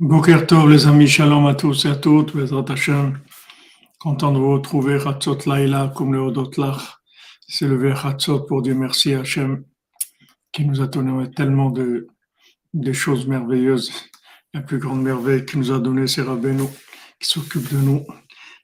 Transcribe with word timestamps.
Boker 0.00 0.46
Tov, 0.46 0.70
les 0.70 0.86
amis, 0.86 1.06
shalom 1.06 1.46
à 1.46 1.54
tous 1.54 1.84
et 1.84 1.88
à 1.88 1.94
toutes, 1.94 2.34
Bezrat 2.34 2.64
Hashem. 2.70 3.18
Content 3.98 4.32
de 4.32 4.38
vous 4.38 4.52
retrouver, 4.52 4.98
Hatzot 5.06 5.40
Laila, 5.44 5.92
comme 5.94 6.14
le 6.14 6.20
Odotlach. 6.20 7.02
C'est 7.46 7.68
le 7.68 7.92
Hatzot 7.92 8.46
pour 8.46 8.62
dire 8.62 8.74
merci 8.76 9.12
à 9.12 9.20
Hashem, 9.20 9.62
qui 10.52 10.64
nous 10.64 10.80
a 10.80 10.86
donné 10.86 11.30
tellement 11.32 11.68
de, 11.68 12.08
choses 12.94 13.26
merveilleuses. 13.26 13.92
La 14.54 14.62
plus 14.62 14.78
grande 14.78 15.02
merveille 15.02 15.44
qu'il 15.44 15.58
nous 15.58 15.70
a 15.70 15.78
donné, 15.78 16.06
c'est 16.06 16.22
Rabbeinu, 16.22 16.64
qui 17.20 17.28
s'occupe 17.28 17.70
de 17.70 17.76
nous 17.76 18.06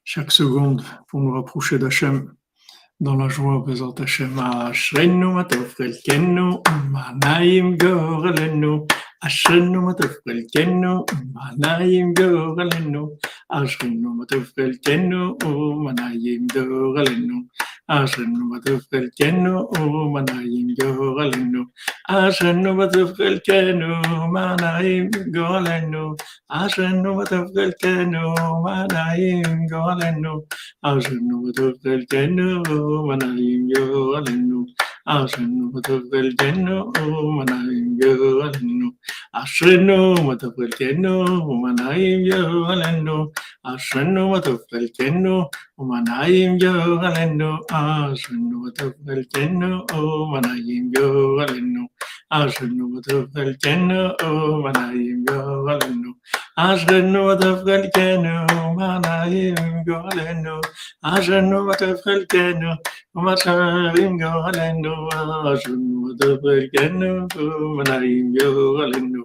chaque 0.04 0.32
seconde 0.32 0.82
pour 1.06 1.20
nous 1.20 1.32
rapprocher 1.32 1.78
d'Hachem 1.78 2.32
dans 2.98 3.14
la 3.14 3.28
joie, 3.28 3.62
Bezrat 3.66 3.92
Hashem. 3.98 4.38
Ashrenu, 4.38 5.34
Matov, 5.34 5.74
Kelkenu, 5.74 6.62
Manaim, 6.88 7.76
Gorelenu. 7.76 8.86
عشرن 9.24 9.76
متفقل 9.76 10.46
كنو 10.54 11.06
منايم 11.36 12.12
دوغلنو 12.14 13.18
عشرن 13.50 14.02
متفقل 14.18 14.72
كنو 14.86 15.22
منايم 15.84 16.46
دوغلنو 16.54 17.38
عشرن 17.88 18.34
متفقل 18.50 19.10
كنو 19.18 19.54
منايم 20.14 20.68
دوغلنو 20.78 21.62
عشرن 22.08 22.64
متفقل 22.78 23.38
كنو 23.46 23.92
منايم 24.34 25.10
دوغلنو 25.34 26.16
عشرن 26.50 27.04
متفقل 27.18 27.72
كنو 27.82 28.34
منايم 28.64 29.66
دوغلنو 29.70 30.34
عشرن 30.84 31.28
متفقل 31.42 32.00
كنو 32.12 32.50
منايم 33.08 33.68
دوغلنو 33.72 34.66
Aseno 35.06 35.70
matapel 35.72 36.34
lleno, 36.36 36.90
manaim 37.36 37.96
yo 38.00 38.42
aleno. 38.42 38.88
Aseno 39.32 40.16
matapel 40.26 40.70
lleno, 40.80 41.24
manaim 41.62 42.24
yo 42.26 42.66
aleno. 42.66 43.30
Aseno 43.62 44.30
matapel 44.30 44.90
lleno, 44.98 45.48
manaim 45.78 46.58
yo 46.58 46.98
aleno. 47.00 47.60
Matapel 47.70 49.28
lleno, 49.32 49.86
manaim 50.32 50.90
yo. 50.92 51.86
عشقنو 52.32 52.96
وتفقل 52.96 53.56
كانو 53.62 54.16
معنا 54.62 54.92
يمقو 54.92 55.68
لنو 55.78 56.12
عشقنو 56.58 57.30
وتفقل 57.30 57.86
كانو 57.94 58.46
معنا 58.78 59.24
يمقو 59.26 60.08
لنو 60.18 60.60
عشقنو 61.04 61.58
وتفقل 61.68 62.24
كانو 62.32 62.76
معنا 63.14 63.94
يمقو 64.00 64.50
لنو 64.56 65.08
عشقنو 65.48 66.08
وتفقل 66.08 66.70
كانو 66.74 67.28
معنا 67.76 67.96
يمقو 68.04 68.82
لنو 68.92 69.24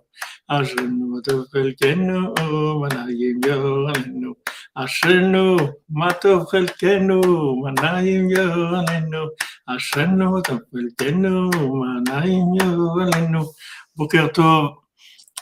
Ashenu 0.51 1.05
Matofhelkenu, 1.13 2.35
Manayim 2.81 3.39
Yohanenu. 3.41 4.35
Ashenu 4.75 5.71
Matofhelkenu, 5.89 7.21
Manayim 7.63 8.29
Yohanenu. 8.29 9.29
Ashenu 9.65 10.25
Matofhelkenu, 10.33 11.33
Manayim 11.81 12.53
Yohanenu. 12.59 13.45
Bokerto 13.95 14.83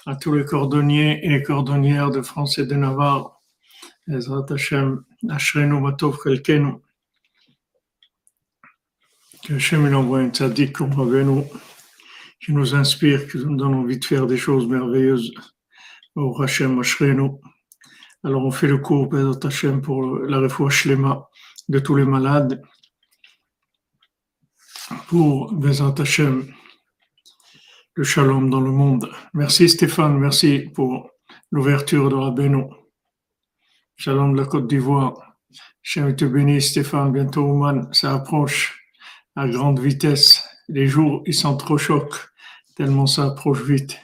à 0.05 0.15
tous 0.15 0.35
les 0.35 0.45
cordonniers 0.45 1.25
et 1.25 1.29
les 1.29 1.41
cordonnières 1.41 2.11
de 2.11 2.21
France 2.21 2.59
et 2.59 2.67
de 2.67 2.75
Navarre. 2.75 3.41
Ezrat 4.07 4.45
Hashem, 4.51 5.03
Ashrenu 5.27 5.81
Matov 5.81 6.19
Kelkenu. 6.21 6.73
Que 9.43 9.55
Hashem 9.55 9.87
il 9.87 9.95
envoie 9.95 10.19
un 10.19 10.29
tzaddik 10.29 10.73
comme 10.73 10.93
nous 11.23 11.45
qui 12.39 12.53
nous 12.53 12.75
inspire, 12.75 13.27
qui 13.27 13.37
nous 13.37 13.55
donne 13.55 13.73
envie 13.75 13.99
de 13.99 14.05
faire 14.05 14.25
des 14.27 14.37
choses 14.37 14.67
merveilleuses. 14.67 15.33
Au 16.15 16.41
Ashrenu. 16.41 17.29
Alors 18.23 18.45
on 18.45 18.51
fait 18.51 18.67
le 18.67 18.79
cours 18.79 19.07
Bezrat 19.07 19.39
Hashem 19.47 19.81
pour 19.81 20.17
la 20.17 20.39
refoua 20.39 20.69
shlema 20.69 21.29
de 21.69 21.79
tous 21.79 21.95
les 21.95 22.03
malades. 22.03 22.61
Pour 25.07 25.53
Bezrat 25.53 25.95
Hashem, 25.99 26.51
le 27.93 28.03
shalom 28.03 28.49
dans 28.49 28.59
le 28.59 28.71
monde. 28.71 29.09
Merci 29.33 29.69
Stéphane, 29.69 30.17
merci 30.17 30.69
pour 30.73 31.11
l'ouverture 31.51 32.09
de 32.09 32.15
Rabbeinu. 32.15 32.65
Shalom 33.95 34.33
de 34.33 34.41
la 34.41 34.47
Côte 34.47 34.67
d'Ivoire. 34.67 35.37
Je 35.81 36.11
te 36.11 36.25
bénisse 36.25 36.71
Stéphane, 36.71 37.13
bientôt 37.13 37.43
Ouman, 37.43 37.91
ça 37.93 38.13
approche 38.13 38.79
à 39.35 39.47
grande 39.47 39.79
vitesse. 39.79 40.38
Les 40.69 40.87
jours, 40.87 41.23
ils 41.25 41.33
s'entrechoquent 41.33 42.29
tellement 42.75 43.07
ça 43.07 43.25
approche 43.25 43.63
vite. 43.63 43.99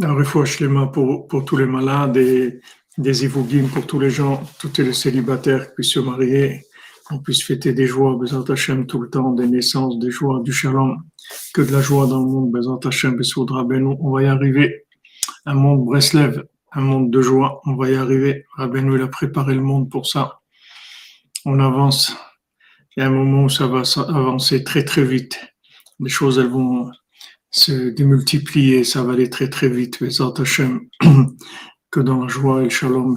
Un 0.00 0.14
refouach 0.14 0.60
les 0.60 0.68
mains 0.68 0.86
pour, 0.86 1.26
pour 1.26 1.44
tous 1.44 1.56
les 1.56 1.66
malades 1.66 2.16
et 2.16 2.60
des 2.96 3.24
ivougim 3.24 3.66
pour 3.68 3.86
tous 3.86 3.98
les 3.98 4.10
gens, 4.10 4.42
tous 4.60 4.78
les 4.78 4.92
célibataires 4.92 5.66
qui 5.66 5.74
puissent 5.74 5.92
se 5.92 6.00
marier, 6.00 6.64
qu'on 7.04 7.18
puisse 7.18 7.42
fêter 7.44 7.72
des 7.72 7.86
joies, 7.86 8.16
Bezat 8.16 8.44
Hashem, 8.48 8.86
tout 8.86 9.00
le 9.00 9.10
temps, 9.10 9.32
des 9.32 9.46
naissances, 9.46 9.98
des 9.98 10.10
joies, 10.10 10.40
du 10.42 10.52
shalom, 10.52 11.02
que 11.52 11.62
de 11.62 11.72
la 11.72 11.82
joie 11.82 12.06
dans 12.06 12.20
le 12.20 12.30
monde, 12.30 12.52
Bezat 12.52 12.78
Hashem, 12.86 13.16
Besoudra 13.16 13.64
Benou, 13.64 13.98
on 14.00 14.12
va 14.12 14.22
y 14.22 14.26
arriver. 14.26 14.86
Un 15.46 15.54
monde 15.54 15.84
Breslev, 15.84 16.44
un 16.72 16.80
monde 16.80 17.10
de 17.10 17.20
joie, 17.20 17.60
on 17.66 17.74
va 17.74 17.90
y 17.90 17.96
arriver. 17.96 18.46
Rabbeinu, 18.56 18.96
il 18.96 19.02
a 19.02 19.08
préparé 19.08 19.54
le 19.54 19.62
monde 19.62 19.90
pour 19.90 20.06
ça. 20.06 20.40
On 21.44 21.58
avance. 21.60 22.16
Il 22.98 23.02
y 23.02 23.04
a 23.04 23.06
un 23.06 23.10
moment 23.10 23.44
où 23.44 23.48
ça 23.48 23.68
va 23.68 23.82
avancer 24.08 24.64
très 24.64 24.84
très 24.84 25.04
vite. 25.04 25.38
Les 26.00 26.08
choses, 26.08 26.40
elles 26.40 26.48
vont 26.48 26.90
se 27.48 27.90
démultiplier, 27.90 28.82
ça 28.82 29.04
va 29.04 29.12
aller 29.12 29.30
très 29.30 29.48
très 29.48 29.68
vite, 29.68 30.02
Bezat 30.02 30.32
Hashem, 30.36 30.80
que 31.92 32.00
dans 32.00 32.24
la 32.24 32.26
joie 32.26 32.62
et 32.62 32.64
le 32.64 32.70
shalom. 32.70 33.16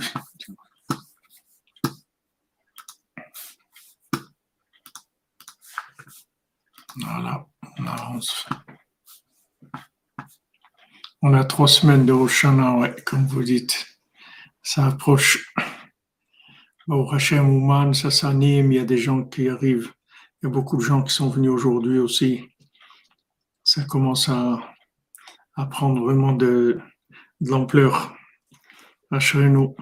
Voilà, 6.98 7.48
on 7.80 7.88
avance. 7.88 8.46
On 11.24 11.34
a 11.34 11.44
trois 11.44 11.68
semaines 11.68 12.06
de 12.06 12.14
Roshana, 12.14 12.76
ouais, 12.76 12.96
comme 13.04 13.26
vous 13.26 13.42
dites. 13.42 13.88
Ça 14.62 14.86
approche. 14.86 15.52
Au 16.88 17.08
Hachem 17.12 17.48
Ouman, 17.48 17.94
ça 17.94 18.10
s'anime, 18.10 18.72
il 18.72 18.76
y 18.78 18.80
a 18.80 18.86
des 18.86 18.98
gens 18.98 19.24
qui 19.24 19.50
arrivent. 19.50 19.92
Il 20.42 20.48
y 20.48 20.48
a 20.48 20.50
beaucoup 20.50 20.78
de 20.78 20.82
gens 20.82 21.04
qui 21.04 21.14
sont 21.14 21.30
venus 21.30 21.52
aujourd'hui 21.52 22.00
aussi. 22.00 22.50
Ça 23.64 23.84
commence 23.84 24.30
à, 24.30 24.60
prendre 25.70 26.02
vraiment 26.02 26.34
de, 26.34 26.80
l'ampleur. 27.40 28.16
nous 29.12 29.76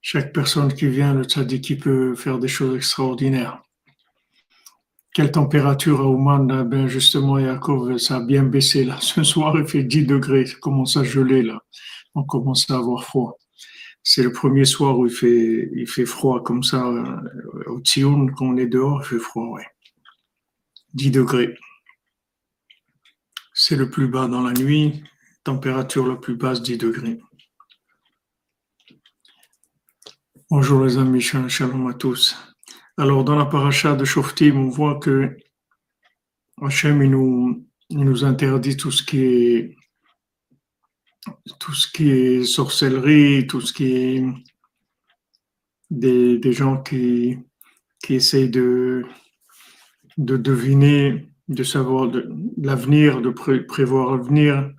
Chaque 0.00 0.32
personne 0.32 0.72
qui 0.74 0.88
vient, 0.88 1.14
le 1.14 1.22
tzaddik, 1.22 1.80
peut 1.80 2.16
faire 2.16 2.40
des 2.40 2.48
choses 2.48 2.76
extraordinaires. 2.76 3.62
Quelle 5.14 5.30
température 5.30 6.00
à 6.00 6.06
Oman 6.06 6.64
Ben 6.64 6.88
justement, 6.88 7.38
Yaakov, 7.38 7.98
ça 7.98 8.16
a 8.16 8.20
bien 8.20 8.42
baissé 8.42 8.84
là. 8.84 8.98
Ce 9.00 9.22
soir, 9.22 9.56
il 9.58 9.66
fait 9.66 9.84
10 9.84 10.06
degrés, 10.06 10.46
ça 10.46 10.56
commence 10.60 10.96
à 10.96 11.04
geler 11.04 11.42
là. 11.42 11.60
On 12.16 12.24
commence 12.24 12.68
à 12.68 12.76
avoir 12.76 13.04
froid. 13.04 13.39
C'est 14.02 14.22
le 14.22 14.32
premier 14.32 14.64
soir 14.64 14.98
où 14.98 15.06
il 15.06 15.86
fait, 15.86 16.06
froid 16.06 16.42
comme 16.42 16.62
ça. 16.62 16.86
Au 17.66 17.80
Tsioun, 17.80 18.32
quand 18.32 18.46
on 18.46 18.56
est 18.56 18.66
dehors, 18.66 19.02
il 19.02 19.06
fait 19.06 19.18
froid, 19.18 19.46
ouais. 19.48 19.66
10 20.94 21.10
degrés. 21.10 21.54
C'est 23.52 23.76
le 23.76 23.90
plus 23.90 24.08
bas 24.08 24.26
dans 24.26 24.42
la 24.42 24.52
nuit. 24.52 25.02
Température 25.44 26.06
la 26.06 26.16
plus 26.16 26.34
basse, 26.34 26.62
10 26.62 26.78
degrés. 26.78 27.20
Bonjour 30.50 30.84
les 30.84 30.98
amis, 30.98 31.20
shalom 31.20 31.86
à 31.86 31.94
tous. 31.94 32.36
Alors, 32.96 33.22
dans 33.22 33.36
la 33.36 33.46
paracha 33.46 33.94
de 33.94 34.04
Shoftim, 34.04 34.56
on 34.56 34.68
voit 34.68 34.98
que 34.98 35.36
Hachem 36.60 37.02
il 37.02 37.10
nous, 37.10 37.66
nous 37.90 38.24
interdit 38.24 38.76
tout 38.76 38.90
ce 38.90 39.02
qui 39.02 39.24
est 39.24 39.76
tout 41.58 41.74
ce 41.74 41.86
qui 41.90 42.10
est 42.10 42.44
sorcellerie, 42.44 43.46
tout 43.46 43.60
ce 43.60 43.72
qui 43.72 43.92
est 43.92 44.24
des, 45.90 46.38
des 46.38 46.52
gens 46.52 46.82
qui, 46.82 47.38
qui 48.02 48.14
essayent 48.14 48.50
de, 48.50 49.04
de 50.16 50.36
deviner, 50.36 51.28
de 51.48 51.64
savoir 51.64 52.08
de, 52.08 52.30
l'avenir, 52.58 53.20
de 53.20 53.30
pré, 53.30 53.60
prévoir 53.60 54.16
l'avenir. 54.16 54.72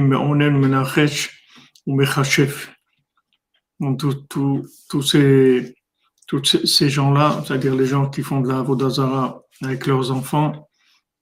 me'onen 0.00 0.58
menachesh 0.58 1.44
ou 1.86 1.94
Mechachef. 1.96 2.74
Tous 3.98 5.02
ces, 5.02 5.74
ces 6.64 6.90
gens-là, 6.90 7.42
c'est-à-dire 7.46 7.74
les 7.74 7.86
gens 7.86 8.10
qui 8.10 8.22
font 8.22 8.40
de 8.40 8.48
la 8.48 8.60
Vodazara 8.60 9.44
avec 9.62 9.86
leurs 9.86 10.10
enfants, 10.10 10.68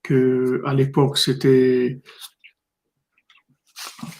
que 0.03 0.63
à 0.67 0.75
l'époque 0.75 1.19
c'était 1.19 2.01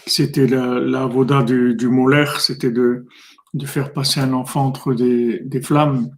c'était 0.05 0.47
la, 0.47 0.79
la 0.79 1.05
voda 1.05 1.43
du, 1.43 1.75
du 1.75 1.87
molaire, 1.87 2.41
c'était 2.41 2.71
de, 2.71 3.05
de 3.53 3.65
faire 3.65 3.93
passer 3.93 4.19
un 4.19 4.33
enfant 4.33 4.65
entre 4.65 4.93
des, 4.93 5.61
flammes. 5.61 6.09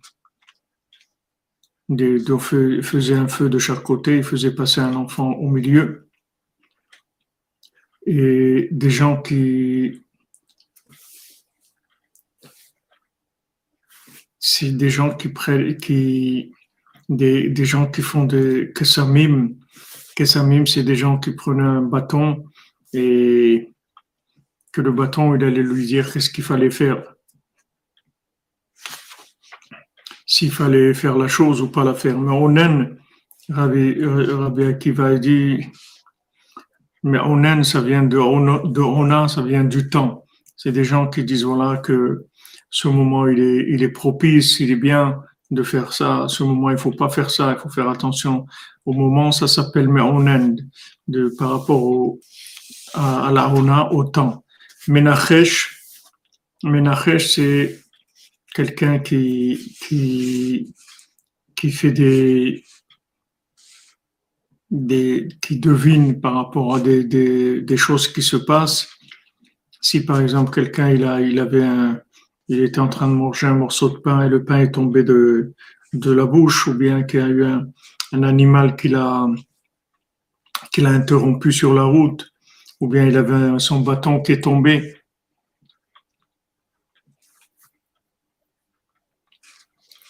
des, 1.90 2.18
il 2.18 2.84
faisait 2.84 3.16
un 3.16 3.28
feu 3.28 3.50
de 3.50 3.60
chaque 3.60 3.84
côté, 3.84 4.18
il 4.18 4.24
faisait 4.24 4.54
passer 4.54 4.82
un 4.82 4.96
enfant 4.96 5.32
au 5.34 5.50
milieu. 5.50 6.10
Et 8.06 8.70
des 8.72 8.90
gens 8.90 9.22
qui, 9.22 10.04
c'est 14.40 14.72
des 14.72 14.90
gens 14.90 15.16
qui 15.16 15.32
qui, 15.80 16.54
des, 17.10 17.66
gens 17.66 17.88
qui 17.88 18.02
font 18.02 18.26
des 18.26 18.72
kessamim. 18.74 19.56
Kessamim, 20.16 20.66
c'est 20.66 20.84
des 20.84 20.96
gens 20.96 21.18
qui 21.18 21.32
prenaient 21.32 21.64
un 21.64 21.82
bâton 21.82 22.46
et 22.94 23.74
que 24.72 24.82
le 24.82 24.92
bâton, 24.92 25.36
il 25.36 25.44
allait 25.44 25.64
lui 25.64 25.86
dire 25.86 26.12
qu'est-ce 26.12 26.30
qu'il 26.30 26.44
fallait 26.44 26.70
faire. 26.70 27.04
S'il 30.26 30.52
fallait 30.52 30.94
faire 30.94 31.18
la 31.18 31.28
chose 31.28 31.62
ou 31.62 31.70
pas 31.70 31.84
la 31.84 31.96
faire. 31.96 32.20
Mais 32.20 32.32
Onen, 32.32 32.98
Rabbi, 33.50 34.04
Rabbi 34.04 34.64
Akiva 34.64 35.18
dit, 35.18 35.66
mais 37.02 37.18
Onen, 37.18 37.64
ça 37.64 37.82
vient 37.82 38.04
de, 38.04 38.18
de 38.68 38.82
Ona, 38.82 39.28
ça 39.28 39.42
vient 39.42 39.64
du 39.64 39.90
temps. 39.90 40.26
C'est 40.56 40.72
des 40.72 40.84
gens 40.84 41.08
qui 41.08 41.24
disent 41.24 41.46
voilà 41.46 41.78
que 41.78 42.26
ce 42.70 42.88
moment 42.88 43.28
il 43.28 43.40
est, 43.40 43.66
il 43.70 43.82
est 43.82 43.90
propice, 43.90 44.60
il 44.60 44.72
est 44.72 44.76
bien 44.76 45.20
de 45.52 45.64
faire 45.64 45.94
ça. 45.94 46.24
À 46.24 46.28
ce 46.28 46.44
moment, 46.44 46.70
il 46.70 46.78
faut 46.78 46.92
pas 46.92 47.10
faire 47.10 47.30
ça, 47.30 47.52
il 47.52 47.60
faut 47.60 47.70
faire 47.70 47.90
attention. 47.90 48.46
Au 48.86 48.94
moment, 48.94 49.32
ça 49.32 49.48
s'appelle 49.48 49.90
Me'onen, 49.90 50.56
de, 51.08 51.34
par 51.38 51.52
rapport 51.52 51.84
au, 51.84 52.20
à, 52.94 53.32
la 53.34 53.94
au 53.94 54.04
temps. 54.06 54.46
Menachesh, 54.88 55.82
Menachesh, 56.64 57.36
c'est 57.36 57.80
quelqu'un 58.54 59.00
qui, 59.00 59.76
qui, 59.82 60.74
qui 61.56 61.72
fait 61.72 61.92
des, 61.92 62.64
des, 64.70 65.28
qui 65.42 65.60
devine 65.60 66.20
par 66.20 66.36
rapport 66.36 66.76
à 66.76 66.80
des, 66.80 67.04
des, 67.04 67.62
des 67.62 67.78
choses 67.78 68.08
qui 68.08 68.22
se 68.22 68.38
passent. 68.38 68.88
Si 69.82 70.04
par 70.04 70.20
exemple 70.20 70.54
quelqu'un 70.54 70.90
il 70.90 71.06
a, 71.06 71.22
il 71.22 71.40
avait 71.40 71.64
un, 71.64 72.02
il 72.50 72.64
était 72.64 72.80
en 72.80 72.90
train 72.90 73.08
de 73.08 73.14
manger 73.14 73.48
un 73.48 73.54
morceau 73.54 73.90
de 73.90 73.98
pain 73.98 74.24
et 74.24 74.30
le 74.30 74.44
pain 74.44 74.60
est 74.60 74.72
tombé 74.72 75.04
de, 75.04 75.54
de 75.94 76.12
la 76.12 76.26
bouche, 76.26 76.68
ou 76.68 76.74
bien 76.74 77.04
qu'il 77.04 77.20
y 77.20 77.24
a 77.24 77.28
eu 77.28 77.46
un, 77.46 77.72
animal 78.24 78.76
qui 78.76 78.90
l'a, 78.90 79.28
qui 80.72 80.82
l'a 80.82 80.90
interrompu 80.90 81.52
sur 81.52 81.76
la 81.76 81.84
route, 81.84 82.32
ou 82.80 82.88
bien 82.88 83.06
il 83.06 83.18
avait 83.18 83.60
son 83.60 83.82
bâton 83.82 84.22
qui 84.22 84.32
est 84.32 84.42
tombé. 84.42 84.96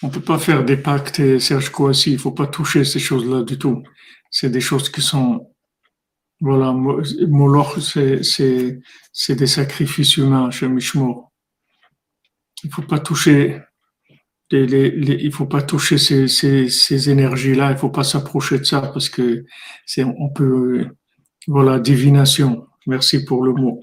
On 0.01 0.07
ne 0.07 0.13
peut 0.13 0.21
pas 0.21 0.39
faire 0.39 0.63
des 0.63 0.77
pactes, 0.77 1.19
et 1.19 1.41
Serge 1.41 1.69
Kouassi, 1.71 2.11
il 2.11 2.13
ne 2.13 2.19
faut 2.19 2.31
pas 2.31 2.47
toucher 2.47 2.85
ces 2.85 2.99
choses-là 2.99 3.43
du 3.43 3.57
tout. 3.57 3.83
C'est 4.31 4.49
des 4.49 4.61
choses 4.61 4.89
qui 4.89 5.01
sont, 5.01 5.51
voilà, 6.39 6.71
Moloch, 6.71 7.79
c'est 7.81 9.35
des 9.35 9.47
sacrifices 9.47 10.15
humains 10.15 10.51
chez 10.51 10.69
Mishmor 10.69 11.28
il 12.63 12.71
faut 12.71 12.81
pas 12.81 12.99
toucher 12.99 13.61
les, 14.51 15.17
il 15.21 15.31
faut 15.31 15.45
pas 15.45 15.61
toucher 15.61 15.97
ces, 15.97 16.27
ces, 16.27 16.69
ces 16.69 17.09
énergies-là, 17.09 17.71
il 17.71 17.77
faut 17.77 17.89
pas 17.89 18.03
s'approcher 18.03 18.59
de 18.59 18.63
ça 18.63 18.81
parce 18.81 19.09
que 19.09 19.45
c'est, 19.85 20.03
on 20.03 20.29
peut, 20.29 20.87
voilà, 21.47 21.79
divination. 21.79 22.67
Merci 22.87 23.25
pour 23.25 23.43
le 23.43 23.53
mot. 23.53 23.81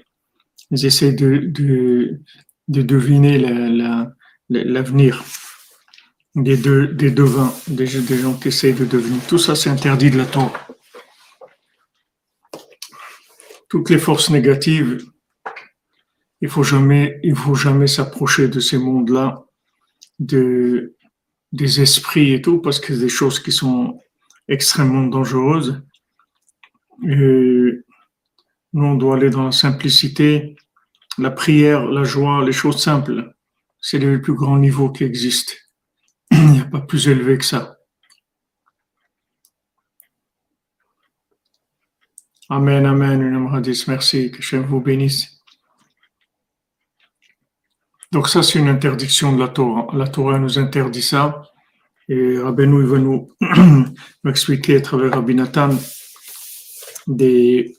Ils 0.71 0.85
essaient 0.85 1.13
de, 1.13 1.37
de, 1.37 2.21
de 2.67 2.81
deviner 2.81 3.37
la, 3.37 3.69
la, 3.69 4.13
l'avenir 4.49 5.23
des, 6.35 6.57
deux, 6.57 6.87
des 6.87 7.11
devins, 7.11 7.53
des, 7.67 7.87
gens 7.87 8.33
qui 8.33 8.49
essayent 8.49 8.73
de 8.73 8.85
deviner. 8.85 9.19
Tout 9.27 9.37
ça, 9.37 9.55
c'est 9.55 9.69
interdit 9.69 10.11
de 10.11 10.17
la 10.17 10.25
Torah. 10.25 10.67
Toutes 13.69 13.89
les 13.89 13.97
forces 13.97 14.29
négatives, 14.29 15.05
il 16.41 16.49
faut 16.49 16.63
jamais, 16.63 17.19
il 17.23 17.35
faut 17.35 17.55
jamais 17.55 17.87
s'approcher 17.87 18.47
de 18.47 18.59
ces 18.59 18.77
mondes-là, 18.77 19.45
de, 20.19 20.95
des 21.51 21.81
esprits 21.81 22.33
et 22.33 22.41
tout, 22.41 22.59
parce 22.59 22.79
que 22.79 22.93
c'est 22.93 22.99
des 22.99 23.09
choses 23.09 23.39
qui 23.39 23.51
sont 23.51 23.99
extrêmement 24.47 25.07
dangereuses. 25.07 25.83
Et 27.03 27.71
nous, 28.73 28.85
on 28.85 28.95
doit 28.95 29.15
aller 29.15 29.29
dans 29.29 29.45
la 29.45 29.51
simplicité, 29.51 30.55
la 31.17 31.31
prière, 31.31 31.85
la 31.85 32.03
joie, 32.03 32.43
les 32.45 32.51
choses 32.51 32.81
simples. 32.81 33.33
C'est 33.79 33.99
le 33.99 34.21
plus 34.21 34.33
grand 34.33 34.57
niveau 34.57 34.91
qui 34.91 35.03
existe. 35.03 35.57
Il 36.31 36.51
n'y 36.51 36.61
a 36.61 36.65
pas 36.65 36.81
plus 36.81 37.07
élevé 37.07 37.37
que 37.37 37.45
ça. 37.45 37.77
Amen, 42.49 42.85
amen, 42.85 43.49
merci, 43.87 44.31
que 44.31 44.41
Dieu 44.41 44.59
vous 44.59 44.79
bénisse. 44.79 45.36
Donc 48.11 48.29
ça, 48.29 48.41
c'est 48.41 48.59
une 48.59 48.69
interdiction 48.69 49.33
de 49.33 49.39
la 49.39 49.49
Torah. 49.49 49.87
La 49.93 50.07
Torah 50.07 50.39
nous 50.39 50.57
interdit 50.57 51.01
ça. 51.01 51.41
Et 52.07 52.39
Rabbeinu, 52.39 52.81
il 52.81 52.87
va 52.87 52.99
nous, 52.99 53.29
expliquer 54.27 54.77
à 54.77 54.81
travers 54.81 55.13
Rabbi 55.13 55.35
Nathan 55.35 55.69
des, 57.05 57.75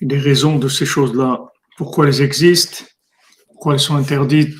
des 0.00 0.18
raisons 0.18 0.58
de 0.58 0.68
ces 0.68 0.86
choses-là, 0.86 1.40
pourquoi 1.76 2.08
elles 2.08 2.22
existent, 2.22 2.84
pourquoi 3.48 3.74
elles 3.74 3.80
sont 3.80 3.96
interdites? 3.96 4.58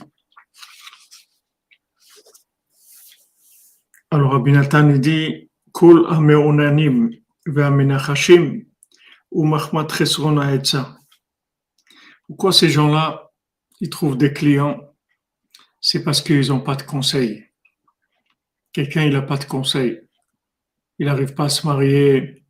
Alors 4.11 4.33
Rabbi 4.33 4.53
Nathan 4.53 4.91
il 4.91 5.01
dit 5.01 5.51
Kol 5.73 6.05
ameonanim 6.09 7.11
ve'amenachashim 7.47 8.65
ou 9.31 9.45
mahmat 9.45 9.87
Pourquoi 12.27 12.53
ces 12.53 12.69
gens-là 12.69 13.30
ils 13.81 13.91
trouvent 13.91 14.17
des 14.17 14.33
clients, 14.33 14.79
c'est 15.81 16.05
parce 16.05 16.21
qu'ils 16.21 16.49
n'ont 16.49 16.61
pas 16.61 16.77
de 16.77 16.83
conseil. 16.83 17.47
Quelqu'un, 18.73 19.05
il 19.05 19.15
n'a 19.15 19.23
pas 19.23 19.39
de 19.39 19.45
conseil. 19.45 20.01
Il 20.99 21.07
n'arrive 21.07 21.35
pas 21.35 21.45
à 21.45 21.49
se 21.49 21.67
marier. 21.67 22.45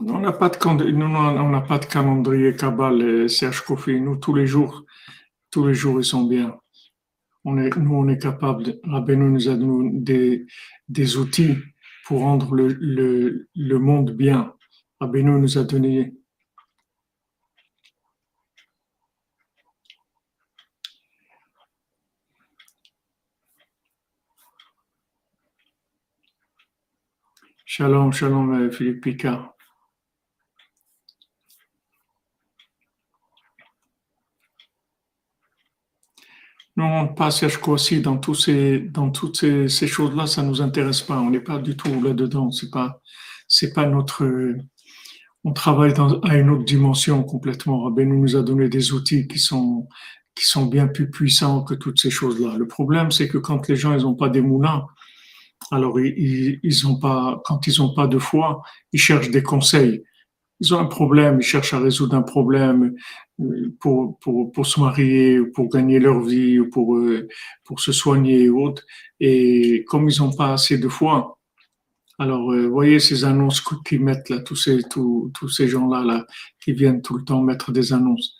On 0.00 0.20
n'a 0.20 0.32
pas 0.32 0.48
de, 0.48 1.86
calendrier 1.86 2.54
euh, 2.62 3.28
Serge 3.28 3.62
Kofi. 3.62 4.00
Nous, 4.00 4.16
tous 4.16 4.34
les 4.34 4.46
jours, 4.46 4.84
tous 5.50 5.66
les 5.66 5.74
jours, 5.74 6.00
ils 6.00 6.04
sont 6.04 6.24
bien. 6.24 6.58
On 7.44 7.58
est, 7.58 7.76
nous, 7.76 7.94
on 7.94 8.08
est 8.08 8.18
capable, 8.18 8.62
de, 8.62 8.80
nous 9.14 9.48
a 9.48 9.56
des 10.88 11.16
outils 11.16 11.56
pour 12.08 12.20
rendre 12.20 12.54
le, 12.54 13.46
le, 13.54 13.78
monde 13.78 14.12
bien. 14.12 14.54
Rabbeinu 14.98 15.38
nous 15.38 15.58
a 15.58 15.64
donné 15.64 16.14
Shalom, 27.66 28.10
shalom 28.10 28.54
euh, 28.54 28.70
Philippe 28.70 29.02
Picard. 29.02 29.57
Nous, 36.78 36.84
on 36.84 37.08
passe 37.08 37.44
aussi 37.66 38.00
dans, 38.00 38.14
dans 38.14 39.10
toutes 39.10 39.36
ces, 39.36 39.86
choses-là, 39.88 40.28
ça 40.28 40.44
ne 40.44 40.48
nous 40.48 40.62
intéresse 40.62 41.00
pas. 41.00 41.18
On 41.18 41.28
n'est 41.28 41.40
pas 41.40 41.58
du 41.58 41.76
tout 41.76 42.00
là-dedans. 42.00 42.52
C'est 42.52 42.70
pas, 42.70 43.00
pas 43.74 43.86
notre. 43.86 44.24
On 45.42 45.52
travaille 45.52 45.92
à 46.22 46.36
une 46.36 46.50
autre 46.50 46.64
dimension 46.64 47.24
complètement. 47.24 47.82
Rabbi 47.82 48.06
nous 48.06 48.36
a 48.36 48.42
donné 48.42 48.68
des 48.68 48.92
outils 48.92 49.26
qui 49.26 49.40
sont, 49.40 49.88
bien 50.70 50.86
plus 50.86 51.10
puissants 51.10 51.64
que 51.64 51.74
toutes 51.74 52.00
ces 52.00 52.10
choses-là. 52.10 52.56
Le 52.56 52.68
problème, 52.68 53.10
c'est 53.10 53.26
que 53.26 53.38
quand 53.38 53.66
les 53.66 53.74
gens 53.74 53.92
ils 53.92 54.02
n'ont 54.02 54.14
pas 54.14 54.28
des 54.28 54.40
moulins, 54.40 54.86
alors 55.72 55.98
ils, 55.98 56.60
ils 56.62 56.86
ont 56.86 56.96
pas, 56.96 57.42
quand 57.44 57.66
ils 57.66 57.80
n'ont 57.80 57.92
pas 57.92 58.06
de 58.06 58.20
foi, 58.20 58.62
ils 58.92 59.00
cherchent 59.00 59.30
des 59.30 59.42
conseils 59.42 60.04
ils 60.60 60.74
ont 60.74 60.78
un 60.78 60.86
problème, 60.86 61.38
ils 61.40 61.44
cherchent 61.44 61.74
à 61.74 61.78
résoudre 61.78 62.16
un 62.16 62.22
problème 62.22 62.94
euh, 63.40 63.72
pour, 63.80 64.18
pour, 64.18 64.50
pour 64.52 64.66
se 64.66 64.80
marier, 64.80 65.40
pour 65.54 65.68
gagner 65.68 66.00
leur 66.00 66.20
vie, 66.20 66.58
ou 66.58 66.68
pour, 66.68 66.96
euh, 66.96 67.28
pour 67.64 67.80
se 67.80 67.92
soigner 67.92 68.48
ou 68.48 68.64
autre. 68.64 68.82
Et 69.20 69.84
comme 69.86 70.08
ils 70.08 70.20
n'ont 70.20 70.32
pas 70.32 70.52
assez 70.52 70.78
de 70.78 70.88
foi, 70.88 71.38
alors 72.18 72.52
euh, 72.52 72.66
voyez 72.66 72.98
ces 72.98 73.24
annonces 73.24 73.60
qu'ils 73.84 74.02
mettent 74.02 74.28
là, 74.28 74.40
tous 74.40 74.56
ces, 74.56 74.82
tous, 74.82 75.30
tous 75.38 75.48
ces 75.48 75.68
gens-là 75.68 76.02
là, 76.02 76.26
qui 76.60 76.72
viennent 76.72 77.02
tout 77.02 77.16
le 77.16 77.24
temps 77.24 77.40
mettre 77.40 77.70
des 77.70 77.92
annonces. 77.92 78.36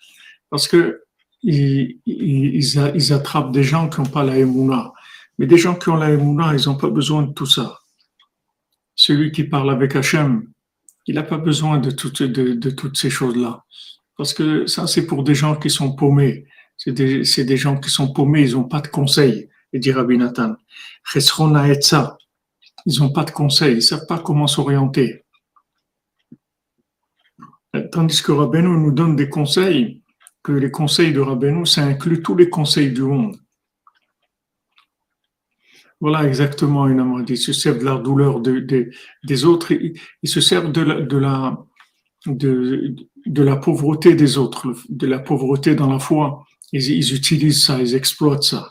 Parce 0.50 0.66
que 0.66 1.02
ils, 1.42 2.00
ils 2.04 3.12
attrapent 3.12 3.52
des 3.52 3.62
gens 3.62 3.88
qui 3.88 4.00
n'ont 4.00 4.06
pas 4.08 4.24
la 4.24 4.36
émouna. 4.36 4.92
Mais 5.38 5.46
des 5.46 5.56
gens 5.56 5.76
qui 5.76 5.88
ont 5.88 5.96
la 5.96 6.10
émouna, 6.10 6.52
ils 6.56 6.68
n'ont 6.68 6.76
pas 6.76 6.90
besoin 6.90 7.22
de 7.22 7.32
tout 7.32 7.46
ça. 7.46 7.78
Celui 8.96 9.30
qui 9.30 9.44
parle 9.44 9.70
avec 9.70 9.94
Hachem, 9.94 10.48
il 11.08 11.14
n'a 11.14 11.22
pas 11.22 11.38
besoin 11.38 11.78
de, 11.78 11.90
toutes 11.90 12.96
ces 12.96 13.10
choses-là. 13.10 13.64
Parce 14.16 14.34
que 14.34 14.66
ça, 14.66 14.86
c'est 14.86 15.06
pour 15.06 15.24
des 15.24 15.34
gens 15.34 15.56
qui 15.56 15.70
sont 15.70 15.96
paumés. 15.96 16.46
C'est 16.76 16.92
des, 16.92 17.56
gens 17.56 17.80
qui 17.80 17.88
sont 17.88 18.12
paumés, 18.12 18.42
ils 18.42 18.52
n'ont 18.52 18.68
pas 18.68 18.82
de 18.82 18.88
conseils, 18.88 19.48
dit 19.72 19.90
Rabbi 19.90 20.18
Nathan. 20.18 20.54
Ils 21.14 23.00
n'ont 23.00 23.10
pas 23.10 23.24
de 23.24 23.30
conseils, 23.30 23.72
ils 23.72 23.76
ne 23.76 23.80
savent 23.80 24.06
pas 24.06 24.18
comment 24.18 24.46
s'orienter. 24.46 25.24
Tandis 27.90 28.22
que 28.22 28.32
Rabbeinu 28.32 28.68
nous 28.68 28.92
donne 28.92 29.16
des 29.16 29.30
conseils, 29.30 30.02
que 30.42 30.52
les 30.52 30.70
conseils 30.70 31.12
de 31.14 31.20
Rabbeinu, 31.20 31.64
ça 31.64 31.84
inclut 31.84 32.22
tous 32.22 32.36
les 32.36 32.50
conseils 32.50 32.92
du 32.92 33.02
monde. 33.02 33.36
Voilà 36.00 36.26
exactement 36.26 36.86
une 36.86 37.00
amende. 37.00 37.28
Ils 37.28 37.36
se 37.36 37.52
servent 37.52 37.80
de 37.80 37.84
la 37.84 37.96
douleur 37.96 38.40
des 38.40 39.44
autres, 39.44 39.72
ils, 39.72 40.28
se 40.28 40.40
servent 40.40 40.70
de 40.70 40.82
la, 43.42 43.56
pauvreté 43.56 44.14
des 44.14 44.38
autres, 44.38 44.72
de 44.88 45.06
la 45.06 45.18
pauvreté 45.18 45.74
dans 45.74 45.90
la 45.90 45.98
foi. 45.98 46.44
Ils, 46.72 46.90
ils 46.90 47.14
utilisent 47.14 47.64
ça, 47.64 47.80
ils 47.80 47.94
exploitent 47.94 48.44
ça. 48.44 48.70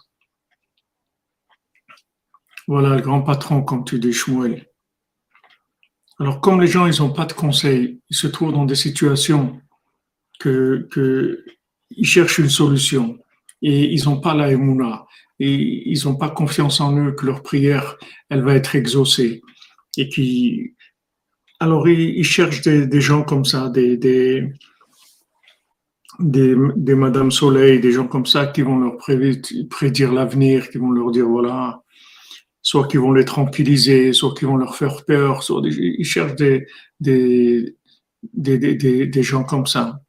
Voilà 2.68 2.96
le 2.96 3.02
grand 3.02 3.22
patron, 3.22 3.64
comme 3.64 3.86
tu 3.86 4.00
dis, 4.00 4.14
Shmuel. 4.14 4.66
Alors, 6.20 6.42
comme 6.42 6.62
les 6.62 6.68
gens, 6.68 6.88
ils 6.88 7.00
n'ont 7.00 7.14
pas 7.14 7.26
de 7.26 7.34
conseils, 7.34 8.02
ils 8.10 8.16
se 8.16 8.28
trouvent 8.28 8.52
dans 8.52 8.66
des 8.66 8.76
situations 8.76 9.62
que, 10.40 10.88
que 10.92 11.46
ils 11.92 12.06
cherchent 12.06 12.40
une 12.40 12.50
solution 12.50 13.20
et 13.62 13.94
ils 13.94 14.06
n'ont 14.06 14.20
pas 14.20 14.34
la 14.34 14.52
émouna 14.52 15.07
et 15.39 15.89
ils 15.89 16.06
n'ont 16.06 16.15
pas 16.15 16.29
confiance 16.29 16.82
en 16.82 16.98
eux 16.98 17.12
que 17.12 17.25
leur 17.25 17.44
prière, 17.44 17.98
elle 18.29 18.44
va 18.44 18.56
être 18.56 18.75
exaucée 18.75 19.41
et 19.98 20.10
qui, 20.10 20.74
alors 21.60 21.88
ils, 21.88 22.24
cherchent 22.24 22.62
des, 22.62 23.01
gens 23.01 23.24
comme 23.24 23.46
ça, 23.46 23.70
des, 23.70 23.98
des, 23.98 24.53
Madame 26.96 27.32
Soleil, 27.32 27.79
des 27.79 27.91
gens 27.91 28.08
comme 28.08 28.25
ça 28.25 28.48
qui 28.48 28.62
vont 28.62 28.79
leur 28.79 28.98
prédire 29.70 30.13
l'avenir, 30.13 30.70
qui 30.70 30.77
vont 30.77 30.91
leur 30.91 31.12
dire 31.12 31.27
voilà, 31.27 31.82
soit 32.62 32.88
qui 32.88 32.98
vont 32.98 33.12
les 33.12 33.25
tranquilliser, 33.25 34.13
soit 34.13 34.34
qui 34.36 34.46
vont 34.46 34.58
leur 34.58 34.75
faire 34.75 35.03
peur, 35.06 35.44
ils 35.63 36.06
cherchent 36.06 36.36
des, 36.36 36.67
des, 37.00 37.75
des, 38.34 38.58
des, 38.58 39.08
des 39.08 39.24
gens 39.24 39.44
comme 39.44 39.65
ça. 39.65 40.00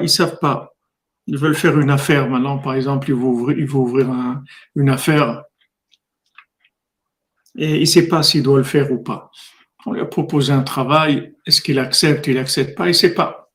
Ils 0.00 0.08
savent 0.08 0.38
pas. 0.40 0.72
Ils 1.26 1.38
veulent 1.38 1.56
faire 1.56 1.78
une 1.78 1.90
affaire 1.90 2.28
maintenant, 2.28 2.58
par 2.58 2.74
exemple, 2.74 3.10
ils 3.10 3.14
vont 3.14 3.30
ouvrir, 3.30 4.08
une 4.76 4.90
affaire 4.90 5.42
et 7.58 7.76
il 7.76 7.80
ne 7.80 7.84
sait 7.86 8.06
pas 8.08 8.22
s'il 8.22 8.42
doit 8.42 8.58
le 8.58 8.64
faire 8.64 8.92
ou 8.92 8.98
pas. 8.98 9.30
On 9.86 9.92
lui 9.92 10.00
a 10.00 10.04
proposé 10.04 10.52
un 10.52 10.62
travail, 10.62 11.34
est-ce 11.46 11.60
qu'il 11.60 11.78
accepte, 11.78 12.26
il 12.26 12.34
n'accepte 12.34 12.76
pas, 12.76 12.84
il 12.84 12.88
ne 12.88 12.92
sait 12.92 13.14
pas. 13.14 13.50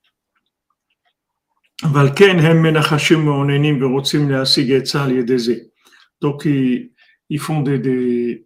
Donc, 6.21 6.45
ils, 6.45 7.39
font 7.39 7.61
des, 7.61 8.45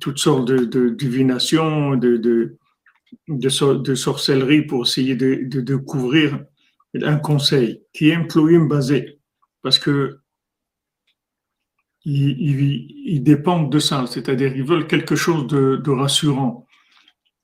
toutes 0.00 0.18
sortes 0.18 0.46
de, 0.46 0.64
de 0.64 0.88
divinations, 0.88 1.96
de, 1.96 2.16
de, 2.16 2.56
de, 3.28 3.94
sorcellerie 3.94 4.62
pour 4.62 4.86
essayer 4.86 5.14
de, 5.14 5.60
découvrir 5.60 6.44
un 6.94 7.16
conseil 7.16 7.82
qui 7.92 8.10
est 8.10 8.16
employé 8.16 8.58
basé 8.58 9.20
parce 9.62 9.78
que 9.78 10.20
ils, 12.04 13.02
ils, 13.04 13.22
dépendent 13.22 13.70
de 13.70 13.80
ça, 13.80 14.06
c'est-à-dire 14.06 14.56
ils 14.56 14.62
veulent 14.62 14.86
quelque 14.86 15.16
chose 15.16 15.48
de, 15.48 15.90
rassurant. 15.90 16.64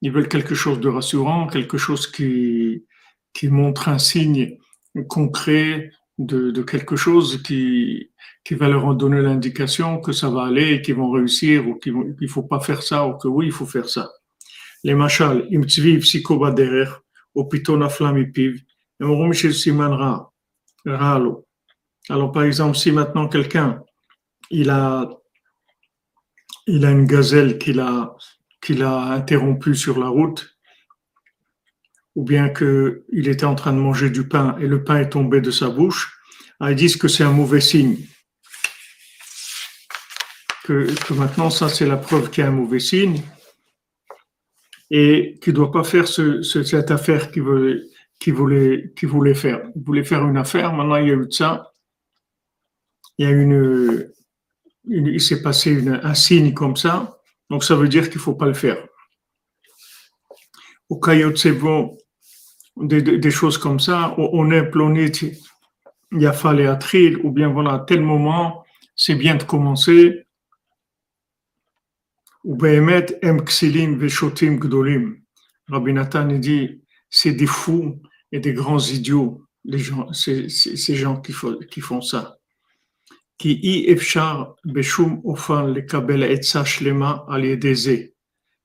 Ils 0.02 0.12
veulent 0.12 0.28
quelque 0.28 0.54
chose 0.54 0.78
de 0.78 0.88
rassurant, 0.88 1.48
quelque 1.48 1.78
chose 1.78 2.06
qui, 2.06 2.84
qui 3.34 3.48
montre 3.48 3.88
un 3.88 3.98
signe 3.98 4.56
concret 5.08 5.90
de, 6.26 6.62
quelque 6.62 6.96
chose 6.96 7.42
qui, 7.42 8.10
qui 8.44 8.54
va 8.54 8.68
leur 8.68 8.94
donner 8.94 9.20
l'indication 9.22 10.00
que 10.00 10.12
ça 10.12 10.28
va 10.30 10.44
aller 10.44 10.74
et 10.74 10.82
qu'ils 10.82 10.94
vont 10.94 11.10
réussir 11.10 11.66
ou 11.66 11.74
qu'il 11.76 11.94
ne 12.20 12.26
faut 12.28 12.42
pas 12.42 12.60
faire 12.60 12.82
ça 12.82 13.06
ou 13.06 13.16
que 13.16 13.28
oui, 13.28 13.46
il 13.46 13.52
faut 13.52 13.66
faire 13.66 13.88
ça. 13.88 14.10
Les 14.84 14.94
machal, 14.94 15.46
im 15.52 15.62
tzviv 15.62 16.04
sikoba 16.04 16.50
derer, 16.50 16.90
ou 17.34 17.44
piton 17.44 17.82
aflam 17.82 18.32
piv, 18.32 18.64
siman 19.52 19.92
ra, 19.92 20.32
ralo. 20.84 21.46
Alors, 22.08 22.32
par 22.32 22.42
exemple, 22.42 22.76
si 22.76 22.90
maintenant 22.90 23.28
quelqu'un, 23.28 23.82
il 24.50 24.70
a, 24.70 25.08
il 26.66 26.84
a 26.84 26.90
une 26.90 27.06
gazelle 27.06 27.58
qu'il 27.58 27.78
a, 27.78 28.16
qu'il 28.60 28.82
a 28.82 29.12
interrompue 29.12 29.76
sur 29.76 30.00
la 30.00 30.08
route, 30.08 30.51
ou 32.14 32.24
bien 32.24 32.50
qu'il 32.50 33.28
était 33.28 33.44
en 33.44 33.54
train 33.54 33.72
de 33.72 33.78
manger 33.78 34.10
du 34.10 34.28
pain 34.28 34.56
et 34.60 34.66
le 34.66 34.84
pain 34.84 34.98
est 34.98 35.10
tombé 35.10 35.40
de 35.40 35.50
sa 35.50 35.68
bouche, 35.68 36.18
ils 36.60 36.76
disent 36.76 36.96
que 36.96 37.08
c'est 37.08 37.24
un 37.24 37.32
mauvais 37.32 37.60
signe 37.60 37.96
que, 40.64 41.12
maintenant, 41.12 41.50
ça, 41.50 41.68
c'est 41.68 41.86
la 41.86 41.96
preuve 41.96 42.30
qu'il 42.30 42.44
y 42.44 42.46
a 42.46 42.50
un 42.50 42.52
mauvais 42.52 42.80
signe 42.80 43.22
et 44.90 45.38
qu'il 45.42 45.52
ne 45.52 45.56
doit 45.56 45.72
pas 45.72 45.84
faire 45.84 46.06
ce, 46.06 46.42
cette 46.42 46.90
affaire 46.90 47.30
qu'il 47.30 47.42
voulait, 47.42 49.34
faire. 49.34 49.62
Il 49.74 49.82
voulait 49.82 50.04
faire 50.04 50.26
une 50.26 50.36
affaire, 50.36 50.72
maintenant 50.72 50.96
il 50.96 51.08
y 51.08 51.10
a 51.10 51.14
eu 51.14 51.26
ça. 51.30 51.72
Il 53.18 54.10
s'est 55.20 55.42
passé 55.42 55.86
un 55.88 56.14
signe 56.14 56.54
comme 56.54 56.76
ça, 56.76 57.18
donc 57.50 57.64
ça 57.64 57.74
veut 57.74 57.88
dire 57.88 58.08
qu'il 58.08 58.18
ne 58.18 58.22
faut 58.22 58.34
pas 58.34 58.46
le 58.46 58.54
faire. 58.54 58.86
Au 60.88 61.00
caillot 61.00 61.32
bon, 62.76 62.86
des, 62.86 63.02
des, 63.02 63.30
choses 63.30 63.58
comme 63.58 63.80
ça, 63.80 64.14
on 64.18 64.50
est 64.50 64.70
planète, 64.70 65.22
il 65.22 66.20
y 66.20 66.26
a 66.26 66.32
fallu 66.32 66.66
tril, 66.78 67.18
ou 67.24 67.30
bien 67.30 67.48
voilà, 67.48 67.74
à 67.74 67.78
tel 67.80 68.00
moment, 68.00 68.64
c'est 68.94 69.14
bien 69.14 69.36
de 69.36 69.44
commencer, 69.44 70.26
Rabbi 75.68 75.92
Nathan 75.92 76.26
dit, 76.26 76.82
c'est 77.08 77.32
des 77.32 77.46
fous 77.46 78.00
et 78.32 78.40
des 78.40 78.52
grands 78.52 78.80
idiots, 78.80 79.46
les 79.64 79.78
gens, 79.78 80.12
c'est, 80.12 80.48
ces 80.48 80.96
gens 80.96 81.20
qui, 81.20 81.32
font, 81.32 81.56
qui 81.70 81.80
font 81.80 82.00
ça. 82.00 82.36
Qui 83.38 83.84
efchar 83.88 84.56
beshum 84.64 85.20
ofan 85.24 85.66
le 85.66 85.82
kabel 85.82 86.22
etza 86.22 86.64
shlema 86.64 87.26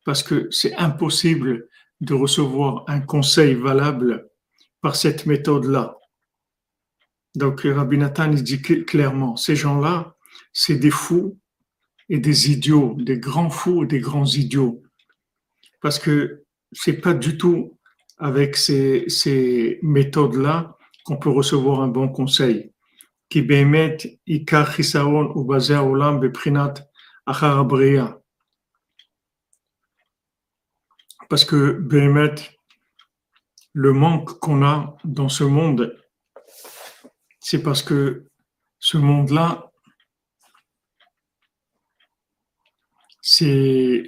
Parce 0.05 0.23
que 0.23 0.47
c'est 0.51 0.75
impossible 0.75 1.67
de 2.01 2.13
recevoir 2.13 2.83
un 2.87 2.99
conseil 2.99 3.53
valable 3.55 4.29
par 4.81 4.95
cette 4.95 5.25
méthode-là. 5.25 5.97
Donc, 7.35 7.61
Rabbi 7.61 7.97
Nathan 7.97 8.29
dit 8.29 8.61
clairement, 8.61 9.35
ces 9.35 9.55
gens-là, 9.55 10.15
c'est 10.53 10.77
des 10.77 10.91
fous 10.91 11.37
et 12.09 12.19
des 12.19 12.51
idiots, 12.51 12.95
des 12.97 13.19
grands 13.19 13.49
fous 13.49 13.83
et 13.83 13.87
des 13.87 13.99
grands 13.99 14.25
idiots. 14.25 14.81
Parce 15.81 15.99
que 15.99 16.43
c'est 16.71 17.01
pas 17.01 17.13
du 17.13 17.37
tout 17.37 17.77
avec 18.17 18.55
ces, 18.55 19.05
ces 19.07 19.79
méthodes-là 19.83 20.77
qu'on 21.05 21.17
peut 21.17 21.29
recevoir 21.29 21.81
un 21.81 21.87
bon 21.87 22.09
conseil. 22.09 22.71
Qui 23.29 23.41
Parce 31.29 31.43
que 31.43 31.73
Bémet, 31.73 32.35
le 33.73 33.93
manque 33.93 34.39
qu'on 34.39 34.63
a 34.63 34.97
dans 35.03 35.29
ce 35.29 35.43
monde, 35.43 35.97
c'est 37.39 37.61
parce 37.61 37.83
que 37.83 38.25
ce 38.79 38.97
monde-là, 38.97 39.71
c'est 43.21 44.07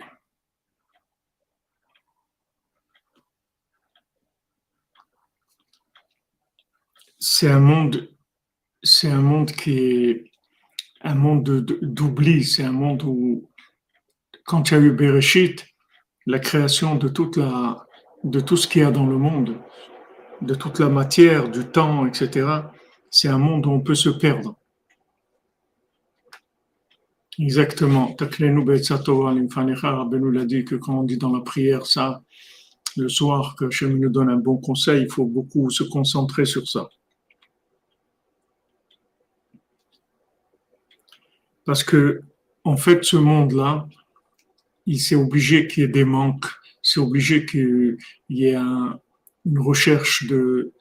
c'est 7.20 7.52
un 7.52 7.60
monde 7.60 8.10
c'est 8.82 9.10
un 9.10 9.22
monde 9.22 9.52
qui 9.52 9.78
est 9.78 10.32
un 11.02 11.16
monde 11.16 11.44
d'oubli 11.44 12.46
c'est 12.46 12.64
un 12.64 12.72
monde 12.72 13.04
où 13.04 13.52
quand 14.46 14.72
il 14.72 14.74
y 14.74 14.78
a 14.78 14.80
eu 14.80 14.92
Bereshit 14.92 15.66
la 16.30 16.40
création 16.40 16.96
de 16.96 17.08
toute 17.08 17.38
la 17.38 17.86
de 18.24 18.40
tout 18.40 18.58
ce 18.62 18.68
qu'il 18.68 18.82
y 18.84 18.86
a 18.86 18.92
dans 18.92 19.08
le 19.08 19.18
monde 19.18 19.52
de 20.42 20.56
toute 20.62 20.78
la 20.80 20.90
matière 20.90 21.50
du 21.50 21.66
temps 21.66 22.06
etc 22.06 22.22
c'est 23.10 23.30
un 23.30 23.40
monde 23.40 23.66
où 23.66 23.72
on 23.72 23.82
peut 23.82 23.96
se 23.96 24.10
perdre 24.10 24.56
Exactement. 27.40 28.12
Taklenu 28.16 28.66
l'a 28.66 30.46
dit 30.46 30.66
que 30.66 30.76
quand 30.76 31.00
on 31.00 31.04
dit 31.04 31.18
dans 31.18 31.32
la 31.32 31.40
prière 31.40 31.86
ça, 31.86 32.22
le 32.98 33.08
soir, 33.08 33.56
que 33.56 33.66
Hachem 33.66 33.98
nous 33.98 34.10
donne 34.10 34.30
un 34.30 34.36
bon 34.36 34.58
conseil, 34.58 35.04
il 35.04 35.12
faut 35.12 35.26
beaucoup 35.26 35.70
se 35.70 35.84
concentrer 35.84 36.44
sur 36.44 36.68
ça. 36.68 36.90
Parce 41.64 41.84
que, 41.84 42.24
en 42.66 42.76
fait, 42.76 43.06
ce 43.06 43.16
monde-là, 43.16 43.88
il 44.90 45.00
s'est 45.00 45.16
obligé 45.16 45.68
qu'il 45.68 45.84
y 45.84 45.86
ait 45.86 45.90
des 46.02 46.04
manques, 46.04 46.48
c'est 46.82 47.00
obligé 47.00 47.46
qu'il 47.46 47.98
y 48.30 48.46
ait 48.46 48.56
une 48.56 49.60
recherche 49.60 50.26
de 50.26 50.74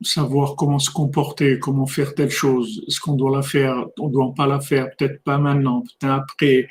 savoir 0.00 0.54
comment 0.54 0.78
se 0.78 0.92
comporter, 0.92 1.58
comment 1.58 1.86
faire 1.86 2.14
telle 2.14 2.30
chose, 2.30 2.84
est-ce 2.86 3.00
qu'on 3.00 3.16
doit 3.16 3.36
la 3.36 3.42
faire, 3.42 3.84
on 3.98 4.06
ne 4.06 4.12
doit 4.12 4.32
pas 4.32 4.46
la 4.46 4.60
faire, 4.60 4.88
peut-être 4.94 5.24
pas 5.24 5.38
maintenant, 5.38 5.82
peut-être 5.82 6.12
après, 6.12 6.68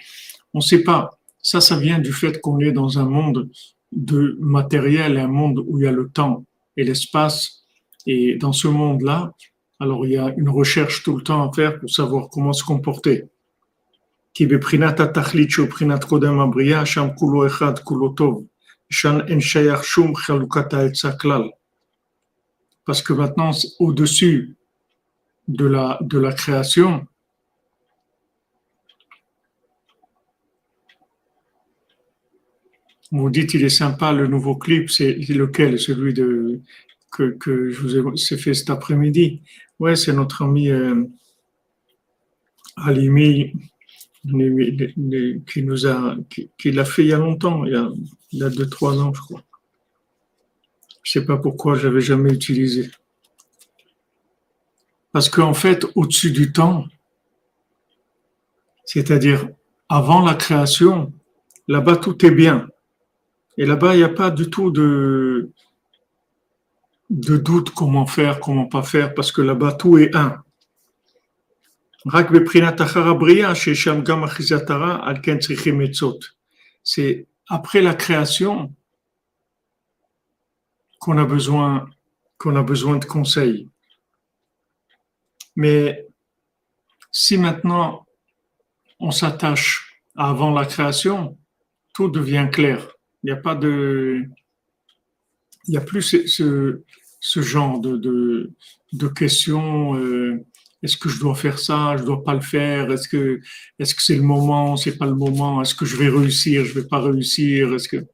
on 0.54 0.60
ne 0.60 0.64
sait 0.64 0.82
pas. 0.82 1.20
Ça, 1.42 1.60
ça 1.60 1.78
vient 1.78 2.00
du 2.00 2.14
fait 2.14 2.40
qu'on 2.40 2.60
est 2.60 2.72
dans 2.72 2.98
un 3.00 3.06
monde 3.06 3.50
de 3.92 4.38
matériel, 4.40 5.18
un 5.18 5.28
monde 5.28 5.62
où 5.68 5.80
il 5.80 5.84
y 5.84 5.88
a 5.88 5.92
le 5.92 6.08
temps 6.08 6.46
et 6.78 6.86
l'espace. 6.86 7.66
Et 8.06 8.36
dans 8.36 8.54
ce 8.54 8.70
monde-là, 8.70 9.34
alors 9.82 10.06
il 10.06 10.14
y 10.14 10.18
a 10.18 10.34
une 10.38 10.50
recherche 10.50 11.04
tout 11.04 11.18
le 11.18 11.24
temps 11.24 11.50
à 11.50 11.54
faire 11.54 11.80
pour 11.80 11.90
savoir 11.90 12.30
comment 12.30 12.54
se 12.54 12.64
comporter. 12.64 13.26
Parce 22.86 23.02
que 23.02 23.14
maintenant, 23.14 23.52
au-dessus 23.80 24.56
de 25.48 25.66
la, 25.66 26.34
création, 26.34 27.08
vous 33.12 33.30
dites 33.30 33.54
il 33.56 33.64
est 33.64 33.70
sympa 33.70 34.14
le 34.14 34.28
nouveau 34.28 34.56
clip, 34.56 34.90
c'est 34.90 35.14
lequel? 35.14 35.80
Celui 35.80 36.14
de, 36.14 36.62
que, 37.12 37.32
que 37.32 37.72
je 37.72 37.82
vous 37.82 37.98
ai 37.98 38.38
fait 38.38 38.54
cet 38.54 38.70
après-midi. 38.70 39.42
Ouais, 39.80 39.96
c'est 39.96 40.14
notre 40.14 40.44
ami 40.44 40.70
euh, 40.70 41.06
Alimi 42.76 43.54
qui 44.24 45.64
nous 45.64 45.88
a, 45.88 46.16
qui, 46.58 46.72
l'a 46.72 46.86
fait 46.86 47.04
il 47.04 47.10
y 47.10 47.14
a 47.14 47.18
longtemps, 47.18 47.66
il 47.66 47.74
y 47.74 47.76
a, 47.76 47.90
il 48.32 48.40
y 48.40 48.44
a 48.44 48.50
deux, 48.50 48.70
trois 48.70 49.00
ans, 49.00 49.14
je 49.14 49.22
crois. 49.22 49.44
Je 51.04 51.12
sais 51.14 51.26
pas 51.26 51.38
pourquoi 51.38 51.76
j'avais 51.76 52.02
jamais 52.02 52.34
utilisé. 52.34 52.92
Parce 55.12 55.30
qu'en 55.30 55.54
fait, 55.54 55.86
au-dessus 55.96 56.32
du 56.32 56.52
temps, 56.52 56.86
c'est-à-dire 58.86 59.50
avant 59.90 60.26
la 60.26 60.36
création, 60.36 61.14
là-bas 61.68 61.98
tout 61.98 62.26
est 62.26 62.32
bien. 62.32 62.68
Et 63.58 63.66
là-bas, 63.66 63.96
il 63.96 64.00
n'y 64.00 64.04
a 64.04 64.10
pas 64.10 64.30
du 64.30 64.50
tout 64.50 64.70
de, 64.70 65.52
de 67.10 67.38
doute 67.38 67.72
comment 67.72 68.06
faire, 68.06 68.40
comment 68.40 68.66
pas 68.66 68.84
faire, 68.84 69.14
parce 69.14 69.32
que 69.32 69.42
là-bas 69.42 69.74
tout 69.74 69.98
est 69.98 70.16
un. 70.16 70.44
C'est 76.84 77.28
après 77.50 77.82
la 77.82 77.94
création 77.96 78.74
qu'on 81.00 81.18
a 81.18 81.26
besoin, 81.26 81.90
qu'on 82.38 82.56
a 82.56 82.64
besoin 82.64 82.98
de 82.98 83.06
conseils. 83.06 83.70
Mais 85.56 86.08
si 87.12 87.38
maintenant 87.38 88.06
on 89.00 89.12
s'attache 89.12 90.02
avant 90.16 90.52
la 90.52 90.66
création, 90.66 91.38
tout 91.94 92.10
devient 92.10 92.50
clair. 92.52 92.88
Il 93.24 93.28
n'y 93.28 93.32
a 93.32 93.42
pas 93.42 93.56
de, 93.56 94.24
il 95.68 95.72
n'y 95.72 95.78
a 95.78 95.82
plus 95.82 96.02
ce, 96.02 97.42
genre 97.42 97.80
de, 97.80 97.98
de, 97.98 98.52
de 98.94 99.08
questions. 99.08 99.96
Euh, 99.96 100.46
est-ce 100.84 100.98
que 100.98 101.10
je 101.10 101.20
dois 101.20 101.36
faire 101.36 101.58
ça? 101.60 101.98
Je 101.98 102.04
dois 102.04 102.24
pas 102.24 102.36
le 102.36 102.42
faire 102.42 102.92
Est-ce 102.92 103.08
que 103.08 103.42
est-ce 103.80 103.96
que 103.96 104.04
c'est 104.04 104.16
le 104.16 104.22
moment? 104.22 104.78
C'est 104.78 104.98
pas 104.98 105.08
le 105.08 105.16
moment 105.16 105.62
Est-ce 105.62 105.76
que 105.76 105.86
je 105.86 105.96
vais 105.98 106.10
réussir? 106.10 106.66
Je 106.66 106.74
vais 106.74 106.88
pas 106.88 107.02
réussir? 107.02 107.74
Est-ce 107.74 107.88
que 107.88 108.06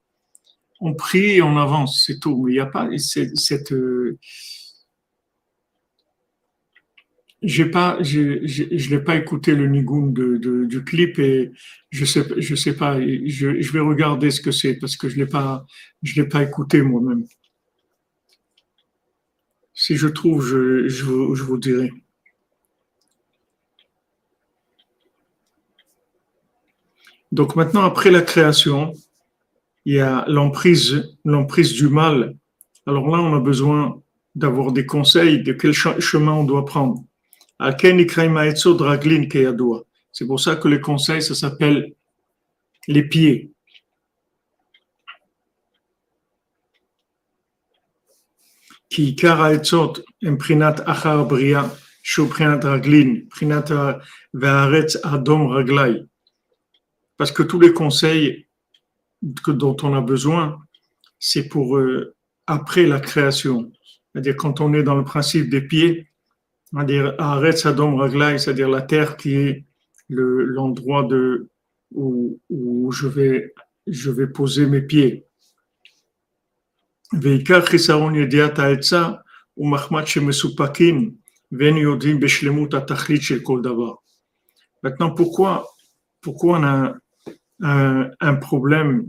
on 0.80 0.93
prie 0.93 1.36
et 1.38 1.41
on 1.41 1.58
avance, 1.58 2.04
c'est 2.06 2.19
tout. 2.19 2.47
Il 2.49 2.54
n'y 2.54 2.60
a 2.60 2.65
pas 2.65 2.89
cette. 2.97 3.71
Euh, 3.71 4.19
j'ai 7.41 7.65
pas, 7.65 8.02
je, 8.02 8.89
l'ai 8.89 8.99
pas 8.99 9.15
écouté 9.17 9.56
le 9.56 9.67
nigoun 9.67 10.13
de, 10.13 10.65
du 10.65 10.84
clip 10.84 11.19
et 11.19 11.52
je 11.89 12.06
sais, 12.06 12.26
je 12.38 12.56
sais 12.56 12.76
pas. 12.76 12.99
Je, 12.99 13.71
vais 13.71 13.80
regarder 13.80 14.32
ce 14.32 14.41
que 14.41 14.52
c'est 14.52 14.76
parce 14.76 14.95
que 14.97 15.10
je 15.10 15.17
l'ai 15.17 15.26
pas, 15.26 15.65
je 16.02 16.21
l'ai 16.21 16.28
pas 16.28 16.43
écouté 16.43 16.82
moi-même. 16.82 17.26
Si 19.73 19.95
je 19.97 20.08
trouve, 20.08 20.45
je 20.45 21.43
vous 21.43 21.58
dirai. 21.58 21.91
Donc 27.34 27.56
maintenant, 27.56 27.82
après 27.82 28.12
la 28.12 28.22
création, 28.22 28.93
il 29.86 29.96
y 29.96 30.00
a 30.00 30.24
l'emprise, 30.28 31.17
l'emprise 31.26 31.74
du 31.74 31.88
mal. 31.88 32.36
Alors 32.86 33.10
là, 33.10 33.17
on 33.24 33.36
a 33.36 33.39
besoin 33.39 34.00
d'avoir 34.36 34.72
des 34.72 34.86
conseils 34.86 35.41
de 35.41 35.52
quel 35.52 35.74
chemin 35.74 36.34
on 36.34 36.43
doit 36.43 36.63
prendre. 36.63 37.04
C'est 40.12 40.28
pour 40.28 40.39
ça 40.39 40.56
que 40.58 40.67
les 40.67 40.80
conseils, 40.80 41.24
ça 41.24 41.34
s'appelle 41.34 41.96
les 42.88 43.02
pieds. 43.02 43.52
Raglin. 55.48 56.06
Parce 57.17 57.32
que 57.32 57.43
tous 57.43 57.60
les 57.60 57.73
conseils 57.73 58.47
que, 59.43 59.52
dont 59.52 59.78
on 59.84 59.93
a 59.93 60.02
besoin, 60.02 60.60
c'est 61.19 61.47
pour 61.47 61.78
euh, 61.78 62.15
après 62.47 62.86
la 62.86 62.99
création. 62.99 63.71
C'est-à-dire 64.12 64.36
quand 64.36 64.62
on 64.62 64.73
est 64.73 64.84
dans 64.84 64.95
le 64.95 65.04
principe 65.04 65.49
des 65.49 65.62
pieds, 65.62 66.10
c'est-à-dire 66.71 67.15
c'est-à-dire 68.39 68.69
la 68.69 68.82
terre 68.82 69.15
qui 69.17 69.36
est 69.36 69.65
l'endroit 70.10 71.08
où, 71.91 72.91
je 72.91 73.08
vais 73.08 73.54
je 73.88 74.12
vais 74.12 74.28
poser 74.28 74.65
mes 74.65 74.82
pieds. 74.82 75.26
Maintenant, 84.82 85.12
pourquoi, 85.12 85.67
pourquoi 86.21 86.60
on 86.60 86.63
a 86.63 86.95
un, 87.62 88.10
un 88.20 88.36
problème 88.36 89.08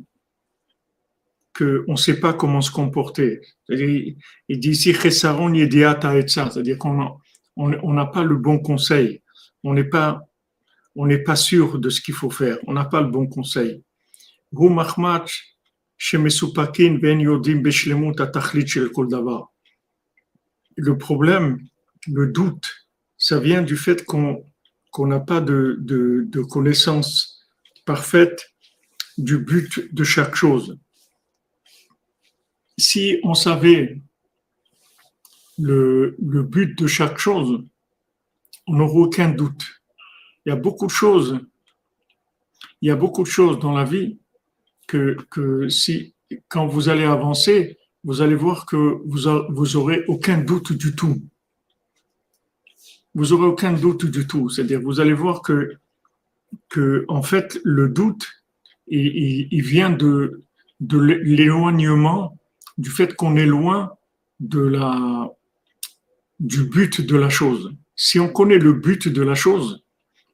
qu'on 1.57 1.85
ne 1.89 1.97
sait 1.97 2.21
pas 2.21 2.35
comment 2.35 2.61
se 2.61 2.71
comporter. 2.71 3.41
Il 3.69 4.17
dit 4.49 4.71
ici, 4.71 4.93
c'est-à-dire 4.93 6.79
qu'on 6.79 7.19
on 7.57 7.93
n'a 7.93 8.07
pas 8.07 8.25
le 8.25 8.37
bon 8.37 8.59
conseil. 8.59 9.23
On 9.63 9.75
n'est 9.75 9.85
pas, 9.85 10.21
on 10.97 11.09
pas 11.25 11.37
sûr 11.37 11.79
de 11.79 11.91
ce 11.91 12.01
qu'il 12.01 12.15
faut 12.15 12.31
faire. 12.31 12.59
On 12.67 12.73
n'a 12.73 12.85
pas 12.85 13.01
le 13.01 13.07
bon 13.09 13.29
conseil. 13.29 13.85
Ben 14.53 14.85
le 20.77 20.99
problème, 20.99 21.61
le 22.09 22.27
doute, 22.27 22.89
ça 23.17 23.39
vient 23.39 23.63
du 23.63 23.77
fait 23.77 24.05
qu'on 24.05 24.45
qu'on 24.91 25.07
n'a 25.09 25.19
pas 25.19 25.41
de, 25.41 25.77
de, 25.81 26.25
de 26.29 26.41
parfaite 27.85 28.51
du 29.19 29.39
but 29.39 29.95
de 29.95 30.05
chaque 30.05 30.35
chose 30.35 30.79
si 32.79 33.19
on 33.23 33.35
savait 33.35 34.01
le, 35.59 36.17
but 36.19 36.77
de 36.79 36.87
chaque 36.87 37.19
chose, 37.19 37.63
on 38.67 38.77
n'aurait 38.77 38.99
aucun 38.99 39.31
doute. 39.31 39.65
Il 40.45 40.51
y 40.51 40.53
a 40.53 40.57
beaucoup 40.57 40.87
de 40.87 40.93
choses, 40.93 41.41
il 42.81 42.89
y 42.89 42.91
a 42.91 42.97
beaucoup 42.97 43.23
de 43.23 43.29
choses 43.29 43.59
dans 43.59 43.73
la 43.73 43.85
vie 43.85 44.19
que, 44.87 45.17
que 45.31 45.69
si, 45.69 46.15
quand 46.49 46.67
vous 46.67 46.89
allez 46.89 47.05
avancer, 47.05 47.79
vous 48.03 48.21
allez 48.21 48.35
voir 48.35 48.67
que 48.67 49.01
vous, 49.07 49.55
vous 49.55 49.77
aurez 49.77 50.05
aucun 50.09 50.39
doute 50.39 50.73
du 50.73 50.95
tout. 50.95 51.23
Vous 53.15 53.33
aurez 53.33 53.47
aucun 53.47 53.73
doute 53.73 54.07
du 54.07 54.27
tout. 54.27 54.51
C'est-à-dire, 54.51 54.81
vous 54.81 55.01
allez 55.01 55.15
voir 55.15 55.41
que, 55.41 55.79
que, 56.69 57.05
en 57.09 57.23
fait, 57.23 57.61
le 57.65 57.89
doute, 57.89 58.29
il, 58.87 59.63
vient 59.63 59.91
de, 59.91 60.45
de 60.81 60.99
l'éloignement 60.99 62.39
du 62.79 62.91
fait 62.91 63.15
qu'on 63.15 63.37
est 63.37 63.47
loin 63.47 63.93
de 64.41 64.61
la, 64.61 65.31
du 66.41 66.65
but 66.65 67.01
de 67.01 67.17
la 67.17 67.31
chose. 67.31 67.75
Si 67.97 68.19
on 68.19 68.29
connaît 68.29 68.59
le 68.59 68.73
but 68.73 69.09
de 69.09 69.23
la 69.23 69.35
chose, 69.35 69.85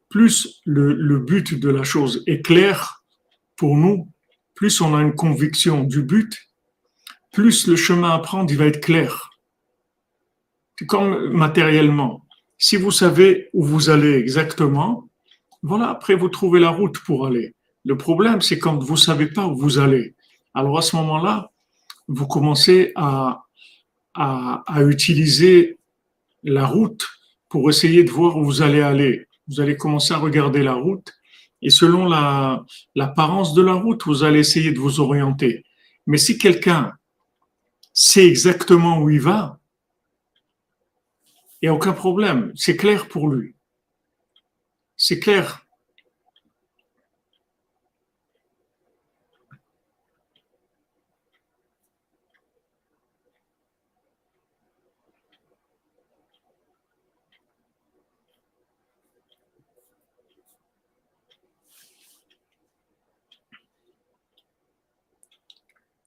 plus 0.09 0.61
le, 0.65 0.95
le 0.95 1.19
but 1.19 1.59
de 1.59 1.69
la 1.69 1.85
chose 1.85 2.25
est 2.27 2.43
clair 2.43 3.05
pour 3.57 3.77
nous, 3.77 4.09
plus 4.55 4.81
on 4.81 4.95
a 4.95 5.03
une 5.03 5.15
conviction 5.15 5.85
du 5.85 6.03
but, 6.03 6.51
plus 7.33 7.67
le 7.67 7.77
chemin 7.77 8.11
à 8.11 8.19
prendre 8.19 8.51
il 8.51 8.57
va 8.57 8.67
être 8.67 8.81
clair. 8.81 9.31
Comme 10.89 11.31
matériellement. 11.31 12.27
Si 12.59 12.77
vous 12.77 12.91
savez 12.91 13.49
où 13.53 13.65
vous 13.65 13.91
allez 13.91 14.15
exactement, 14.15 15.10
Voilà, 15.63 15.91
après 15.91 16.15
vous 16.15 16.29
trouvez 16.29 16.61
la 16.61 16.71
route 16.71 16.99
pour 17.01 17.27
aller. 17.27 17.55
Le 17.85 17.97
problème, 17.97 18.41
c'est 18.41 18.59
quand 18.59 18.79
vous 18.83 18.97
savez 18.97 19.27
pas 19.27 19.47
où 19.47 19.57
vous 19.57 19.79
allez. 19.79 20.15
Alors 20.55 20.79
à 20.79 20.83
ce 20.83 20.97
moment-là, 20.97 21.51
vous 22.09 22.27
commencez 22.27 22.93
à, 22.97 23.45
à, 24.15 24.83
utiliser 24.83 25.79
la 26.43 26.67
route 26.67 27.09
pour 27.49 27.71
essayer 27.71 28.05
de 28.05 28.11
voir 28.11 28.37
où 28.37 28.45
vous 28.45 28.63
allez 28.63 28.81
aller. 28.81 29.27
Vous 29.49 29.61
allez 29.61 29.77
commencer 29.77 30.15
à 30.15 30.19
regarder 30.19 30.63
la 30.63 30.75
route 30.75 31.13
et 31.63 31.71
selon 31.71 32.07
la, 32.07 32.65
l'apparence 32.95 33.55
de 33.55 33.63
la 33.63 33.75
route, 33.75 34.05
vous 34.07 34.25
allez 34.25 34.41
essayer 34.41 34.73
de 34.73 34.79
vous 34.79 35.01
orienter. 35.01 35.65
Mais 36.07 36.17
si 36.17 36.39
quelqu'un 36.39 36.93
sait 37.93 38.27
exactement 38.27 38.99
où 38.99 39.11
il 39.11 39.21
va, 39.21 39.59
il 41.61 41.67
n'y 41.67 41.69
a 41.69 41.75
aucun 41.75 41.93
problème. 41.93 42.53
C'est 42.55 42.77
clair 42.77 43.09
pour 43.09 43.29
lui. 43.29 43.55
C'est 45.03 45.19
clair. 45.19 45.67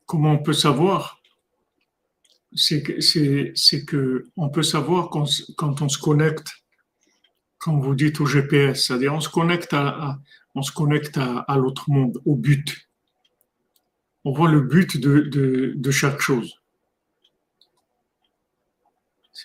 Comment 0.06 0.34
on 0.34 0.38
peut 0.38 0.54
savoir? 0.54 1.20
C'est 2.54 2.84
que, 2.84 4.30
on 4.38 4.50
peut 4.50 4.62
savoir 4.62 5.10
quand, 5.10 5.26
quand, 5.58 5.82
on 5.82 5.90
se 5.90 5.98
connecte, 5.98 6.63
quand 7.64 7.78
vous 7.78 7.96
dites 7.96 8.20
au 8.20 8.26
GPS, 8.26 8.88
c'est-à-dire 8.88 9.14
on 9.14 9.22
se 9.22 9.30
connecte 9.30 9.74
à, 9.74 10.20
on 10.54 10.62
se 10.64 10.74
connecte 10.74 11.18
à, 11.18 11.56
l'autre 11.56 11.90
monde, 11.90 12.22
au 12.26 12.36
but. 12.36 12.90
On 14.26 14.34
voit 14.34 14.52
le 14.52 14.60
but 14.60 14.98
de, 14.98 15.22
de, 15.22 15.74
de 15.74 15.92
chaque 15.92 16.20
chose. 16.20 16.60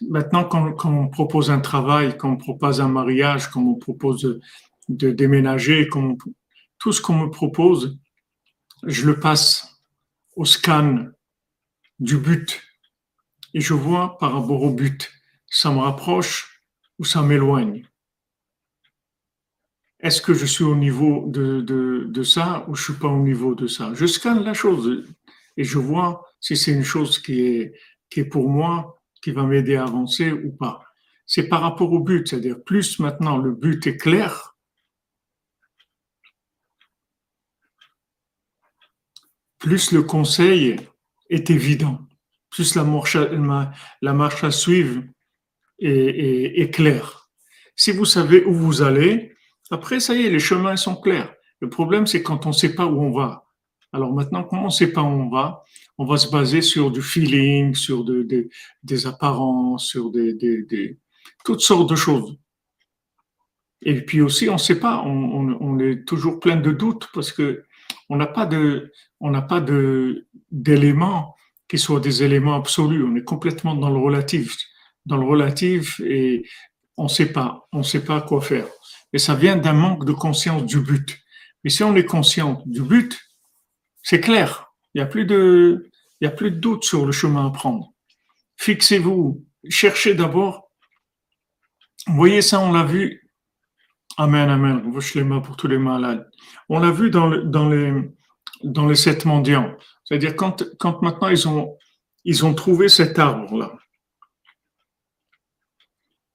Maintenant, 0.09 0.45
quand, 0.45 0.73
quand, 0.73 0.93
on 0.93 1.09
propose 1.09 1.49
un 1.53 1.61
travail, 1.61 2.17
quand 2.17 2.31
on 2.31 2.37
propose 2.37 2.81
un 2.81 2.89
mariage, 2.89 3.49
quand 3.51 3.63
on 3.63 3.77
propose 3.77 4.23
de, 4.23 4.41
de 4.89 5.11
déménager, 5.13 5.87
quand 5.87 6.17
tout 6.81 6.93
ce 6.93 7.01
qu'on 7.01 7.19
me 7.19 7.31
propose, 7.31 7.99
je 8.83 9.07
le 9.07 9.21
passe 9.21 9.81
au 10.35 10.45
scan 10.45 11.07
du 12.01 12.17
but 12.17 12.63
et 13.55 13.61
je 13.61 13.75
vois 13.75 14.19
par 14.19 14.33
rapport 14.33 14.63
au 14.63 14.71
but, 14.71 15.09
ça 15.47 15.71
me 15.71 15.79
rapproche 15.79 16.65
ou 16.99 17.05
ça 17.05 17.23
m'éloigne. 17.23 17.85
Est-ce 20.01 20.23
que 20.23 20.33
je 20.33 20.47
suis 20.47 20.65
au 20.65 20.77
niveau 20.77 21.25
de, 21.27 21.61
de, 21.61 22.23
ça 22.23 22.65
ou 22.69 22.75
je 22.75 22.85
suis 22.85 22.93
pas 22.93 23.09
au 23.09 23.23
niveau 23.23 23.55
de 23.55 23.67
ça? 23.67 23.93
Je 23.95 24.07
scanne 24.07 24.45
la 24.45 24.55
chose 24.55 25.05
et 25.57 25.65
je 25.65 25.79
vois 25.79 26.25
si 26.41 26.57
c'est 26.57 26.73
une 26.73 26.85
chose 26.85 27.19
qui 27.19 27.41
est, 27.41 27.75
qui 28.09 28.21
est 28.21 28.25
pour 28.25 28.49
moi, 28.49 29.01
qui 29.23 29.33
va 29.33 29.43
m'aider 29.43 29.77
à 29.77 29.85
avancer 29.85 30.31
ou 30.31 30.53
pas. 30.53 30.85
C'est 31.27 31.49
par 31.49 31.63
rapport 31.63 31.93
au 31.93 31.99
but, 31.99 32.29
c'est-à-dire 32.29 32.63
plus 32.65 33.01
maintenant 33.01 33.39
le 33.39 33.53
but 33.53 33.87
est 33.87 33.97
clair, 33.97 34.57
plus 39.59 39.93
le 39.93 40.03
conseil 40.03 40.77
est 41.29 41.51
évident, 41.51 42.07
plus 42.51 42.77
la 42.77 42.85
marche, 42.85 43.17
la 43.17 44.13
marche 44.15 44.45
à 44.45 44.51
suivre 44.51 45.03
est, 45.81 46.73
claire. 46.73 47.29
Si 47.77 47.93
vous 47.93 48.05
savez 48.05 48.45
où 48.45 48.55
vous 48.55 48.83
allez, 48.83 49.37
après, 49.71 50.01
ça 50.01 50.15
y 50.15 50.27
est, 50.27 50.31
les 50.31 50.39
chemins 50.39 50.77
sont 50.77 50.97
clairs. 50.97 51.33
Le 51.61 51.69
problème, 51.69 52.07
c'est 52.07 52.23
quand 52.23 52.47
on 52.47 52.51
ne 52.51 52.55
sait 52.55 52.75
pas 52.75 52.87
où 52.87 53.01
on 53.01 53.11
va. 53.11 53.45
Alors 53.93 54.13
maintenant, 54.13 54.45
comme 54.45 54.61
on 54.61 54.67
ne 54.67 54.71
sait 54.71 54.93
pas 54.93 55.03
où 55.03 55.07
on 55.07 55.29
va, 55.29 55.65
on 55.97 56.05
va 56.05 56.19
se 56.19 56.31
baser 56.31 56.63
sur 56.63 56.91
du 56.91 57.03
feeling, 57.03 57.75
sur 57.75 58.05
des 58.05 59.07
apparences, 59.07 59.87
sur 59.87 60.11
des, 60.11 60.99
toutes 61.45 61.61
sortes 61.61 61.91
de 61.91 61.97
choses. 61.97 62.37
Et 63.83 64.03
puis 64.03 64.21
aussi, 64.21 64.49
on 64.49 64.55
ne 64.55 64.59
sait 64.59 64.79
pas, 64.79 65.03
on, 65.05 65.57
on, 65.61 65.79
est 65.79 66.05
toujours 66.05 66.41
plein 66.41 66.57
de 66.57 66.73
doutes 66.73 67.09
parce 67.15 67.33
que 67.33 67.65
on 68.09 68.17
n'a 68.17 68.27
pas 68.27 68.45
de, 68.45 68.93
on 69.21 69.31
n'a 69.31 69.43
pas 69.43 69.65
d'éléments 70.51 71.37
qui 71.69 71.79
soient 71.79 72.01
des 72.01 72.23
éléments 72.23 72.57
absolus. 72.57 73.05
On 73.05 73.15
est 73.17 73.25
complètement 73.25 73.75
dans 73.75 73.91
le 73.91 73.99
relatif, 73.99 74.57
dans 75.07 75.17
le 75.17 75.27
relatif 75.27 76.01
et 76.01 76.45
on 76.97 77.05
ne 77.05 77.09
sait 77.09 77.33
pas, 77.33 77.69
on 77.73 77.83
sait 77.83 78.05
pas 78.05 78.21
quoi 78.21 78.41
faire. 78.41 78.67
Et 79.13 79.19
ça 79.19 79.35
vient 79.35 79.57
d'un 79.57 79.73
manque 79.73 80.05
de 80.05 80.13
conscience 80.13 80.65
du 80.65 80.81
but. 80.81 81.19
Mais 81.65 81.71
si 81.71 81.83
on 81.83 81.97
est 81.97 82.05
conscient 82.05 82.63
du 82.67 82.83
but, 82.83 83.19
c'est 84.03 84.21
clair. 84.21 84.73
Il 84.95 84.99
n'y 84.99 85.03
a 85.03 85.07
plus 85.07 85.25
de, 85.25 85.91
il 86.21 86.25
y 86.25 86.29
a 86.29 86.31
plus 86.31 86.51
de 86.51 86.57
doute 86.57 86.85
sur 86.85 87.07
le 87.07 87.13
chemin 87.13 87.47
à 87.47 87.51
prendre. 87.51 87.93
Fixez-vous, 88.57 89.45
cherchez 89.69 90.15
d'abord. 90.15 90.71
Voyez 92.07 92.43
ça, 92.43 92.61
on 92.61 92.73
l'a 92.73 92.85
vu 92.85 93.29
Amen, 94.19 94.51
amen. 94.51 94.93
les 95.15 95.23
mains 95.23 95.41
pour 95.41 95.57
tous 95.57 95.69
les 95.69 95.79
malades. 95.79 96.29
On 96.69 96.81
l'a 96.81 96.91
vu 96.91 97.09
dans, 97.09 97.31
dans, 97.31 97.69
les, 97.69 97.93
dans 98.65 98.87
les 98.89 98.97
sept 98.97 99.25
mendiants. 99.25 99.77
C'est-à-dire 100.05 100.35
quand, 100.35 100.65
quand 100.81 101.03
maintenant 101.03 101.29
ils 101.29 101.47
ont, 101.47 101.77
ils 102.25 102.45
ont 102.45 102.53
trouvé 102.53 102.89
cet 102.89 103.17
arbre-là. 103.21 103.77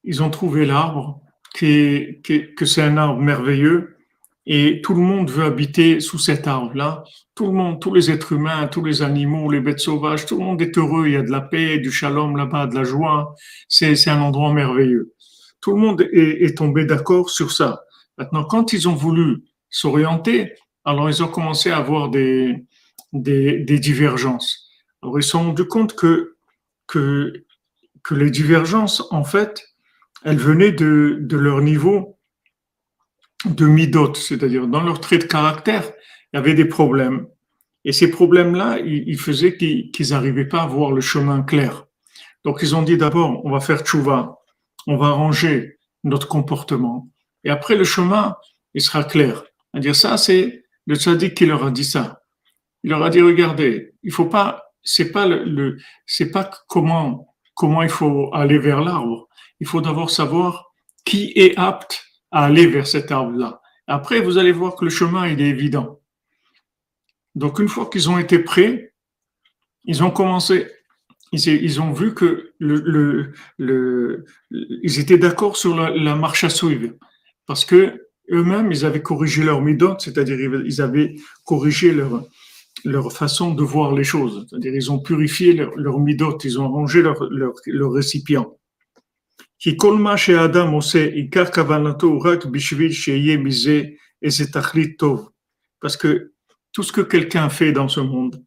Ils 0.05 0.23
ont 0.23 0.29
trouvé 0.29 0.65
l'arbre, 0.65 1.22
qui, 1.53 2.19
qui 2.23 2.53
que 2.55 2.65
c'est 2.65 2.81
un 2.81 2.97
arbre 2.97 3.21
merveilleux, 3.21 3.93
et 4.45 4.81
tout 4.81 4.93
le 4.93 5.01
monde 5.01 5.29
veut 5.31 5.45
habiter 5.45 5.99
sous 6.01 6.17
cet 6.17 6.47
arbre-là. 6.47 7.03
Tout 7.33 7.47
le 7.47 7.53
monde, 7.53 7.79
tous 7.79 7.93
les 7.93 8.11
êtres 8.11 8.33
humains, 8.33 8.67
tous 8.67 8.83
les 8.83 9.01
animaux, 9.01 9.49
les 9.49 9.61
bêtes 9.61 9.79
sauvages, 9.79 10.25
tout 10.25 10.37
le 10.37 10.43
monde 10.43 10.61
est 10.61 10.77
heureux. 10.77 11.07
Il 11.07 11.13
y 11.13 11.15
a 11.15 11.21
de 11.21 11.31
la 11.31 11.41
paix, 11.41 11.77
du 11.77 11.91
shalom 11.91 12.35
là-bas, 12.35 12.67
de 12.67 12.75
la 12.75 12.83
joie. 12.83 13.35
C'est 13.69 14.09
un 14.09 14.21
endroit 14.21 14.53
merveilleux. 14.53 15.13
Tout 15.61 15.71
le 15.75 15.79
monde 15.79 16.01
est, 16.11 16.57
tombé 16.57 16.83
d'accord 16.85 17.29
sur 17.29 17.53
ça. 17.53 17.83
Maintenant, 18.17 18.43
quand 18.43 18.73
ils 18.73 18.89
ont 18.89 18.95
voulu 18.95 19.43
s'orienter, 19.69 20.53
alors 20.83 21.09
ils 21.09 21.23
ont 21.23 21.29
commencé 21.29 21.71
à 21.71 21.77
avoir 21.77 22.09
des, 22.09 22.65
des, 23.13 23.79
divergences. 23.79 24.69
Alors 25.01 25.17
ils 25.17 25.23
se 25.23 25.29
sont 25.29 25.43
rendus 25.43 25.67
compte 25.67 25.95
que, 25.95 26.35
que, 26.85 27.45
que 28.03 28.13
les 28.13 28.29
divergences, 28.29 29.07
en 29.09 29.23
fait, 29.23 29.72
elles 30.23 30.37
venaient 30.37 30.71
de, 30.71 31.17
de 31.21 31.37
leur 31.37 31.61
niveau 31.61 32.17
de 33.45 33.65
midot, 33.65 34.13
c'est-à-dire 34.13 34.67
dans 34.67 34.81
leur 34.81 34.99
trait 34.99 35.17
de 35.17 35.25
caractère, 35.25 35.83
il 36.31 36.37
y 36.37 36.39
avait 36.39 36.53
des 36.53 36.65
problèmes. 36.65 37.27
Et 37.85 37.91
ces 37.91 38.09
problèmes-là, 38.09 38.79
ils, 38.79 39.19
faisaient 39.19 39.57
qu'ils 39.57 40.09
n'arrivaient 40.09 40.47
pas 40.47 40.61
à 40.61 40.67
voir 40.67 40.91
le 40.91 41.01
chemin 41.01 41.43
clair. 41.43 41.85
Donc 42.45 42.59
ils 42.61 42.75
ont 42.75 42.81
dit 42.81 42.97
d'abord, 42.97 43.45
on 43.45 43.51
va 43.51 43.59
faire 43.59 43.81
tchouva, 43.83 44.37
on 44.87 44.95
va 44.95 45.07
arranger 45.07 45.79
notre 46.03 46.27
comportement. 46.27 47.09
Et 47.43 47.49
après, 47.49 47.75
le 47.75 47.83
chemin, 47.83 48.35
il 48.73 48.81
sera 48.81 49.03
clair. 49.03 49.43
À 49.73 49.79
dire 49.79 49.95
ça, 49.95 50.17
c'est 50.17 50.63
le 50.85 50.95
tzaddik 50.95 51.35
qui 51.35 51.45
leur 51.45 51.65
a 51.65 51.71
dit 51.71 51.83
ça. 51.83 52.21
Il 52.83 52.91
leur 52.91 53.03
a 53.03 53.09
dit, 53.09 53.21
regardez, 53.21 53.93
il 54.03 54.11
faut 54.11 54.25
pas, 54.25 54.63
c'est 54.81 55.11
pas 55.11 55.25
le, 55.25 55.77
c'est 56.05 56.31
pas 56.31 56.49
comment, 56.67 57.32
comment 57.53 57.83
il 57.83 57.89
faut 57.89 58.29
aller 58.33 58.57
vers 58.57 58.81
l'arbre. 58.81 59.27
Il 59.59 59.67
faut 59.67 59.81
d'abord 59.81 60.09
savoir 60.09 60.71
qui 61.05 61.31
est 61.35 61.57
apte 61.57 62.05
à 62.31 62.45
aller 62.45 62.67
vers 62.67 62.87
cet 62.87 63.11
arbre-là. 63.11 63.61
Après, 63.87 64.21
vous 64.21 64.37
allez 64.37 64.51
voir 64.51 64.75
que 64.75 64.85
le 64.85 64.91
chemin, 64.91 65.25
est 65.25 65.39
évident. 65.39 65.99
Donc, 67.35 67.59
une 67.59 67.67
fois 67.67 67.89
qu'ils 67.89 68.09
ont 68.09 68.17
été 68.17 68.39
prêts, 68.39 68.93
ils 69.85 70.03
ont 70.03 70.11
commencé 70.11 70.67
ils, 71.33 71.81
ont 71.81 71.91
vu 71.91 72.13
que 72.13 72.53
ils 74.49 74.99
étaient 74.99 75.17
d'accord 75.17 75.57
sur 75.57 75.75
la, 75.75 76.15
marche 76.15 76.43
à 76.43 76.49
suivre. 76.49 76.93
Parce 77.47 77.65
que 77.65 78.07
eux-mêmes, 78.31 78.71
ils 78.71 78.85
avaient 78.85 79.01
corrigé 79.01 79.43
leur 79.43 79.61
midot, 79.61 79.95
c'est-à-dire 79.99 80.39
ils 80.39 80.81
avaient 80.81 81.15
corrigé 81.45 81.91
leur, 81.91 82.23
leur 82.83 83.11
façon 83.13 83.53
de 83.53 83.63
voir 83.63 83.93
les 83.93 84.03
choses. 84.03 84.45
C'est-à-dire 84.49 84.75
ils 84.75 84.91
ont 84.91 84.99
purifié 84.99 85.53
leur, 85.53 85.75
leur 85.77 85.99
midot, 85.99 86.37
ils 86.43 86.59
ont 86.59 86.69
rangé 86.69 87.01
leur, 87.01 87.23
leur, 87.31 87.91
récipient. 87.91 88.57
Parce 95.79 95.97
que 95.97 96.33
tout 96.71 96.83
ce 96.83 96.91
que 96.91 97.01
quelqu'un 97.01 97.49
fait 97.49 97.71
dans 97.71 97.87
ce 97.87 97.99
monde, 97.99 98.43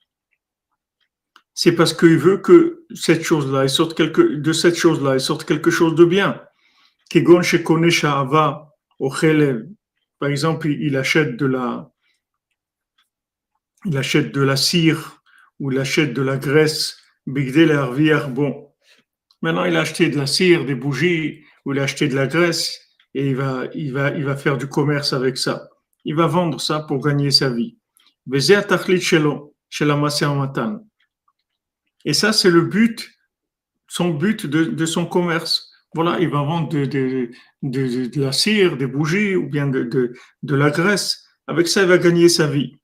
c'est 1.54 1.72
parce 1.72 1.94
qu'il 1.94 2.18
veut 2.18 2.38
que 2.38 2.84
cette 2.94 3.22
chose-là, 3.22 3.66
sorte 3.68 3.96
quelque, 3.96 4.20
de 4.20 4.52
cette 4.52 4.76
chose-là, 4.76 5.14
il 5.14 5.20
sorte 5.20 5.44
quelque 5.44 5.70
chose 5.70 5.94
de 5.94 6.04
bien. 6.04 6.42
Par 10.18 10.28
exemple, 10.28 10.68
il 10.68 10.96
achète 10.96 11.36
de 11.36 11.46
la, 11.46 11.90
il 13.86 13.96
achète 13.96 14.32
de 14.32 14.42
la 14.42 14.56
cire 14.56 15.22
ou 15.58 15.72
il 15.72 15.78
achète 15.78 16.12
de 16.12 16.22
la 16.22 16.36
graisse, 16.36 16.98
bon. 17.26 18.68
Maintenant, 19.42 19.64
il 19.64 19.76
a 19.76 19.80
acheté 19.80 20.08
de 20.08 20.16
la 20.16 20.26
cire, 20.26 20.64
des 20.64 20.74
bougies, 20.74 21.44
ou 21.64 21.72
il 21.72 21.78
a 21.78 21.84
acheté 21.84 22.08
de 22.08 22.14
la 22.14 22.26
graisse, 22.26 22.78
et 23.14 23.30
il 23.30 23.36
va, 23.36 23.64
il 23.74 23.92
va, 23.92 24.10
il 24.10 24.24
va 24.24 24.36
faire 24.36 24.58
du 24.58 24.66
commerce 24.68 25.12
avec 25.12 25.36
ça. 25.36 25.68
Il 26.04 26.14
va 26.14 26.26
vendre 26.26 26.60
ça 26.60 26.80
pour 26.80 27.02
gagner 27.02 27.30
sa 27.30 27.50
vie. 27.50 27.76
Et 32.04 32.12
ça, 32.12 32.32
c'est 32.32 32.50
le 32.50 32.62
but, 32.62 33.10
son 33.88 34.10
but 34.10 34.46
de, 34.46 34.64
de, 34.64 34.86
son 34.86 35.06
commerce. 35.06 35.70
Voilà, 35.94 36.18
il 36.20 36.28
va 36.28 36.42
vendre 36.42 36.68
de, 36.68 36.84
de, 36.84 37.30
de 37.62 38.20
la 38.20 38.32
cire, 38.32 38.76
des 38.76 38.86
bougies 38.86 39.36
ou 39.36 39.48
bien 39.48 39.66
de, 39.68 40.12
la 40.42 40.70
graisse. 40.70 41.24
Avec 41.46 41.68
ça, 41.68 41.82
il 41.82 41.88
va 41.88 41.98
gagner 41.98 42.28
sa 42.28 42.46
vie. 42.46 42.76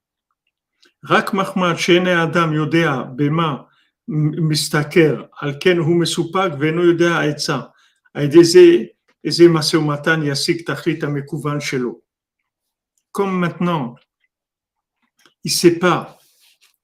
Comme 13.12 13.38
maintenant, 13.38 13.96
il 15.44 15.50
ne 15.50 15.56
sait 15.56 15.78
pas 15.78 16.18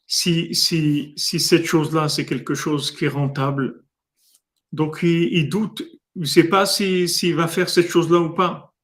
si, 0.07 0.55
cette 0.55 1.65
chose-là, 1.65 2.09
c'est 2.09 2.27
quelque 2.27 2.55
chose 2.55 2.91
qui 2.91 3.05
est 3.05 3.09
rentable. 3.09 3.85
Donc, 4.73 5.01
il, 5.03 5.49
doute, 5.49 5.83
il 6.17 6.23
ne 6.23 6.27
sait 6.27 6.49
pas 6.49 6.67
s'il 6.67 7.09
si, 7.09 7.33
va 7.33 7.47
faire 7.47 7.69
cette 7.69 7.89
chose-là 7.89 8.19
ou 8.19 8.31
pas. 8.31 8.75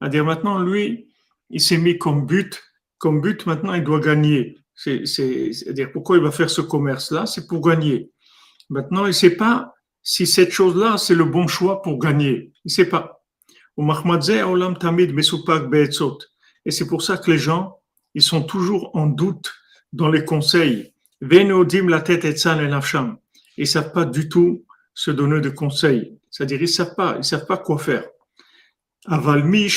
C'est-à-dire 0.00 0.24
maintenant, 0.24 0.58
lui, 0.62 1.11
il 1.52 1.60
s'est 1.60 1.78
mis 1.78 1.98
comme 1.98 2.26
but, 2.26 2.60
comme 2.98 3.20
but, 3.20 3.46
maintenant, 3.46 3.74
il 3.74 3.84
doit 3.84 4.00
gagner. 4.00 4.58
C'est-à-dire, 4.74 5.92
pourquoi 5.92 6.16
il 6.16 6.22
va 6.22 6.30
faire 6.30 6.50
ce 6.50 6.60
commerce-là? 6.60 7.26
C'est 7.26 7.46
pour 7.46 7.60
gagner. 7.60 8.10
Maintenant, 8.70 9.04
il 9.04 9.08
ne 9.08 9.12
sait 9.12 9.36
pas 9.36 9.74
si 10.02 10.26
cette 10.26 10.50
chose-là, 10.50 10.96
c'est 10.98 11.14
le 11.14 11.24
bon 11.24 11.46
choix 11.46 11.82
pour 11.82 11.98
gagner. 11.98 12.52
Il 12.64 12.68
ne 12.68 12.70
sait 12.70 12.88
pas. 12.88 13.22
Et 16.64 16.70
c'est 16.70 16.86
pour 16.86 17.02
ça 17.02 17.16
que 17.16 17.30
les 17.30 17.38
gens, 17.38 17.78
ils 18.14 18.22
sont 18.22 18.42
toujours 18.42 18.90
en 18.94 19.06
doute 19.06 19.52
dans 19.92 20.08
les 20.08 20.24
conseils. 20.24 20.94
la 21.20 22.00
tête 22.00 22.24
et 22.24 22.34
Ils 23.56 23.66
savent 23.66 23.92
pas 23.92 24.04
du 24.04 24.28
tout 24.28 24.64
se 24.94 25.10
donner 25.10 25.40
de 25.40 25.50
conseils. 25.50 26.18
C'est-à-dire, 26.30 26.62
ils 26.62 26.68
savent 26.68 26.94
pas, 26.94 27.16
ils 27.18 27.24
savent 27.24 27.46
pas 27.46 27.58
quoi 27.58 27.78
faire. 27.78 28.04
Avalmi 29.06 29.68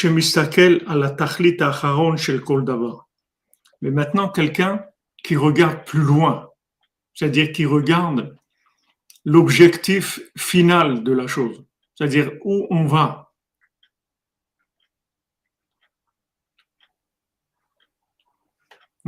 à 0.87 0.95
la 0.95 1.15
Mais 3.81 3.91
maintenant, 3.91 4.29
quelqu'un 4.29 4.85
qui 5.23 5.35
regarde 5.35 5.83
plus 5.85 6.01
loin, 6.01 6.49
c'est-à-dire 7.13 7.51
qui 7.51 7.65
regarde 7.65 8.37
l'objectif 9.23 10.19
final 10.37 11.03
de 11.03 11.11
la 11.11 11.25
chose, 11.25 11.63
c'est-à-dire 11.95 12.31
où 12.43 12.67
on 12.69 12.85
va? 12.85 13.25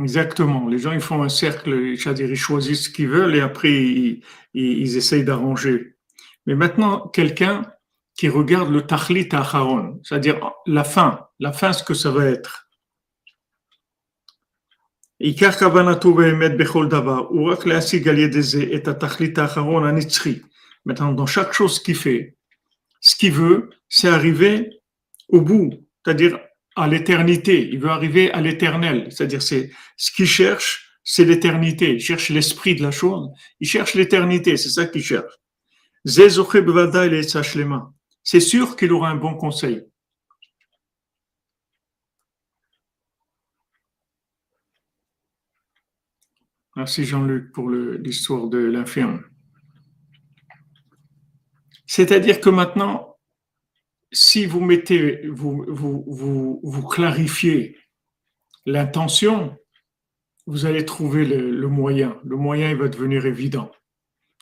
Exactement. 0.00 0.68
Les 0.68 0.78
gens, 0.78 0.92
ils 0.92 1.00
font 1.00 1.22
un 1.22 1.28
cercle, 1.28 1.96
c'est-à-dire 1.96 2.30
ils 2.30 2.36
choisissent 2.36 2.84
ce 2.84 2.90
qu'ils 2.90 3.08
veulent 3.08 3.34
et 3.34 3.40
après 3.40 3.72
ils, 3.72 4.22
ils, 4.54 4.96
essayent 4.96 5.24
d'arranger. 5.24 5.96
Mais 6.46 6.54
maintenant, 6.54 7.08
quelqu'un 7.08 7.62
qui 8.18 8.28
regarde 8.28 8.70
le 8.70 8.82
tachlit 8.82 9.28
acharon, 9.30 10.00
c'est-à-dire 10.02 10.50
la 10.66 10.82
fin, 10.82 11.28
la 11.38 11.52
fin, 11.52 11.72
ce 11.72 11.84
que 11.84 11.94
ça 11.94 12.10
va 12.10 12.24
être. 12.26 12.68
Maintenant, 20.84 21.12
dans 21.12 21.26
chaque 21.26 21.52
chose 21.52 21.80
qu'il 21.80 21.94
fait, 21.94 22.36
ce 23.00 23.14
qu'il 23.14 23.32
veut, 23.32 23.70
c'est 23.88 24.08
arriver 24.08 24.80
au 25.28 25.40
bout, 25.40 25.70
c'est-à-dire 26.04 26.38
à 26.74 26.88
l'éternité. 26.88 27.68
Il 27.72 27.78
veut 27.78 27.90
arriver 27.90 28.32
à 28.32 28.40
l'éternel, 28.40 29.06
c'est-à-dire 29.10 29.42
c'est 29.42 29.70
ce 29.96 30.10
qu'il 30.10 30.26
cherche, 30.26 30.98
c'est 31.04 31.24
l'éternité. 31.24 31.94
Il 31.94 32.00
cherche 32.00 32.30
l'esprit 32.30 32.74
de 32.74 32.82
la 32.82 32.90
chose. 32.90 33.28
Il 33.60 33.68
cherche 33.68 33.94
l'éternité, 33.94 34.56
c'est 34.56 34.70
ça 34.70 34.86
qu'il 34.86 35.02
cherche. 35.04 35.32
C'est 38.30 38.40
sûr 38.40 38.76
qu'il 38.76 38.92
aura 38.92 39.08
un 39.08 39.16
bon 39.16 39.34
conseil. 39.34 39.86
Merci 46.76 47.06
Jean-Luc 47.06 47.52
pour 47.52 47.70
l'histoire 47.70 48.48
de 48.48 48.58
l'infirme. 48.58 49.24
C'est-à-dire 51.86 52.42
que 52.42 52.50
maintenant, 52.50 53.16
si 54.12 54.44
vous 54.44 54.60
mettez, 54.60 55.26
vous, 55.28 56.86
clarifiez 56.90 57.78
l'intention, 58.66 59.56
vous 60.44 60.66
allez 60.66 60.84
trouver 60.84 61.24
le, 61.24 61.68
moyen. 61.68 62.20
Le 62.24 62.36
moyen, 62.36 62.72
il 62.72 62.76
va 62.76 62.88
devenir 62.88 63.24
évident. 63.24 63.72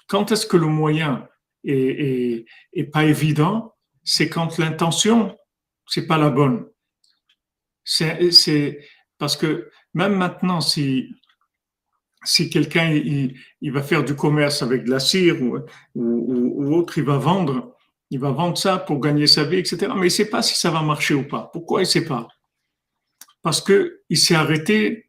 Quand 0.09 0.33
est-ce 0.33 0.49
que 0.49 0.57
le 0.57 0.67
moyen 0.67 1.29
est, 1.63 2.47
est, 2.73 2.85
pas 2.87 3.05
évident? 3.05 3.76
C'est 4.07 4.31
quand 4.31 4.57
l'intention, 4.57 5.37
c'est 5.87 6.07
pas 6.07 6.17
la 6.17 6.31
bonne. 6.31 6.67
C'est 7.85 8.79
parce 9.19 9.37
que 9.37 9.71
même 9.93 10.17
maintenant, 10.17 10.63
si 10.63 11.11
si 12.27 12.51
quelqu'un 12.51 12.91
il, 12.91 13.73
va 13.73 13.83
faire 13.83 14.05
du 14.05 14.15
commerce 14.15 14.63
avec 14.63 14.85
de 14.85 14.91
la 14.91 14.99
cire 15.01 15.41
ou, 15.43 15.59
ou, 15.95 16.75
autre, 16.75 16.99
il 16.99 17.05
va 17.05 17.19
vendre, 17.19 17.77
il 18.11 18.19
va 18.19 18.31
vendre 18.31 18.59
ça 18.59 18.79
pour 18.79 19.01
gagner 19.01 19.27
sa 19.27 19.45
vie, 19.45 19.59
etc. 19.59 19.93
Mais 19.97 20.09
il 20.09 20.11
sait 20.11 20.29
pas 20.29 20.43
si 20.43 20.59
ça 20.59 20.71
va 20.71 20.83
marcher 20.83 21.15
ou 21.15 21.27
pas. 21.27 21.51
Pourquoi 21.53 21.83
il 21.83 21.87
sait 21.87 22.05
pas? 22.05 22.27
Parce 23.43 23.61
qu'il 23.61 24.19
s'est 24.19 24.35
arrêté 24.35 25.09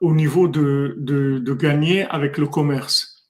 au 0.00 0.14
niveau 0.14 0.48
de, 0.48 0.94
de, 0.98 1.38
de, 1.38 1.54
gagner 1.54 2.04
avec 2.04 2.38
le 2.38 2.46
commerce. 2.46 3.28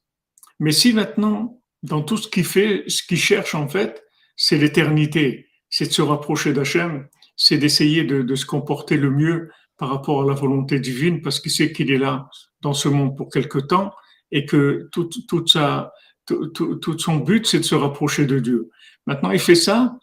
Mais 0.59 0.73
si 0.73 0.93
maintenant, 0.93 1.61
dans 1.83 2.03
tout 2.03 2.17
ce 2.17 2.29
qu'il 2.29 2.45
fait, 2.45 2.85
ce 2.89 3.03
qu'il 3.03 3.19
cherche 3.19 3.55
en 3.55 3.69
fait, 3.69 4.04
c'est 4.37 4.59
l'éternité, 4.59 5.49
c'est 5.71 5.87
de 5.87 5.93
se 5.93 6.03
rapprocher 6.03 6.53
d'Hachem, 6.53 7.07
c'est 7.37 7.59
d'essayer 7.59 8.05
de, 8.05 8.23
de 8.23 8.35
se 8.35 8.47
comporter 8.47 8.97
le 8.97 9.11
mieux 9.11 9.51
par 9.77 9.89
rapport 9.91 10.23
à 10.23 10.27
la 10.27 10.35
volonté 10.35 10.79
divine, 10.79 11.21
parce 11.21 11.41
qu'il 11.41 11.51
sait 11.51 11.73
qu'il 11.73 11.91
est 11.91 11.99
là 11.99 12.29
dans 12.61 12.75
ce 12.75 12.89
monde 12.89 13.17
pour 13.17 13.29
quelque 13.31 13.59
temps 13.59 13.93
et 14.31 14.47
que 14.47 14.89
tout, 14.93 15.09
toute 15.29 15.51
sa, 15.51 15.93
tout, 16.27 16.99
son 16.99 17.17
but, 17.17 17.47
c'est 17.47 17.59
de 17.59 17.65
se 17.65 17.75
rapprocher 17.75 18.27
de 18.27 18.39
Dieu. 18.39 18.71
Maintenant, 19.07 19.31
il 19.31 19.39
fait 19.39 19.55
ça, 19.55 19.99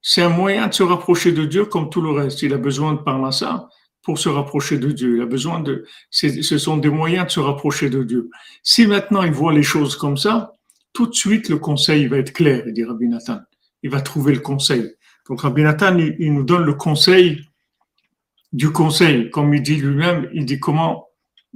c'est 0.00 0.22
un 0.22 0.28
moyen 0.28 0.68
de 0.68 0.74
se 0.74 0.82
rapprocher 0.82 1.32
de 1.32 1.44
Dieu 1.44 1.64
comme 1.64 1.90
tout 1.90 2.00
le 2.00 2.10
reste. 2.10 2.42
Il 2.42 2.52
a 2.54 2.58
besoin 2.58 2.92
de 2.94 2.98
parler 2.98 3.32
ça 3.32 3.68
pour 4.02 4.18
se 4.18 4.28
rapprocher 4.28 4.78
de 4.78 4.90
Dieu. 4.90 5.16
Il 5.16 5.22
a 5.22 5.26
besoin 5.26 5.60
de, 5.60 5.86
ce 6.10 6.58
sont 6.58 6.76
des 6.76 6.90
moyens 6.90 7.26
de 7.26 7.30
se 7.30 7.40
rapprocher 7.40 7.90
de 7.90 8.02
Dieu. 8.02 8.30
Si 8.62 8.86
maintenant 8.86 9.22
il 9.22 9.32
voit 9.32 9.52
les 9.52 9.62
choses 9.62 9.96
comme 9.96 10.16
ça, 10.16 10.56
tout 10.92 11.06
de 11.06 11.14
suite 11.14 11.48
le 11.48 11.58
conseil 11.58 12.06
va 12.06 12.18
être 12.18 12.32
clair, 12.32 12.64
dit 12.66 12.84
Rabbi 12.84 13.08
Nathan. 13.08 13.40
Il 13.84 13.90
va 13.90 14.00
trouver 14.00 14.34
le 14.34 14.40
conseil. 14.40 14.96
Donc 15.28 15.42
Rabbi 15.42 15.62
Nathan, 15.62 15.96
il, 15.96 16.34
nous 16.34 16.42
donne 16.42 16.64
le 16.64 16.74
conseil 16.74 17.48
du 18.52 18.72
conseil. 18.72 19.30
Comme 19.30 19.54
il 19.54 19.62
dit 19.62 19.76
lui-même, 19.76 20.28
il 20.34 20.44
dit 20.44 20.58
comment 20.58 21.06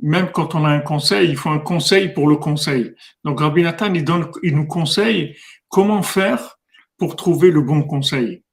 même 0.00 0.30
quand 0.30 0.54
on 0.54 0.64
a 0.64 0.68
un 0.68 0.80
conseil, 0.80 1.28
il 1.28 1.36
faut 1.36 1.50
un 1.50 1.58
conseil 1.58 2.14
pour 2.14 2.28
le 2.28 2.36
conseil. 2.36 2.94
Donc 3.24 3.40
Rabbi 3.40 3.62
Nathan, 3.62 3.92
il, 3.94 4.04
donne, 4.04 4.30
il 4.44 4.54
nous 4.54 4.66
conseille 4.66 5.34
comment 5.68 6.02
faire 6.02 6.58
pour 6.96 7.16
trouver 7.16 7.50
le 7.50 7.62
bon 7.62 7.82
conseil. 7.82 8.44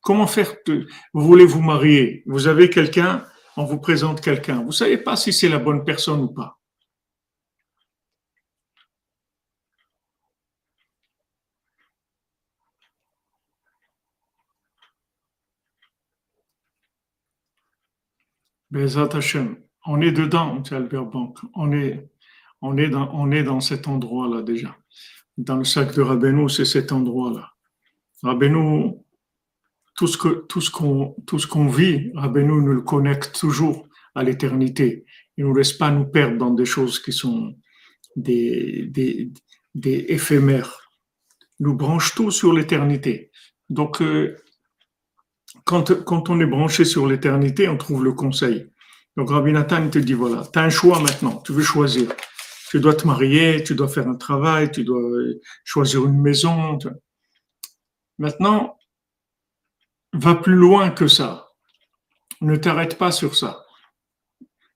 Comment 0.00 0.26
faire 0.26 0.54
Vous 0.66 1.22
voulez 1.22 1.44
vous 1.44 1.60
marier, 1.60 2.24
vous 2.26 2.48
avez 2.48 2.70
quelqu'un, 2.70 3.24
on 3.56 3.64
vous 3.64 3.78
présente 3.78 4.20
quelqu'un. 4.20 4.62
Vous 4.62 4.72
savez 4.72 4.98
pas 4.98 5.16
si 5.16 5.32
c'est 5.32 5.48
la 5.48 5.58
bonne 5.58 5.84
personne 5.84 6.20
ou 6.20 6.28
pas. 6.28 6.57
Bezat 18.70 19.16
Hashem 19.16 19.56
on 19.90 20.02
est 20.02 20.12
dedans, 20.12 20.62
Albert 20.70 21.06
Bank. 21.06 21.38
On 21.54 21.72
est, 21.72 22.10
on 22.60 22.76
est 22.76 22.90
dans, 22.90 23.10
on 23.14 23.30
est 23.30 23.42
dans 23.42 23.60
cet 23.60 23.88
endroit-là 23.88 24.42
déjà. 24.42 24.76
Dans 25.38 25.56
le 25.56 25.64
sac 25.64 25.94
de 25.94 26.02
Rabbeinu, 26.02 26.50
c'est 26.50 26.66
cet 26.66 26.92
endroit-là. 26.92 27.52
Rabbeinu, 28.22 28.96
tout 29.96 30.06
ce 30.06 30.18
que, 30.18 30.44
tout 30.46 30.60
ce 30.60 30.70
qu'on, 30.70 31.16
tout 31.26 31.38
ce 31.38 31.46
qu'on 31.46 31.68
vit, 31.68 32.10
Rabbeinu 32.14 32.60
nous 32.60 32.74
le 32.74 32.82
connecte 32.82 33.38
toujours 33.38 33.88
à 34.14 34.22
l'éternité. 34.22 35.06
Il 35.38 35.46
nous 35.46 35.54
laisse 35.54 35.72
pas 35.72 35.90
nous 35.90 36.04
perdre 36.04 36.36
dans 36.36 36.50
des 36.50 36.66
choses 36.66 36.98
qui 36.98 37.12
sont 37.12 37.56
des, 38.14 38.88
des, 38.90 39.32
des 39.74 40.04
éphémères. 40.08 40.90
Il 41.60 41.66
nous 41.66 41.74
branche 41.74 42.14
tout 42.14 42.30
sur 42.30 42.52
l'éternité. 42.52 43.30
Donc, 43.70 44.02
euh, 44.02 44.36
quand, 45.68 46.30
on 46.30 46.40
est 46.40 46.46
branché 46.46 46.86
sur 46.86 47.06
l'éternité, 47.06 47.68
on 47.68 47.76
trouve 47.76 48.02
le 48.02 48.14
conseil. 48.14 48.70
Donc 49.18 49.28
Rabbi 49.28 49.52
Nathan 49.52 49.90
te 49.90 49.98
dit 49.98 50.14
voilà, 50.14 50.42
tu 50.50 50.58
as 50.58 50.62
un 50.62 50.70
choix 50.70 50.98
maintenant, 51.00 51.42
tu 51.44 51.52
veux 51.52 51.62
choisir. 51.62 52.08
tu 52.70 52.80
dois 52.80 52.94
te 52.94 53.06
marier, 53.06 53.62
tu 53.62 53.74
dois 53.74 53.88
faire 53.88 54.08
un 54.08 54.14
travail, 54.14 54.70
tu 54.70 54.82
dois 54.82 55.02
choisir 55.64 56.06
une 56.06 56.20
maison. 56.20 56.78
Maintenant, 58.16 58.78
va 60.14 60.34
plus 60.36 60.54
loin 60.54 60.90
que 60.90 61.06
ça. 61.06 61.50
Ne 62.40 62.56
t'arrête 62.56 62.96
pas 62.96 63.12
sur 63.12 63.36
ça. 63.36 63.66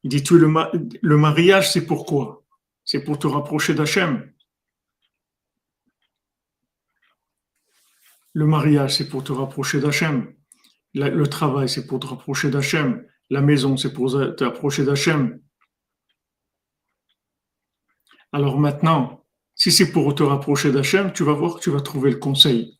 Il 0.02 0.10
dit, 0.10 0.22
tu, 0.22 0.38
le, 0.38 0.52
le 1.00 1.16
mariage, 1.16 1.72
c'est 1.72 1.86
pourquoi 1.86 2.44
C'est 2.84 3.02
pour 3.02 3.18
te 3.18 3.26
rapprocher 3.26 3.72
d'Hachem. 3.72 4.30
Le 8.34 8.46
mariage, 8.46 8.96
c'est 8.96 9.08
pour 9.08 9.24
te 9.24 9.32
rapprocher 9.32 9.80
d'Hachem. 9.80 10.34
Le 10.94 11.26
travail, 11.26 11.68
c'est 11.68 11.86
pour 11.86 12.00
te 12.00 12.06
rapprocher 12.06 12.50
d'Hachem. 12.50 13.04
La 13.30 13.40
maison, 13.40 13.76
c'est 13.76 13.92
pour 13.92 14.10
te 14.10 14.44
rapprocher 14.44 14.84
d'Hachem. 14.84 15.40
Alors 18.32 18.58
maintenant, 18.58 19.24
si 19.54 19.70
c'est 19.70 19.92
pour 19.92 20.14
te 20.14 20.22
rapprocher 20.22 20.72
d'Hachem, 20.72 21.12
tu 21.12 21.24
vas 21.24 21.34
voir 21.34 21.56
que 21.56 21.60
tu 21.60 21.70
vas 21.70 21.80
trouver 21.80 22.10
le 22.10 22.16
conseil. 22.16 22.78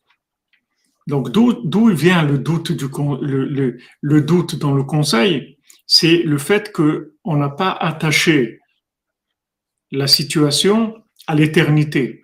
Donc 1.07 1.31
d'où 1.31 1.87
vient 1.89 2.23
le 2.23 2.37
doute, 2.37 2.71
le, 2.71 4.21
doute 4.21 4.55
dans 4.55 4.73
le 4.73 4.83
conseil? 4.83 5.57
C'est 5.85 6.23
le 6.23 6.37
fait 6.37 6.71
qu'on 6.71 7.37
n'a 7.37 7.49
pas 7.49 7.71
attaché 7.71 8.59
la 9.91 10.07
situation 10.07 11.03
à 11.27 11.35
l'éternité. 11.35 12.22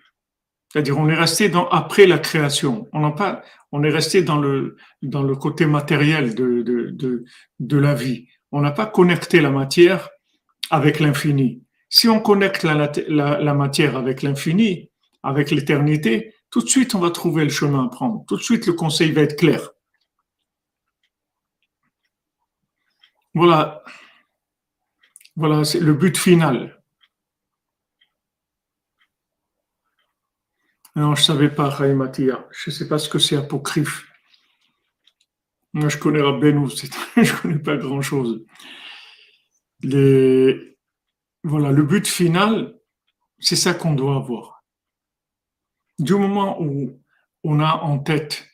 C'est-à-dire 0.72 0.98
on 0.98 1.08
est 1.08 1.14
resté 1.14 1.48
dans 1.48 1.68
après 1.68 2.06
la 2.06 2.18
création. 2.18 2.88
On 2.92 3.00
n'a 3.00 3.10
pas, 3.10 3.42
on 3.72 3.82
est 3.82 3.90
resté 3.90 4.22
dans 4.22 4.38
le 4.38 4.76
dans 5.02 5.22
le 5.22 5.34
côté 5.34 5.66
matériel 5.66 6.34
de 6.34 6.62
de, 6.62 6.90
de, 6.90 7.24
de 7.58 7.78
la 7.78 7.94
vie. 7.94 8.28
On 8.52 8.60
n'a 8.60 8.70
pas 8.70 8.86
connecté 8.86 9.40
la 9.40 9.50
matière 9.50 10.08
avec 10.70 11.00
l'infini. 11.00 11.62
Si 11.88 12.08
on 12.08 12.20
connecte 12.20 12.62
la, 12.62 12.92
la, 13.08 13.40
la 13.40 13.54
matière 13.54 13.96
avec 13.96 14.22
l'infini, 14.22 14.90
avec 15.24 15.50
l'éternité, 15.50 16.34
tout 16.50 16.62
de 16.62 16.68
suite, 16.68 16.94
on 16.94 17.00
va 17.00 17.10
trouver 17.10 17.44
le 17.44 17.50
chemin 17.50 17.86
à 17.86 17.88
prendre. 17.88 18.24
Tout 18.28 18.36
de 18.36 18.42
suite, 18.42 18.66
le 18.66 18.72
conseil 18.74 19.10
va 19.12 19.22
être 19.22 19.36
clair. 19.36 19.70
Voilà. 23.34 23.82
Voilà, 25.36 25.64
c'est 25.64 25.80
le 25.80 25.94
but 25.94 26.16
final. 26.16 26.79
Non, 30.96 31.14
je 31.14 31.20
ne 31.20 31.24
savais 31.24 31.50
pas, 31.50 31.70
Mathia. 31.94 32.46
Je 32.50 32.70
ne 32.70 32.74
sais 32.74 32.88
pas 32.88 32.98
ce 32.98 33.08
que 33.08 33.18
c'est 33.18 33.36
apocryphe. 33.36 34.06
Moi, 35.72 35.88
je 35.88 35.98
connais 35.98 36.20
Rabbeinu, 36.20 36.68
je 37.16 37.20
ne 37.20 37.40
connais 37.40 37.58
pas 37.58 37.76
grand-chose. 37.76 38.44
Voilà, 39.82 41.72
le 41.72 41.82
but 41.82 42.06
final, 42.06 42.74
c'est 43.38 43.56
ça 43.56 43.72
qu'on 43.72 43.94
doit 43.94 44.16
avoir 44.16 44.60
du 46.00 46.14
moment 46.14 46.60
où 46.60 46.98
on 47.44 47.60
a 47.60 47.80
en 47.82 47.98
tête 47.98 48.46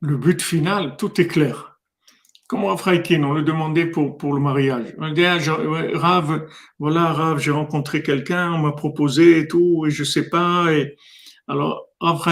le 0.00 0.16
but 0.16 0.40
final, 0.40 0.96
tout 0.96 1.20
est 1.20 1.26
clair. 1.26 1.78
Comme 2.46 2.64
Rav 2.64 2.82
on 2.86 3.32
le 3.32 3.42
demandait 3.42 3.86
pour, 3.86 4.16
pour 4.16 4.34
le 4.34 4.40
mariage. 4.40 4.94
On 4.98 5.12
dit, 5.12 5.24
ah, 5.24 5.38
Rav, 5.94 6.48
voilà, 6.78 7.12
Rav, 7.12 7.38
j'ai 7.38 7.50
rencontré 7.50 8.02
quelqu'un, 8.02 8.52
on 8.52 8.58
m'a 8.58 8.72
proposé 8.72 9.40
et 9.40 9.46
tout, 9.46 9.84
et 9.86 9.90
je 9.90 10.04
sais 10.04 10.28
pas. 10.28 10.72
Et... 10.72 10.96
Alors, 11.50 11.88
Rav 11.98 12.22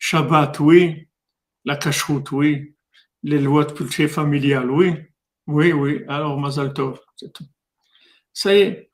Shabbat, 0.00 0.58
oui, 0.58 1.08
la 1.64 1.76
cacheroute, 1.76 2.32
oui, 2.32 2.74
les 3.22 3.38
lois 3.38 3.64
de 3.64 3.70
culture 3.70 4.10
familiale, 4.10 4.68
oui, 4.68 4.96
oui, 5.46 5.72
oui, 5.72 6.02
alors 6.08 6.40
Mazal 6.40 6.74
Tov, 6.74 7.00
c'est 7.14 7.32
tout. 7.32 7.46
Ça 8.32 8.52
y 8.52 8.62
est. 8.62 8.90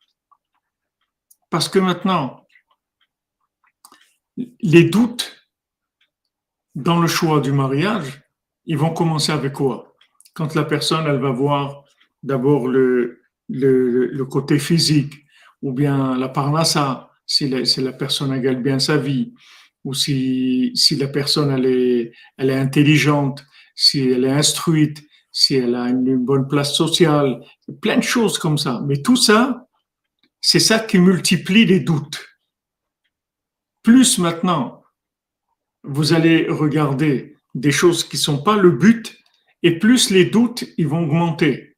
Parce 1.48 1.70
que 1.70 1.78
maintenant, 1.78 2.46
les 4.36 4.84
doutes 4.84 5.34
dans 6.74 7.00
le 7.00 7.08
choix 7.08 7.40
du 7.40 7.52
mariage, 7.52 8.20
ils 8.66 8.76
vont 8.76 8.92
commencer 8.92 9.32
avec 9.32 9.54
quoi? 9.54 9.96
Quand 10.34 10.54
la 10.56 10.64
personne, 10.64 11.06
elle 11.06 11.22
va 11.22 11.30
voir 11.30 11.84
d'abord 12.22 12.68
le, 12.68 13.22
le, 13.48 14.24
côté 14.26 14.58
physique, 14.58 15.24
ou 15.62 15.72
bien 15.72 16.18
la 16.18 16.28
parnassa, 16.28 17.07
si 17.28 17.48
la, 17.48 17.64
si 17.64 17.80
la 17.80 17.92
personne 17.92 18.36
gagne 18.40 18.62
bien 18.62 18.80
sa 18.80 18.96
vie, 18.96 19.32
ou 19.84 19.94
si, 19.94 20.72
si 20.74 20.96
la 20.96 21.06
personne 21.06 21.52
elle 21.52 21.66
est, 21.66 22.12
elle 22.36 22.50
est 22.50 22.58
intelligente, 22.58 23.44
si 23.76 24.00
elle 24.00 24.24
est 24.24 24.32
instruite, 24.32 25.00
si 25.30 25.54
elle 25.54 25.76
a 25.76 25.88
une 25.88 26.16
bonne 26.16 26.48
place 26.48 26.74
sociale, 26.74 27.40
plein 27.80 27.98
de 27.98 28.02
choses 28.02 28.38
comme 28.38 28.58
ça. 28.58 28.82
Mais 28.88 29.00
tout 29.00 29.14
ça, 29.14 29.68
c'est 30.40 30.58
ça 30.58 30.80
qui 30.80 30.98
multiplie 30.98 31.64
les 31.64 31.78
doutes 31.78 32.28
plus 33.88 34.18
maintenant 34.18 34.82
vous 35.82 36.12
allez 36.12 36.46
regarder 36.48 37.36
des 37.54 37.72
choses 37.72 38.04
qui 38.04 38.16
ne 38.16 38.20
sont 38.20 38.42
pas 38.42 38.58
le 38.58 38.70
but, 38.70 39.16
et 39.62 39.78
plus 39.78 40.10
les 40.10 40.26
doutes 40.26 40.64
ils 40.76 40.86
vont 40.86 41.04
augmenter. 41.04 41.76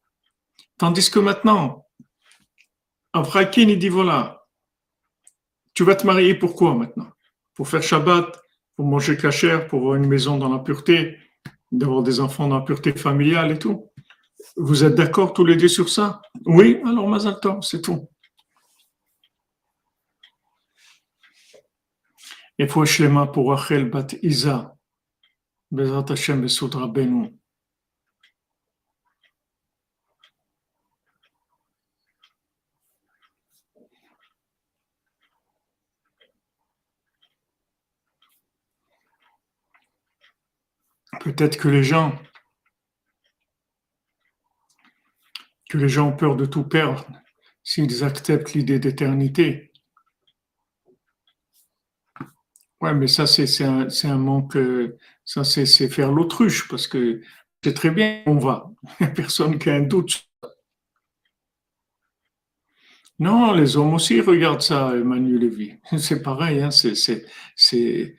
Tandis 0.77 1.09
que 1.09 1.21
maintenant, 1.21 1.87
Avrakin, 3.13 3.69
il 3.69 3.79
dit 3.79 3.89
voilà, 3.89 4.39
tu 5.81 5.85
vas 5.85 5.95
te 5.95 6.07
marier 6.07 6.35
pourquoi 6.35 6.75
maintenant? 6.75 7.11
Pour 7.55 7.66
faire 7.66 7.83
Shabbat, 7.83 8.38
pour 8.77 8.85
manger 8.85 9.16
cachère, 9.16 9.66
pour 9.66 9.79
avoir 9.79 9.95
une 9.95 10.09
maison 10.09 10.37
dans 10.37 10.51
la 10.51 10.59
pureté, 10.59 11.16
d'avoir 11.73 12.03
des 12.03 12.21
enfants 12.21 12.49
dans 12.49 12.59
la 12.59 12.64
pureté 12.66 12.93
familiale 12.93 13.53
et 13.53 13.59
tout. 13.59 13.90
Vous 14.59 14.85
êtes 14.85 14.95
d'accord 14.95 15.33
tous 15.33 15.47
les 15.47 15.57
deux 15.57 15.69
sur 15.69 15.88
ça? 15.88 16.21
Oui, 16.45 16.83
alors 16.85 17.09
Mazalton, 17.09 17.62
c'est 17.62 17.81
tout. 17.81 18.11
Et 22.59 22.66
pour 22.66 22.85
pour 23.33 23.49
Rachel 23.49 23.88
bat 23.88 24.09
Isa, 24.23 24.77
Bezrat 25.71 26.05
Hashem 26.11 26.43
Besud 26.43 26.75
Rabbeinu. 26.75 27.39
Peut-être 41.21 41.59
que 41.59 41.69
les 41.69 41.85
gens, 41.85 42.19
que 45.69 45.77
les 45.77 45.89
gens 45.89 46.09
ont 46.09 46.17
peur 46.17 46.35
de 46.35 46.47
tout 46.47 46.65
perdre 46.65 47.07
s'ils 47.63 48.03
acceptent 48.03 48.55
l'idée 48.55 48.79
d'éternité. 48.79 49.71
Ouais, 52.81 52.95
mais 52.95 53.07
ça, 53.07 53.27
c'est 53.27 53.65
un, 53.65 54.17
manque, 54.17 54.57
euh, 54.57 54.97
ça, 55.27 55.45
c'est 55.45 55.67
faire 55.91 56.11
l'autruche, 56.11 56.67
parce 56.69 56.89
que 56.89 57.21
c'est 57.63 57.75
très 57.75 57.91
bien 57.91 58.23
on 58.25 58.39
va. 58.39 58.71
Il 59.01 59.07
n'y 59.07 59.13
a 59.13 59.15
personne 59.15 59.59
qui 59.59 59.69
a 59.69 59.75
un 59.75 59.83
doute. 59.83 60.27
Non, 63.19 63.53
les 63.53 63.77
hommes 63.77 63.93
aussi 63.93 64.23
regardent 64.23 64.63
ça, 64.63 64.97
Emmanuel 64.97 65.41
Lévy. 65.41 65.75
C'est 65.99 66.23
pareil, 66.23 66.63
hein, 66.63 66.71
c'est 66.71 68.17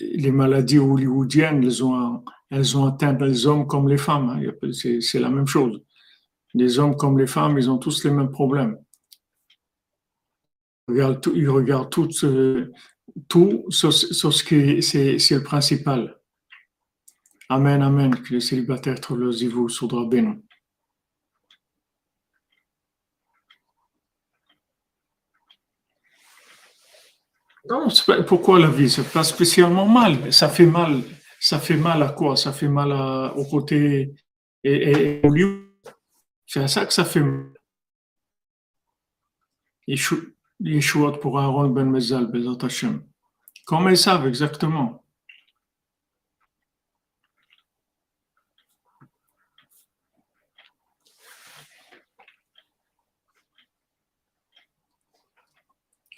les 0.00 0.30
maladies 0.30 0.78
hollywoodiennes, 0.78 1.62
elles 1.62 1.84
ont, 1.84 2.24
elles 2.50 2.76
ont 2.76 2.86
atteint 2.86 3.12
les 3.18 3.46
hommes 3.46 3.66
comme 3.66 3.88
les 3.88 3.98
femmes. 3.98 4.30
Hein. 4.30 4.70
C'est 5.00 5.20
la 5.20 5.28
même 5.28 5.46
chose. 5.46 5.82
Les 6.54 6.78
hommes 6.78 6.96
comme 6.96 7.18
les 7.18 7.26
femmes, 7.26 7.58
ils 7.58 7.70
ont 7.70 7.78
tous 7.78 8.04
les 8.04 8.10
mêmes 8.10 8.30
problèmes. 8.30 8.78
Ils 10.88 10.92
regardent, 10.92 11.30
ils 11.34 11.48
regardent 11.48 11.90
toutes, 11.90 12.24
euh, 12.24 12.72
tout 13.28 13.64
sur, 13.68 13.92
ce 13.92 14.44
qui 14.44 14.82
c'est 14.82 15.34
le 15.34 15.42
principal. 15.42 16.16
Amen, 17.50 17.82
amen. 17.82 18.14
Que 18.14 18.34
les 18.34 18.40
célibataires 18.40 19.00
trouvent 19.00 19.20
le 19.20 19.32
zivou 19.32 19.68
sur 19.68 19.88
Ben. 20.06 20.40
Non, 27.68 27.88
pourquoi 28.26 28.58
la 28.58 28.68
vie 28.68 28.88
C'est 28.88 29.12
pas 29.12 29.24
spécialement 29.24 29.86
mal. 29.86 30.32
Ça 30.32 30.48
fait 30.48 30.66
mal. 30.66 31.02
Ça 31.40 31.58
fait 31.58 31.76
mal 31.76 32.02
à 32.02 32.08
quoi? 32.08 32.36
Ça 32.36 32.52
fait 32.52 32.68
mal 32.68 32.92
au 33.36 33.44
côté 33.44 34.14
et, 34.64 35.20
au 35.22 35.28
lieu. 35.28 35.70
C'est 36.46 36.60
à 36.60 36.68
ça 36.68 36.86
que 36.86 36.92
ça 36.92 37.04
fait 37.04 37.20
mal. 37.20 37.52
Yeshua 40.60 41.12
pour 41.20 41.38
Aaron 41.38 41.68
ben 41.68 41.88
Mezal, 41.88 42.26
Bezat 42.26 42.64
Hashem. 42.64 43.02
Comment 43.66 43.90
ils 43.90 43.98
savent 43.98 44.26
exactement? 44.26 45.04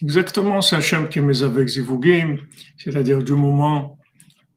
Exactement, 0.02 0.62
c'est 0.62 0.76
Hachem 0.76 1.08
qui 1.08 1.20
met 1.20 1.42
avec 1.42 1.68
Zivugim, 1.68 2.38
c'est-à-dire 2.78 3.22
du 3.22 3.32
moment 3.32 3.98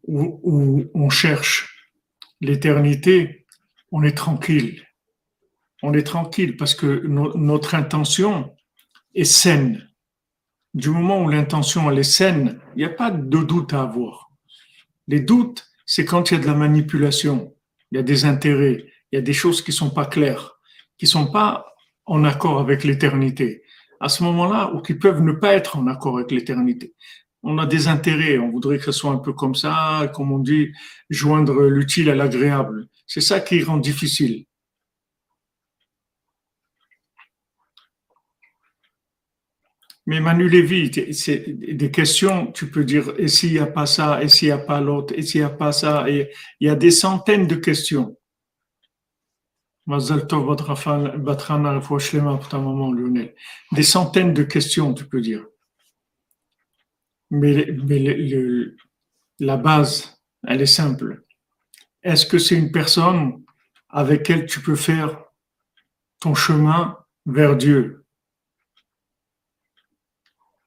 où, 0.07 0.85
on 0.93 1.09
cherche 1.09 1.87
l'éternité, 2.41 3.45
on 3.91 4.03
est 4.03 4.17
tranquille. 4.17 4.85
On 5.81 5.93
est 5.93 6.03
tranquille 6.03 6.55
parce 6.55 6.75
que 6.75 7.05
notre 7.35 7.75
intention, 7.75 8.53
est 9.15 9.25
saine. 9.25 9.87
du 10.73 10.89
moment 10.89 11.21
où 11.21 11.29
l'intention 11.29 11.89
elle 11.91 11.99
est 11.99 12.03
saine, 12.03 12.59
il 12.75 12.79
n'y 12.79 12.85
a 12.85 12.89
pas 12.89 13.11
de 13.11 13.43
doute 13.43 13.73
à 13.73 13.83
avoir. 13.83 14.31
Les 15.07 15.19
doutes, 15.19 15.67
c'est 15.85 16.05
quand 16.05 16.31
il 16.31 16.35
y 16.35 16.37
a 16.37 16.39
de 16.39 16.47
la 16.47 16.55
manipulation, 16.55 17.53
il 17.91 17.97
y 17.97 17.99
a 17.99 18.03
des 18.03 18.25
intérêts, 18.25 18.85
il 19.11 19.15
y 19.15 19.19
a 19.19 19.21
des 19.21 19.33
choses 19.33 19.61
qui 19.61 19.71
sont 19.71 19.91
pas 19.91 20.07
claires, 20.07 20.59
qui 20.97 21.05
sont 21.05 21.27
pas 21.27 21.65
en 22.05 22.23
accord 22.23 22.59
avec 22.59 22.83
l'éternité. 22.83 23.62
À 24.03 24.09
ce 24.09 24.21
moment-là, 24.23 24.73
ou 24.73 24.81
qui 24.81 24.95
peuvent 24.95 25.21
ne 25.21 25.31
pas 25.31 25.53
être 25.53 25.77
en 25.77 25.87
accord 25.87 26.17
avec 26.17 26.29
l'éternité. 26.31 26.93
On 27.41 27.57
a 27.57 27.65
des 27.65 27.87
intérêts, 27.87 28.37
on 28.37 28.51
voudrait 28.51 28.77
que 28.77 28.83
ce 28.83 28.91
soit 28.91 29.11
un 29.11 29.17
peu 29.17 29.31
comme 29.31 29.55
ça, 29.55 30.11
comme 30.13 30.33
on 30.33 30.39
dit, 30.39 30.73
joindre 31.09 31.63
l'utile 31.67 32.09
à 32.09 32.15
l'agréable. 32.15 32.87
C'est 33.07 33.21
ça 33.21 33.39
qui 33.39 33.63
rend 33.63 33.77
difficile. 33.77 34.45
Mais 40.05 40.19
Manu 40.19 40.49
Lévy, 40.49 40.91
c'est 41.13 41.45
des 41.47 41.89
questions, 41.89 42.51
tu 42.51 42.69
peux 42.69 42.83
dire, 42.83 43.13
et 43.17 43.29
s'il 43.29 43.53
n'y 43.53 43.59
a 43.59 43.67
pas 43.67 43.85
ça, 43.85 44.21
et 44.21 44.27
s'il 44.27 44.49
n'y 44.49 44.51
a 44.51 44.57
pas 44.57 44.81
l'autre, 44.81 45.13
et 45.17 45.21
s'il 45.21 45.39
n'y 45.39 45.45
a 45.45 45.49
pas 45.49 45.71
ça, 45.71 46.09
et 46.09 46.29
il 46.59 46.67
y 46.67 46.69
a 46.69 46.75
des 46.75 46.91
centaines 46.91 47.47
de 47.47 47.55
questions. 47.55 48.17
pour 48.17 48.21
ta 48.21 48.21
maman, 48.21 48.21
Lionel. 48.83 49.72
Des 49.86 49.99
centaines 53.84 54.34
de 54.34 54.43
questions, 54.43 54.93
tu 54.93 55.05
peux 55.05 55.19
dire. 55.19 55.45
Mais, 57.31 57.67
la 59.39 59.57
base, 59.57 60.21
elle 60.47 60.61
est 60.61 60.65
simple. 60.65 61.23
Est-ce 62.01 62.25
que 62.25 62.38
c'est 62.38 62.55
une 62.55 62.71
personne 62.71 63.43
avec 63.89 64.29
laquelle 64.29 64.45
tu 64.45 64.61
peux 64.61 64.75
faire 64.75 65.21
ton 66.19 66.34
chemin 66.34 66.97
vers 67.25 67.57
Dieu? 67.57 68.05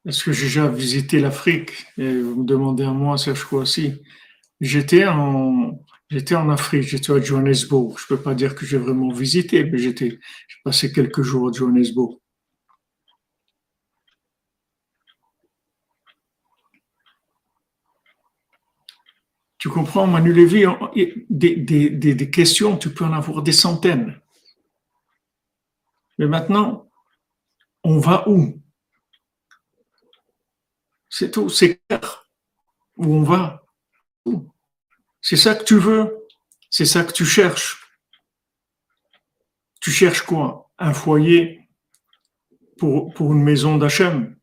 Est-ce 0.05 0.25
que 0.25 0.33
j'ai 0.33 0.45
déjà 0.45 0.69
visité 0.69 1.21
l'Afrique? 1.21 1.87
Vous 1.97 2.43
me 2.43 2.45
demandez 2.45 2.85
à 2.85 2.93
moi, 2.93 3.17
Serge 3.17 3.51
aussi. 3.53 4.03
J'étais 4.61 5.07
en, 5.07 5.81
j'étais 6.11 6.35
en 6.35 6.51
Afrique, 6.51 6.85
j'étais 6.85 7.13
à 7.13 7.21
Johannesburg. 7.21 7.99
Je 7.99 8.07
peux 8.07 8.21
pas 8.21 8.35
dire 8.35 8.55
que 8.55 8.67
j'ai 8.67 8.79
vraiment 8.79 9.11
visité, 9.11 9.65
mais 9.65 9.79
j'ai 9.79 10.19
passé 10.65 10.93
quelques 10.93 11.23
jours 11.23 11.49
à 11.49 11.53
Johannesburg. 11.53 12.19
Tu 19.59 19.69
comprends, 19.69 20.07
Manu 20.07 20.33
Lévy, 20.33 20.65
des, 21.29 22.31
questions, 22.31 22.77
tu 22.77 22.95
peux 22.95 23.05
en 23.05 23.13
avoir 23.13 23.43
des 23.43 23.53
centaines. 23.53 24.21
Mais 26.19 26.27
maintenant, 26.27 26.89
on 27.83 27.99
va 27.99 28.29
où? 28.29 28.63
C'est 31.09 31.31
tout, 31.31 31.49
c'est 31.49 31.81
clair. 31.89 32.29
Où 32.97 33.15
on 33.15 33.23
va? 33.23 33.65
C'est 35.29 35.35
ça 35.35 35.57
que 35.57 35.65
tu 35.65 35.77
veux. 35.77 36.29
C'est 36.71 36.85
ça 36.85 37.03
que 37.03 37.11
tu 37.11 37.25
cherches. 37.25 37.85
Tu 39.81 39.91
cherches 39.91 40.23
quoi? 40.23 40.71
Un 40.79 40.95
foyer 40.95 41.63
pour, 42.79 43.13
pour 43.13 43.33
une 43.33 43.43
maison 43.43 43.77
d'Hachem. 43.77 44.37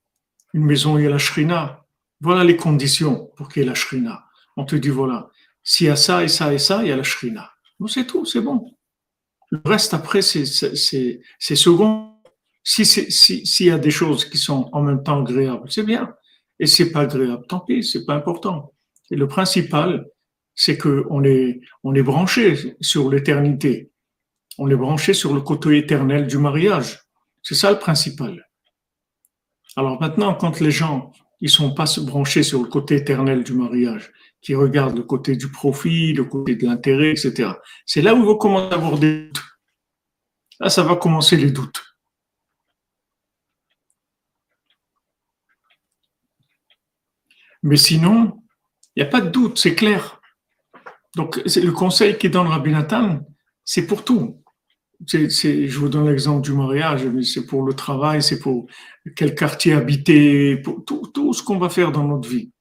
Une 0.53 0.65
maison 0.65 0.95
où 0.95 0.99
il 0.99 1.05
y 1.05 1.07
a 1.07 1.09
la 1.09 1.19
shrina. 1.19 1.85
Voilà 2.19 2.43
les 2.43 2.57
conditions 2.57 3.31
pour 3.37 3.47
qu'il 3.47 3.63
y 3.63 3.65
ait 3.65 3.69
la 3.69 3.75
shrina. 3.75 4.25
On 4.57 4.65
te 4.65 4.75
dit 4.75 4.89
voilà, 4.89 5.29
s'il 5.63 5.87
y 5.87 5.89
a 5.89 5.95
ça 5.95 6.21
et 6.21 6.27
ça 6.27 6.53
et 6.53 6.59
ça, 6.59 6.83
il 6.83 6.89
y 6.89 6.91
a 6.91 6.97
la 6.97 7.03
shrina. 7.03 7.53
c'est 7.87 8.05
tout, 8.05 8.25
c'est 8.25 8.41
bon. 8.41 8.75
Le 9.51 9.61
reste 9.63 9.93
après, 9.93 10.21
c'est 10.21 10.45
second. 11.39 12.19
Si 12.61 12.85
s'il 12.85 13.47
si, 13.47 13.65
y 13.65 13.71
a 13.71 13.77
des 13.77 13.91
choses 13.91 14.29
qui 14.29 14.37
sont 14.37 14.69
en 14.73 14.81
même 14.81 15.01
temps 15.01 15.21
agréables, 15.21 15.71
c'est 15.71 15.83
bien 15.83 16.13
et 16.59 16.67
c'est 16.67 16.91
pas 16.91 17.01
agréable, 17.01 17.45
tant 17.47 17.61
pis, 17.61 17.85
c'est 17.85 18.05
pas 18.05 18.15
important. 18.15 18.73
Et 19.11 19.15
le 19.15 19.27
principal, 19.29 20.09
c'est 20.55 20.77
que 20.77 21.05
on 21.09 21.23
est, 21.23 21.61
on 21.83 21.95
est 21.95 22.03
branché 22.03 22.75
sur 22.81 23.09
l'éternité. 23.09 23.91
On 24.57 24.69
est 24.69 24.75
branché 24.75 25.13
sur 25.13 25.33
le 25.33 25.41
côté 25.41 25.77
éternel 25.77 26.27
du 26.27 26.37
mariage. 26.37 26.99
C'est 27.41 27.55
ça 27.55 27.71
le 27.71 27.79
principal. 27.79 28.47
Alors 29.75 29.99
maintenant, 29.99 30.35
quand 30.35 30.59
les 30.59 30.71
gens, 30.71 31.11
ils 31.41 31.49
sont 31.49 31.73
pas 31.73 31.85
branchés 32.01 32.43
sur 32.43 32.61
le 32.61 32.67
côté 32.67 32.95
éternel 32.95 33.43
du 33.43 33.53
mariage, 33.53 34.11
qui 34.41 34.55
regardent 34.55 34.97
le 34.97 35.03
côté 35.03 35.35
du 35.35 35.49
profit, 35.49 36.13
le 36.13 36.25
côté 36.25 36.55
de 36.55 36.65
l'intérêt, 36.65 37.11
etc. 37.11 37.53
C'est 37.85 38.01
là 38.01 38.13
où 38.13 38.19
ils 38.19 38.25
vont 38.25 38.37
commencer 38.37 38.73
à 38.73 38.77
avoir 38.77 38.97
des 38.99 39.27
doutes. 39.27 39.43
Là, 40.59 40.69
ça 40.69 40.83
va 40.83 40.95
commencer 40.95 41.35
les 41.35 41.51
doutes. 41.51 41.83
Mais 47.63 47.77
sinon, 47.77 48.43
il 48.95 49.01
n'y 49.01 49.07
a 49.07 49.09
pas 49.09 49.21
de 49.21 49.29
doute, 49.29 49.57
c'est 49.57 49.73
clair. 49.73 50.21
Donc, 51.15 51.37
le 51.37 51.71
conseil 51.71 52.17
qui 52.17 52.29
donne 52.29 52.47
Rabbi 52.47 52.71
Nathan, 52.71 53.19
c'est 53.63 53.85
pour 53.85 54.03
tout. 54.03 54.41
je 55.05 55.77
vous 55.77 55.89
donne 55.89 56.09
l'exemple 56.09 56.41
du 56.41 56.53
mariage, 56.53 57.05
mais 57.05 57.23
c'est 57.23 57.45
pour 57.45 57.63
le 57.63 57.73
travail, 57.73 58.23
c'est 58.23 58.39
pour 58.39 58.67
quel 59.15 59.35
quartier 59.35 59.73
habiter, 59.73 60.57
pour 60.57 60.83
tout, 60.83 61.33
ce 61.33 61.43
qu'on 61.43 61.59
va 61.59 61.69
faire 61.69 61.91
dans 61.91 62.07
notre 62.07 62.27
vie. 62.27 62.51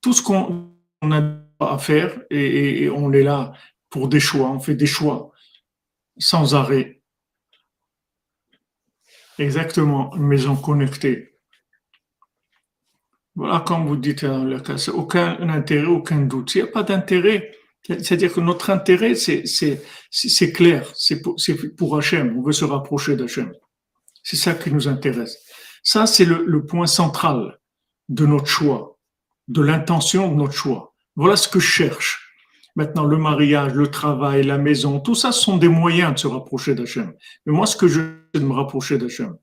Tout 0.00 0.12
ce 0.12 0.22
qu'on 0.22 0.72
a 1.02 1.38
à 1.60 1.78
faire 1.78 2.20
et, 2.30 2.84
et, 2.84 2.90
on 2.90 3.12
est 3.12 3.24
là 3.24 3.52
pour 3.90 4.08
des 4.08 4.20
choix, 4.20 4.48
on 4.50 4.60
fait 4.60 4.76
des 4.76 4.86
choix 4.86 5.32
sans 6.16 6.54
arrêt. 6.54 7.02
Exactement, 9.38 10.14
une 10.16 10.26
maison 10.26 10.56
connectée. 10.56 11.37
Voilà, 13.38 13.60
comme 13.60 13.86
vous 13.86 13.94
dites 13.94 14.24
dans 14.24 14.76
c'est 14.76 14.90
aucun 14.90 15.48
intérêt, 15.48 15.86
aucun 15.86 16.22
doute. 16.22 16.50
S'il 16.50 16.64
n'y 16.64 16.68
a 16.68 16.72
pas 16.72 16.82
d'intérêt, 16.82 17.52
c'est-à-dire 17.86 18.32
que 18.32 18.40
notre 18.40 18.70
intérêt, 18.70 19.14
c'est 19.14 20.52
clair, 20.52 20.92
c'est 20.96 21.22
pour, 21.22 21.36
pour 21.76 21.96
Hachem, 21.96 22.36
on 22.36 22.42
veut 22.42 22.50
se 22.50 22.64
rapprocher 22.64 23.14
d'Hachem. 23.14 23.52
C'est 24.24 24.34
ça 24.34 24.54
qui 24.54 24.72
nous 24.72 24.88
intéresse. 24.88 25.38
Ça, 25.84 26.08
c'est 26.08 26.24
le, 26.24 26.44
le 26.46 26.66
point 26.66 26.88
central 26.88 27.60
de 28.08 28.26
notre 28.26 28.48
choix, 28.48 28.98
de 29.46 29.62
l'intention 29.62 30.32
de 30.32 30.34
notre 30.34 30.54
choix. 30.54 30.96
Voilà 31.14 31.36
ce 31.36 31.46
que 31.46 31.60
je 31.60 31.68
cherche. 31.68 32.34
Maintenant, 32.74 33.04
le 33.04 33.18
mariage, 33.18 33.72
le 33.72 33.86
travail, 33.86 34.42
la 34.42 34.58
maison, 34.58 34.98
tout 34.98 35.14
ça 35.14 35.30
sont 35.30 35.58
des 35.58 35.68
moyens 35.68 36.12
de 36.14 36.18
se 36.18 36.26
rapprocher 36.26 36.74
d'Hachem. 36.74 37.14
Mais 37.46 37.52
moi, 37.52 37.66
ce 37.66 37.76
que 37.76 37.86
je 37.86 38.00
veux, 38.00 38.28
c'est 38.34 38.40
de 38.40 38.46
me 38.46 38.54
rapprocher 38.54 38.98
d'Hachem. 38.98 39.36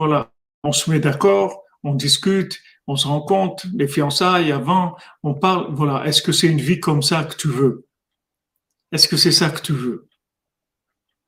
Voilà, 0.00 0.32
on 0.64 0.72
se 0.72 0.90
met 0.90 0.98
d'accord, 0.98 1.62
on 1.84 1.94
discute, 1.94 2.58
on 2.90 2.96
se 2.96 3.06
rend 3.06 3.20
compte, 3.20 3.66
les 3.72 3.86
fiançailles 3.86 4.50
avant, 4.50 4.96
on 5.22 5.32
parle, 5.32 5.72
voilà, 5.76 6.04
est-ce 6.06 6.22
que 6.22 6.32
c'est 6.32 6.48
une 6.48 6.60
vie 6.60 6.80
comme 6.80 7.02
ça 7.02 7.22
que 7.22 7.36
tu 7.36 7.46
veux? 7.46 7.86
Est-ce 8.90 9.06
que 9.06 9.16
c'est 9.16 9.30
ça 9.30 9.48
que 9.48 9.60
tu 9.60 9.72
veux? 9.72 10.08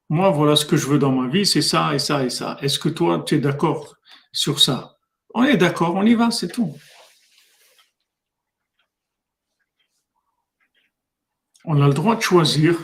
Moi, 0.08 0.28
voilà 0.30 0.56
ce 0.56 0.66
que 0.66 0.76
je 0.76 0.88
veux 0.88 0.98
dans 0.98 1.12
ma 1.12 1.28
vie, 1.28 1.46
c'est 1.46 1.62
ça 1.62 1.94
et 1.94 2.00
ça 2.00 2.24
et 2.24 2.30
ça. 2.30 2.58
Est-ce 2.62 2.80
que 2.80 2.88
toi, 2.88 3.22
tu 3.24 3.36
es 3.36 3.38
d'accord 3.38 3.94
sur 4.32 4.58
ça? 4.58 4.98
On 5.34 5.44
est 5.44 5.56
d'accord, 5.56 5.94
on 5.94 6.04
y 6.04 6.14
va, 6.14 6.32
c'est 6.32 6.48
tout. 6.48 6.76
On 11.64 11.80
a 11.80 11.86
le 11.86 11.94
droit 11.94 12.16
de 12.16 12.22
choisir. 12.22 12.74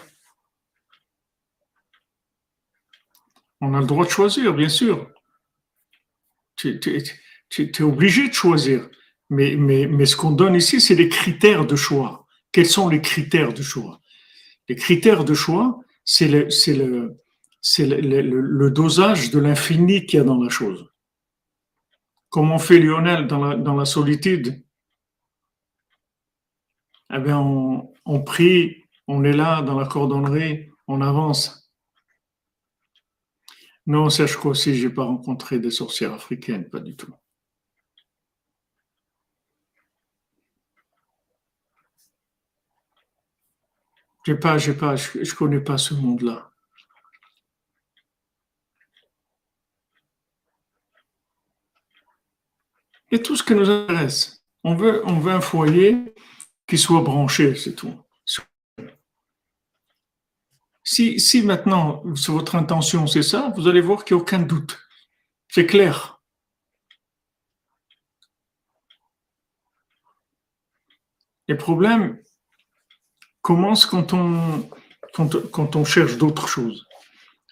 On 3.60 3.74
a 3.74 3.80
le 3.80 3.86
droit 3.86 4.04
de 4.04 4.10
choisir, 4.10 4.54
bien 4.54 4.68
sûr. 4.68 5.10
Es 7.58 7.82
obligé 7.82 8.28
de 8.28 8.34
choisir. 8.34 8.88
Mais, 9.30 9.56
mais, 9.56 9.86
mais 9.86 10.06
ce 10.06 10.16
qu'on 10.16 10.32
donne 10.32 10.54
ici, 10.54 10.80
c'est 10.80 10.94
les 10.94 11.08
critères 11.08 11.66
de 11.66 11.76
choix. 11.76 12.26
Quels 12.52 12.66
sont 12.66 12.88
les 12.88 13.00
critères 13.00 13.52
de 13.52 13.62
choix? 13.62 14.00
Les 14.68 14.76
critères 14.76 15.24
de 15.24 15.34
choix, 15.34 15.80
c'est 16.04 16.28
le, 16.28 16.48
le, 17.78 18.40
le, 18.40 18.70
dosage 18.70 19.30
de 19.30 19.38
l'infini 19.38 20.06
qu'il 20.06 20.18
y 20.18 20.20
a 20.20 20.24
dans 20.24 20.42
la 20.42 20.48
chose. 20.48 20.90
Comme 22.30 22.50
on 22.50 22.58
fait 22.58 22.78
Lionel 22.78 23.26
dans 23.26 23.44
la, 23.44 23.56
dans 23.56 23.74
la 23.74 23.84
solitude, 23.84 24.62
eh 27.12 27.18
bien 27.18 27.38
on, 27.38 27.92
on 28.04 28.22
prie, 28.22 28.84
on 29.06 29.24
est 29.24 29.32
là 29.32 29.62
dans 29.62 29.78
la 29.78 29.86
cordonnerie, 29.86 30.68
on 30.86 31.00
avance. 31.00 31.70
Non, 33.86 34.10
sache 34.10 34.36
qu'aussi, 34.36 34.74
j'ai 34.74 34.90
pas 34.90 35.04
rencontré 35.04 35.58
des 35.58 35.70
sorcières 35.70 36.12
africaines, 36.12 36.68
pas 36.68 36.80
du 36.80 36.94
tout. 36.94 37.14
J'ai 44.28 44.34
pas, 44.34 44.58
j'ai 44.58 44.74
pas, 44.74 44.94
je, 44.94 45.34
connais 45.34 45.58
pas 45.58 45.78
ce 45.78 45.94
monde-là. 45.94 46.50
Et 53.10 53.22
tout 53.22 53.36
ce 53.36 53.42
qui 53.42 53.54
nous 53.54 53.70
intéresse. 53.70 54.44
On 54.64 54.74
veut, 54.74 55.00
on 55.06 55.18
veut 55.18 55.32
un 55.32 55.40
foyer 55.40 56.14
qui 56.66 56.76
soit 56.76 57.00
branché, 57.00 57.54
c'est 57.54 57.74
tout. 57.74 57.98
Si, 60.84 61.18
si 61.18 61.40
maintenant 61.40 62.02
votre 62.04 62.54
intention 62.54 63.06
c'est 63.06 63.22
ça, 63.22 63.50
vous 63.56 63.66
allez 63.66 63.80
voir 63.80 64.04
qu'il 64.04 64.14
n'y 64.14 64.20
a 64.20 64.22
aucun 64.24 64.40
doute. 64.40 64.78
C'est 65.48 65.64
clair. 65.64 66.20
Les 71.46 71.54
problèmes, 71.54 72.22
commencent 73.42 73.86
quand 73.86 74.12
on, 74.12 74.68
quand, 75.12 75.76
on 75.76 75.84
cherche 75.84 76.16
d'autres 76.18 76.48
choses? 76.48 76.86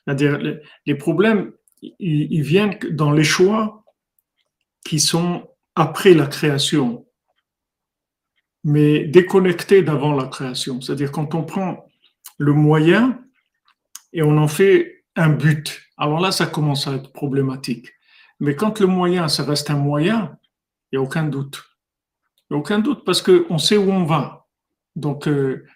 C'est-à-dire, 0.04 0.38
les, 0.86 0.94
problèmes, 0.94 1.52
ils, 1.82 2.42
viennent 2.42 2.78
dans 2.90 3.10
les 3.10 3.24
choix 3.24 3.84
qui 4.84 5.00
sont 5.00 5.48
après 5.74 6.14
la 6.14 6.26
création, 6.26 7.06
mais 8.62 9.04
déconnectés 9.04 9.82
d'avant 9.82 10.14
la 10.14 10.26
création. 10.26 10.80
C'est-à-dire, 10.80 11.10
quand 11.10 11.34
on 11.34 11.42
prend 11.42 11.88
le 12.38 12.52
moyen 12.52 13.20
et 14.12 14.22
on 14.22 14.38
en 14.38 14.48
fait 14.48 15.04
un 15.16 15.30
but, 15.30 15.82
alors 15.96 16.20
là, 16.20 16.30
ça 16.30 16.46
commence 16.46 16.86
à 16.86 16.94
être 16.94 17.12
problématique. 17.12 17.92
Mais 18.38 18.54
quand 18.54 18.80
le 18.80 18.86
moyen, 18.86 19.28
ça 19.28 19.44
reste 19.44 19.70
un 19.70 19.76
moyen, 19.76 20.38
il 20.90 20.98
n'y 20.98 21.04
a 21.04 21.06
aucun 21.06 21.24
doute. 21.24 21.64
Il 22.48 22.54
n'y 22.54 22.56
a 22.58 22.60
aucun 22.60 22.78
doute 22.78 23.04
parce 23.04 23.22
qu'on 23.22 23.58
sait 23.58 23.76
où 23.76 23.90
on 23.90 24.04
va. 24.04 24.46
Donc, 24.94 25.26
euh, 25.26 25.66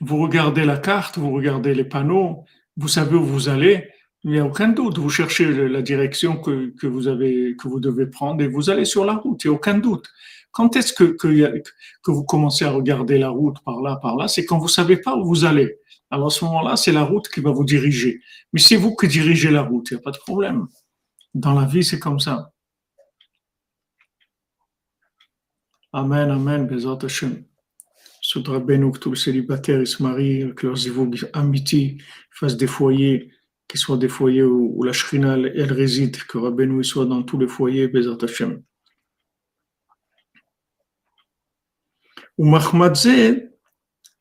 vous 0.00 0.18
regardez 0.18 0.64
la 0.64 0.76
carte, 0.76 1.18
vous 1.18 1.32
regardez 1.32 1.74
les 1.74 1.84
panneaux, 1.84 2.44
vous 2.76 2.88
savez 2.88 3.16
où 3.16 3.24
vous 3.24 3.48
allez, 3.48 3.88
il 4.24 4.32
n'y 4.32 4.38
a 4.38 4.44
aucun 4.44 4.68
doute. 4.68 4.98
Vous 4.98 5.10
cherchez 5.10 5.68
la 5.68 5.82
direction 5.82 6.36
que, 6.36 6.74
que, 6.78 6.86
vous 6.86 7.08
avez, 7.08 7.56
que 7.56 7.68
vous 7.68 7.80
devez 7.80 8.06
prendre 8.06 8.42
et 8.42 8.48
vous 8.48 8.70
allez 8.70 8.84
sur 8.84 9.04
la 9.04 9.14
route, 9.14 9.44
il 9.44 9.48
n'y 9.48 9.54
a 9.54 9.56
aucun 9.56 9.78
doute. 9.78 10.06
Quand 10.50 10.74
est-ce 10.76 10.92
que, 10.92 11.04
que, 11.04 11.62
que, 12.02 12.10
vous 12.10 12.24
commencez 12.24 12.64
à 12.64 12.70
regarder 12.70 13.18
la 13.18 13.28
route 13.28 13.56
par 13.64 13.80
là, 13.80 13.96
par 13.96 14.16
là 14.16 14.28
C'est 14.28 14.44
quand 14.44 14.58
vous 14.58 14.64
ne 14.64 14.70
savez 14.70 14.96
pas 14.96 15.16
où 15.16 15.24
vous 15.24 15.44
allez. 15.44 15.76
Alors 16.10 16.28
à 16.28 16.30
ce 16.30 16.44
moment-là, 16.46 16.76
c'est 16.76 16.92
la 16.92 17.04
route 17.04 17.28
qui 17.28 17.40
va 17.40 17.50
vous 17.50 17.64
diriger. 17.64 18.20
Mais 18.52 18.60
c'est 18.60 18.76
vous 18.76 18.96
qui 18.96 19.08
dirigez 19.08 19.50
la 19.50 19.62
route, 19.62 19.90
il 19.90 19.94
n'y 19.94 20.00
a 20.00 20.02
pas 20.02 20.10
de 20.10 20.18
problème. 20.18 20.66
Dans 21.34 21.54
la 21.54 21.66
vie, 21.66 21.84
c'est 21.84 21.98
comme 21.98 22.18
ça. 22.18 22.52
Amen, 25.92 26.30
Amen, 26.30 26.66
Bezat. 26.66 26.98
Soudra 28.30 28.58
Benouk, 28.58 28.96
que 28.96 29.00
tous 29.00 29.12
les 29.12 29.18
célibataires, 29.18 29.80
ils 29.80 29.86
se 29.86 30.02
marient, 30.02 30.54
que 30.54 30.66
leurs 30.66 30.76
amitiés 31.32 31.96
fassent 32.30 32.58
des 32.58 32.66
foyers, 32.66 33.32
qu'ils 33.66 33.80
soient 33.80 33.96
des 33.96 34.10
foyers 34.10 34.42
où, 34.42 34.82
la 34.82 34.92
Shrina, 34.92 35.38
elle, 35.38 35.72
réside, 35.72 36.14
que 36.24 36.36
Rabbeinu 36.36 36.84
soit 36.84 37.06
dans 37.06 37.22
tous 37.22 37.38
les 37.38 37.48
foyers, 37.48 37.88
Bezat 37.88 38.18
Hashem. 38.22 38.62
Ou 42.36 42.44
Mahmadze, 42.44 43.48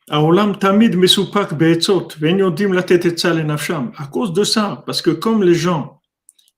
Aolam 0.09 0.57
Tamid 0.57 0.95
Mesupak 0.95 1.53
Beetzot, 1.53 2.07
Venyodim 2.17 2.71
la 2.71 2.83
tête 2.83 3.25
nafsham. 3.25 3.91
À 3.97 4.07
cause 4.07 4.31
de 4.31 4.45
ça, 4.45 4.83
parce 4.85 5.01
que 5.01 5.11
comme 5.11 5.43
les 5.43 5.53
gens, 5.53 6.01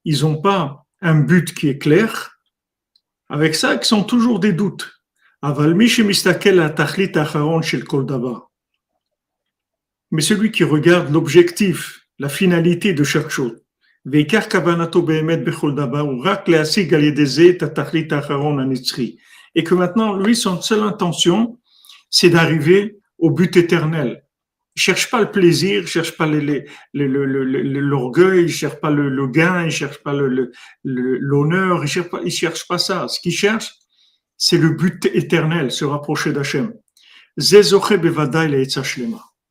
ils 0.06 0.22
n'ont 0.22 0.40
pas 0.40 0.86
un 1.02 1.20
but 1.22 1.52
qui 1.56 1.70
est 1.70 1.80
clair, 1.80 2.40
avec 3.28 3.56
ça, 3.56 3.74
ils 3.74 3.84
sont 3.84 4.04
toujours 4.04 4.40
des 4.40 4.54
doutes. 4.54 4.99
Mais 10.12 10.22
celui 10.22 10.52
qui 10.52 10.64
regarde 10.64 11.12
l'objectif, 11.14 12.02
la 12.18 12.30
finalité 12.30 12.94
de 12.94 13.04
chaque 13.04 13.30
chose, 13.30 13.62
et 14.06 14.26
que 19.64 19.74
maintenant, 19.74 20.16
lui, 20.16 20.36
son 20.36 20.62
seule 20.62 20.84
intention, 20.84 21.60
c'est 22.10 22.30
d'arriver 22.30 22.98
au 23.18 23.30
but 23.32 23.56
éternel. 23.58 24.24
Il 24.76 24.82
cherche 24.82 25.10
pas 25.10 25.22
le 25.22 25.32
plaisir, 25.32 25.82
il 25.82 25.88
cherche 25.88 26.16
pas 26.16 26.28
l'orgueil, 26.94 28.44
il 28.44 28.52
cherche 28.52 28.80
pas 28.80 28.90
le, 28.90 29.28
gain, 29.28 29.66
il 29.66 29.72
cherche 29.72 30.02
pas 30.02 30.14
l'honneur, 30.84 31.84
il 31.84 31.88
cherche 31.88 32.10
pas, 32.10 32.22
il 32.24 32.32
cherche 32.32 32.68
pas 32.68 32.78
ça. 32.78 33.08
Ce 33.08 33.20
qu'il 33.20 33.34
cherche, 33.34 33.74
c'est 34.40 34.58
le 34.58 34.70
but 34.70 35.06
éternel, 35.08 35.70
se 35.70 35.84
rapprocher 35.84 36.32
d'Hachem. 36.32 36.74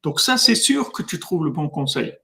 Donc 0.02 0.20
ça, 0.20 0.38
c'est 0.38 0.54
sûr 0.54 0.90
que 0.92 1.02
tu 1.02 1.20
trouves 1.20 1.44
le 1.44 1.50
bon 1.50 1.68
conseil. 1.68 2.14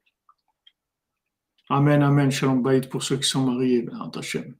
Amen, 1.69 2.03
amen, 2.03 2.31
shalom 2.31 2.63
bayit 2.63 2.89
pour 2.89 3.03
ceux 3.03 3.19
qui 3.19 3.29
sont 3.29 3.45
mariés, 3.45 3.87
Hachem. 4.17 4.55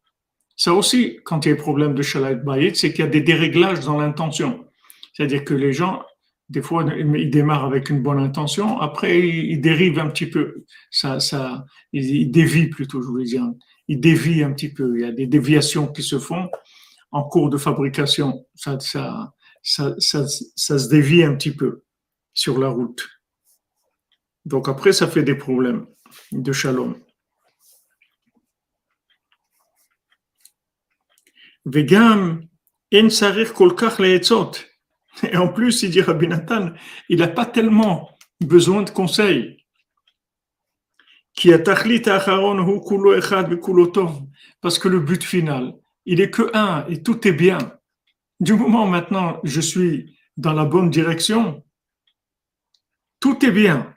Ça 0.55 0.75
aussi, 0.75 1.19
quand 1.25 1.45
il 1.45 1.49
y 1.49 1.53
a 1.53 1.55
des 1.55 1.61
problèmes 1.61 1.95
de 1.95 2.03
shalom 2.03 2.41
bayit, 2.45 2.77
c'est 2.77 2.93
qu'il 2.93 3.05
y 3.05 3.09
a 3.09 3.11
des 3.11 3.23
déréglages 3.23 3.81
dans 3.81 3.99
l'intention. 3.99 4.67
C'est-à-dire 5.15 5.43
que 5.43 5.55
les 5.55 5.73
gens, 5.73 6.03
des 6.51 6.61
fois, 6.61 6.85
ils 6.95 7.31
démarrent 7.31 7.65
avec 7.65 7.89
une 7.89 8.03
bonne 8.03 8.19
intention, 8.19 8.81
après, 8.81 9.19
ils 9.19 9.61
dérivent 9.63 9.99
un 9.99 10.11
petit 10.11 10.27
peu. 10.27 10.65
Ça, 10.91 11.21
ça, 11.21 11.65
ils 11.93 12.31
dévient 12.31 12.67
plutôt, 12.67 13.01
je 13.01 13.07
voulais 13.07 13.25
dire. 13.25 13.51
Ils 13.89 14.01
dévient 14.01 14.43
un 14.43 14.53
petit 14.53 14.73
peu. 14.73 14.95
Il 14.99 15.03
y 15.03 15.09
a 15.09 15.13
des 15.13 15.27
déviations 15.27 15.87
qui 15.87 16.03
se 16.03 16.19
font 16.19 16.51
en 17.15 17.23
cours 17.23 17.49
de 17.49 17.57
fabrication, 17.57 18.45
ça, 18.57 18.81
se 19.63 20.89
dévie 20.89 21.23
un 21.23 21.37
petit 21.37 21.55
peu 21.55 21.85
sur 22.33 22.59
la 22.59 22.69
route. 22.69 23.09
Donc 24.45 24.69
après, 24.69 24.93
ça 24.93 25.07
fait 25.07 25.23
des 25.23 25.37
problèmes 25.37 25.87
de 26.33 26.53
shalom. 26.53 26.97
Vegam 31.65 32.49
en 32.93 33.11
sarir 33.11 33.53
Et 35.23 35.37
en 35.37 35.49
plus, 35.49 35.83
il 35.85 35.91
dit 35.91 36.01
Rabbi 36.03 36.27
Nathan, 36.27 36.73
il 37.09 37.21
n'a 37.21 37.29
pas 37.29 37.47
tellement 37.47 38.11
besoin 38.41 38.83
de 38.83 38.91
conseils. 38.91 39.65
Parce 44.61 44.79
que 44.81 44.89
le 44.89 45.01
but 45.01 45.23
final, 45.23 45.75
il 46.07 46.21
est 46.21 46.31
que 46.31 46.51
un 46.55 46.87
et 46.89 47.03
tout 47.03 47.27
est 47.27 47.33
bien. 47.33 47.59
Du 48.41 48.55
moment 48.55 48.87
maintenant 48.87 49.41
je 49.45 49.61
suis 49.61 50.19
dans 50.37 50.53
la 50.53 50.65
bonne 50.65 50.91
direction, 50.91 51.65
tout 53.21 53.45
est 53.45 53.53
bien. 53.53 53.95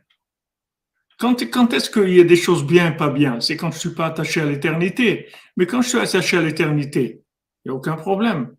Quand, 1.20 1.49
quand 1.49 1.74
est-ce 1.74 1.89
qu'il 1.89 2.14
y 2.14 2.22
a 2.22 2.24
des 2.24 2.36
choses 2.36 2.64
bien 2.64 2.93
et 2.93 2.95
pas 2.95 3.10
bien? 3.10 3.41
C'est 3.41 3.58
quand 3.58 3.72
je 3.72 3.78
ne 3.78 3.80
suis 3.80 3.95
pas 3.95 4.05
attaché 4.05 4.39
à 4.39 4.45
l'éternité. 4.45 5.34
Mais 5.55 5.66
quand 5.66 5.82
je 5.82 5.89
suis 5.89 5.97
attaché 5.97 6.38
à 6.38 6.41
l'éternité, 6.41 7.24
il 7.66 7.70
n'y 7.70 7.72
a 7.72 7.76
aucun 7.76 7.95
problème. 7.95 8.55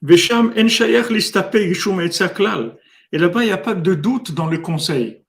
Et 0.00 0.16
là-bas, 3.18 3.42
il 3.42 3.46
n'y 3.46 3.50
a 3.50 3.58
pas 3.58 3.74
de 3.74 3.94
doute 3.94 4.30
dans 4.30 4.46
le 4.46 4.58
conseil 4.58 5.24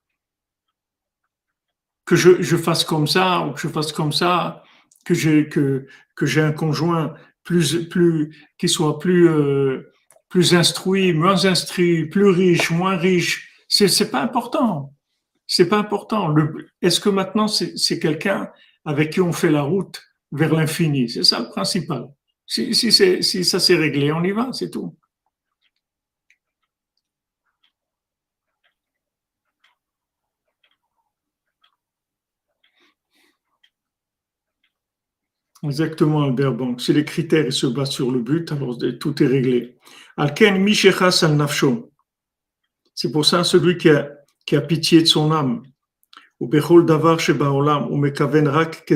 que 2.10 2.16
je, 2.16 2.56
fasse 2.56 2.82
comme 2.82 3.06
ça 3.06 3.46
ou 3.46 3.52
que 3.52 3.60
je 3.60 3.68
fasse 3.68 3.92
comme 3.92 4.12
ça, 4.12 4.64
que 5.04 5.14
j'ai 5.14 5.48
que, 5.48 5.86
que 6.16 6.26
j'ai 6.26 6.40
un 6.40 6.50
conjoint 6.50 7.14
plus 7.44 7.88
plus 7.88 8.36
qui 8.58 8.68
soit 8.68 8.98
plus 8.98 9.28
euh, 9.28 9.92
plus 10.28 10.52
instruit, 10.56 11.12
moins 11.12 11.44
instruit, 11.44 12.06
plus 12.06 12.30
riche, 12.30 12.72
moins 12.72 12.96
riche, 12.96 13.48
c'est 13.68 13.86
c'est 13.86 14.10
pas 14.10 14.22
important. 14.22 14.92
C'est 15.46 15.68
pas 15.68 15.78
important. 15.78 16.34
Est-ce 16.82 16.98
que 16.98 17.10
maintenant 17.10 17.46
c'est 17.46 18.00
quelqu'un 18.00 18.50
avec 18.84 19.10
qui 19.10 19.20
on 19.20 19.32
fait 19.32 19.52
la 19.52 19.62
route 19.62 20.02
vers 20.32 20.52
l'infini? 20.52 21.08
C'est 21.08 21.22
ça 21.22 21.38
le 21.38 21.48
principal. 21.48 22.08
Si, 22.44 22.74
si, 22.74 22.90
si 23.22 23.44
ça 23.44 23.60
s'est 23.60 23.76
réglé, 23.76 24.10
on 24.10 24.24
y 24.24 24.32
va, 24.32 24.52
c'est 24.52 24.70
tout. 24.70 24.96
Exactement, 35.62 36.22
Albert 36.22 36.54
Bank. 36.54 36.80
Si 36.80 36.92
les 36.94 37.04
critères 37.04 37.52
se 37.52 37.66
basent 37.66 37.90
sur 37.90 38.10
le 38.10 38.20
but, 38.20 38.50
alors 38.50 38.78
tout 38.98 39.22
est 39.22 39.26
réglé. 39.26 39.76
Alken 40.16 40.66
al 40.66 41.36
nafsho. 41.36 41.92
C'est 42.94 43.12
pour 43.12 43.26
ça 43.26 43.44
celui 43.44 43.76
qui 43.76 43.90
a, 43.90 44.10
qui 44.46 44.56
a 44.56 44.62
pitié 44.62 45.02
de 45.02 45.06
son 45.06 45.32
âme. 45.32 45.62
Ou 46.40 46.48
bechol 46.48 46.86
davar 46.86 47.18
ou 47.90 47.96
mekaven 47.96 48.48
rak 48.48 48.90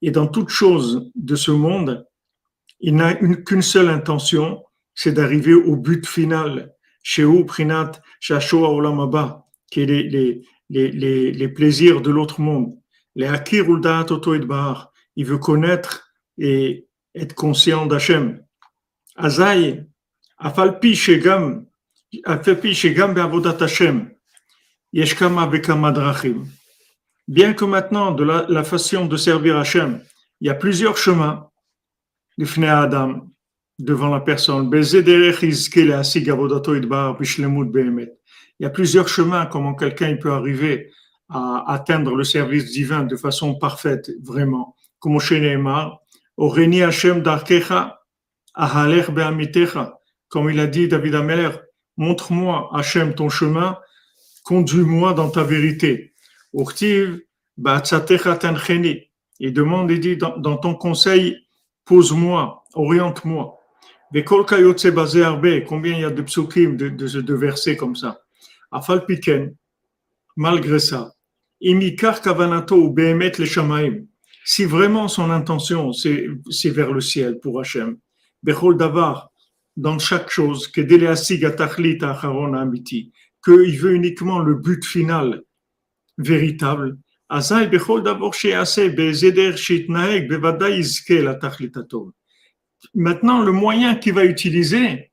Et 0.00 0.10
dans 0.10 0.26
toute 0.26 0.48
chose 0.48 1.10
de 1.14 1.36
ce 1.36 1.50
monde, 1.50 2.06
il 2.80 2.96
n'a 2.96 3.14
qu'une 3.14 3.62
seule 3.62 3.90
intention, 3.90 4.64
c'est 4.94 5.12
d'arriver 5.12 5.52
au 5.52 5.76
but 5.76 6.06
final. 6.06 6.72
Sheu 7.02 7.44
prinat 7.44 7.92
shashoa 8.20 8.70
olam 8.70 9.42
qui 9.70 9.82
est 9.82 9.86
les, 9.86 10.02
les, 10.70 10.90
les, 10.90 11.32
les 11.32 11.48
plaisirs 11.48 12.00
de 12.00 12.10
l'autre 12.10 12.40
monde 12.40 12.78
il 15.16 15.24
veut 15.24 15.38
connaître 15.38 16.12
et 16.38 16.86
être 17.14 17.34
conscient 17.34 17.86
d'Hachem. 17.86 18.40
Azaï, 19.16 19.86
afalpi 20.38 20.94
shegam, 20.94 21.66
afalpi 22.24 22.74
shegam 22.74 23.14
be'avodat 23.14 23.60
Hashem, 23.60 24.10
yeshkama 24.92 25.48
bekama 25.48 25.90
drachim. 25.90 26.46
Bien 27.26 27.54
que 27.54 27.64
maintenant, 27.64 28.12
de 28.12 28.22
la, 28.24 28.46
la, 28.48 28.62
façon 28.62 29.06
de 29.06 29.16
servir 29.16 29.56
Hachem, 29.58 30.00
il 30.40 30.46
y 30.46 30.50
a 30.50 30.54
plusieurs 30.54 30.96
chemins, 30.96 31.50
de 32.38 32.64
Adam, 32.66 33.28
devant 33.80 34.08
la 34.08 34.20
personne. 34.20 34.70
Il 34.72 34.84
y 38.60 38.64
a 38.64 38.70
plusieurs 38.70 39.08
chemins 39.08 39.46
comment 39.46 39.74
quelqu'un 39.74 40.16
peut 40.16 40.32
arriver 40.32 40.92
à 41.28 41.72
atteindre 41.72 42.14
le 42.14 42.24
service 42.24 42.70
divin 42.70 43.04
de 43.04 43.16
façon 43.16 43.54
parfaite, 43.54 44.10
vraiment, 44.22 44.76
comme 44.98 45.20
chez 45.20 45.56
Oreni 46.36 46.82
Hashem 46.82 47.22
Darkecha, 47.22 48.00
comme 50.28 50.50
il 50.50 50.60
a 50.60 50.66
dit 50.66 50.88
David 50.88 51.14
Ameler, 51.14 51.50
montre-moi 51.96 52.68
Hachem 52.72 53.14
ton 53.14 53.28
chemin, 53.28 53.78
conduis-moi 54.44 55.14
dans 55.14 55.30
ta 55.30 55.44
vérité. 55.44 56.14
Il 56.54 57.22
demande 59.52 59.90
et 59.90 59.98
dit 59.98 60.16
dans, 60.16 60.56
ton 60.56 60.74
conseil, 60.74 61.36
pose-moi, 61.84 62.64
oriente-moi. 62.74 63.58
Combien 64.24 65.94
il 65.94 66.00
y 66.00 66.04
a 66.04 66.10
de 66.10 66.22
psukim, 66.22 66.76
de, 66.76 66.88
de, 66.88 67.20
de 67.20 67.34
versets 67.34 67.76
comme 67.76 67.94
ça. 67.94 68.22
Afal 68.70 69.04
Piken, 69.04 69.54
malgré 70.36 70.78
ça, 70.78 71.12
Imikar 71.60 72.20
Kavanato 72.20 72.76
ou 72.76 72.90
Behemet 72.90 73.32
le 73.38 73.44
Shamaim, 73.44 74.06
si 74.44 74.64
vraiment 74.64 75.08
son 75.08 75.30
intention 75.30 75.92
c'est 75.92 76.70
vers 76.70 76.92
le 76.92 77.00
ciel 77.00 77.38
pour 77.40 77.60
Hachem, 77.60 77.98
Bechol 78.42 78.76
Davar, 78.76 79.30
dans 79.76 79.98
chaque 79.98 80.30
chose, 80.30 80.68
que 80.68 80.80
qu'il 83.44 83.78
veut 83.78 83.94
uniquement 83.94 84.40
le 84.40 84.54
but 84.54 84.84
final 84.84 85.42
véritable, 86.18 86.98
Maintenant, 92.94 93.42
le 93.42 93.52
moyen 93.52 93.94
qu'il 93.96 94.14
va 94.14 94.24
utiliser, 94.24 95.07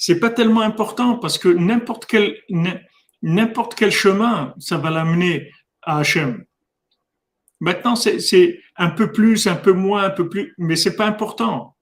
c'est 0.00 0.18
pas 0.18 0.30
tellement 0.30 0.62
important 0.62 1.18
parce 1.18 1.36
que 1.36 1.48
n'importe 1.50 2.06
quel, 2.06 2.32
chemin, 3.90 4.54
ça 4.58 4.78
va 4.78 4.88
l'amener 4.88 5.50
à 5.82 5.98
Hachem. 5.98 6.42
Maintenant, 7.60 7.96
c'est 7.96 8.60
un 8.76 8.88
peu 8.88 9.12
plus, 9.12 9.46
un 9.46 9.56
peu 9.56 9.74
moins, 9.74 10.04
un 10.04 10.10
peu 10.10 10.30
plus, 10.30 10.54
mais 10.56 10.74
c'est 10.74 10.96
pas 10.96 11.04
important. 11.04 11.76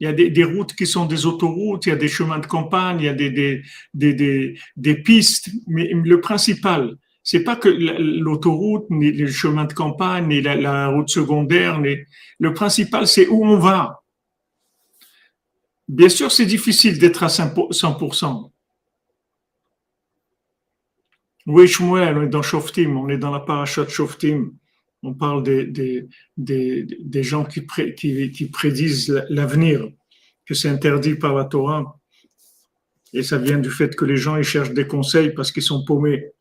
Il 0.00 0.06
y 0.06 0.10
a 0.10 0.12
des, 0.12 0.44
routes 0.44 0.74
qui 0.74 0.88
sont 0.88 1.06
des 1.06 1.24
autoroutes, 1.24 1.86
il 1.86 1.90
y 1.90 1.92
a 1.92 1.96
des 1.96 2.08
chemins 2.08 2.40
de 2.40 2.46
campagne, 2.46 2.98
il 2.98 3.04
y 3.04 3.08
a 3.08 3.14
des, 4.74 4.96
pistes, 5.04 5.50
mais 5.68 5.88
le 5.92 6.20
principal, 6.20 6.96
c'est 7.22 7.44
pas 7.44 7.54
que 7.54 7.68
l'autoroute, 7.68 8.86
ni 8.90 9.12
le 9.12 9.28
chemin 9.28 9.66
de 9.66 9.72
campagne, 9.72 10.26
ni 10.26 10.40
la, 10.42 10.88
route 10.88 11.10
secondaire, 11.10 11.80
le 11.80 12.54
principal, 12.54 13.06
c'est 13.06 13.28
où 13.28 13.44
on 13.46 13.56
va. 13.56 14.02
Bien 15.88 16.08
sûr, 16.08 16.32
c'est 16.32 16.46
difficile 16.46 16.98
d'être 16.98 17.22
à 17.22 17.28
100%. 17.28 18.50
Oui, 21.46 21.68
Shmuel, 21.68 22.18
on 22.18 22.22
est 22.22 22.28
dans 22.28 22.42
Shoftim, 22.42 22.96
on 22.96 23.08
est 23.08 23.18
dans 23.18 23.30
la 23.30 23.38
paracha 23.40 23.84
de 23.84 23.88
Shoftim. 23.88 24.50
On 25.02 25.14
parle 25.14 25.44
des, 25.44 26.08
des, 26.36 27.22
gens 27.22 27.44
qui, 27.44 27.64
qui, 27.94 28.46
prédisent 28.46 29.24
l'avenir, 29.28 29.88
que 30.44 30.54
c'est 30.54 30.68
interdit 30.68 31.14
par 31.14 31.34
la 31.34 31.44
Torah. 31.44 32.00
Et 33.12 33.22
ça 33.22 33.38
vient 33.38 33.58
du 33.58 33.70
fait 33.70 33.94
que 33.94 34.04
les 34.04 34.16
gens 34.16 34.36
ils 34.36 34.44
cherchent 34.44 34.72
des 34.72 34.88
conseils 34.88 35.30
parce 35.30 35.52
qu'ils 35.52 35.62
sont 35.62 35.84
paumés. 35.84 36.32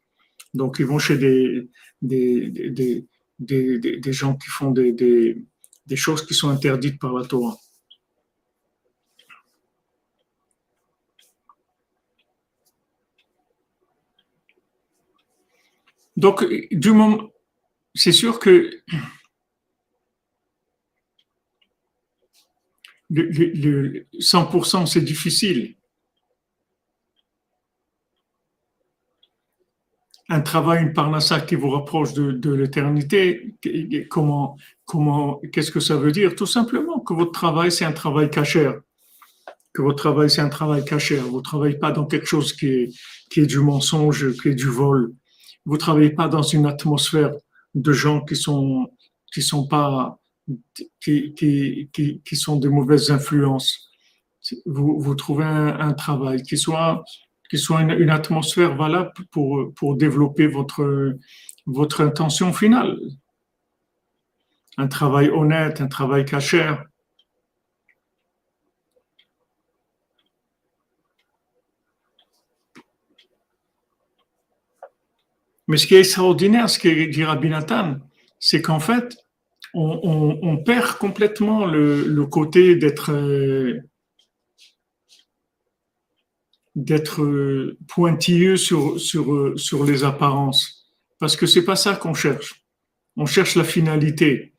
Donc 0.55 0.77
ils 0.79 0.85
vont 0.85 0.97
chez 0.97 1.17
des, 1.17 1.69
des, 2.01 3.05
des 3.39 4.13
gens 4.13 4.35
qui 4.35 4.49
font 4.49 4.71
des, 4.71 5.45
choses 5.93 6.25
qui 6.25 6.33
sont 6.33 6.49
interdites 6.49 6.99
par 6.99 7.13
la 7.13 7.25
Torah. 7.25 7.55
Donc, 16.15 16.45
du 16.71 16.91
moment, 16.91 17.29
c'est 17.93 18.11
sûr 18.11 18.39
que 18.39 18.69
le, 23.09 24.07
100% 24.19 24.85
c'est 24.85 25.01
difficile. 25.01 25.75
Un 30.27 30.41
travail, 30.41 30.81
une 30.81 30.93
parnassa 30.93 31.39
qui 31.39 31.53
vous 31.53 31.69
rapproche 31.69 32.13
de, 32.13 32.53
l'éternité, 32.53 33.55
comment, 34.09 34.57
comment, 34.85 35.39
qu'est-ce 35.53 35.71
que 35.71 35.79
ça 35.79 35.97
veut 35.97 36.11
dire? 36.11 36.35
Tout 36.35 36.47
simplement 36.47 36.99
que 36.99 37.13
votre 37.13 37.31
travail 37.31 37.71
c'est 37.71 37.85
un 37.85 37.91
travail 37.91 38.31
cachère, 38.31 38.81
que 39.71 39.83
votre 39.83 39.97
travail 39.97 40.29
c'est 40.31 40.41
un 40.41 40.49
travail 40.49 40.83
cachère. 40.83 41.23
Vous 41.25 41.37
ne 41.37 41.43
travaillez 41.43 41.77
pas 41.77 41.91
dans 41.91 42.07
quelque 42.07 42.25
chose 42.25 42.53
qui 42.53 42.67
est, 42.67 42.89
qui 43.29 43.41
est 43.41 43.45
du 43.45 43.59
mensonge, 43.59 44.35
qui 44.41 44.49
est 44.49 44.55
du 44.55 44.67
vol 44.67 45.13
vous 45.65 45.77
travaillez 45.77 46.11
pas 46.11 46.27
dans 46.27 46.43
une 46.43 46.65
atmosphère 46.65 47.33
de 47.73 47.91
gens 47.91 48.21
qui 48.21 48.35
sont 48.35 48.91
qui 49.33 49.41
sont 49.41 49.67
pas 49.67 50.19
qui, 51.01 51.33
qui, 51.33 51.89
qui, 51.91 52.21
qui 52.21 52.35
sont 52.35 52.57
de 52.57 52.69
mauvaises 52.69 53.09
influences. 53.09 53.89
Vous, 54.65 54.99
vous 54.99 55.15
trouvez 55.15 55.43
un, 55.43 55.93
travail 55.93 56.43
qui 56.43 56.57
soit 56.57 57.03
qui 57.49 57.57
soit 57.57 57.81
une, 57.81 58.09
atmosphère 58.09 58.75
valable 58.75 59.11
pour 59.31 59.73
pour 59.75 59.95
développer 59.95 60.47
votre 60.47 61.17
votre 61.65 62.01
intention 62.01 62.53
finale. 62.53 62.97
Un 64.77 64.87
travail 64.87 65.29
honnête, 65.29 65.81
un 65.81 65.87
travail 65.87 66.25
cachère. 66.25 66.83
Mais 75.67 75.77
ce 75.77 75.87
qui 75.87 75.95
est 75.95 75.99
extraordinaire, 75.99 76.69
ce 76.69 76.79
que 76.79 77.09
dit 77.09 77.23
Rabbi 77.23 77.49
Nathan, 77.49 77.97
c'est 78.39 78.61
qu'en 78.61 78.79
fait, 78.79 79.17
on, 79.73 80.57
perd 80.65 80.97
complètement 80.97 81.65
le, 81.65 82.25
côté 82.25 82.75
d'être 82.75 83.11
d'être 86.75 87.75
pointilleux 87.87 88.57
sur, 88.57 88.99
sur, 88.99 89.57
sur 89.57 89.85
les 89.85 90.03
apparences. 90.03 90.91
Parce 91.19 91.37
que 91.37 91.45
c'est 91.45 91.63
pas 91.63 91.77
ça 91.77 91.95
qu'on 91.95 92.13
cherche. 92.13 92.65
On 93.15 93.25
cherche 93.25 93.55
la 93.55 93.63
finalité. 93.63 94.53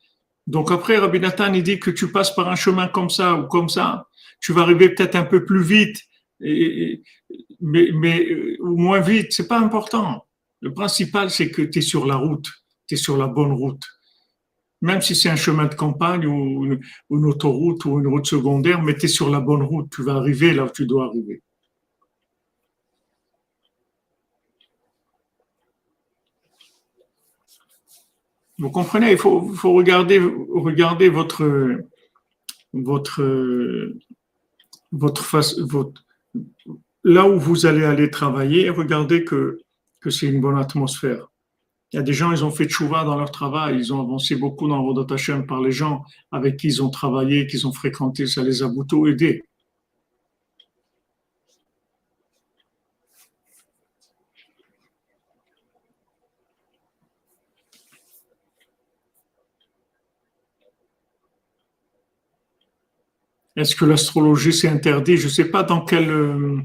Donc 0.47 0.71
après, 0.71 0.97
Rabbi 0.97 1.19
Nathan, 1.19 1.53
il 1.53 1.63
dit 1.63 1.79
que 1.79 1.91
tu 1.91 2.11
passes 2.11 2.33
par 2.33 2.49
un 2.49 2.55
chemin 2.55 2.87
comme 2.87 3.09
ça 3.09 3.35
ou 3.35 3.47
comme 3.47 3.69
ça, 3.69 4.07
tu 4.39 4.53
vas 4.53 4.61
arriver 4.61 4.89
peut-être 4.89 5.15
un 5.15 5.25
peu 5.25 5.45
plus 5.45 5.61
vite, 5.61 6.03
mais, 6.39 7.01
mais 7.61 8.57
ou 8.59 8.77
moins 8.77 8.99
vite, 8.99 9.31
c'est 9.31 9.47
pas 9.47 9.59
important. 9.59 10.26
Le 10.61 10.73
principal, 10.73 11.29
c'est 11.29 11.51
que 11.51 11.61
tu 11.61 11.79
es 11.79 11.81
sur 11.81 12.05
la 12.05 12.15
route, 12.15 12.47
tu 12.87 12.95
es 12.95 12.97
sur 12.97 13.17
la 13.17 13.27
bonne 13.27 13.51
route. 13.51 13.83
Même 14.81 15.01
si 15.01 15.15
c'est 15.15 15.29
un 15.29 15.35
chemin 15.35 15.65
de 15.65 15.75
campagne 15.75 16.25
ou 16.27 16.65
une, 17.09 17.25
autoroute 17.25 17.85
ou 17.85 17.99
une 17.99 18.07
route 18.07 18.25
secondaire, 18.25 18.81
mais 18.81 18.95
tu 18.95 19.05
es 19.05 19.09
sur 19.09 19.29
la 19.29 19.39
bonne 19.39 19.63
route, 19.63 19.89
tu 19.91 20.03
vas 20.03 20.15
arriver 20.15 20.53
là 20.53 20.65
où 20.65 20.69
tu 20.69 20.85
dois 20.85 21.05
arriver. 21.07 21.41
Vous 28.59 28.71
comprenez, 28.71 29.11
il 29.11 29.17
faut, 29.17 29.39
regarder, 29.73 30.19
regarder 30.19 31.09
votre, 31.09 31.79
votre, 32.73 33.93
votre 34.91 35.23
face, 35.23 35.59
votre, 35.59 36.03
là 37.03 37.27
où 37.27 37.39
vous 37.39 37.67
allez 37.67 37.83
aller 37.83 38.09
travailler, 38.09 38.69
regardez 38.69 39.23
que 39.23 39.59
c'est 40.09 40.27
une 40.27 40.41
bonne 40.41 40.57
atmosphère. 40.57 41.27
Il 41.93 41.95
y 41.95 41.99
a 41.99 42.03
des 42.03 42.13
gens, 42.13 42.31
ils 42.31 42.43
ont 42.43 42.51
fait 42.51 42.67
chouva 42.67 43.05
dans 43.05 43.15
leur 43.15 43.31
travail, 43.31 43.77
ils 43.77 43.93
ont 43.93 44.01
avancé 44.01 44.35
beaucoup 44.35 44.67
dans 44.67 44.81
Rodat 44.83 45.13
Hashem 45.13 45.45
par 45.45 45.61
les 45.61 45.71
gens 45.71 46.03
avec 46.31 46.57
qui 46.57 46.67
ils 46.67 46.83
ont 46.83 46.89
travaillé, 46.89 47.47
qu'ils 47.47 47.65
ont 47.65 47.71
fréquenté, 47.71 48.27
ça 48.27 48.43
les 48.43 48.61
a 48.61 48.67
beaucoup 48.67 49.07
aidés. 49.07 49.43
Est-ce 63.57 63.75
que 63.75 63.85
l'astrologie 63.85 64.53
c'est 64.53 64.67
interdit? 64.67 65.17
Je 65.17 65.25
ne 65.25 65.31
sais 65.31 65.45
pas 65.45 65.63
dans 65.63 65.83
quel 65.83 66.11
euh, 66.11 66.61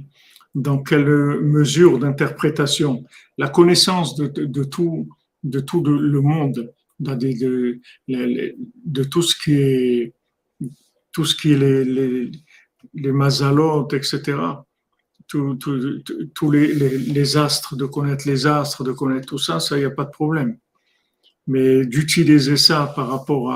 dans 0.55 0.83
quelle 0.83 1.41
mesure 1.41 1.99
d'interprétation 1.99 3.05
la 3.39 3.49
connaissance 3.49 4.17
de, 4.17 4.65
tout, 4.65 5.09
de 5.43 5.61
tout 5.61 5.83
le 5.83 6.21
monde, 6.21 6.75
de, 7.01 7.81
tout 9.05 9.23
ce 9.23 9.35
qui 9.37 9.55
est, 9.55 10.13
les, 11.45 12.31
les, 12.95 13.13
mazalotes, 13.13 13.95
etc. 13.95 14.39
Tous 15.27 16.51
les, 16.51 17.37
astres, 17.37 17.77
de 17.77 17.87
connaître 17.87 18.29
les 18.29 18.47
astres, 18.47 18.85
de 18.85 18.93
connaître 18.93 19.27
tout 19.27 19.39
ça, 19.39 19.59
ça, 19.61 19.77
il 19.77 19.81
n'y 19.81 19.87
a 19.87 19.91
pas 19.91 20.05
de 20.05 20.11
problème. 20.11 20.59
Mais 21.47 21.87
d'utiliser 21.87 22.59
ça 22.59 22.93
par 22.95 23.09
rapport 23.09 23.51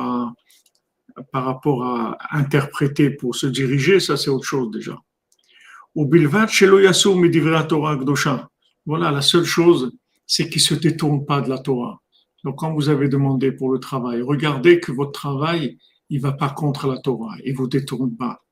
à 1.84 2.16
interpréter 2.30 3.10
pour 3.10 3.36
se 3.36 3.46
diriger, 3.46 4.00
ça, 4.00 4.16
c'est 4.16 4.30
autre 4.30 4.46
chose 4.46 4.70
déjà. 4.70 4.98
Voilà 8.84 9.10
la 9.10 9.22
seule 9.22 9.44
chose, 9.44 9.92
c'est 10.26 10.48
qu'ils 10.48 10.60
ne 10.60 10.66
se 10.66 10.74
détournent 10.74 11.24
pas 11.24 11.40
de 11.40 11.48
la 11.48 11.58
Torah. 11.58 12.02
Donc, 12.44 12.58
quand 12.58 12.74
vous 12.74 12.90
avez 12.90 13.08
demandé 13.08 13.50
pour 13.50 13.70
le 13.72 13.80
travail, 13.80 14.20
regardez 14.20 14.78
que 14.78 14.92
votre 14.92 15.12
travail, 15.12 15.78
il 16.10 16.20
va 16.20 16.32
pas 16.32 16.50
contre 16.50 16.86
la 16.86 16.98
Torah, 16.98 17.34
il 17.44 17.56
vous 17.56 17.66
détourne 17.66 18.14
pas. 18.14 18.42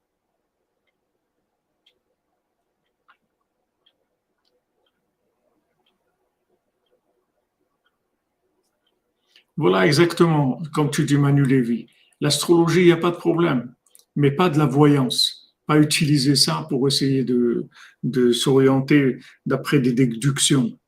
Voilà 9.56 9.86
exactement, 9.86 10.60
comme 10.72 10.90
tu 10.90 11.04
dis 11.04 11.16
Manu 11.16 11.44
Lévy. 11.44 11.86
L'astrologie, 12.20 12.80
il 12.80 12.86
n'y 12.86 12.92
a 12.92 12.96
pas 12.96 13.12
de 13.12 13.16
problème, 13.16 13.74
mais 14.16 14.32
pas 14.32 14.48
de 14.48 14.58
la 14.58 14.66
voyance. 14.66 15.43
Pas 15.66 15.78
utiliser 15.78 16.36
ça 16.36 16.66
pour 16.68 16.86
essayer 16.86 17.24
de, 17.24 17.66
de 18.02 18.32
s'orienter 18.32 19.18
d'après 19.46 19.80
des 19.80 19.92
déductions. 19.92 20.78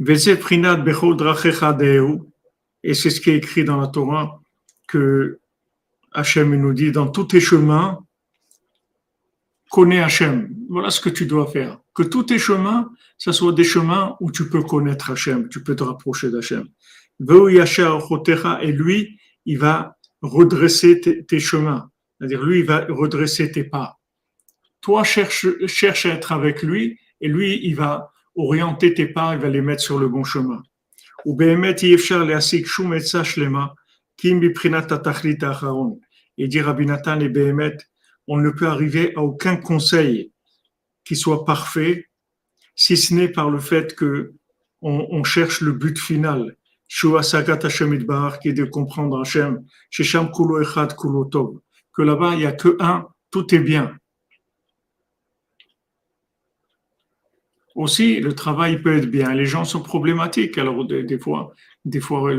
Et 0.00 0.16
c'est 2.94 3.10
ce 3.10 3.20
qui 3.20 3.30
est 3.30 3.36
écrit 3.36 3.64
dans 3.64 3.80
la 3.80 3.86
Torah, 3.86 4.42
que 4.88 5.38
Hachem 6.12 6.54
nous 6.54 6.74
dit 6.74 6.92
dans 6.92 7.08
tous 7.08 7.24
tes 7.24 7.40
chemins, 7.40 8.04
connais 9.70 10.00
Hachem. 10.00 10.54
Voilà 10.68 10.90
ce 10.90 11.00
que 11.00 11.08
tu 11.08 11.26
dois 11.26 11.46
faire. 11.46 11.78
Que 11.94 12.02
tous 12.02 12.24
tes 12.24 12.38
chemins, 12.38 12.90
ce 13.16 13.32
soit 13.32 13.52
des 13.52 13.64
chemins 13.64 14.16
où 14.20 14.30
tu 14.30 14.48
peux 14.48 14.62
connaître 14.62 15.10
Hachem, 15.10 15.48
tu 15.48 15.62
peux 15.62 15.76
te 15.76 15.82
rapprocher 15.82 16.30
d'Hachem. 16.30 16.66
Et 17.20 18.72
lui, 18.72 19.18
il 19.46 19.58
va 19.58 19.96
redresser 20.20 21.00
tes, 21.00 21.40
chemins. 21.40 21.90
C'est-à-dire, 22.22 22.44
lui, 22.44 22.60
il 22.60 22.64
va 22.64 22.86
redresser 22.88 23.50
tes 23.50 23.64
pas. 23.64 23.98
Toi, 24.80 25.02
cherche, 25.02 25.44
cherche 25.66 26.06
à 26.06 26.10
être 26.10 26.30
avec 26.30 26.62
lui, 26.62 27.00
et 27.20 27.26
lui, 27.26 27.58
il 27.64 27.74
va 27.74 28.12
orienter 28.36 28.94
tes 28.94 29.06
pas, 29.06 29.34
il 29.34 29.40
va 29.40 29.48
les 29.48 29.60
mettre 29.60 29.82
sur 29.82 29.98
le 29.98 30.06
bon 30.06 30.22
chemin. 30.22 30.62
Et 36.38 36.46
dit 36.46 36.60
Rabbi 36.60 36.86
Nathan 36.86 37.18
et 37.18 37.28
Behemet, 37.28 37.76
on 38.28 38.36
ne 38.36 38.50
peut 38.50 38.68
arriver 38.68 39.12
à 39.16 39.22
aucun 39.22 39.56
conseil 39.56 40.30
qui 41.04 41.16
soit 41.16 41.44
parfait, 41.44 42.06
si 42.76 42.96
ce 42.96 43.14
n'est 43.14 43.30
par 43.30 43.50
le 43.50 43.58
fait 43.58 43.96
que 43.96 44.34
on, 44.80 45.24
cherche 45.24 45.60
le 45.60 45.72
but 45.72 45.98
final. 45.98 46.56
Qui 46.88 47.08
est 47.08 48.52
de 48.52 48.64
comprendre 48.64 49.20
Hashem, 49.20 49.64
Shesham 49.90 50.30
Kulo 50.30 50.60
Echad 50.60 50.94
Kulo 50.94 51.24
Tov, 51.24 51.58
que 51.92 52.02
là-bas 52.02 52.34
il 52.34 52.38
n'y 52.38 52.46
a 52.46 52.52
que 52.52 52.76
un, 52.80 53.06
tout 53.30 53.54
est 53.54 53.60
bien. 53.60 53.96
Aussi, 57.74 58.20
le 58.20 58.34
travail 58.34 58.82
peut 58.82 58.96
être 58.96 59.10
bien. 59.10 59.34
Les 59.34 59.46
gens 59.46 59.64
sont 59.64 59.82
problématiques. 59.82 60.58
Alors, 60.58 60.84
des, 60.84 61.18
fois, 61.18 61.54
des 61.84 62.00
fois, 62.00 62.32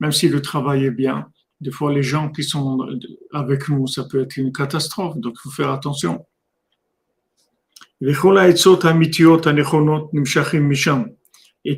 même 0.00 0.12
si 0.12 0.28
le 0.28 0.42
travail 0.42 0.86
est 0.86 0.90
bien, 0.90 1.28
des 1.60 1.70
fois, 1.70 1.92
les 1.92 2.02
gens 2.02 2.30
qui 2.30 2.42
sont 2.42 2.84
avec 3.32 3.68
nous, 3.68 3.86
ça 3.86 4.02
peut 4.04 4.22
être 4.22 4.36
une 4.36 4.52
catastrophe. 4.52 5.16
Donc, 5.18 5.34
il 5.36 5.40
faut 5.42 5.50
faire 5.50 5.70
attention. 5.70 6.26
Et 8.00 8.12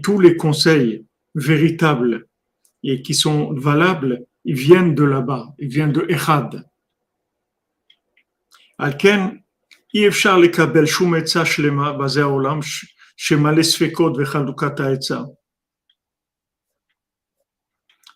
tous 0.00 0.20
les 0.20 0.36
conseils 0.36 1.04
véritables 1.34 2.26
et 2.82 3.02
qui 3.02 3.14
sont 3.14 3.52
valables, 3.52 4.24
ils 4.44 4.54
viennent 4.54 4.94
de 4.94 5.04
là-bas, 5.04 5.54
ils 5.58 5.68
viennent 5.68 5.92
de 5.92 6.06
Echad. 6.08 6.66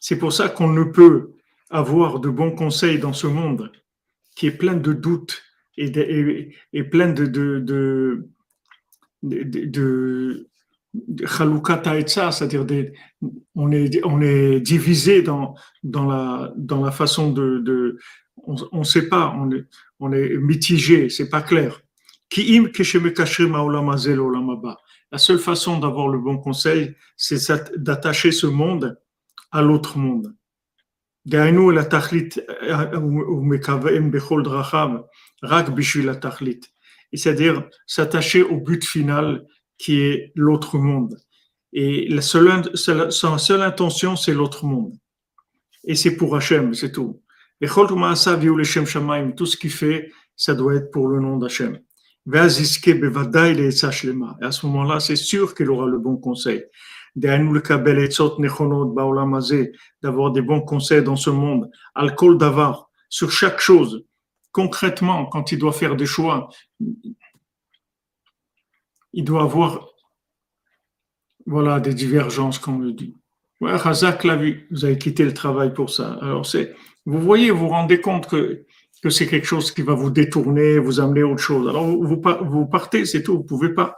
C'est 0.00 0.18
pour 0.18 0.32
ça 0.32 0.48
qu'on 0.48 0.72
ne 0.72 0.84
peut 0.84 1.34
avoir 1.70 2.20
de 2.20 2.28
bons 2.28 2.52
conseils 2.52 2.98
dans 2.98 3.12
ce 3.12 3.26
monde 3.26 3.70
qui 4.34 4.46
est 4.46 4.52
plein 4.52 4.74
de 4.74 4.92
doutes 4.92 5.42
et, 5.76 5.90
plein 6.84 7.12
de, 7.12 7.26
de, 7.26 7.60
de, 9.22 10.48
c'est-à-dire 12.32 12.66
on 13.54 13.72
est, 13.72 14.04
on 14.04 14.20
est 14.20 14.60
divisé 14.60 15.22
dans, 15.22 15.54
la, 15.84 16.90
façon 16.90 17.30
de, 17.32 17.98
on 18.46 18.78
ne 18.78 18.84
sait 18.84 19.08
pas, 19.08 19.34
on 20.00 20.12
est 20.12 20.36
mitigé, 20.38 21.08
c'est 21.10 21.28
pas 21.28 21.42
clair. 21.42 21.82
La 25.12 25.18
seule 25.18 25.38
façon 25.38 25.78
d'avoir 25.78 26.08
le 26.08 26.18
bon 26.18 26.38
conseil, 26.38 26.94
c'est 27.16 27.52
d'attacher 27.76 28.32
ce 28.32 28.46
monde 28.46 28.98
à 29.52 29.62
l'autre 29.62 29.98
monde. 29.98 30.34
C'est-à-dire 37.12 37.68
s'attacher 37.86 38.42
au 38.42 38.56
but 38.58 38.84
final 38.84 39.44
qui 39.76 40.00
est 40.00 40.32
l'autre 40.34 40.78
monde. 40.78 41.18
Et 41.72 42.08
la 42.08 42.22
seule, 42.22 42.76
sa 42.76 43.38
seule 43.38 43.62
intention, 43.62 44.16
c'est 44.16 44.34
l'autre 44.34 44.64
monde. 44.64 44.94
Et 45.84 45.94
c'est 45.94 46.16
pour 46.16 46.36
Hachem, 46.36 46.74
c'est 46.74 46.92
tout. 46.92 47.20
Et 47.60 47.66
tout 47.66 49.46
ce 49.46 49.56
qu'il 49.56 49.70
fait, 49.70 50.10
ça 50.36 50.54
doit 50.54 50.74
être 50.74 50.90
pour 50.90 51.08
le 51.08 51.20
nom 51.20 51.36
d'Hachem. 51.36 51.78
Et 52.32 52.38
à 52.38 52.48
ce 52.48 54.66
moment-là, 54.66 55.00
c'est 55.00 55.16
sûr 55.16 55.54
qu'il 55.54 55.70
aura 55.70 55.86
le 55.86 55.98
bon 55.98 56.16
conseil. 56.16 56.64
D'avoir 60.02 60.32
des 60.32 60.42
bons 60.42 60.60
conseils 60.60 61.02
dans 61.02 61.16
ce 61.16 61.30
monde. 61.30 61.70
Alcool 61.94 62.38
d'avoir 62.38 62.90
sur 63.08 63.32
chaque 63.32 63.60
chose. 63.60 64.04
Concrètement, 64.52 65.26
quand 65.26 65.52
il 65.52 65.58
doit 65.58 65.72
faire 65.72 65.96
des 65.96 66.06
choix, 66.06 66.48
il 69.12 69.24
doit 69.24 69.42
avoir 69.42 69.88
voilà, 71.46 71.80
des 71.80 71.94
divergences, 71.94 72.58
comme 72.58 72.76
on 72.76 72.80
le 72.80 72.92
dit. 72.92 73.16
Ouais, 73.60 73.74
Razak 73.74 74.24
l'a 74.24 74.36
vu, 74.36 74.66
vous 74.70 74.84
avez 74.84 74.98
quitté 74.98 75.24
le 75.24 75.34
travail 75.34 75.74
pour 75.74 75.90
ça. 75.90 76.18
Alors, 76.22 76.46
c'est, 76.46 76.74
vous 77.06 77.20
voyez, 77.20 77.50
vous 77.50 77.60
vous 77.60 77.68
rendez 77.68 78.00
compte 78.00 78.28
que, 78.28 78.64
que 79.02 79.10
c'est 79.10 79.26
quelque 79.26 79.46
chose 79.46 79.72
qui 79.72 79.82
va 79.82 79.94
vous 79.94 80.10
détourner, 80.10 80.78
vous 80.78 81.00
amener 81.00 81.22
autre 81.22 81.42
chose. 81.42 81.68
Alors, 81.68 81.86
vous, 81.86 82.20
vous 82.42 82.66
partez, 82.66 83.04
c'est 83.04 83.22
tout, 83.22 83.38
vous 83.38 83.44
pouvez 83.44 83.70
pas. 83.70 83.96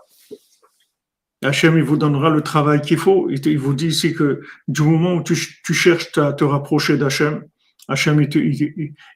Hachem, 1.44 1.76
il 1.76 1.82
vous 1.82 1.96
donnera 1.96 2.30
le 2.30 2.40
travail 2.40 2.80
qu'il 2.80 2.98
faut. 2.98 3.28
Il 3.28 3.59
vous 3.59 3.74
dit 3.74 3.88
ici 3.88 4.14
que 4.14 4.40
du 4.68 4.82
moment 4.82 5.14
où 5.14 5.22
tu, 5.22 5.36
tu 5.64 5.74
cherches 5.74 6.16
à 6.16 6.32
te 6.32 6.44
rapprocher 6.44 6.96
d'Hachem, 6.96 7.44
Hachem, 7.88 8.20
il 8.22 8.28
te, 8.28 8.38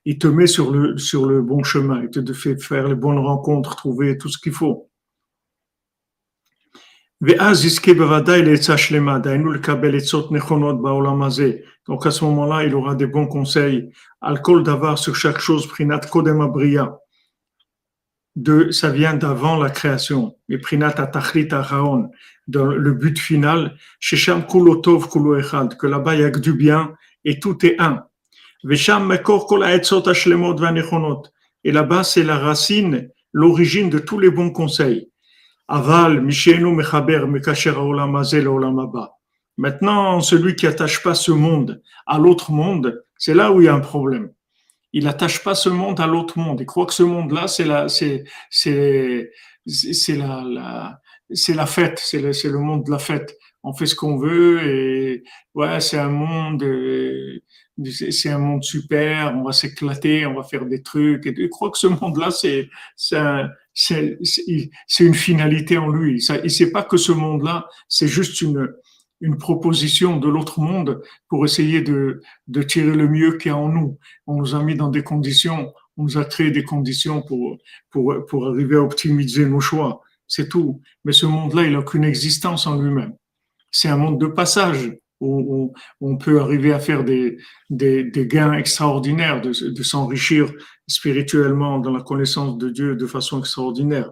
il, 0.04 0.18
te, 0.18 0.26
met 0.26 0.48
sur 0.48 0.72
le, 0.72 0.98
sur 0.98 1.26
le 1.26 1.40
bon 1.40 1.62
chemin. 1.62 2.02
Il 2.02 2.10
te 2.10 2.32
fait 2.32 2.60
faire 2.60 2.88
les 2.88 2.96
bonnes 2.96 3.18
rencontres, 3.18 3.76
trouver 3.76 4.18
tout 4.18 4.28
ce 4.28 4.38
qu'il 4.38 4.52
faut. 4.52 4.85
Donc 7.22 7.34
à 12.06 12.10
ce 12.10 12.24
moment-là, 12.24 12.64
il 12.64 12.74
aura 12.74 12.94
des 12.94 13.06
bons 13.06 13.26
conseils. 13.26 13.90
Alcool 14.20 14.62
d'avoir 14.62 14.98
sur 14.98 15.16
chaque 15.16 15.38
chose, 15.38 15.66
prinat 15.66 16.00
kodem. 16.00 16.46
De, 18.34 18.70
ça 18.70 18.90
vient 18.90 19.14
d'avant 19.14 19.56
la 19.56 19.70
création. 19.70 20.36
Et 20.50 20.58
prinat 20.58 20.88
atachlit 20.88 21.48
araon. 21.52 22.10
Dans 22.48 22.66
le 22.66 22.92
but 22.92 23.18
final, 23.18 23.74
shesham 23.98 24.46
kulotov 24.46 25.08
kulo. 25.08 25.40
Que 25.78 25.86
là-bas, 25.86 26.16
il 26.16 26.20
y 26.20 26.24
a 26.24 26.30
que 26.30 26.40
du 26.40 26.52
bien 26.52 26.92
et 27.24 27.40
tout 27.40 27.64
est 27.64 27.80
un. 27.80 28.04
Vesham 28.62 29.06
mekor 29.06 29.46
kol 29.46 29.64
haetzot 29.64 30.06
hashlemot. 30.06 30.56
Et 31.64 31.72
là-bas, 31.72 32.04
c'est 32.04 32.24
la 32.24 32.38
racine, 32.38 33.08
l'origine 33.32 33.88
de 33.88 33.98
tous 33.98 34.18
les 34.18 34.30
bons 34.30 34.50
conseils. 34.50 35.08
Aval, 35.68 36.20
Mishenu, 36.20 36.74
Mechaber, 36.74 37.26
Mekacher, 37.26 37.74
Maintenant, 39.58 40.20
celui 40.20 40.54
qui 40.54 40.66
attache 40.66 41.02
pas 41.02 41.14
ce 41.14 41.32
monde 41.32 41.82
à 42.06 42.18
l'autre 42.18 42.52
monde, 42.52 43.02
c'est 43.16 43.34
là 43.34 43.52
où 43.52 43.60
il 43.60 43.64
y 43.64 43.68
a 43.68 43.74
un 43.74 43.80
problème. 43.80 44.30
Il 44.92 45.04
n'attache 45.04 45.42
pas 45.42 45.54
ce 45.54 45.68
monde 45.68 46.00
à 46.00 46.06
l'autre 46.06 46.38
monde. 46.38 46.60
Il 46.60 46.66
croit 46.66 46.86
que 46.86 46.94
ce 46.94 47.02
monde-là, 47.02 47.48
c'est 47.48 47.64
la, 47.64 47.88
c'est, 47.88 48.24
c'est, 48.50 49.30
c'est 49.66 50.16
la, 50.16 50.42
la 50.44 51.00
c'est 51.30 51.54
la 51.54 51.66
fête, 51.66 51.98
c'est 51.98 52.20
le, 52.20 52.32
c'est 52.32 52.48
le 52.48 52.58
monde 52.58 52.84
de 52.84 52.90
la 52.90 52.98
fête. 52.98 53.36
On 53.62 53.72
fait 53.72 53.86
ce 53.86 53.96
qu'on 53.96 54.16
veut 54.16 54.62
et 54.64 55.24
ouais, 55.54 55.80
c'est 55.80 55.98
un 55.98 56.08
monde, 56.08 56.64
c'est 57.84 58.30
un 58.30 58.38
monde 58.38 58.62
super. 58.62 59.34
On 59.36 59.42
va 59.42 59.52
s'éclater, 59.52 60.24
on 60.26 60.34
va 60.34 60.44
faire 60.44 60.66
des 60.66 60.82
trucs. 60.82 61.26
Et 61.26 61.34
il 61.36 61.48
croit 61.48 61.70
que 61.70 61.78
ce 61.78 61.88
monde-là, 61.88 62.30
c'est, 62.30 62.68
c'est 62.94 63.16
un, 63.16 63.50
c'est 63.76 64.18
une 65.00 65.14
finalité 65.14 65.76
en 65.76 65.88
lui. 65.88 66.24
Ne 66.42 66.48
sait 66.48 66.70
pas 66.70 66.82
que 66.82 66.96
ce 66.96 67.12
monde-là, 67.12 67.68
c'est 67.88 68.08
juste 68.08 68.40
une, 68.40 68.72
une 69.20 69.36
proposition 69.36 70.16
de 70.16 70.28
l'autre 70.28 70.60
monde 70.60 71.02
pour 71.28 71.44
essayer 71.44 71.82
de, 71.82 72.22
de 72.48 72.62
tirer 72.62 72.96
le 72.96 73.06
mieux 73.06 73.36
qu'il 73.36 73.50
y 73.50 73.54
a 73.54 73.56
en 73.56 73.68
nous. 73.68 73.98
On 74.26 74.36
nous 74.36 74.54
a 74.54 74.62
mis 74.62 74.74
dans 74.74 74.88
des 74.88 75.02
conditions, 75.02 75.72
on 75.98 76.04
nous 76.04 76.16
a 76.16 76.24
créé 76.24 76.50
des 76.50 76.64
conditions 76.64 77.20
pour, 77.22 77.58
pour, 77.90 78.14
pour 78.26 78.48
arriver 78.48 78.76
à 78.76 78.82
optimiser 78.82 79.44
nos 79.44 79.60
choix. 79.60 80.00
c'est 80.26 80.48
tout. 80.48 80.80
Mais 81.04 81.12
ce 81.12 81.26
monde-là, 81.26 81.64
il 81.64 81.72
n'a 81.72 81.80
aucune 81.80 82.04
existence 82.04 82.66
en 82.66 82.80
lui-même. 82.80 83.14
C'est 83.70 83.88
un 83.88 83.98
monde 83.98 84.18
de 84.18 84.26
passage 84.26 84.90
où, 85.20 85.72
on 86.00 86.16
peut 86.16 86.40
arriver 86.40 86.72
à 86.72 86.78
faire 86.78 87.04
des, 87.04 87.38
des, 87.70 88.04
des 88.04 88.26
gains 88.26 88.52
extraordinaires, 88.52 89.40
de, 89.40 89.70
de 89.70 89.82
s'enrichir 89.82 90.52
spirituellement 90.86 91.78
dans 91.78 91.92
la 91.92 92.02
connaissance 92.02 92.58
de 92.58 92.70
Dieu 92.70 92.96
de 92.96 93.06
façon 93.06 93.40
extraordinaire. 93.40 94.10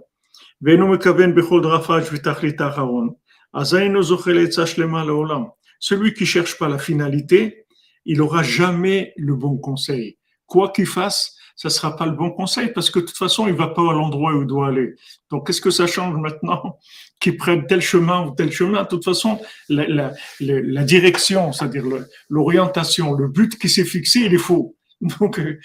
Celui 5.81 6.15
qui 6.15 6.27
cherche 6.27 6.59
pas 6.59 6.69
la 6.69 6.79
finalité, 6.79 7.67
il 8.05 8.23
aura 8.23 8.43
jamais 8.43 9.13
le 9.17 9.35
bon 9.35 9.57
conseil. 9.59 10.19
Quoi 10.47 10.71
qu'il 10.71 10.87
fasse, 10.87 11.34
ça 11.57 11.71
sera 11.71 11.97
pas 11.97 12.07
le 12.07 12.13
bon 12.13 12.31
conseil 12.31 12.69
parce 12.73 12.91
que 12.91 12.99
de 12.99 13.05
toute 13.05 13.17
façon, 13.17 13.47
il 13.47 13.55
va 13.55 13.69
pas 13.69 13.83
à 13.83 13.93
l'endroit 13.93 14.35
où 14.35 14.43
il 14.43 14.47
doit 14.47 14.69
aller. 14.69 14.95
Donc, 15.31 15.47
qu'est-ce 15.47 15.61
que 15.61 15.71
ça 15.71 15.87
change 15.87 16.17
maintenant 16.17 16.79
qu'il 17.21 17.37
prenne 17.37 17.67
tel 17.67 17.81
chemin 17.81 18.27
ou 18.27 18.35
tel 18.35 18.51
chemin? 18.51 18.83
De 18.83 18.89
toute 18.89 19.05
façon, 19.05 19.41
la, 19.69 19.87
la, 19.89 20.13
la 20.41 20.85
direction, 20.85 21.53
c'est-à-dire 21.53 21.85
l'orientation, 22.29 23.13
le 23.13 23.29
but 23.29 23.59
qui 23.59 23.69
s'est 23.69 23.85
fixé, 23.85 24.21
il 24.21 24.35
est 24.35 24.39
faux. 24.39 24.77
Donc, 25.21 25.39
euh, 25.39 25.59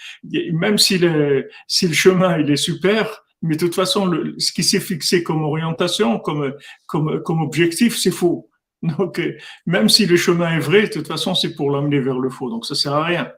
même 0.52 0.78
si 0.78 0.98
le, 0.98 1.48
si 1.66 1.88
le 1.88 1.94
chemin, 1.94 2.38
il 2.38 2.50
est 2.50 2.56
super, 2.56 3.22
mais 3.42 3.56
de 3.56 3.60
toute 3.60 3.74
façon, 3.74 4.06
le, 4.06 4.34
ce 4.38 4.52
qui 4.52 4.62
s'est 4.62 4.80
fixé 4.80 5.22
comme 5.22 5.42
orientation, 5.42 6.18
comme, 6.18 6.54
comme, 6.86 7.22
comme 7.22 7.42
objectif, 7.42 7.96
c'est 7.96 8.10
faux. 8.10 8.48
Donc, 8.82 9.18
euh, 9.18 9.36
même 9.66 9.88
si 9.88 10.06
le 10.06 10.16
chemin 10.16 10.56
est 10.56 10.60
vrai, 10.60 10.82
de 10.82 10.92
toute 10.92 11.08
façon, 11.08 11.34
c'est 11.34 11.54
pour 11.54 11.70
l'amener 11.70 12.00
vers 12.00 12.18
le 12.18 12.30
faux. 12.30 12.48
Donc, 12.48 12.66
ça 12.66 12.74
sert 12.74 12.92
à 12.92 13.04
rien. 13.04 13.32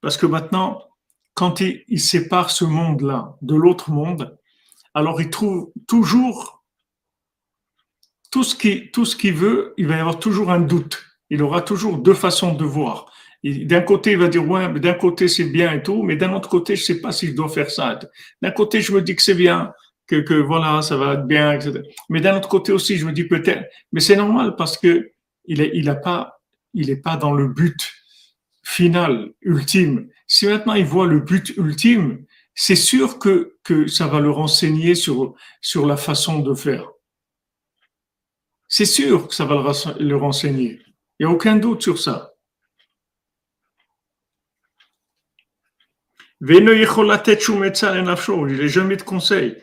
Parce 0.00 0.16
que 0.16 0.26
maintenant, 0.26 0.82
quand 1.34 1.60
il, 1.60 2.00
sépare 2.00 2.50
ce 2.50 2.64
monde-là 2.64 3.36
de 3.42 3.54
l'autre 3.54 3.90
monde, 3.90 4.38
alors 4.94 5.20
il 5.20 5.28
trouve 5.28 5.72
toujours 5.86 6.64
tout 8.30 8.42
ce 8.42 8.56
qui 8.56 8.90
tout 8.90 9.04
ce 9.04 9.16
qu'il 9.16 9.34
veut, 9.34 9.74
il 9.76 9.86
va 9.86 9.96
y 9.96 10.00
avoir 10.00 10.18
toujours 10.18 10.50
un 10.50 10.60
doute. 10.60 11.04
Il 11.28 11.42
aura 11.42 11.60
toujours 11.60 11.98
deux 11.98 12.14
façons 12.14 12.54
de 12.54 12.64
voir. 12.64 13.06
D'un 13.44 13.82
côté, 13.82 14.12
il 14.12 14.18
va 14.18 14.28
dire 14.28 14.48
ouais, 14.48 14.68
mais 14.68 14.80
d'un 14.80 14.94
côté 14.94 15.28
c'est 15.28 15.44
bien 15.44 15.72
et 15.72 15.82
tout, 15.82 16.02
mais 16.02 16.16
d'un 16.16 16.32
autre 16.32 16.48
côté, 16.48 16.74
je 16.74 16.84
sais 16.84 17.00
pas 17.00 17.12
si 17.12 17.28
je 17.28 17.32
dois 17.32 17.48
faire 17.48 17.70
ça. 17.70 17.98
D'un 18.40 18.50
côté, 18.50 18.80
je 18.80 18.92
me 18.92 19.02
dis 19.02 19.14
que 19.14 19.22
c'est 19.22 19.34
bien, 19.34 19.72
que, 20.06 20.16
que 20.16 20.34
voilà, 20.34 20.82
ça 20.82 20.96
va 20.96 21.14
être 21.14 21.26
bien, 21.26 21.52
etc. 21.52 21.82
Mais 22.08 22.20
d'un 22.20 22.36
autre 22.36 22.48
côté 22.48 22.72
aussi, 22.72 22.96
je 22.96 23.06
me 23.06 23.12
dis 23.12 23.24
peut-être, 23.24 23.68
mais 23.92 24.00
c'est 24.00 24.16
normal 24.16 24.56
parce 24.56 24.78
que 24.78 25.12
il 25.44 25.60
est, 25.60 25.70
il 25.74 25.86
pas, 26.02 26.40
pas 27.02 27.16
dans 27.16 27.32
le 27.32 27.48
but 27.48 27.92
final, 28.62 29.32
ultime. 29.42 30.08
Si 30.26 30.46
maintenant 30.46 30.74
il 30.74 30.84
voit 30.84 31.06
le 31.06 31.20
but 31.20 31.54
ultime, 31.56 32.24
c'est 32.54 32.76
sûr 32.76 33.18
que, 33.18 33.56
que 33.62 33.86
ça 33.86 34.06
va 34.06 34.18
le 34.18 34.30
renseigner 34.30 34.94
sur, 34.94 35.34
sur 35.60 35.86
la 35.86 35.96
façon 35.96 36.40
de 36.40 36.54
faire. 36.54 36.88
C'est 38.68 38.86
sûr 38.86 39.28
que 39.28 39.34
ça 39.34 39.44
va 39.44 39.54
le, 39.54 40.04
le 40.04 40.16
renseigner. 40.16 40.80
Il 41.18 41.26
n'y 41.26 41.32
a 41.32 41.34
aucun 41.34 41.56
doute 41.56 41.82
sur 41.82 41.98
ça. 41.98 42.32
Il 46.40 46.64
n'a 46.64 48.66
jamais 48.66 48.96
de 48.96 49.02
conseil. 49.02 49.56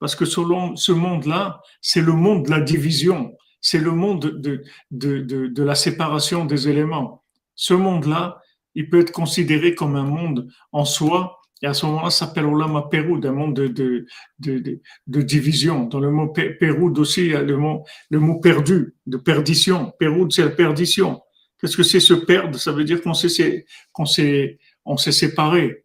Parce 0.00 0.16
que 0.16 0.24
selon 0.24 0.76
ce 0.76 0.92
monde-là, 0.92 1.60
c'est 1.80 2.02
le 2.02 2.12
monde 2.12 2.46
de 2.46 2.50
la 2.50 2.60
division, 2.60 3.34
c'est 3.60 3.78
le 3.78 3.92
monde 3.92 4.20
de, 4.20 4.62
de, 4.90 5.20
de, 5.20 5.46
de, 5.46 5.62
la 5.62 5.74
séparation 5.74 6.44
des 6.44 6.68
éléments. 6.68 7.24
Ce 7.54 7.72
monde-là, 7.72 8.38
il 8.74 8.90
peut 8.90 9.00
être 9.00 9.12
considéré 9.12 9.74
comme 9.74 9.96
un 9.96 10.04
monde 10.04 10.48
en 10.72 10.84
soi, 10.84 11.40
et 11.62 11.66
à 11.66 11.72
ce 11.72 11.86
moment-là, 11.86 12.10
ça 12.10 12.26
s'appelle 12.26 12.44
Olama 12.44 12.88
Péroud, 12.90 13.24
un 13.24 13.32
monde 13.32 13.54
de, 13.54 14.06
de, 14.38 15.22
division. 15.22 15.86
Dans 15.86 16.00
le 16.00 16.10
mot 16.10 16.28
Péroud 16.28 16.98
aussi, 16.98 17.22
il 17.22 17.30
y 17.30 17.34
a 17.34 17.40
le 17.40 17.56
mot, 17.56 17.84
le 18.10 18.20
mot 18.20 18.38
perdu, 18.38 18.94
de 19.06 19.16
perdition. 19.16 19.92
Péroud, 19.98 20.30
c'est 20.30 20.44
la 20.44 20.50
perdition. 20.50 21.22
Qu'est-ce 21.58 21.78
que 21.78 21.82
c'est 21.82 22.00
se 22.00 22.12
perdre? 22.12 22.58
Ça 22.58 22.72
veut 22.72 22.84
dire 22.84 23.00
qu'on 23.00 23.14
s'est, 23.14 23.64
s'est 24.06 25.12
séparé. 25.12 25.83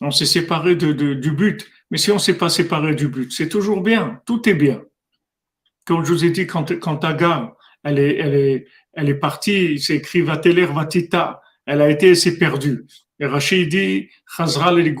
On 0.00 0.10
s'est 0.10 0.26
séparé 0.26 0.76
de, 0.76 0.92
du 0.92 1.32
but. 1.32 1.66
Mais 1.90 1.98
si 1.98 2.10
on 2.10 2.14
ne 2.14 2.20
s'est 2.20 2.38
pas 2.38 2.48
séparé 2.48 2.94
du 2.94 3.08
but, 3.08 3.32
c'est 3.32 3.48
toujours 3.48 3.80
bien, 3.80 4.20
tout 4.26 4.48
est 4.48 4.54
bien. 4.54 4.82
Comme 5.84 6.04
je 6.04 6.12
vous 6.12 6.24
ai 6.24 6.30
dit, 6.30 6.46
quand, 6.46 6.78
quand 6.78 7.04
Agar, 7.04 7.56
elle 7.82 7.98
est, 7.98 8.16
elle 8.16 8.34
est, 8.34 8.66
elle 8.92 9.08
est 9.08 9.14
partie, 9.14 9.78
c'est 9.78 9.96
écrit 9.96 10.20
Vateler 10.20 10.66
Vatita, 10.66 11.40
elle 11.66 11.80
a 11.80 11.90
été, 11.90 12.10
elle 12.10 12.16
s'est 12.16 12.38
perdue. 12.38 12.86
Et 13.20 13.26
Rachid 13.26 13.68
dit, 13.68 14.08
Chazra 14.36 14.72
elle 14.72 14.86
est 14.86 14.94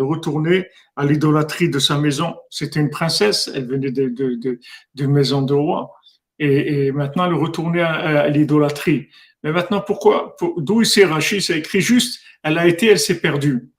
retournée 0.00 0.66
à 0.96 1.04
l'idolâtrie 1.04 1.68
de 1.68 1.78
sa 1.78 1.98
maison. 1.98 2.36
C'était 2.48 2.80
une 2.80 2.90
princesse, 2.90 3.50
elle 3.54 3.66
venait 3.66 3.90
de, 3.90 4.08
de, 4.08 4.36
de, 4.36 4.60
de 4.94 5.06
maison 5.06 5.42
de 5.42 5.54
roi. 5.54 5.90
Et, 6.38 6.86
et, 6.86 6.92
maintenant, 6.92 7.26
elle 7.26 7.32
est 7.32 7.40
retournée 7.40 7.82
à, 7.82 8.28
l'idolâtrie. 8.28 9.08
Mais 9.42 9.52
maintenant, 9.52 9.80
pourquoi 9.80 10.36
D'où 10.58 10.84
c'est 10.84 11.04
Rachid? 11.04 11.40
C'est 11.40 11.58
écrit 11.58 11.80
juste, 11.80 12.20
elle 12.42 12.58
a 12.58 12.66
été, 12.66 12.86
elle 12.86 12.98
s'est 12.98 13.20
perdue. 13.20 13.70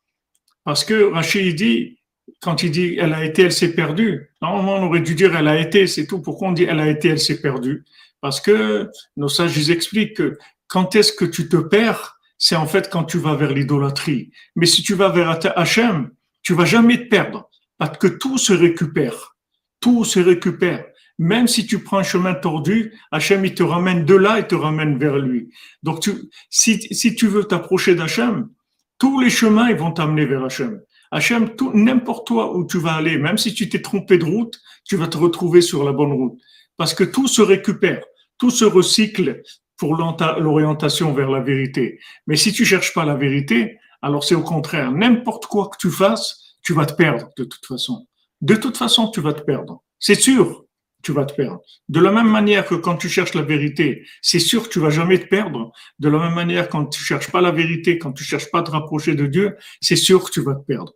Parce 0.63 0.83
que 0.83 1.11
Rachid 1.11 1.55
dit, 1.55 1.99
quand 2.41 2.63
il 2.63 2.71
dit 2.71 2.95
elle 2.99 3.13
a 3.13 3.25
été, 3.25 3.43
elle 3.43 3.53
s'est 3.53 3.73
perdue, 3.73 4.29
normalement 4.41 4.75
on 4.75 4.87
aurait 4.87 5.01
dû 5.01 5.15
dire 5.15 5.35
elle 5.35 5.47
a 5.47 5.59
été, 5.59 5.87
c'est 5.87 6.05
tout. 6.05 6.21
Pourquoi 6.21 6.49
on 6.49 6.51
dit 6.51 6.63
elle 6.63 6.79
a 6.79 6.87
été, 6.87 7.09
elle 7.09 7.19
s'est 7.19 7.41
perdue? 7.41 7.83
Parce 8.21 8.39
que 8.39 8.89
nos 9.17 9.29
sages 9.29 9.57
ils 9.57 9.71
expliquent 9.71 10.17
que 10.17 10.37
quand 10.67 10.95
est-ce 10.95 11.13
que 11.13 11.25
tu 11.25 11.49
te 11.49 11.57
perds 11.57 12.19
C'est 12.37 12.55
en 12.55 12.67
fait 12.67 12.89
quand 12.89 13.03
tu 13.03 13.17
vas 13.17 13.35
vers 13.35 13.53
l'idolâtrie. 13.53 14.31
Mais 14.55 14.65
si 14.65 14.83
tu 14.83 14.93
vas 14.93 15.09
vers 15.09 15.39
Hachem, 15.55 16.11
tu 16.43 16.53
vas 16.53 16.65
jamais 16.65 16.97
te 16.97 17.09
perdre 17.09 17.49
parce 17.77 17.97
que 17.97 18.07
tout 18.07 18.37
se 18.37 18.53
récupère. 18.53 19.35
Tout 19.79 20.05
se 20.05 20.19
récupère. 20.19 20.85
Même 21.21 21.47
si 21.47 21.67
tu 21.67 21.77
prends 21.77 21.99
un 21.99 22.03
chemin 22.03 22.33
tordu, 22.33 22.97
Hachem, 23.11 23.45
il 23.45 23.53
te 23.53 23.61
ramène 23.61 24.05
de 24.05 24.15
là 24.15 24.39
et 24.39 24.47
te 24.47 24.55
ramène 24.55 24.97
vers 24.97 25.19
lui. 25.19 25.49
Donc, 25.83 25.99
tu, 25.99 26.13
si, 26.49 26.81
si 26.95 27.13
tu 27.13 27.27
veux 27.27 27.43
t'approcher 27.43 27.93
d'Hachem, 27.93 28.49
tous 28.97 29.19
les 29.19 29.29
chemins, 29.29 29.69
ils 29.69 29.75
vont 29.75 29.91
t'amener 29.91 30.25
vers 30.25 30.43
Hachem. 30.43 30.81
Hachem, 31.11 31.51
n'importe 31.75 32.25
toi 32.25 32.57
où 32.57 32.65
tu 32.65 32.79
vas 32.79 32.93
aller, 32.93 33.19
même 33.19 33.37
si 33.37 33.53
tu 33.53 33.69
t'es 33.69 33.83
trompé 33.83 34.17
de 34.17 34.25
route, 34.25 34.59
tu 34.83 34.95
vas 34.95 35.05
te 35.05 35.15
retrouver 35.15 35.61
sur 35.61 35.83
la 35.83 35.91
bonne 35.91 36.11
route. 36.11 36.41
Parce 36.75 36.95
que 36.95 37.03
tout 37.03 37.27
se 37.27 37.43
récupère, 37.43 38.03
tout 38.39 38.49
se 38.49 38.65
recycle 38.65 39.43
pour 39.77 39.95
l'orientation 39.95 41.13
vers 41.13 41.29
la 41.29 41.41
vérité. 41.41 41.99
Mais 42.25 42.35
si 42.35 42.51
tu 42.51 42.65
cherches 42.65 42.95
pas 42.95 43.05
la 43.05 43.13
vérité, 43.13 43.77
alors 44.01 44.23
c'est 44.23 44.33
au 44.33 44.41
contraire. 44.41 44.91
N'importe 44.91 45.45
quoi 45.45 45.69
que 45.69 45.77
tu 45.77 45.91
fasses, 45.91 46.55
tu 46.63 46.73
vas 46.73 46.87
te 46.87 46.93
perdre 46.93 47.29
de 47.37 47.43
toute 47.43 47.67
façon. 47.67 48.07
De 48.41 48.55
toute 48.55 48.77
façon, 48.77 49.11
tu 49.11 49.21
vas 49.21 49.33
te 49.33 49.43
perdre. 49.43 49.83
C'est 49.99 50.15
sûr 50.15 50.65
tu 51.01 51.11
vas 51.11 51.25
te 51.25 51.33
perdre. 51.33 51.61
De 51.89 51.99
la 51.99 52.11
même 52.11 52.29
manière 52.29 52.65
que 52.65 52.75
quand 52.75 52.97
tu 52.97 53.09
cherches 53.09 53.33
la 53.33 53.41
vérité, 53.43 54.05
c'est 54.21 54.39
sûr 54.39 54.63
que 54.63 54.69
tu 54.69 54.79
vas 54.79 54.89
jamais 54.89 55.19
te 55.19 55.27
perdre. 55.27 55.71
De 55.99 56.09
la 56.09 56.19
même 56.19 56.33
manière, 56.35 56.69
quand 56.69 56.85
tu 56.87 57.01
cherches 57.03 57.31
pas 57.31 57.41
la 57.41 57.51
vérité, 57.51 57.97
quand 57.97 58.13
tu 58.13 58.23
cherches 58.23 58.49
pas 58.51 58.59
à 58.59 58.63
te 58.63 58.71
rapprocher 58.71 59.15
de 59.15 59.25
Dieu, 59.27 59.55
c'est 59.81 59.95
sûr 59.95 60.23
que 60.23 60.31
tu 60.31 60.41
vas 60.41 60.55
te 60.55 60.65
perdre. 60.65 60.93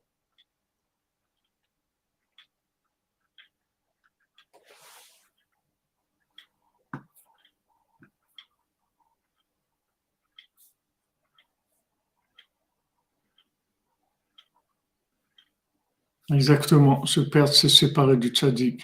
Exactement, 16.32 17.04
se 17.08 17.20
perdre, 17.20 17.52
c'est 17.52 17.68
séparer 17.68 18.16
du 18.18 18.28
tzaddik. 18.28 18.84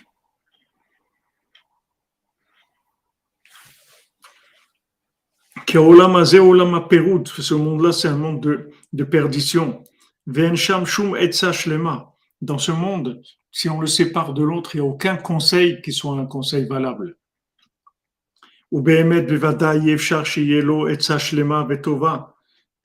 Ce 5.72 7.54
monde-là, 7.54 7.92
c'est 7.94 8.10
un 8.10 8.18
monde 8.18 8.42
de, 8.42 8.70
de 8.92 9.04
perdition. 9.04 9.84
Dans 10.28 12.58
ce 12.58 12.72
monde, 12.72 13.22
si 13.52 13.70
on 13.70 13.80
le 13.80 13.88
sépare 13.88 14.34
de 14.34 14.44
l'autre, 14.44 14.76
il 14.76 14.82
n'y 14.82 14.88
a 14.88 14.90
aucun 14.90 15.16
conseil 15.16 15.82
qui 15.82 15.94
soit 15.94 16.18
un 16.18 16.26
conseil 16.26 16.66
valable. 16.66 17.16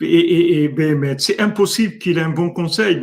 Et, 0.00 0.70
c'est 1.18 1.40
impossible 1.40 1.98
qu'il 1.98 2.18
ait 2.18 2.22
un 2.22 2.30
bon 2.30 2.50
conseil. 2.50 3.02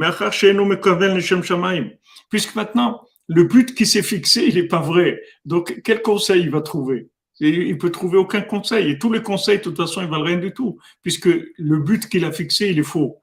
Puisque 2.30 2.56
maintenant, 2.56 3.02
le 3.28 3.44
but 3.44 3.76
qui 3.76 3.86
s'est 3.86 4.04
fixé, 4.04 4.46
il 4.48 4.56
n'est 4.56 4.68
pas 4.68 4.82
vrai. 4.82 5.22
Donc, 5.44 5.82
quel 5.84 6.02
conseil 6.02 6.42
il 6.42 6.52
va 6.52 6.62
trouver? 6.62 7.10
Il 7.40 7.78
peut 7.78 7.92
trouver 7.92 8.18
aucun 8.18 8.42
conseil. 8.42 8.92
Et 8.92 9.00
tous 9.00 9.12
les 9.12 9.22
conseils, 9.22 9.58
de 9.58 9.64
toute 9.64 9.78
façon, 9.78 10.02
ils 10.02 10.08
valent 10.08 10.24
rien 10.24 10.38
du 10.38 10.54
tout, 10.54 10.80
puisque 11.02 11.28
le 11.28 11.78
but 11.80 12.08
qu'il 12.08 12.26
a 12.26 12.32
fixé, 12.32 12.70
il 12.70 12.80
est 12.80 12.84
faux. 12.84 13.22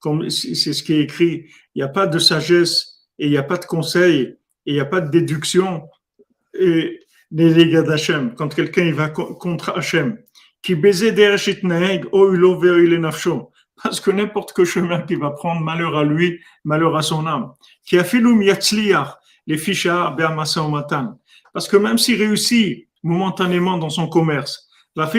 Comme 0.00 0.30
c'est 0.30 0.72
ce 0.72 0.82
qui 0.82 0.92
est 0.94 1.00
écrit, 1.00 1.46
il 1.74 1.78
n'y 1.78 1.82
a 1.82 1.88
pas 1.88 2.06
de 2.06 2.18
sagesse 2.18 3.06
et 3.18 3.26
il 3.26 3.30
n'y 3.30 3.38
a 3.38 3.42
pas 3.42 3.56
de 3.56 3.64
conseil 3.64 4.20
et 4.20 4.38
il 4.66 4.74
n'y 4.74 4.80
a 4.80 4.84
pas 4.84 5.00
de 5.00 5.10
déduction 5.10 5.88
et 6.58 7.00
les 7.30 7.82
d'Hachem, 7.82 8.34
quand 8.34 8.54
quelqu'un 8.54 8.92
va 8.92 9.08
contre 9.08 9.70
Hachem, 9.70 10.18
qui 10.62 10.74
baiser 10.74 11.12
parce 13.82 14.00
que 14.00 14.10
n'importe 14.10 14.52
quel 14.54 14.64
chemin 14.64 15.02
qui 15.02 15.14
va 15.14 15.30
prendre 15.30 15.60
malheur 15.60 15.96
à 15.96 16.04
lui, 16.04 16.40
malheur 16.64 16.96
à 16.96 17.02
son 17.02 17.26
âme, 17.26 17.52
qui 17.84 17.98
a 17.98 18.04
les 19.46 19.58
matan, 20.70 21.18
parce 21.52 21.68
que 21.68 21.76
même 21.76 21.98
s'il 21.98 22.18
réussit 22.22 22.88
momentanément 23.02 23.78
dans 23.78 23.90
son 23.90 24.08
commerce, 24.08 24.68
la 24.96 25.10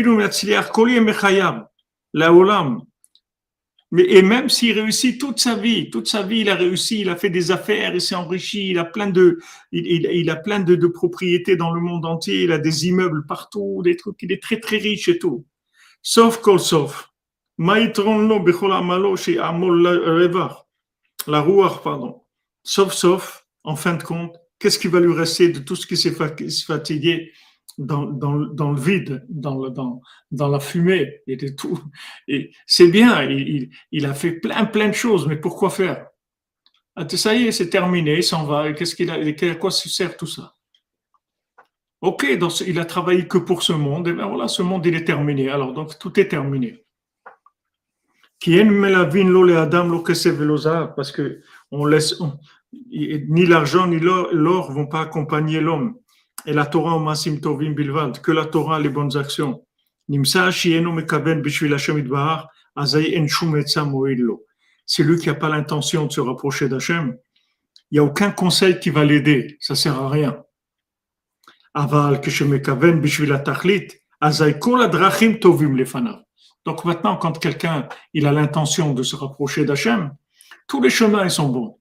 la 2.13 2.33
olam, 2.33 2.81
et 3.97 4.21
même 4.21 4.47
s'il 4.47 4.79
réussit 4.79 5.19
toute 5.19 5.39
sa 5.39 5.55
vie, 5.55 5.89
toute 5.89 6.07
sa 6.07 6.23
vie, 6.23 6.39
il 6.39 6.49
a 6.49 6.55
réussi, 6.55 7.01
il 7.01 7.09
a 7.09 7.17
fait 7.17 7.29
des 7.29 7.51
affaires, 7.51 7.93
il 7.93 7.99
s'est 7.99 8.15
enrichi, 8.15 8.69
il 8.69 8.79
a 8.79 8.85
plein 8.85 9.09
de, 9.09 9.39
il, 9.73 9.85
il, 9.85 10.29
a 10.29 10.37
plein 10.37 10.61
de, 10.61 10.75
de, 10.75 10.87
propriétés 10.87 11.57
dans 11.57 11.71
le 11.71 11.81
monde 11.81 12.05
entier, 12.05 12.43
il 12.43 12.53
a 12.53 12.57
des 12.57 12.87
immeubles 12.87 13.25
partout, 13.25 13.81
des 13.83 13.97
trucs, 13.97 14.21
il 14.21 14.31
est 14.31 14.41
très 14.41 14.61
très 14.61 14.77
riche 14.77 15.09
et 15.09 15.19
tout. 15.19 15.45
Sauf 16.01 16.37
kol 16.39 16.59
sauf. 16.59 17.10
La 21.27 21.41
rouar, 21.41 21.83
pardon. 21.83 22.23
Sauf 22.63 22.91
sauf, 22.91 23.45
en 23.63 23.75
fin 23.75 23.93
de 23.93 24.01
compte, 24.01 24.35
qu'est-ce 24.57 24.79
qui 24.79 24.87
va 24.87 24.99
lui 24.99 25.13
rester 25.13 25.49
de 25.49 25.59
tout 25.59 25.75
ce 25.75 25.85
qui 25.85 25.95
s'est 25.95 26.15
fatigué 26.65 27.31
dans, 27.77 28.05
dans, 28.05 28.71
le 28.71 28.81
vide, 28.81 29.23
dans, 29.29 29.69
dans, 29.69 30.01
dans 30.31 30.47
la 30.47 30.59
fumée 30.59 31.21
et 31.27 31.55
tout. 31.55 31.79
Et 32.27 32.51
c'est 32.65 32.87
bien, 32.87 33.21
il, 33.29 34.05
a 34.07 34.15
fait 34.15 34.31
plein, 34.31 34.65
plein 34.65 34.87
de 34.87 34.95
choses, 34.95 35.27
mais 35.27 35.37
pourquoi 35.37 35.69
faire? 35.69 36.07
Ah, 36.95 37.07
Ça 37.07 37.35
y 37.35 37.43
est, 37.43 37.51
c'est 37.51 37.69
terminé, 37.69 38.17
il 38.17 38.23
s'en 38.23 38.43
va. 38.43 38.73
Qu'est-ce 38.73 38.95
qu'il 38.95 39.11
a, 39.11 39.17
à 39.51 39.55
quoi 39.55 39.69
sert 39.69 40.17
tout 40.17 40.25
ça? 40.25 40.55
Ok, 42.01 42.25
il 42.65 42.79
a 42.79 42.85
travaillé 42.85 43.27
que 43.27 43.37
pour 43.37 43.61
ce 43.61 43.73
monde, 43.73 44.07
et 44.07 44.13
bien 44.13 44.25
voilà, 44.25 44.47
ce 44.47 44.63
monde 44.63 44.83
il 44.87 44.95
est 44.95 45.05
terminé. 45.05 45.49
Alors 45.49 45.73
donc 45.73 45.99
tout 45.99 46.19
est 46.19 46.27
terminé. 46.27 46.83
Parce 50.95 51.11
que 51.11 51.41
on 51.69 51.85
laisse, 51.85 52.15
ni 52.91 53.45
l'argent 53.45 53.87
ni 53.87 53.99
l'or 53.99 54.71
vont 54.71 54.87
pas 54.87 55.01
accompagner 55.01 55.61
l'homme 55.61 55.95
et 56.45 56.53
la 56.53 56.65
Torah 56.65 56.97
masim 56.99 57.39
tovim 57.39 57.73
bilvad, 57.73 58.19
que 58.19 58.31
la 58.31 58.45
Torah 58.45 58.79
les 58.79 58.89
bonnes 58.89 59.15
actions. 59.15 59.63
Nimsa 60.09 60.51
shienu 60.51 60.91
mekaben 60.91 61.41
bishvil 61.41 61.73
Hashem 61.73 61.99
idbahar, 61.99 62.49
azay 62.75 63.17
en 63.17 63.27
shum 63.27 63.55
moillo. 63.85 64.43
C'est 64.85 65.03
lui 65.03 65.19
qui 65.19 65.27
n'a 65.27 65.35
pas 65.35 65.49
l'intention 65.49 66.07
de 66.07 66.11
se 66.11 66.19
rapprocher 66.19 66.67
d'Hachem. 66.67 67.15
Il 67.91 67.95
n'y 67.95 67.99
a 67.99 68.03
aucun 68.03 68.31
conseil 68.31 68.79
qui 68.79 68.89
va 68.89 69.05
l'aider, 69.05 69.57
ça 69.59 69.75
sert 69.75 69.99
à 69.99 70.09
rien. 70.09 70.43
Aval 71.73 72.19
keshemekaven 72.21 72.99
bishvil 72.99 73.31
atachlit, 73.33 73.89
azay 74.19 74.57
kol 74.57 74.81
adrachim 74.81 75.39
tovim 75.39 75.77
lefanav. 75.77 76.23
Donc 76.65 76.85
maintenant, 76.85 77.17
quand 77.17 77.39
quelqu'un 77.39 77.87
il 78.13 78.27
a 78.27 78.31
l'intention 78.31 78.93
de 78.93 79.03
se 79.03 79.15
rapprocher 79.15 79.65
d'Hachem, 79.65 80.15
tous 80.67 80.81
les 80.81 80.89
chemins 80.89 81.23
ils 81.23 81.31
sont 81.31 81.49
bons. 81.49 81.79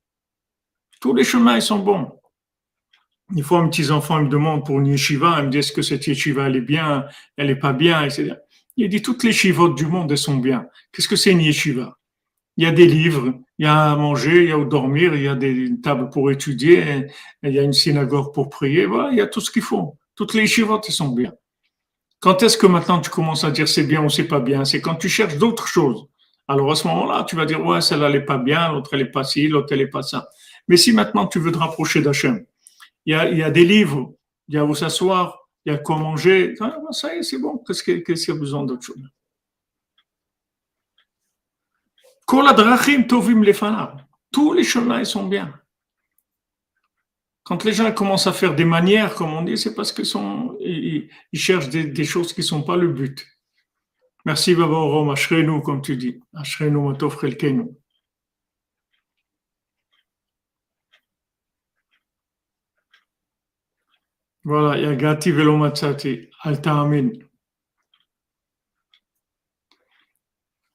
Tous 1.01 1.15
les 1.15 1.25
chemins 1.25 1.57
ils 1.57 1.63
sont 1.63 1.79
bons. 1.79 2.21
Une 3.35 3.45
fois, 3.45 3.63
mes 3.63 3.71
petits-enfants 3.71 4.23
me 4.23 4.29
demandent 4.29 4.67
pour 4.67 4.81
une 4.81 4.89
yeshiva, 4.89 5.37
ils 5.39 5.47
me 5.47 5.51
disent 5.51 5.67
est-ce 5.67 5.73
que 5.73 5.83
cette 5.83 6.07
yeshiva, 6.07 6.49
elle 6.49 6.57
est 6.57 6.61
bien, 6.61 7.07
elle 7.37 7.47
n'est 7.47 7.57
pas 7.57 7.73
bien, 7.73 8.03
etc. 8.03 8.35
Il 8.77 8.89
dit 8.89 9.03
toutes 9.03 9.23
les 9.23 9.31
yeshivot 9.31 9.69
du 9.69 9.87
monde, 9.87 10.11
elles 10.11 10.19
sont 10.19 10.37
bien. 10.37 10.67
Qu'est-ce 10.93 11.09
que 11.09 11.17
c'est 11.17 11.31
une 11.31 11.41
yeshiva? 11.41 11.97
Il 12.57 12.65
y 12.65 12.67
a 12.67 12.73
des 12.73 12.87
livres, 12.87 13.35
il 13.59 13.67
y 13.67 13.69
a 13.69 13.93
à 13.93 13.97
manger, 13.97 14.45
il 14.45 14.49
y 14.49 14.53
a 14.53 14.57
à 14.57 14.65
dormir, 14.65 15.15
il 15.15 15.23
y 15.23 15.29
a 15.29 15.37
des 15.37 15.81
tables 15.81 16.11
pour 16.11 16.31
étudier, 16.31 17.07
il 17.43 17.53
y 17.53 17.59
a 17.59 17.63
une 17.63 17.73
synagogue 17.73 18.35
pour 18.35 18.51
prier, 18.51 18.87
voilà, 18.87 19.11
il 19.13 19.19
y 19.19 19.21
a 19.21 19.29
tout 19.29 19.41
ce 19.41 19.51
qu'il 19.51 19.63
faut. 19.63 19.97
Toutes 20.17 20.35
les 20.35 20.43
yeshivot, 20.43 20.81
elles 20.87 20.93
sont 20.93 21.11
bien. 21.11 21.33
Quand 22.21 22.43
est-ce 22.43 22.59
que 22.59 22.67
maintenant 22.67 23.01
tu 23.01 23.09
commences 23.09 23.45
à 23.45 23.51
dire 23.51 23.67
c'est 23.67 23.85
bien 23.85 24.05
ou 24.05 24.11
c'est 24.11 24.29
pas 24.29 24.41
bien? 24.41 24.65
C'est 24.65 24.83
quand 24.83 24.97
tu 24.97 25.09
cherches 25.09 25.37
d'autres 25.37 25.67
choses. 25.67 26.07
Alors 26.47 26.71
à 26.71 26.77
ce 26.77 26.87
moment-là, 26.89 27.25
tu 27.25 27.35
vas 27.35 27.47
dire 27.47 27.65
ouais, 27.65 27.81
celle-là, 27.81 28.07
elle 28.09 28.13
n'est 28.13 28.25
pas 28.25 28.37
bien, 28.37 28.73
l'autre, 28.73 28.91
elle 28.93 29.01
n'est 29.01 29.11
pas 29.11 29.25
ci, 29.25 29.49
l'autre, 29.49 29.73
elle 29.73 29.79
n'est 29.79 29.87
pas 29.87 30.03
ça. 30.03 30.29
Mais 30.69 30.77
si 30.77 30.93
maintenant 30.93 31.27
tu 31.27 31.39
veux 31.39 31.51
te 31.51 31.59
rapprocher 31.59 32.03
d'Hachem, 32.03 32.45
il 33.07 33.15
y 33.15 33.43
a, 33.43 33.51
des 33.51 33.65
livres, 33.65 34.15
il 34.49 34.57
y 34.57 34.59
a 34.59 34.65
où 34.65 34.75
s'asseoir, 34.75 35.49
il 35.65 35.73
y 35.73 35.75
a 35.75 35.79
quoi 35.79 35.97
manger. 35.97 36.55
Ah, 36.61 36.77
ça 36.91 37.15
y 37.15 37.19
est, 37.19 37.23
c'est 37.23 37.39
bon. 37.39 37.59
Qu'est-ce 37.67 37.83
qu'il 37.83 38.05
y 38.07 38.31
a 38.31 38.35
besoin 38.35 38.65
d'autre 38.65 38.83
chose? 38.83 39.03
Tous 44.31 44.53
les 44.53 44.63
chemins 44.63 45.05
sont 45.05 45.27
bien. 45.27 45.53
Quand 47.43 47.65
les 47.65 47.73
gens 47.73 47.91
commencent 47.93 48.27
à 48.27 48.33
faire 48.33 48.55
des 48.55 48.65
manières, 48.65 49.15
comme 49.15 49.33
on 49.33 49.43
dit, 49.43 49.57
c'est 49.59 49.75
parce 49.75 49.93
qu'ils 49.93 50.07
ils, 50.61 51.39
cherchent 51.39 51.69
des, 51.69 52.05
choses 52.05 52.33
qui 52.33 52.41
ne 52.41 52.47
sont 52.47 52.63
pas 52.63 52.77
le 52.77 52.89
but. 52.89 53.27
Merci, 54.25 54.55
Baba 54.55 54.77
Rome, 54.77 55.15
nous, 55.45 55.61
comme 55.63 55.83
tu 55.83 55.97
dis. 55.97 56.21
Ashrenu, 56.35 56.79
Matofre 56.79 57.25
Elkenu. 57.25 57.71
Voilà, 64.45 64.79
il 64.79 64.85
y 64.85 64.87
a 64.87 64.95
Gati 64.95 65.33
Velomatsati, 65.33 66.29
Alta 66.43 66.89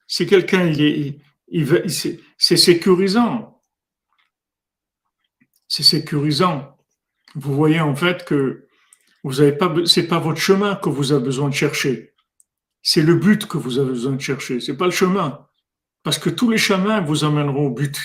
Si 0.07 0.27
quelqu'un, 0.27 0.67
il 0.67 0.81
est, 0.81 1.19
c'est 2.37 2.57
sécurisant. 2.57 3.54
C'est 5.67 5.83
sécurisant. 5.83 6.77
Vous 7.35 7.53
voyez 7.53 7.79
en 7.79 7.95
fait 7.95 8.25
que 8.25 8.67
vous 9.23 9.41
avez 9.41 9.51
pas, 9.53 9.73
c'est 9.85 10.07
pas 10.07 10.19
votre 10.19 10.39
chemin 10.39 10.75
que 10.75 10.89
vous 10.89 11.11
avez 11.11 11.23
besoin 11.23 11.49
de 11.49 11.53
chercher. 11.53 12.13
C'est 12.81 13.01
le 13.01 13.15
but 13.15 13.47
que 13.47 13.57
vous 13.57 13.79
avez 13.79 13.89
besoin 13.89 14.13
de 14.13 14.21
chercher. 14.21 14.59
C'est 14.59 14.77
pas 14.77 14.85
le 14.85 14.91
chemin. 14.91 15.47
Parce 16.03 16.19
que 16.19 16.29
tous 16.29 16.49
les 16.51 16.59
chemins 16.59 17.01
vous 17.01 17.23
amèneront 17.23 17.67
au 17.67 17.71
but. 17.71 17.99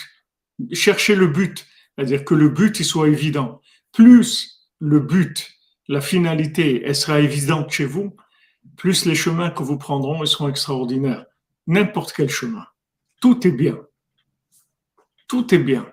Cherchez 0.73 1.15
le 1.15 1.27
but. 1.27 1.67
C'est-à-dire 1.95 2.25
que 2.25 2.35
le 2.35 2.49
but, 2.49 2.81
il 2.81 2.85
soit 2.85 3.09
évident. 3.09 3.61
Plus 3.93 4.71
le 4.79 5.01
but, 5.01 5.51
la 5.89 6.01
finalité, 6.01 6.83
elle 6.85 6.97
sera 6.97 7.21
évidente 7.21 7.71
chez 7.71 7.85
vous, 7.85 8.17
plus 8.77 9.05
les 9.05 9.15
chemins 9.15 9.51
que 9.51 9.63
vous 9.63 9.77
prendront, 9.77 10.25
ils 10.25 10.29
seront 10.29 10.49
extraordinaires. 10.49 11.27
N'importe 11.67 12.15
quel 12.17 12.31
chemin. 12.31 12.67
Tout 13.21 13.47
est 13.47 13.53
bien. 13.53 13.79
Tout 15.29 15.55
est 15.55 15.59
bien. 15.59 15.93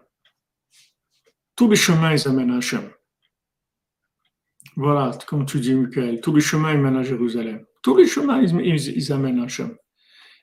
Tous 1.57 1.67
les 1.67 1.75
chemins, 1.75 2.13
ils 2.13 2.27
amènent 2.27 2.51
à 2.51 2.57
Hachem. 2.57 2.87
Voilà, 4.75 5.17
comme 5.25 5.43
tu 5.47 5.59
dis, 5.59 5.73
Michael, 5.73 6.21
tous 6.21 6.35
les 6.35 6.41
chemins, 6.41 6.71
ils 6.71 6.79
mènent 6.79 6.97
à 6.97 7.03
Jérusalem. 7.03 7.65
Tous 7.81 7.97
les 7.97 8.07
chemins, 8.07 8.39
ils, 8.39 9.11
amènent 9.11 9.39
à 9.39 9.45
Hachem. 9.45 9.75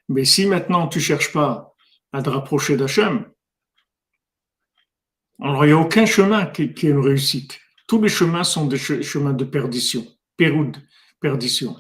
Mais 0.09 0.25
si 0.25 0.45
maintenant 0.47 0.89
tu 0.89 0.99
ne 0.99 1.05
cherches 1.05 1.33
pas 1.33 1.73
à 2.13 2.21
te 2.21 2.29
rapprocher 2.29 2.77
d'Hachem, 2.77 3.31
alors 5.41 5.65
il 5.65 5.69
n'y 5.69 5.73
a 5.73 5.79
aucun 5.79 6.05
chemin 6.05 6.47
qui, 6.47 6.63
est 6.63 6.83
une 6.83 6.99
réussite. 6.99 7.61
Tous 7.87 8.03
les 8.03 8.09
chemins 8.09 8.45
sont 8.45 8.67
des 8.67 8.79
chemins 8.79 9.33
de 9.33 9.45
perdition, 9.45 10.05
péroude, 10.37 10.79
perdition. 11.21 11.77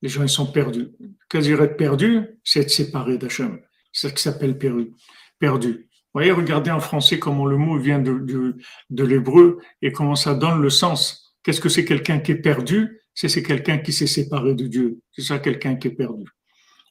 Les 0.00 0.08
gens 0.08 0.22
ils 0.22 0.28
sont 0.30 0.50
perdus. 0.50 0.88
Qu'est-ce 1.28 1.50
être 1.50 1.76
perdu 1.76 2.22
C'est 2.44 2.60
être 2.60 2.70
séparé 2.70 3.18
d'Hachem. 3.18 3.60
C'est 3.92 4.08
ce 4.08 4.14
qui 4.14 4.22
s'appelle 4.22 4.56
perdu. 4.56 4.92
perdu. 5.38 5.85
Voyez, 6.16 6.32
regardez 6.32 6.70
en 6.70 6.80
français 6.80 7.18
comment 7.18 7.44
le 7.44 7.58
mot 7.58 7.76
vient 7.76 7.98
de, 7.98 8.56
de, 8.88 9.04
l'hébreu 9.04 9.58
et 9.82 9.92
comment 9.92 10.14
ça 10.14 10.34
donne 10.34 10.62
le 10.62 10.70
sens. 10.70 11.36
Qu'est-ce 11.42 11.60
que 11.60 11.68
c'est 11.68 11.84
quelqu'un 11.84 12.20
qui 12.20 12.32
est 12.32 12.40
perdu? 12.40 13.02
C'est 13.12 13.42
quelqu'un 13.42 13.76
qui 13.76 13.92
s'est 13.92 14.06
séparé 14.06 14.54
de 14.54 14.66
Dieu. 14.66 14.98
C'est 15.12 15.20
ça 15.20 15.38
quelqu'un 15.38 15.76
qui 15.76 15.88
est 15.88 15.94
perdu. 15.94 16.24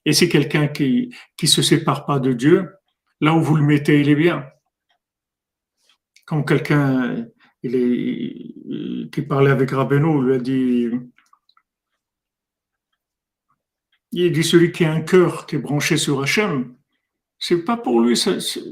Et 0.05 0.13
c'est 0.13 0.29
quelqu'un 0.29 0.67
qui 0.67 1.11
qui 1.37 1.47
se 1.47 1.63
sépare 1.63 2.05
pas 2.05 2.19
de 2.19 2.33
Dieu. 2.33 2.69
Là 3.19 3.33
où 3.33 3.41
vous 3.41 3.55
le 3.55 3.63
mettez, 3.63 3.99
il 3.99 4.09
est 4.09 4.15
bien. 4.15 4.45
Quand 6.27 6.43
quelqu'un 6.43 7.25
il 7.63 7.75
est, 7.75 9.09
qui 9.09 9.23
parlait 9.23 9.49
avec 9.49 9.71
Rabbeinu, 9.71 10.23
lui 10.23 10.35
a 10.35 10.37
dit, 10.37 10.91
il 14.11 14.31
dit 14.31 14.43
celui 14.43 14.71
qui 14.71 14.85
a 14.85 14.93
un 14.93 15.01
cœur 15.01 15.47
qui 15.47 15.55
est 15.55 15.65
branché 15.67 15.97
sur 15.97 16.21
Hachem, 16.21 16.74
c'est 17.47 17.63
pas 17.63 17.77
pour 17.77 18.01
lui, 18.01 18.19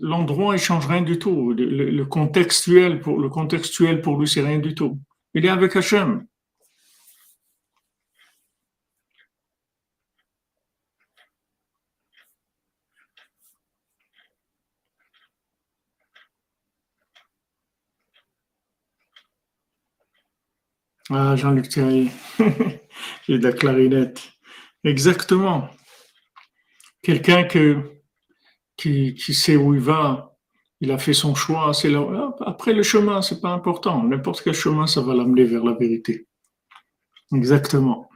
l'endroit 0.01 0.55
il 0.55 0.59
change 0.59 0.88
rien 0.88 1.01
du 1.03 1.19
tout. 1.19 1.53
Le, 1.53 2.03
contextuel 2.05 3.01
pour 3.01 3.19
le 3.19 3.30
contextuel 3.30 4.01
pour 4.01 4.19
lui 4.19 4.28
c'est 4.28 4.41
rien 4.41 4.57
du 4.57 4.74
tout. 4.74 4.99
Il 5.36 5.45
est 5.45 5.49
avec 5.49 5.76
Hachem. 5.76 6.26
Ah, 21.11 21.36
Jean-Luc 21.36 21.69
Thierry, 21.69 22.09
j'ai 23.28 23.38
de 23.38 23.43
la 23.43 23.53
clarinette. 23.53 24.32
Exactement. 24.84 25.69
Quelqu'un 27.03 27.43
qui, 28.78 29.13
qui 29.13 29.34
sait 29.34 29.55
où 29.55 29.74
il 29.74 29.80
va, 29.80 30.34
il 30.84 30.91
a 30.91 30.97
fait 30.97 31.13
son 31.13 31.34
choix, 31.34 31.74
c'est 31.74 31.93
après 32.41 32.74
le 32.74 32.84
chemin, 32.84 33.21
c'est 33.21 33.39
pas 33.39 33.51
important. 33.51 34.03
N'importe 34.03 34.41
quel 34.43 34.53
chemin, 34.53 34.86
ça 34.86 34.99
va 35.01 35.15
l'amener 35.15 35.45
vers 35.45 35.63
la 35.63 35.74
vérité. 35.74 36.28
Exactement. 37.34 38.09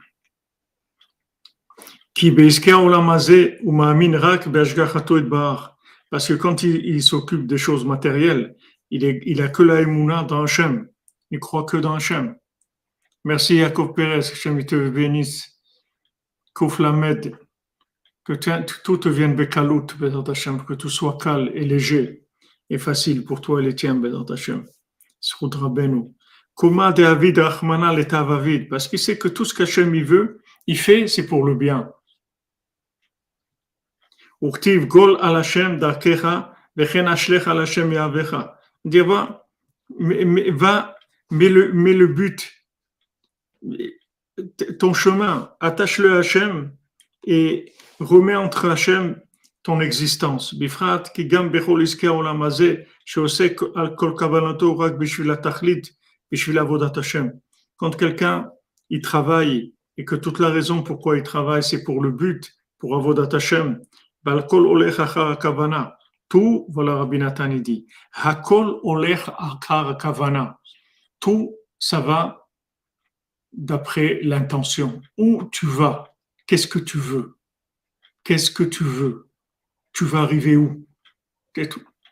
Parce 6.10 6.28
que 6.28 6.34
quand 6.34 6.62
il, 6.62 7.02
s'occupe 7.02 7.46
des 7.46 7.58
choses 7.58 7.86
matérielles, 7.86 8.56
il, 8.90 9.04
est, 9.04 9.22
il 9.24 9.40
a 9.40 9.48
que 9.48 9.62
la 9.62 9.80
émouna 9.80 10.24
dans 10.24 10.42
Hachem. 10.42 10.88
Il 11.30 11.40
croit 11.40 11.64
que 11.64 11.78
dans 11.78 11.94
Hachem. 11.94 12.36
Merci 13.24 13.56
Yaakov 13.56 13.94
Pérez, 13.94 14.20
que 14.20 14.62
te 14.62 14.88
bénisse. 14.90 15.58
Kouf 16.52 16.80
Lamed, 16.80 17.38
que 18.28 18.82
tout 18.82 18.98
te 18.98 19.08
vienne 19.08 19.34
bekalout, 19.34 19.86
Hachem, 20.28 20.62
que 20.62 20.74
tout 20.74 20.90
soit 20.90 21.16
calme 21.16 21.48
et 21.54 21.64
léger 21.64 22.26
et 22.68 22.76
facile 22.76 23.24
pour 23.24 23.40
toi 23.40 23.62
et 23.62 23.64
les 23.64 23.74
tiens, 23.74 23.94
Bézat 23.94 24.30
Hachem. 24.30 24.66
Sroudra 25.18 25.70
Benu. 25.70 26.14
Kuma 26.54 26.92
de 26.92 27.04
Avid 27.04 27.38
Rahmana 27.38 27.94
Vavid, 27.94 28.68
parce 28.68 28.86
qu'il 28.86 28.98
sait 28.98 29.16
que 29.16 29.28
tout 29.28 29.46
ce 29.46 29.54
qu'Hachem 29.54 29.94
il 29.94 30.04
veut, 30.04 30.42
il 30.66 30.76
fait, 30.76 31.08
c'est 31.08 31.26
pour 31.26 31.42
le 31.42 31.54
bien. 31.54 31.90
Urtiv 34.42 34.86
Gol 34.86 35.16
al 35.22 35.36
Hashem 35.36 35.78
Darkecha, 35.78 36.54
Vechen 36.76 37.08
Ashlech 37.08 37.46
al 37.46 37.62
Hashem 37.62 37.90
Yavecha. 37.90 38.58
Dire 38.84 39.06
va, 39.06 39.46
va, 39.98 40.96
mets 41.30 41.48
le, 41.48 41.72
mets 41.72 41.94
le 41.94 42.08
but, 42.08 42.52
ton 44.78 44.92
chemin, 44.92 45.50
attache-le 45.60 46.12
à 46.12 46.18
Hachem 46.18 46.76
et 47.24 47.72
remets 48.00 48.36
entre 48.36 48.70
Hachem 48.70 49.20
ton 49.62 49.80
existence. 49.80 50.54
Bifrat 50.54 51.12
ki 51.14 51.28
gam 51.28 51.50
bechol 51.50 51.82
iske 51.82 52.08
olam 52.08 52.40
hazeh 52.42 52.86
sheosek 53.04 53.62
al 53.76 53.94
kol 53.96 54.14
kavanato 54.14 54.74
rak 54.78 54.98
bishvil 54.98 55.30
atachlit 55.34 55.92
bishvil 56.30 56.58
avodat 56.58 56.96
Hachem. 56.96 57.40
Quand 57.76 57.96
quelqu'un 57.96 58.50
il 58.90 59.00
travaille 59.02 59.74
et 59.96 60.04
que 60.04 60.14
toute 60.14 60.38
la 60.38 60.48
raison 60.48 60.82
pourquoi 60.82 61.16
il 61.16 61.22
travaille 61.22 61.62
c'est 61.62 61.84
pour 61.84 62.02
le 62.02 62.10
but, 62.10 62.54
pour 62.78 62.96
avodat 62.96 63.36
Hachem. 63.36 63.80
Bal 64.22 64.46
kol 64.46 64.66
olech 64.66 65.00
achar 65.00 65.38
kavana. 65.38 65.96
Tout, 66.28 66.66
voilà 66.68 66.96
Rabbi 66.96 67.18
Nathan 67.18 67.50
il 67.50 67.62
dit, 67.62 67.86
hakol 68.12 68.80
olech 68.82 69.30
achar 69.38 69.96
kavana. 69.96 70.58
Tout, 71.20 71.54
ça 71.78 72.00
va 72.00 72.48
d'après 73.52 74.20
l'intention. 74.22 75.00
Où 75.16 75.44
tu 75.50 75.66
vas? 75.66 76.14
Qu'est-ce 76.46 76.68
que 76.68 76.78
tu 76.78 76.98
veux? 76.98 77.37
Qu'est-ce 78.28 78.50
que 78.50 78.62
tu 78.62 78.84
veux? 78.84 79.30
Tu 79.94 80.04
vas 80.04 80.18
arriver 80.18 80.54
où? 80.54 80.86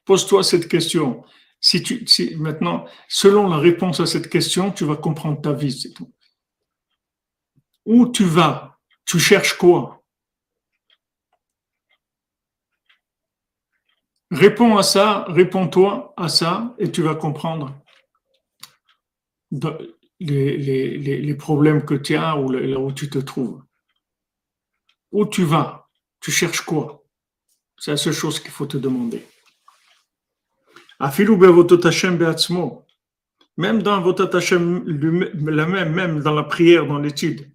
Pose-toi 0.07 0.43
cette 0.43 0.67
question. 0.67 1.23
Si 1.61 1.83
tu, 1.83 2.07
maintenant, 2.39 2.87
selon 3.07 3.51
la 3.51 3.59
réponse 3.59 4.01
à 4.01 4.07
cette 4.07 4.31
question, 4.31 4.73
tu 4.73 4.87
vas 4.87 4.97
comprendre 4.97 5.43
ta 5.43 5.53
vie. 5.53 5.93
Où 7.85 8.09
tu 8.09 8.25
vas? 8.25 8.79
Tu 9.05 9.19
cherches 9.19 9.59
quoi? 9.59 10.03
Réponds 14.31 14.79
à 14.79 14.83
ça, 14.83 15.27
réponds-toi 15.29 16.15
à 16.17 16.31
ça, 16.31 16.75
et 16.79 16.91
tu 16.91 17.03
vas 17.03 17.15
comprendre 17.15 17.79
les, 20.19 21.35
problèmes 21.35 21.85
que 21.85 21.95
tu 21.95 22.17
as 22.17 22.39
ou 22.39 22.51
là 22.51 22.81
où 22.81 22.91
tu 22.91 23.11
te 23.11 23.19
trouves. 23.19 23.63
Où 25.13 25.27
tu 25.27 25.45
vas? 25.45 25.86
Tu 26.21 26.31
cherches 26.31 26.63
quoi? 26.63 27.05
C'est 27.79 27.91
la 27.91 27.97
seule 27.97 28.13
chose 28.13 28.41
qu'il 28.41 28.51
faut 28.51 28.67
te 28.67 28.77
demander. 28.77 29.25
Même 33.57 33.83
dans 33.83 34.01
votre 34.01 34.25
la 34.27 35.67
même, 35.67 35.93
même 35.93 36.21
dans 36.21 36.35
la 36.35 36.43
prière, 36.43 36.87
dans 36.87 36.99
l'étude. 36.99 37.51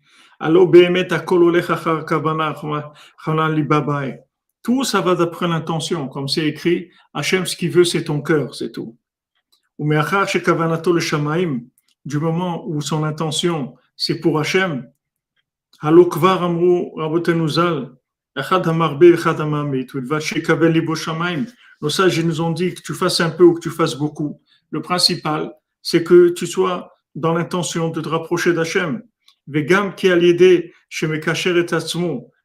Tout 4.64 4.84
ça 4.84 5.02
va 5.02 5.16
d'après 5.16 5.48
l'intention, 5.48 6.08
comme 6.08 6.28
c'est 6.28 6.48
écrit, 6.48 6.90
Hachem, 7.14 7.46
ce 7.46 7.56
qu'il 7.56 7.72
veut, 7.72 7.84
c'est 7.84 8.06
ton 8.06 8.22
cœur, 8.22 8.56
c'est 8.56 8.72
tout. 8.72 8.98
Du 12.06 12.18
moment 12.18 12.68
où 12.68 12.82
son 12.82 13.04
intention, 13.04 13.76
c'est 13.96 14.20
pour 14.20 14.40
Hachem, 14.40 14.92
nos 21.82 21.90
sages 21.90 22.24
nous 22.24 22.42
ont 22.42 22.52
dit 22.52 22.74
que 22.74 22.82
tu 22.82 22.94
fasses 22.94 23.20
un 23.20 23.30
peu 23.32 23.44
ou 23.44 23.54
que 23.54 23.60
tu 23.60 23.70
fasses 23.70 23.96
beaucoup. 23.96 24.40
Le 24.70 24.82
principal, 24.82 25.52
c'est 25.82 26.04
que 26.04 26.30
tu 26.30 26.46
sois 26.46 26.94
dans 27.16 27.34
l'intention 27.34 27.90
de 27.90 28.00
te 28.00 28.08
rapprocher 28.08 28.54
d'Hachem. 28.54 29.02
Vegam 29.48 29.96
qui 29.96 30.10
a 30.10 30.16
l'idée 30.16 30.74
chez 30.90 31.08
Mekacher 31.08 31.58
et 31.58 31.66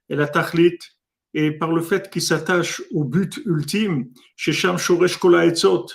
et 0.08 0.16
la 0.16 0.26
tachlit, 0.26 0.78
et 1.34 1.50
par 1.50 1.72
le 1.72 1.82
fait 1.82 2.08
qu'il 2.10 2.22
s'attache 2.22 2.82
au 2.92 3.04
but 3.04 3.40
ultime, 3.44 4.08
chez 4.36 4.52
Sham 4.52 4.78
Shoresh 4.78 5.18
Kola 5.18 5.44
Etzot, 5.44 5.86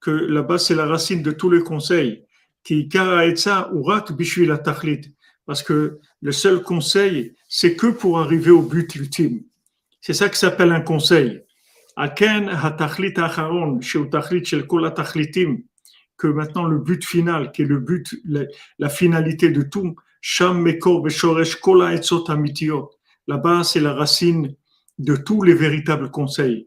que 0.00 0.10
là-bas 0.10 0.58
c'est 0.58 0.74
la 0.74 0.86
racine 0.86 1.22
de 1.22 1.32
tous 1.32 1.50
les 1.50 1.60
conseils, 1.60 2.24
qui 2.64 2.88
Kara 2.88 3.26
Etza 3.26 3.70
Urak 3.74 4.12
Bishvi 4.12 4.46
la 4.46 4.58
tachlit, 4.58 5.14
parce 5.44 5.62
que 5.62 5.98
le 6.26 6.32
seul 6.32 6.60
conseil, 6.60 7.36
c'est 7.48 7.76
que 7.76 7.86
pour 7.86 8.18
arriver 8.18 8.50
au 8.50 8.60
but 8.60 8.92
ultime. 8.96 9.44
C'est 10.00 10.12
ça 10.12 10.28
qui 10.28 10.36
s'appelle 10.36 10.72
un 10.72 10.80
conseil. 10.80 11.42
Que 16.18 16.26
maintenant 16.26 16.64
le 16.64 16.78
but 16.78 17.04
final, 17.04 17.52
qui 17.52 17.62
est 17.62 17.66
le 17.66 17.78
but, 17.78 18.12
la, 18.24 18.88
finalité 18.88 19.50
de 19.50 19.62
tout, 19.62 19.94
Là-bas, 23.28 23.62
c'est 23.62 23.80
la 23.80 23.92
racine 23.92 24.56
de 24.98 25.14
tous 25.14 25.42
les 25.44 25.54
véritables 25.54 26.10
conseils. 26.10 26.66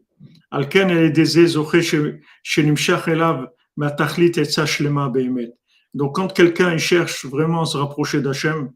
Donc, 5.92 6.16
quand 6.16 6.32
quelqu'un 6.32 6.78
cherche 6.78 7.26
vraiment 7.26 7.62
à 7.62 7.66
se 7.66 7.76
rapprocher 7.76 8.22
d'Hachem, 8.22 8.70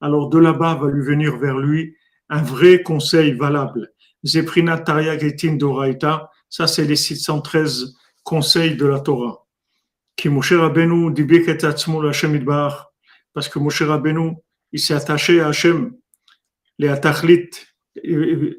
alors 0.00 0.28
de 0.28 0.38
là-bas 0.38 0.74
va 0.76 0.88
lui 0.88 1.02
venir 1.02 1.36
vers 1.36 1.58
lui 1.58 1.96
un 2.28 2.42
vrai 2.42 2.82
conseil 2.82 3.32
valable. 3.32 3.92
Zeprina 4.24 4.78
Taria 4.78 5.18
Getin 5.18 5.54
Doraita, 5.54 6.30
ça 6.48 6.66
c'est 6.66 6.84
les 6.84 6.96
613 6.96 7.96
conseils 8.22 8.76
de 8.76 8.86
la 8.86 9.00
Torah. 9.00 9.46
Qui 10.16 10.28
Moshe 10.28 10.52
Rabbeinu 10.52 11.12
dibik 11.12 11.48
Hashem 11.48 12.44
parce 13.32 13.48
que 13.48 13.58
Moshe 13.58 13.82
Rabbeinu, 13.82 14.36
il 14.72 14.80
s'est 14.80 14.94
attaché 14.94 15.40
à 15.40 15.48
Hachem, 15.48 15.92
les 16.78 16.88
atachlit, 16.88 17.50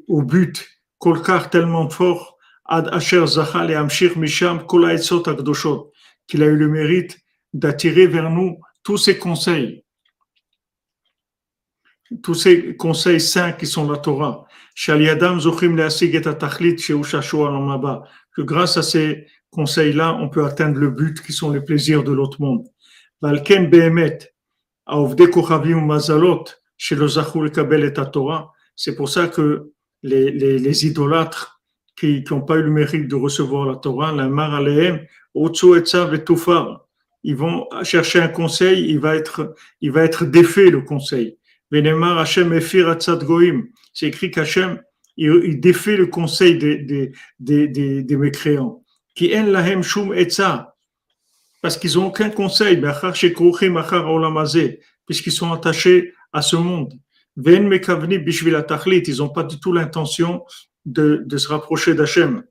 au 0.08 0.22
but, 0.22 0.66
kolkar 0.98 1.50
tellement 1.50 1.88
fort, 1.90 2.38
ad 2.64 2.88
asher 2.92 3.26
zachal 3.26 3.70
et 3.70 3.74
amshir 3.74 4.16
misham 4.16 4.66
kol 4.66 4.86
akdoshot, 4.86 5.92
qu'il 6.26 6.42
a 6.42 6.46
eu 6.46 6.56
le 6.56 6.68
mérite 6.68 7.18
d'attirer 7.52 8.06
vers 8.06 8.30
nous 8.30 8.58
tous 8.82 8.98
ces 8.98 9.18
conseils 9.18 9.84
tous 12.22 12.34
ces 12.34 12.76
conseils 12.76 13.20
saints 13.20 13.52
qui 13.52 13.66
sont 13.66 13.90
la 13.90 13.98
Torah. 13.98 14.46
Que 18.34 18.42
grâce 18.42 18.76
à 18.76 18.82
ces 18.82 19.26
conseils-là, 19.50 20.14
on 20.20 20.28
peut 20.28 20.44
atteindre 20.44 20.78
le 20.78 20.90
but 20.90 21.22
qui 21.22 21.32
sont 21.32 21.50
les 21.50 21.60
plaisirs 21.60 22.02
de 22.04 22.12
l'autre 22.12 22.40
monde. 22.40 22.66
C'est 28.74 28.96
pour 28.96 29.08
ça 29.08 29.28
que 29.28 29.70
les, 30.02 30.30
les, 30.30 30.58
les 30.58 30.86
idolâtres 30.86 31.60
qui 31.96 32.24
n'ont 32.30 32.40
pas 32.40 32.56
eu 32.56 32.62
le 32.62 32.70
mérite 32.70 33.08
de 33.08 33.14
recevoir 33.14 33.66
la 33.66 33.76
Torah, 33.76 34.12
la 34.12 34.28
mar 34.28 34.60
ils 37.24 37.36
vont 37.36 37.68
chercher 37.82 38.20
un 38.20 38.28
conseil, 38.28 38.90
il 38.90 38.98
va 38.98 39.14
être, 39.14 39.54
il 39.80 39.92
va 39.92 40.02
être 40.02 40.24
défait 40.24 40.70
le 40.70 40.80
conseil. 40.80 41.38
C'est 43.94 44.06
écrit 44.06 44.30
qu'Hachem, 44.30 44.82
il, 45.16 45.58
défait 45.60 45.96
le 45.96 46.06
conseil 46.06 46.58
des, 46.58 47.12
des, 47.40 47.68
des, 47.68 48.16
mécréants. 48.16 48.84
Qui 49.14 49.34
en 49.38 49.44
lahem 49.44 49.82
shum 49.82 50.12
etza. 50.14 50.74
Parce 51.62 51.78
qu'ils 51.78 51.94
n'ont 51.94 52.08
aucun 52.08 52.28
conseil. 52.30 52.82
Puisqu'ils 55.06 55.32
sont 55.32 55.52
attachés 55.52 56.12
à 56.32 56.42
ce 56.42 56.56
monde. 56.56 56.92
Ils 57.36 57.62
n'ont 59.18 59.28
pas 59.30 59.44
du 59.44 59.58
tout 59.58 59.72
l'intention 59.72 60.44
de, 60.84 61.22
de 61.24 61.36
se 61.38 61.48
rapprocher 61.48 61.94
d'Hachem. 61.94 62.44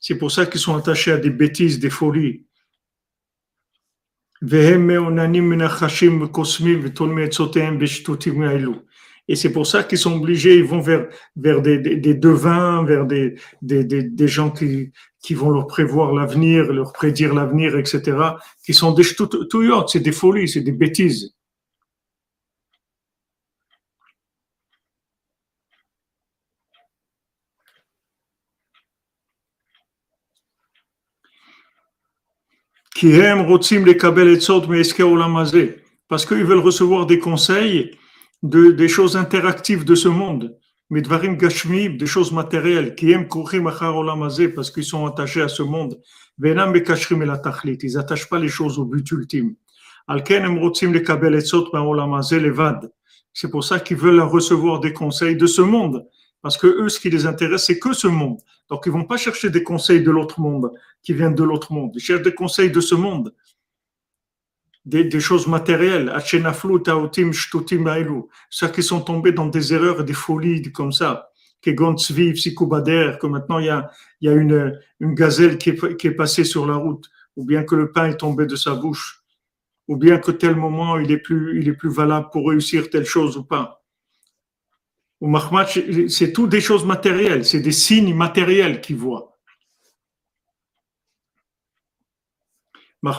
C'est 0.00 0.14
pour 0.18 0.30
ça 0.30 0.46
qu'ils 0.46 0.60
sont 0.60 0.76
attachés 0.76 1.12
à 1.12 1.18
des 1.18 1.30
bêtises, 1.30 1.78
des 1.78 1.90
folies. 1.90 2.46
Et 9.28 9.36
c'est 9.36 9.52
pour 9.52 9.66
ça 9.66 9.84
qu'ils 9.84 9.98
sont 9.98 10.16
obligés, 10.16 10.56
ils 10.56 10.64
vont 10.64 10.80
vers, 10.80 11.06
vers 11.36 11.62
des, 11.62 11.78
des, 11.78 12.14
devins, 12.14 12.82
vers 12.84 13.06
des, 13.06 13.36
des, 13.62 13.84
des, 13.84 14.28
gens 14.28 14.50
qui, 14.50 14.90
qui 15.22 15.34
vont 15.34 15.50
leur 15.50 15.66
prévoir 15.66 16.12
l'avenir, 16.12 16.72
leur 16.72 16.92
prédire 16.92 17.34
l'avenir, 17.34 17.76
etc., 17.76 18.16
qui 18.64 18.74
sont 18.74 18.92
des 18.92 19.04
c'est 19.86 20.00
des 20.00 20.12
folies, 20.12 20.48
c'est 20.48 20.62
des 20.62 20.72
bêtises. 20.72 21.34
Parce 36.08 36.26
qu'ils 36.26 36.44
veulent 36.44 36.58
recevoir 36.58 37.06
des 37.06 37.18
conseils 37.18 37.96
de, 38.42 38.70
des 38.72 38.88
choses 38.88 39.16
interactives 39.16 39.84
de 39.84 39.94
ce 39.94 40.08
monde, 40.08 40.58
Medvarim 40.90 41.36
Gashmi, 41.36 41.96
des 41.96 42.06
choses 42.06 42.32
matérielles, 42.32 42.94
qui 42.94 43.12
aiment 43.12 43.26
parce 43.28 44.70
qu'ils 44.70 44.84
sont 44.84 45.06
attachés 45.06 45.40
à 45.40 45.48
ce 45.48 45.62
monde. 45.62 45.98
Ils 46.42 46.54
n'attachent 47.94 48.28
pas 48.28 48.38
les 48.38 48.48
choses 48.48 48.78
au 48.78 48.84
but 48.84 49.10
ultime. 49.12 49.54
C'est 53.32 53.50
pour 53.50 53.64
ça 53.64 53.80
qu'ils 53.80 53.96
veulent 53.96 54.20
recevoir 54.20 54.80
des 54.80 54.92
conseils 54.92 55.36
de 55.36 55.46
ce 55.46 55.62
monde. 55.62 56.06
Parce 56.42 56.56
que 56.56 56.66
eux, 56.66 56.88
ce 56.88 56.98
qui 56.98 57.10
les 57.10 57.26
intéresse, 57.26 57.66
c'est 57.66 57.78
que 57.78 57.92
ce 57.92 58.06
monde. 58.06 58.38
Donc, 58.68 58.84
ils 58.86 58.92
vont 58.92 59.04
pas 59.04 59.16
chercher 59.16 59.50
des 59.50 59.62
conseils 59.62 60.02
de 60.02 60.10
l'autre 60.10 60.40
monde, 60.40 60.72
qui 61.02 61.12
viennent 61.12 61.34
de 61.34 61.44
l'autre 61.44 61.72
monde. 61.72 61.92
Ils 61.94 62.00
cherchent 62.00 62.22
des 62.22 62.34
conseils 62.34 62.70
de 62.70 62.80
ce 62.80 62.94
monde. 62.94 63.34
Des, 64.86 65.04
des 65.04 65.20
choses 65.20 65.46
matérielles. 65.46 66.10
Ceux 68.50 68.68
qui 68.68 68.82
sont 68.82 69.00
tombés 69.02 69.32
dans 69.32 69.46
des 69.46 69.74
erreurs, 69.74 70.04
des 70.04 70.14
folies 70.14 70.72
comme 70.72 70.92
ça. 70.92 71.30
Que 71.62 73.26
maintenant 73.26 73.58
il 73.58 73.66
y 73.66 73.68
a, 73.68 73.90
il 74.22 74.30
y 74.30 74.32
a 74.32 74.34
une, 74.34 74.80
une 75.00 75.14
gazelle 75.14 75.58
qui 75.58 75.70
est, 75.70 75.96
qui 75.98 76.06
est 76.06 76.12
passée 76.12 76.44
sur 76.44 76.66
la 76.66 76.76
route. 76.76 77.10
Ou 77.36 77.44
bien 77.44 77.64
que 77.64 77.74
le 77.74 77.92
pain 77.92 78.08
est 78.08 78.16
tombé 78.16 78.46
de 78.46 78.56
sa 78.56 78.74
bouche. 78.74 79.22
Ou 79.88 79.96
bien 79.96 80.16
que 80.18 80.30
tel 80.30 80.56
moment 80.56 80.98
il 80.98 81.10
est 81.12 81.18
plus, 81.18 81.60
il 81.60 81.68
est 81.68 81.74
plus 81.74 81.90
valable 81.90 82.28
pour 82.32 82.48
réussir 82.48 82.88
telle 82.88 83.04
chose 83.04 83.36
ou 83.36 83.44
pas 83.44 83.79
ou 85.20 85.36
c'est 86.08 86.32
tout 86.32 86.46
des 86.46 86.60
choses 86.60 86.84
matérielles, 86.84 87.44
c'est 87.44 87.60
des 87.60 87.72
signes 87.72 88.14
matériels 88.14 88.80
qu'ils 88.80 88.96
voient. 88.96 89.36
Parce 93.02 93.18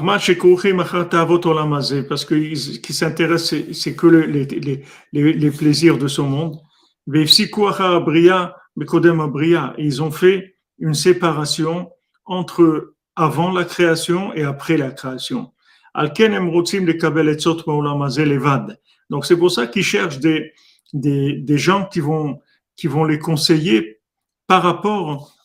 qu'ils 2.26 2.94
s'intéressent, 2.94 3.56
c'est 3.74 3.96
que 3.96 4.08
les, 4.08 4.46
les, 4.46 4.84
les, 5.12 5.34
les, 5.34 5.52
plaisirs 5.52 5.98
de 5.98 6.08
ce 6.08 6.22
monde. 6.22 6.60
Ils 9.78 10.04
ont 10.04 10.12
fait 10.12 10.56
une 10.78 10.94
séparation 10.94 11.92
entre 12.26 12.94
avant 13.16 13.52
la 13.52 13.64
création 13.66 14.34
et 14.36 14.44
après 14.44 14.78
la 14.78 14.92
création. 14.92 15.52
Donc 19.10 19.26
c'est 19.26 19.38
pour 19.38 19.52
ça 19.52 19.68
qu'ils 19.68 19.84
cherchent 19.84 20.20
des, 20.20 20.54
des, 20.94 21.34
des 21.34 21.58
gens 21.58 21.86
qui 21.86 22.00
vont, 22.00 22.40
qui 22.76 22.88
vont 22.88 23.04
les 23.04 23.20
conseiller 23.20 24.00
par 24.48 24.64
rapport 24.64 25.36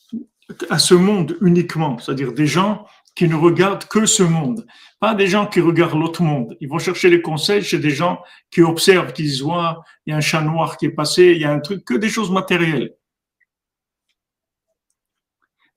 à 0.70 0.78
ce 0.78 0.94
monde 0.94 1.36
uniquement, 1.40 1.98
c'est-à-dire 1.98 2.32
des 2.32 2.46
gens 2.46 2.86
qui 3.14 3.28
ne 3.28 3.34
regardent 3.34 3.84
que 3.84 4.06
ce 4.06 4.22
monde, 4.22 4.66
pas 5.00 5.14
des 5.14 5.26
gens 5.26 5.46
qui 5.46 5.60
regardent 5.60 5.98
l'autre 5.98 6.22
monde. 6.22 6.56
Ils 6.60 6.68
vont 6.68 6.78
chercher 6.78 7.08
les 7.08 7.22
conseils 7.22 7.62
chez 7.62 7.78
des 7.78 7.90
gens 7.90 8.20
qui 8.50 8.62
observent, 8.62 9.12
qui 9.12 9.22
disent, 9.22 9.40
il 9.40 10.10
y 10.10 10.12
a 10.12 10.16
un 10.16 10.20
chat 10.20 10.42
noir 10.42 10.76
qui 10.76 10.86
est 10.86 10.90
passé, 10.90 11.32
il 11.34 11.40
y 11.40 11.44
a 11.44 11.52
un 11.52 11.60
truc, 11.60 11.84
que 11.84 11.94
des 11.94 12.10
choses 12.10 12.30
matérielles. 12.30 12.94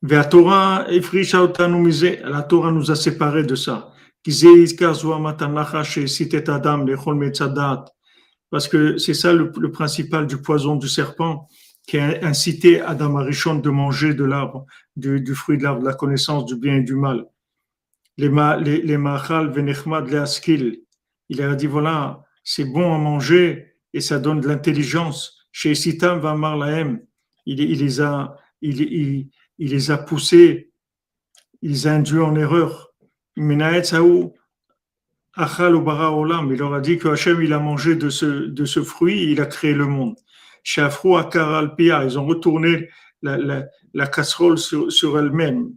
La 0.02 0.26
Torah 2.44 2.72
nous 2.72 2.92
a 2.92 2.96
séparés 2.96 3.44
de 3.44 3.56
ça 3.56 3.94
parce 8.50 8.68
que 8.68 8.98
c'est 8.98 9.14
ça 9.14 9.34
le, 9.34 9.52
principal 9.72 10.28
du 10.28 10.38
poison 10.38 10.76
du 10.76 10.88
serpent 10.88 11.48
qui 11.88 11.98
a 11.98 12.24
incité 12.24 12.82
Adam 12.82 13.18
Arishon 13.18 13.56
de 13.56 13.70
manger 13.70 14.14
de 14.14 14.24
l'arbre, 14.24 14.66
du, 14.96 15.34
fruit 15.34 15.58
de 15.58 15.64
l'arbre 15.64 15.82
de 15.82 15.86
la 15.86 15.94
connaissance 15.94 16.46
du 16.46 16.56
bien 16.56 16.76
et 16.78 16.84
du 16.84 16.96
mal. 16.96 17.26
Les, 18.18 18.30
les, 18.62 18.82
les 18.82 18.98
machal 18.98 19.52
venechmad 19.52 20.14
askil, 20.14 20.82
il 21.30 21.42
a 21.42 21.56
dit 21.56 21.68
voilà, 21.68 22.24
c'est 22.44 22.66
bon 22.66 22.94
à 22.94 22.98
manger 22.98 23.76
et 23.94 24.02
ça 24.02 24.20
donne 24.20 24.42
de 24.42 24.48
l'intelligence. 24.48 25.48
Chez 25.52 25.74
Sitam 25.76 26.20
va 26.20 26.36
Lahem, 26.36 27.02
il, 27.46 27.80
les 27.80 28.02
a, 28.02 28.36
il, 28.62 29.30
les 29.58 29.92
a 29.92 29.98
poussés, 29.98 30.72
il 31.62 31.72
les 31.72 31.88
a 31.88 31.94
induits 31.94 32.20
en 32.20 32.36
erreur. 32.36 32.94
Menaet 33.36 33.94
Achal 35.40 35.74
ou 35.74 35.82
bara 35.82 36.12
olam, 36.12 36.52
il 36.52 36.60
leur 36.60 36.74
a 36.74 36.82
dit 36.82 36.98
que 36.98 37.08
Hachem, 37.08 37.42
il 37.42 37.54
a 37.54 37.60
mangé 37.60 37.96
de 37.96 38.10
ce, 38.10 38.26
de 38.26 38.66
ce 38.66 38.84
fruit, 38.84 39.32
il 39.32 39.40
a 39.40 39.46
créé 39.46 39.74
le 39.74 39.86
monde. 39.86 40.18
Shafrou 40.64 41.16
akar 41.16 41.54
alpia, 41.54 42.04
ils 42.04 42.20
ont 42.20 42.26
retourné 42.26 42.90
la, 43.22 43.38
la, 43.38 43.64
la 43.94 44.08
casserole 44.08 44.58
sur, 44.58 44.92
sur 44.92 45.18
elle-même. 45.18 45.72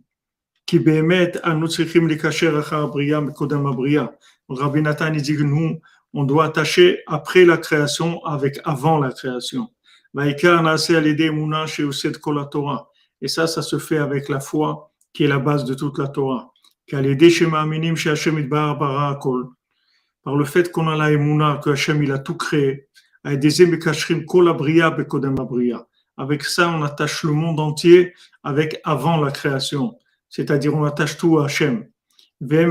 Qui 0.66 0.80
bémet 0.80 1.34
anutsichim 1.44 2.09
likacher 2.09 2.56
achar 2.56 2.90
bria 2.90 3.22
kodam 3.36 3.66
abria. 3.66 4.12
Rabbi 4.48 4.82
Nathan, 4.82 5.14
il 5.14 5.22
dit 5.22 5.36
que 5.36 5.44
nous, 5.44 5.78
on 6.12 6.24
doit 6.24 6.47
attacher 6.47 6.98
après 7.06 7.44
la 7.44 7.56
création 7.56 8.24
avec 8.24 8.59
avant 8.64 8.98
la 8.98 9.12
création. 9.12 9.68
Et 13.20 13.28
ça, 13.28 13.47
ça 13.47 13.62
se 13.62 13.78
fait 13.78 13.98
avec 13.98 14.28
la 14.28 14.40
foi 14.40 14.93
qui 15.14 15.24
est 15.24 15.28
la 15.28 15.39
base 15.39 15.64
de 15.64 15.74
toute 15.74 15.98
la 15.98 16.09
Torah. 16.09 16.51
Par 20.24 20.36
le 20.36 20.44
fait 20.44 20.70
qu'on 20.70 20.86
a 20.89 20.97
la 20.97 21.10
émouna, 21.10 21.59
que 21.62 21.70
Hachem 21.70 22.02
il 22.02 22.12
a 22.12 22.19
tout 22.19 22.36
créé, 22.36 22.86
avec 23.24 23.43
ça, 26.44 26.69
on 26.69 26.82
attache 26.82 27.23
le 27.23 27.32
monde 27.32 27.60
entier 27.60 28.12
avec 28.43 28.78
avant 28.85 29.16
la 29.19 29.31
création. 29.31 29.97
C'est-à-dire, 30.28 30.74
on 30.74 30.85
attache 30.85 31.16
tout 31.16 31.39
à 31.39 31.47
Hachem. 31.47 31.86
Et 32.40 32.66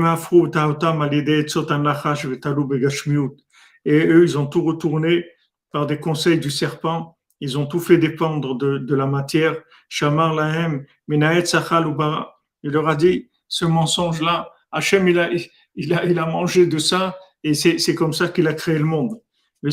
eux, 4.06 4.22
ils 4.22 4.38
ont 4.38 4.46
tout 4.46 4.62
retourné 4.62 5.26
par 5.72 5.86
des 5.86 5.98
conseils 5.98 6.38
du 6.38 6.50
serpent. 6.50 7.18
Ils 7.40 7.58
ont 7.58 7.66
tout 7.66 7.80
fait 7.80 7.98
dépendre 7.98 8.56
de, 8.56 8.78
de 8.78 8.94
la 8.94 9.06
matière. 9.06 9.56
Il 12.64 12.70
leur 12.70 12.88
a 12.88 12.94
dit, 12.94 13.28
ce 13.52 13.66
mensonge-là. 13.66 14.50
Hachem, 14.70 15.06
il 15.08 15.18
a, 15.18 15.28
il, 15.74 15.92
a, 15.92 16.06
il 16.06 16.18
a 16.18 16.24
mangé 16.24 16.64
de 16.66 16.78
ça 16.78 17.18
et 17.44 17.52
c'est 17.52 17.94
comme 17.94 18.14
ça 18.14 18.28
qu'il 18.28 18.48
a 18.48 18.54
créé 18.54 18.78
le 18.78 18.86
monde. 18.86 19.20
Et 19.62 19.70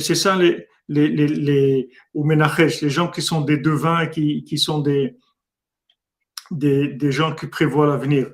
c'est 0.00 0.14
ça 0.14 0.36
les, 0.36 0.66
les, 0.88 1.08
les, 1.08 1.26
les, 1.28 1.88
les 2.14 2.90
gens 2.90 3.08
qui 3.08 3.22
sont 3.22 3.40
des 3.40 3.56
devins, 3.56 4.06
qui, 4.06 4.44
qui 4.44 4.58
sont 4.58 4.80
des, 4.80 5.16
des, 6.50 6.88
des 6.88 7.10
gens 7.10 7.34
qui 7.34 7.46
prévoient 7.46 7.86
l'avenir. 7.86 8.30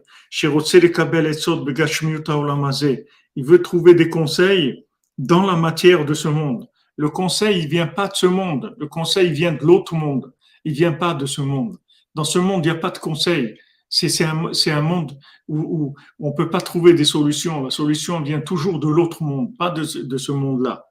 Il 3.36 3.44
veut 3.44 3.62
trouver 3.62 3.94
des 3.94 4.08
conseils 4.10 4.84
dans 5.16 5.46
la 5.46 5.54
matière 5.54 6.04
de 6.04 6.14
ce 6.14 6.26
monde. 6.28 6.68
Le 6.96 7.08
conseil, 7.08 7.60
il 7.60 7.68
vient 7.68 7.86
pas 7.86 8.08
de 8.08 8.16
ce 8.16 8.26
monde. 8.26 8.74
Le 8.78 8.88
conseil 8.88 9.30
vient 9.30 9.52
de 9.52 9.62
l'autre 9.62 9.94
monde. 9.94 10.34
Il 10.64 10.72
vient 10.72 10.92
pas 10.92 11.14
de 11.14 11.26
ce 11.26 11.40
monde. 11.40 11.78
Dans 12.14 12.24
ce 12.24 12.38
monde, 12.38 12.64
il 12.64 12.70
n'y 12.70 12.76
a 12.76 12.80
pas 12.80 12.90
de 12.90 12.98
conseil. 12.98 13.58
C'est 13.88 14.24
un, 14.24 14.50
un, 14.66 14.80
monde 14.80 15.18
où, 15.48 15.94
on 16.18 16.30
ne 16.30 16.34
peut 16.34 16.48
pas 16.48 16.62
trouver 16.62 16.94
des 16.94 17.04
solutions. 17.04 17.64
La 17.64 17.70
solution 17.70 18.22
vient 18.22 18.40
toujours 18.40 18.78
de 18.78 18.88
l'autre 18.88 19.22
monde, 19.22 19.54
pas 19.58 19.68
de, 19.70 19.84
ce 19.84 20.32
monde-là. 20.32 20.86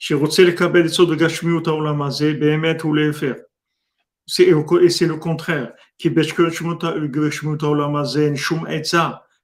Et 0.00 0.04
c'est 4.90 5.06
le 5.06 5.16
contraire. 5.16 5.72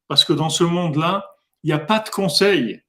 Parce 0.08 0.24
que 0.24 0.32
dans 0.32 0.50
ce 0.50 0.64
monde-là, 0.64 1.30
il 1.62 1.66
n'y 1.66 1.72
a 1.72 1.78
pas 1.78 2.00
de 2.00 2.08
conseil. 2.08 2.82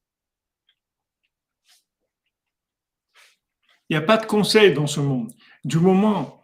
Il 3.90 3.98
n'y 3.98 3.98
a 3.98 4.02
pas 4.02 4.18
de 4.18 4.26
conseil 4.26 4.74
dans 4.74 4.88
ce 4.88 5.00
monde. 5.00 5.32
Du 5.64 5.78
moment 5.78 6.44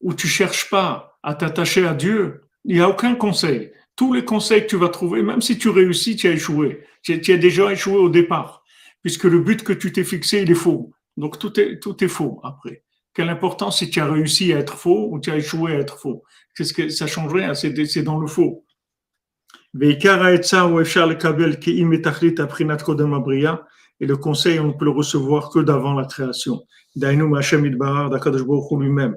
où 0.00 0.14
tu 0.14 0.26
cherches 0.26 0.68
pas 0.70 1.15
à 1.26 1.34
t'attacher 1.34 1.86
à 1.86 1.92
Dieu, 1.92 2.40
il 2.64 2.76
n'y 2.76 2.80
a 2.80 2.88
aucun 2.88 3.16
conseil. 3.16 3.72
Tous 3.96 4.14
les 4.14 4.24
conseils 4.24 4.62
que 4.62 4.68
tu 4.68 4.76
vas 4.76 4.88
trouver, 4.88 5.22
même 5.22 5.42
si 5.42 5.58
tu 5.58 5.68
réussis, 5.68 6.14
tu 6.14 6.28
as 6.28 6.30
échoué. 6.30 6.84
Tu, 7.02 7.32
as 7.32 7.36
déjà 7.36 7.72
échoué 7.72 7.96
au 7.96 8.08
départ, 8.08 8.62
puisque 9.02 9.24
le 9.24 9.40
but 9.40 9.64
que 9.64 9.72
tu 9.72 9.92
t'es 9.92 10.04
fixé, 10.04 10.42
il 10.42 10.50
est 10.50 10.54
faux. 10.54 10.92
Donc 11.16 11.40
tout 11.40 11.58
est, 11.58 11.80
tout 11.80 12.04
est 12.04 12.08
faux 12.08 12.40
après. 12.44 12.84
Quelle 13.12 13.28
importance 13.28 13.78
si 13.78 13.90
tu 13.90 14.00
as 14.00 14.10
réussi 14.10 14.52
à 14.52 14.58
être 14.58 14.78
faux 14.78 15.08
ou 15.10 15.18
tu 15.18 15.30
as 15.30 15.36
échoué 15.36 15.72
à 15.72 15.80
être 15.80 15.98
faux 15.98 16.22
Qu'est-ce 16.54 16.72
que 16.72 16.88
ça 16.90 17.08
change 17.08 17.32
rien 17.32 17.54
C'est 17.54 18.02
dans 18.02 18.18
le 18.18 18.28
faux. 18.28 18.64
Et 19.74 19.98
le 24.06 24.16
conseil, 24.16 24.60
on 24.60 24.68
ne 24.68 24.72
peut 24.72 24.84
le 24.84 24.92
recevoir 24.92 25.50
que 25.50 25.58
d'avant 25.58 25.94
la 25.94 26.04
création. 26.04 26.62
Lui-même. 28.78 29.16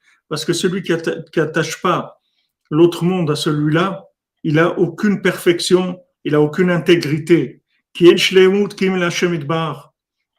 parce 0.31 0.45
que 0.45 0.53
celui 0.53 0.81
qui 0.81 0.93
n'attache 0.93 1.81
pas 1.81 2.21
l'autre 2.69 3.03
monde 3.03 3.29
à 3.31 3.35
celui-là, 3.35 4.05
il 4.43 4.59
a 4.59 4.79
aucune 4.79 5.21
perfection, 5.21 5.99
il 6.23 6.35
a 6.35 6.41
aucune 6.41 6.71
intégrité. 6.71 7.63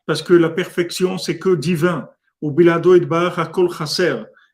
Parce 0.06 0.22
que 0.22 0.32
la 0.32 0.48
perfection, 0.48 1.18
c'est 1.18 1.38
que 1.38 1.54
divin. 1.54 2.08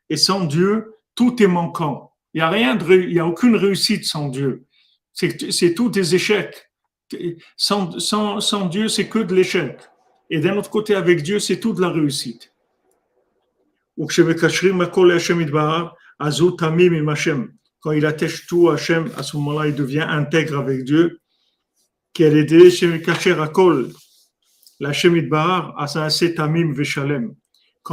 Et 0.09 0.17
sans 0.17 0.43
Dieu, 0.43 0.95
tout 1.15 1.41
est 1.41 1.47
manquant. 1.47 2.11
Il 2.33 2.39
n'y 2.39 2.41
a 2.41 2.49
rien 2.49 2.77
il 2.77 3.13
y 3.13 3.19
a 3.19 3.25
aucune 3.25 3.55
réussite 3.55 4.03
sans 4.03 4.27
Dieu. 4.27 4.65
C'est 5.13 5.73
tout 5.73 5.89
des 5.89 6.15
échecs. 6.15 6.69
Sans, 7.55 7.97
sans, 7.97 8.41
sans 8.41 8.65
Dieu, 8.65 8.89
c'est 8.89 9.07
que 9.07 9.19
de 9.19 9.33
l'échec. 9.33 9.79
Et 10.29 10.41
d'un 10.41 10.57
autre 10.57 10.69
côté, 10.69 10.95
avec 10.95 11.23
Dieu, 11.23 11.39
c'est 11.39 11.61
tout 11.61 11.71
de 11.71 11.79
la 11.79 11.87
réussite. 11.87 12.48
Quand 17.81 17.91
il 17.91 18.05
attache 18.05 18.47
tout 18.47 18.69
à 18.69 18.73
Hachem, 18.73 19.11
à 19.17 19.23
ce 19.23 19.35
moment-là, 19.37 19.67
il 19.67 19.75
devient 19.75 20.05
intègre 20.07 20.57
avec 20.57 20.85
Dieu. 20.85 21.19
Quand 22.13 22.31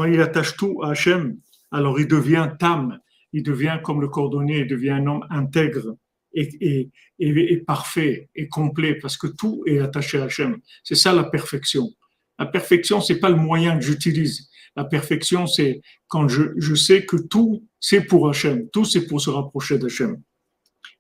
il 0.05 0.20
attache 0.20 0.57
tout 0.57 0.83
à 0.83 0.91
Hachem, 0.91 1.37
alors 1.73 1.99
il 2.01 2.07
devient 2.07 2.51
tam, 2.59 2.99
il 3.33 3.43
devient 3.43 3.81
comme 3.83 4.01
le 4.01 4.09
cordonnier, 4.09 4.61
il 4.61 4.69
devient 4.69 4.91
un 4.91 5.07
homme 5.07 5.27
intègre 5.31 5.97
et, 6.35 6.89
et, 7.19 7.57
parfait 7.66 8.28
et 8.35 8.49
complet 8.49 8.95
parce 8.95 9.16
que 9.16 9.27
tout 9.27 9.65
est 9.66 9.81
attaché 9.81 10.19
à 10.19 10.24
Hachem. 10.24 10.59
C'est 10.85 10.95
ça 10.95 11.12
la 11.12 11.24
perfection. 11.24 11.91
La 12.39 12.47
perfection, 12.47 13.01
c'est 13.01 13.19
pas 13.19 13.31
le 13.31 13.37
moyen 13.37 13.77
que 13.77 13.85
j'utilise. 13.85 14.49
La 14.77 14.85
perfection, 14.85 15.47
c'est 15.47 15.81
quand 16.07 16.28
je, 16.28 16.43
je, 16.59 16.74
sais 16.74 17.07
que 17.07 17.16
tout, 17.16 17.66
c'est 17.81 18.03
pour 18.03 18.28
Hachem. 18.28 18.69
Tout, 18.70 18.85
c'est 18.85 19.07
pour 19.07 19.20
se 19.20 19.31
rapprocher 19.31 19.78
d'Hachem. 19.78 20.20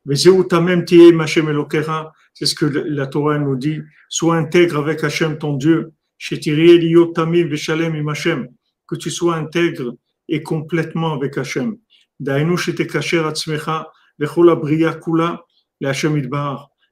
C'est 0.08 0.30
ce 2.46 2.54
que 2.54 2.64
la 2.64 3.06
Torah 3.06 3.38
nous 3.38 3.56
dit. 3.56 3.80
Sois 4.08 4.36
intègre 4.36 4.78
avec 4.78 5.04
Hachem, 5.04 5.36
ton 5.36 5.54
Dieu. 5.54 5.92
Que 8.88 8.94
tu 8.94 9.10
sois 9.10 9.36
intègre 9.36 9.96
et 10.28 10.42
complètement 10.42 11.12
avec 11.12 11.36
Hachem. 11.36 11.76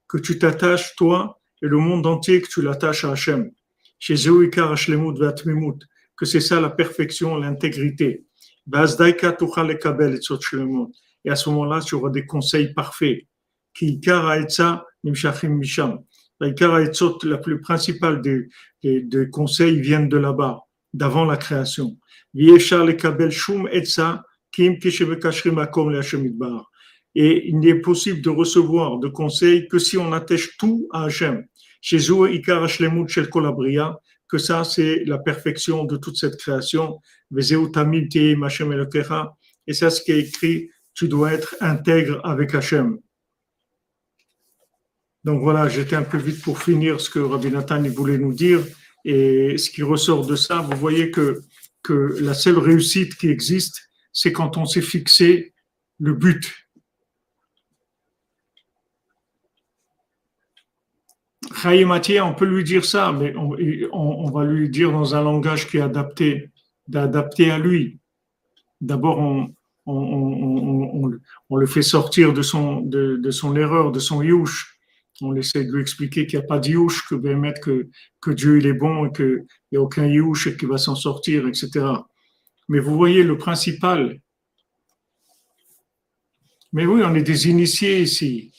Que 0.06 0.18
tu 0.18 0.38
t'attaches, 0.38 0.96
toi, 0.96 1.40
et 1.62 1.66
le 1.66 1.78
monde 1.78 2.06
entier, 2.06 2.42
que 2.42 2.48
tu 2.48 2.60
l'attaches 2.60 3.04
à 3.04 3.12
Hachem. 3.12 3.50
Chez 6.14 6.24
que 6.24 6.26
c'est 6.26 6.40
ça 6.40 6.60
la 6.60 6.70
perfection, 6.70 7.36
l'intégrité. 7.36 8.24
Et 11.24 11.30
à 11.30 11.36
ce 11.36 11.50
moment-là, 11.50 11.80
tu 11.80 11.94
auras 11.96 12.10
des 12.10 12.26
conseils 12.26 12.72
parfaits. 12.72 13.26
La 16.40 17.38
plus 17.38 17.60
principale 17.60 18.22
des, 18.22 18.48
des, 18.82 19.30
conseils 19.30 19.80
viennent 19.80 20.08
de 20.08 20.16
là-bas, 20.16 20.60
d'avant 20.92 21.24
la 21.24 21.36
création. 21.36 21.96
Et 27.16 27.48
il 27.48 27.58
n'est 27.60 27.80
possible 27.80 28.20
de 28.20 28.30
recevoir 28.30 28.98
de 28.98 29.08
conseils 29.08 29.68
que 29.68 29.78
si 29.78 29.96
on 29.96 30.12
attache 30.12 30.56
tout 30.58 30.88
à 30.92 31.04
Hachem. 31.04 31.44
Que 34.34 34.38
ça, 34.38 34.64
c'est 34.64 35.04
la 35.04 35.18
perfection 35.18 35.84
de 35.84 35.96
toute 35.96 36.16
cette 36.16 36.36
création. 36.38 36.98
Et 37.38 37.42
c'est 39.72 39.90
ce 39.90 40.02
qui 40.02 40.10
est 40.10 40.18
écrit, 40.18 40.70
tu 40.92 41.06
dois 41.06 41.32
être 41.32 41.54
intègre 41.60 42.20
avec 42.24 42.52
Hachem. 42.52 42.98
Donc 45.22 45.40
voilà, 45.40 45.68
j'étais 45.68 45.94
un 45.94 46.02
peu 46.02 46.18
vite 46.18 46.42
pour 46.42 46.60
finir 46.60 47.00
ce 47.00 47.10
que 47.10 47.20
Rabbi 47.20 47.48
Nathan 47.52 47.80
voulait 47.82 48.18
nous 48.18 48.34
dire. 48.34 48.58
Et 49.04 49.56
ce 49.56 49.70
qui 49.70 49.84
ressort 49.84 50.26
de 50.26 50.34
ça, 50.34 50.62
vous 50.62 50.76
voyez 50.76 51.12
que, 51.12 51.42
que 51.84 52.16
la 52.20 52.34
seule 52.34 52.58
réussite 52.58 53.14
qui 53.14 53.28
existe, 53.28 53.88
c'est 54.12 54.32
quand 54.32 54.56
on 54.56 54.64
s'est 54.64 54.82
fixé 54.82 55.54
le 56.00 56.12
but. 56.12 56.52
Chayimatia, 61.64 62.26
on 62.26 62.34
peut 62.34 62.44
lui 62.44 62.62
dire 62.62 62.84
ça, 62.84 63.10
mais 63.12 63.34
on, 63.36 64.30
va 64.30 64.44
lui 64.44 64.68
dire 64.68 64.92
dans 64.92 65.14
un 65.14 65.22
langage 65.22 65.66
qui 65.66 65.78
est 65.78 65.80
adapté, 65.80 66.50
à 66.94 67.58
lui. 67.58 67.98
D'abord, 68.82 69.18
on, 69.86 71.56
le 71.56 71.66
fait 71.66 71.82
sortir 71.82 72.34
de 72.34 72.42
son, 72.42 72.82
de, 72.82 73.30
son 73.30 73.56
erreur, 73.56 73.92
de 73.92 73.98
son 73.98 74.22
youch. 74.22 74.78
On 75.22 75.34
essaie 75.36 75.64
de 75.64 75.72
lui 75.72 75.80
expliquer 75.80 76.26
qu'il 76.26 76.38
n'y 76.38 76.44
a 76.44 76.48
pas 76.48 76.58
de 76.58 76.68
youch, 76.68 77.08
que, 77.08 77.14
que, 77.14 77.88
que 78.20 78.30
Dieu 78.30 78.58
il 78.58 78.66
est 78.66 78.74
bon 78.74 79.06
et 79.06 79.12
qu'il 79.12 79.46
n'y 79.72 79.78
a 79.78 79.80
aucun 79.80 80.06
youch 80.06 80.54
qui 80.58 80.66
va 80.66 80.76
s'en 80.76 80.96
sortir, 80.96 81.48
etc. 81.48 81.86
Mais 82.68 82.78
vous 82.78 82.94
voyez, 82.94 83.22
le 83.22 83.38
principal, 83.38 84.20
mais 86.74 86.84
oui, 86.84 87.02
on 87.04 87.14
est 87.14 87.22
des 87.22 87.48
initiés 87.48 88.02
ici. 88.02 88.52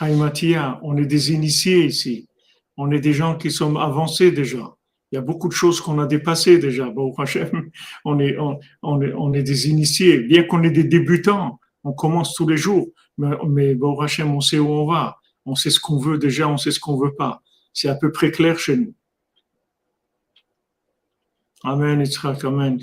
Haïmatia, 0.00 0.80
on 0.82 0.96
est 0.96 1.06
des 1.06 1.32
initiés 1.32 1.84
ici. 1.84 2.28
On 2.76 2.90
est 2.90 3.00
des 3.00 3.12
gens 3.12 3.36
qui 3.36 3.50
sont 3.50 3.76
avancés 3.76 4.32
déjà. 4.32 4.76
Il 5.10 5.16
y 5.16 5.18
a 5.18 5.20
beaucoup 5.20 5.48
de 5.48 5.52
choses 5.52 5.80
qu'on 5.80 5.98
a 5.98 6.06
dépassées 6.06 6.58
déjà. 6.58 6.88
Bon, 6.88 7.14
on 8.04 8.18
est, 8.18 8.38
on, 8.38 8.58
on, 8.82 9.32
est, 9.34 9.42
des 9.42 9.68
initiés. 9.68 10.20
Bien 10.20 10.44
qu'on 10.44 10.62
est 10.62 10.70
des 10.70 10.84
débutants, 10.84 11.60
on 11.84 11.92
commence 11.92 12.34
tous 12.34 12.48
les 12.48 12.56
jours. 12.56 12.88
Mais, 13.18 13.36
mais 13.46 13.74
bon, 13.74 13.96
on 14.00 14.40
sait 14.40 14.58
où 14.58 14.68
on 14.68 14.86
va. 14.86 15.18
On 15.44 15.54
sait 15.54 15.70
ce 15.70 15.80
qu'on 15.80 15.98
veut 15.98 16.18
déjà, 16.18 16.48
on 16.48 16.56
sait 16.56 16.70
ce 16.70 16.80
qu'on 16.80 16.96
veut 16.96 17.14
pas. 17.14 17.42
C'est 17.74 17.88
à 17.88 17.94
peu 17.94 18.10
près 18.10 18.30
clair 18.30 18.58
chez 18.58 18.76
nous. 18.76 18.94
Amen, 21.62 22.02
Amen. 22.44 22.80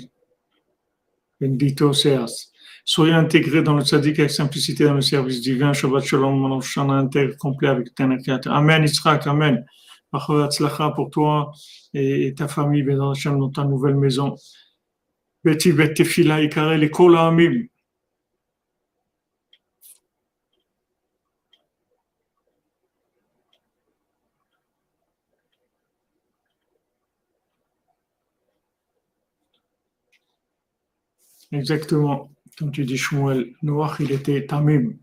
Bendito 1.40 1.92
seas. 1.92 2.49
Soyez 2.84 3.12
intégrés 3.12 3.62
dans 3.62 3.74
le 3.74 3.82
tzaddik 3.82 4.18
avec 4.18 4.30
simplicité 4.30 4.84
dans 4.84 4.94
le 4.94 5.00
service 5.00 5.40
divin. 5.40 5.72
Shabbat 5.72 6.04
Shalom, 6.04 6.38
mon 6.38 6.52
enfant 6.52 6.90
intègre 6.90 7.36
complet 7.36 7.68
avec 7.68 7.94
Tenakat. 7.94 8.40
Amen, 8.46 8.84
Israq, 8.84 9.26
Amen. 9.26 9.64
pour 10.94 11.10
toi 11.10 11.52
et 11.94 12.34
ta 12.36 12.48
famille, 12.48 12.82
dans 13.38 13.50
ta 13.50 13.64
nouvelle 13.64 13.96
maison. 13.96 14.34
Beti 15.44 15.72
Betefila, 15.72 16.42
Ikarel 16.42 16.82
et 16.84 16.90
Kol 16.90 17.16
Amim. 17.16 17.66
Exactement. 31.52 32.30
Comme 32.60 32.72
tu 32.72 32.84
dis, 32.84 32.98
Shmuel, 32.98 33.54
Noach, 33.62 34.00
il 34.00 34.12
était 34.12 34.44
tamim. 34.46 34.98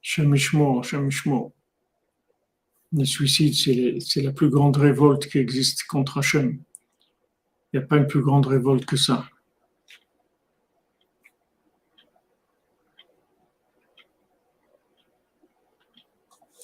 Shemishmo, 0.00 0.82
Shemishmo. 0.82 1.52
Le 2.92 3.04
suicide, 3.04 4.00
c'est 4.00 4.22
la 4.22 4.32
plus 4.32 4.48
grande 4.48 4.78
révolte 4.78 5.26
qui 5.28 5.36
existe 5.36 5.84
contre 5.84 6.16
Hachem. 6.16 6.62
Il 7.74 7.78
n'y 7.78 7.84
a 7.84 7.86
pas 7.86 7.98
une 7.98 8.06
plus 8.06 8.22
grande 8.22 8.46
révolte 8.46 8.86
que 8.86 8.96
ça. 8.96 9.28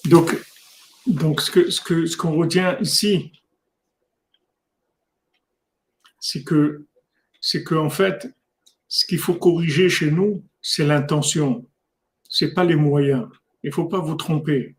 Donc, 0.05 0.35
donc, 1.13 1.41
ce 1.41 1.51
qu'on 1.51 1.83
que, 1.83 2.05
ce 2.05 2.17
qu'on 2.17 2.35
retient 2.35 2.77
ici, 2.79 3.31
c'est 6.19 6.43
que, 6.43 6.85
en 7.75 7.89
fait, 7.89 8.33
ce 8.87 9.05
qu'il 9.05 9.19
faut 9.19 9.35
corriger 9.35 9.89
chez 9.89 10.11
nous, 10.11 10.43
c'est 10.61 10.85
l'intention. 10.85 11.65
C'est 12.29 12.53
pas 12.53 12.63
les 12.63 12.75
moyens. 12.75 13.27
Il 13.63 13.71
faut 13.71 13.85
pas 13.85 13.99
vous 13.99 14.15
tromper. 14.15 14.75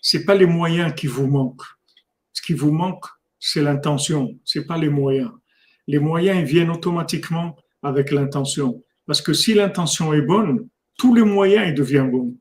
C'est 0.00 0.24
pas 0.24 0.34
les 0.34 0.46
moyens 0.46 0.94
qui 0.94 1.06
vous 1.06 1.26
manquent. 1.26 1.66
Ce 2.32 2.42
qui 2.42 2.52
vous 2.52 2.72
manque, 2.72 3.06
c'est 3.38 3.62
l'intention. 3.62 4.38
C'est 4.44 4.66
pas 4.66 4.76
les 4.76 4.90
moyens. 4.90 5.30
Les 5.86 5.98
moyens, 5.98 6.46
viennent 6.46 6.70
automatiquement 6.70 7.56
avec 7.82 8.10
l'intention. 8.10 8.82
Parce 9.06 9.20
que 9.22 9.32
si 9.32 9.54
l'intention 9.54 10.12
est 10.12 10.22
bonne, 10.22 10.68
tous 10.98 11.14
les 11.14 11.22
moyens, 11.22 11.68
ils 11.68 11.74
deviennent 11.74 12.10
bons. 12.10 12.36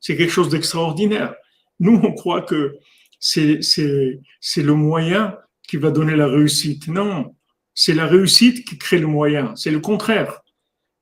C'est 0.00 0.16
quelque 0.16 0.32
chose 0.32 0.48
d'extraordinaire. 0.48 1.34
Nous, 1.80 1.98
on 2.02 2.12
croit 2.12 2.42
que 2.42 2.76
c'est, 3.18 3.60
le 4.56 4.72
moyen 4.74 5.36
qui 5.66 5.76
va 5.78 5.90
donner 5.90 6.14
la 6.14 6.26
réussite. 6.26 6.88
Non, 6.88 7.34
c'est 7.74 7.94
la 7.94 8.06
réussite 8.06 8.66
qui 8.66 8.78
crée 8.78 8.98
le 8.98 9.06
moyen. 9.06 9.56
C'est 9.56 9.70
le 9.70 9.80
contraire. 9.80 10.40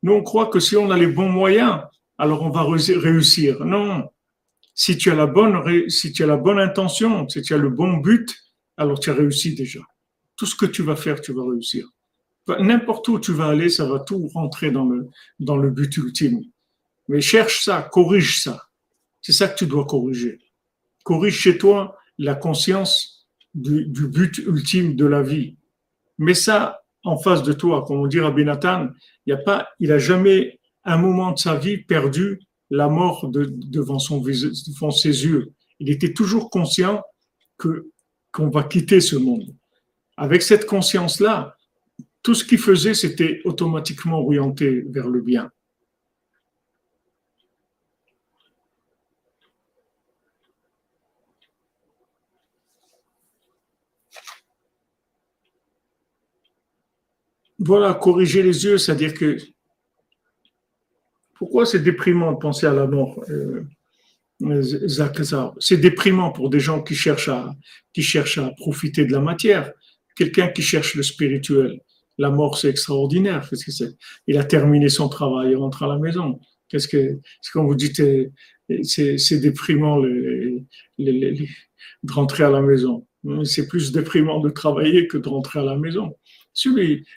Nous, 0.03 0.13
on 0.13 0.23
croit 0.23 0.47
que 0.47 0.61
si 0.61 0.77
on 0.77 0.91
a 0.91 0.97
les 0.97 1.09
bons 1.09 1.29
moyens, 1.29 1.83
alors 2.17 2.43
on 2.43 2.51
va 2.51 2.65
réussir. 2.65 3.65
Non. 3.65 4.09
Si 4.75 4.97
tu 4.97 5.11
as 5.11 5.17
la 5.17 5.27
bonne, 5.27 5.91
si 5.91 6.13
tu 6.13 6.23
as 6.23 6.27
la 6.27 6.37
bonne 6.37 6.61
intention, 6.61 7.29
si 7.29 7.43
tu 7.43 7.55
as 7.55 7.59
le 7.59 7.71
bon 7.71 7.95
but, 7.95 8.37
alors 8.77 9.01
tu 9.01 9.11
as 9.11 9.15
réussi 9.15 9.55
déjà. 9.55 9.81
Tout 10.37 10.47
ce 10.47 10.55
que 10.55 10.67
tu 10.67 10.83
vas 10.83 10.95
faire, 10.95 11.21
tu 11.21 11.33
vas 11.33 11.43
réussir. 11.43 11.89
N'importe 12.61 13.09
où 13.09 13.19
tu 13.19 13.33
vas 13.33 13.49
aller, 13.49 13.69
ça 13.69 13.85
va 13.87 13.99
tout 13.99 14.29
rentrer 14.29 14.71
dans 14.71 14.87
le, 14.87 15.09
dans 15.41 15.57
le 15.57 15.71
but 15.71 15.95
ultime. 15.97 16.43
Mais 17.09 17.21
cherche 17.21 17.65
ça, 17.65 17.83
corrige 17.83 18.43
ça. 18.43 18.69
C'est 19.21 19.33
ça 19.33 19.49
que 19.49 19.59
tu 19.59 19.67
dois 19.67 19.85
corriger. 19.85 20.39
Corrige 21.09 21.39
chez 21.39 21.57
toi 21.57 21.97
la 22.19 22.35
conscience 22.35 23.27
du, 23.55 23.87
but 24.09 24.37
ultime 24.47 24.95
de 24.95 25.07
la 25.07 25.23
vie. 25.23 25.57
Mais 26.19 26.35
ça 26.35 26.83
en 27.03 27.17
face 27.17 27.43
de 27.43 27.55
toi, 27.55 27.83
comme 27.87 28.01
on 28.01 28.07
dit 28.07 28.21
Rabbi 28.21 28.45
Nathan, 28.45 28.89
il 29.25 29.33
a 29.33 29.39
pas, 29.39 29.71
il 29.81 29.91
a 29.91 29.99
jamais 29.99 30.61
un 30.85 30.99
moment 30.99 31.33
de 31.33 31.39
sa 31.39 31.57
vie 31.57 31.79
perdu 31.79 32.41
la 32.69 32.91
mort 32.91 33.27
de, 33.27 33.47
devant, 33.47 33.97
devant 33.97 34.91
ses 34.91 35.25
yeux. 35.25 35.55
Il 35.81 35.89
était 35.89 36.13
toujours 36.13 36.51
conscient 36.51 37.03
que 37.57 37.91
qu'on 38.31 38.51
va 38.51 38.65
quitter 38.65 39.01
ce 39.01 39.17
monde. 39.17 39.57
Avec 40.19 40.43
cette 40.43 40.67
conscience-là, 40.67 41.57
tout 42.23 42.35
ce 42.35 42.45
qu'il 42.45 42.59
faisait, 42.59 42.93
c'était 42.93 43.41
automatiquement 43.47 44.21
orienté 44.21 44.85
vers 44.91 45.09
le 45.09 45.23
bien. 45.23 45.51
Voilà, 57.59 57.95
corriger 57.95 58.43
les 58.43 58.65
yeux, 58.65 58.79
c'est-à-dire 58.79 59.15
que 59.15 59.37
pourquoi 61.39 61.67
c'est 61.67 61.81
déprimant 61.81 62.33
de 62.33 62.39
penser 62.39 62.67
à 62.67 62.73
la 62.73 62.87
mort, 62.87 63.25
euh, 63.31 63.65
C'est 65.61 65.77
déprimant 65.77 66.31
pour 66.31 66.51
des 66.51 66.61
gens 66.61 66.83
qui 66.83 66.95
cherchent 66.95 67.29
à, 67.29 67.55
qui 67.93 68.03
cherchent 68.03 68.39
à 68.39 68.51
profiter 68.57 69.05
de 69.05 69.13
la 69.13 69.21
matière. 69.21 69.73
Quelqu'un 70.17 70.49
qui 70.49 70.63
cherche 70.63 70.95
le 70.95 71.03
spirituel, 71.03 71.81
la 72.19 72.31
mort 72.31 72.59
c'est 72.59 72.69
extraordinaire. 72.69 73.49
Qu'est-ce 73.49 73.65
que 73.65 73.73
c'est 73.73 73.97
Il 74.27 74.37
a 74.39 74.45
terminé 74.45 74.89
son 74.89 75.09
travail, 75.09 75.53
il 75.53 75.57
rentre 75.57 75.83
à 75.85 75.89
la 75.89 75.99
maison. 75.99 76.41
Qu'est-ce 76.69 76.89
que, 76.89 77.19
c'est 77.41 77.53
comme 77.53 77.67
vous 77.67 77.75
dites, 77.75 78.03
c'est 78.83 79.41
déprimant 79.41 80.01
de 80.01 80.63
rentrer 82.09 82.45
à 82.45 82.51
la 82.51 82.61
maison. 82.61 83.07
C'est 83.45 83.67
plus 83.67 83.93
déprimant 83.93 84.41
de 84.41 84.51
travailler 84.51 85.09
que 85.09 85.19
de 85.19 85.29
rentrer 85.29 85.61
à 85.61 85.65
la 85.65 85.77
maison. 85.77 86.15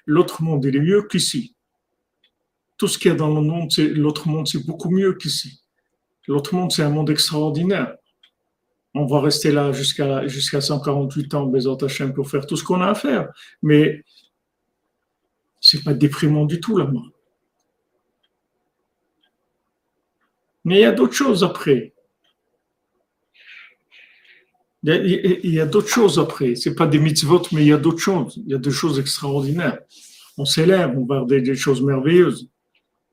L'autre 0.05 0.43
monde, 0.43 0.65
il 0.65 0.75
est 0.75 0.81
mieux 0.81 1.03
qu'ici. 1.03 1.55
Tout 2.77 2.87
ce 2.87 2.97
qu'il 2.97 3.11
y 3.11 3.13
a 3.13 3.17
dans 3.17 3.33
le 3.33 3.41
monde, 3.41 3.71
c'est, 3.71 3.87
l'autre 3.87 4.27
monde, 4.27 4.47
c'est 4.47 4.65
beaucoup 4.65 4.89
mieux 4.89 5.13
qu'ici. 5.13 5.61
L'autre 6.27 6.55
monde, 6.55 6.71
c'est 6.71 6.83
un 6.83 6.89
monde 6.89 7.09
extraordinaire. 7.09 7.95
On 8.93 9.05
va 9.05 9.21
rester 9.21 9.51
là 9.51 9.71
jusqu'à, 9.71 10.27
jusqu'à 10.27 10.61
148 10.61 11.33
ans, 11.35 11.45
Bézant 11.45 11.77
pour 12.13 12.29
faire 12.29 12.45
tout 12.45 12.57
ce 12.57 12.63
qu'on 12.63 12.81
a 12.81 12.89
à 12.89 12.95
faire. 12.95 13.29
Mais 13.61 14.03
c'est 15.59 15.83
pas 15.83 15.93
déprimant 15.93 16.45
du 16.45 16.59
tout 16.59 16.77
là-bas. 16.77 16.99
Mais 20.65 20.75
il 20.75 20.81
y 20.81 20.85
a 20.85 20.91
d'autres 20.91 21.13
choses 21.13 21.43
après. 21.43 21.93
Il 24.83 25.53
y 25.53 25.59
a, 25.59 25.65
d'autres 25.67 25.89
choses 25.89 26.17
après. 26.17 26.55
C'est 26.55 26.73
pas 26.73 26.87
des 26.87 26.97
mitzvot, 26.97 27.43
mais 27.51 27.61
il 27.61 27.67
y 27.67 27.73
a 27.73 27.77
d'autres 27.77 27.99
choses. 27.99 28.41
Il 28.43 28.51
y 28.51 28.55
a 28.55 28.57
des 28.57 28.71
choses 28.71 28.99
extraordinaires. 28.99 29.79
On 30.37 30.45
célèbre, 30.45 30.97
on 30.97 31.05
va 31.05 31.23
des, 31.25 31.41
des 31.41 31.55
choses 31.55 31.83
merveilleuses. 31.83 32.49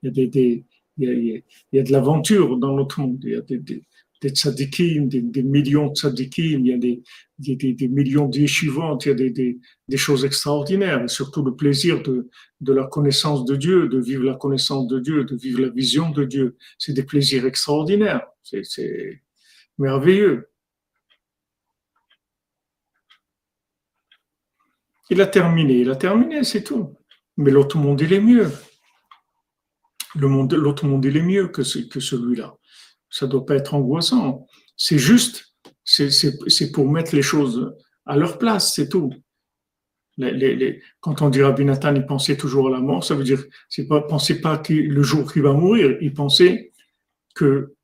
Il 0.03 0.07
y 0.07 0.23
a, 0.23 0.27
des, 0.27 0.65
il 0.97 1.43
y 1.73 1.79
a, 1.79 1.83
de 1.83 1.93
l'aventure 1.93 2.57
dans 2.57 2.75
notre 2.75 3.01
monde. 3.01 3.19
Il 3.23 3.33
y 3.33 3.35
a 3.35 3.43
des, 3.43 3.59
des, 3.59 3.83
des 4.23 5.21
des, 5.21 5.43
millions 5.43 5.89
de 5.89 5.95
tzadikim, 5.95 6.65
il 6.65 6.67
y 6.67 6.73
a 6.73 6.79
des, 6.79 7.03
des, 7.39 7.89
millions 7.89 8.27
d'yeshivantes, 8.27 9.05
il 9.05 9.09
y 9.09 9.13
a 9.13 9.15
des, 9.15 9.59
des, 9.89 9.97
choses 9.97 10.25
extraordinaires, 10.25 11.05
et 11.05 11.09
surtout 11.09 11.45
le 11.45 11.55
plaisir 11.55 12.03
de, 12.03 12.29
de 12.61 12.73
la 12.73 12.85
connaissance 12.87 13.45
de 13.45 13.57
Dieu, 13.57 13.89
de 13.89 14.01
vivre 14.01 14.25
la 14.25 14.35
connaissance 14.35 14.89
de 14.89 14.99
Dieu, 14.99 15.25
de 15.25 15.37
vivre 15.37 15.61
la 15.61 15.69
vision 15.69 16.11
de 16.11 16.25
Dieu. 16.25 16.57
C'est 16.79 16.95
des 16.95 17.05
plaisirs 17.05 17.47
extraordinaires. 17.47 18.27
C'est 18.43 19.21
merveilleux. 19.79 20.49
Il 25.11 25.21
a 25.21 25.27
terminé, 25.27 25.81
il 25.81 25.91
a 25.91 25.97
terminé, 25.97 26.45
c'est 26.45 26.63
tout. 26.63 26.97
Mais 27.37 27.51
l'autre 27.51 27.79
monde, 27.79 28.01
il 28.01 28.13
est 28.13 28.21
mieux. 28.21 28.51
Le 30.15 30.29
monde, 30.29 30.53
l'autre 30.55 30.87
monde, 30.87 31.05
il 31.05 31.17
est 31.17 31.23
mieux 31.23 31.49
que, 31.49 31.63
que 31.89 32.01
celui-là. 32.01 32.55
Ça 33.11 33.27
ne 33.27 33.31
doit 33.31 33.47
pas 33.47 33.55
être 33.55 33.75
angoissant. 33.75 34.47
C'est 34.77 34.99
juste, 34.99 35.55
c'est 35.85 36.73
pour 36.73 36.91
mettre 36.91 37.15
les 37.15 37.23
choses 37.23 37.75
à 38.07 38.17
leur 38.17 38.39
place, 38.39 38.75
c'est 38.75 38.89
tout. 38.89 39.13
Quand 41.01 41.23
on 41.23 41.31
dit 41.31 41.43
Rabbi 41.43 41.65
Nathan, 41.65 41.95
il 41.95 42.05
pensait 42.05 42.37
toujours 42.37 42.69
à 42.69 42.71
la 42.73 42.81
mort, 42.81 43.05
ça 43.05 43.15
veut 43.15 43.25
dire, 43.25 43.43
c'est 43.69 43.87
pas, 43.87 44.01
pensez 44.01 44.41
pas 44.41 44.59
que 44.59 44.73
le 44.73 45.03
jour 45.03 45.33
qu'il 45.33 45.43
va 45.43 45.53
mourir, 45.53 45.97
il 46.01 46.13
pensait 46.13 46.73
que 47.35 47.75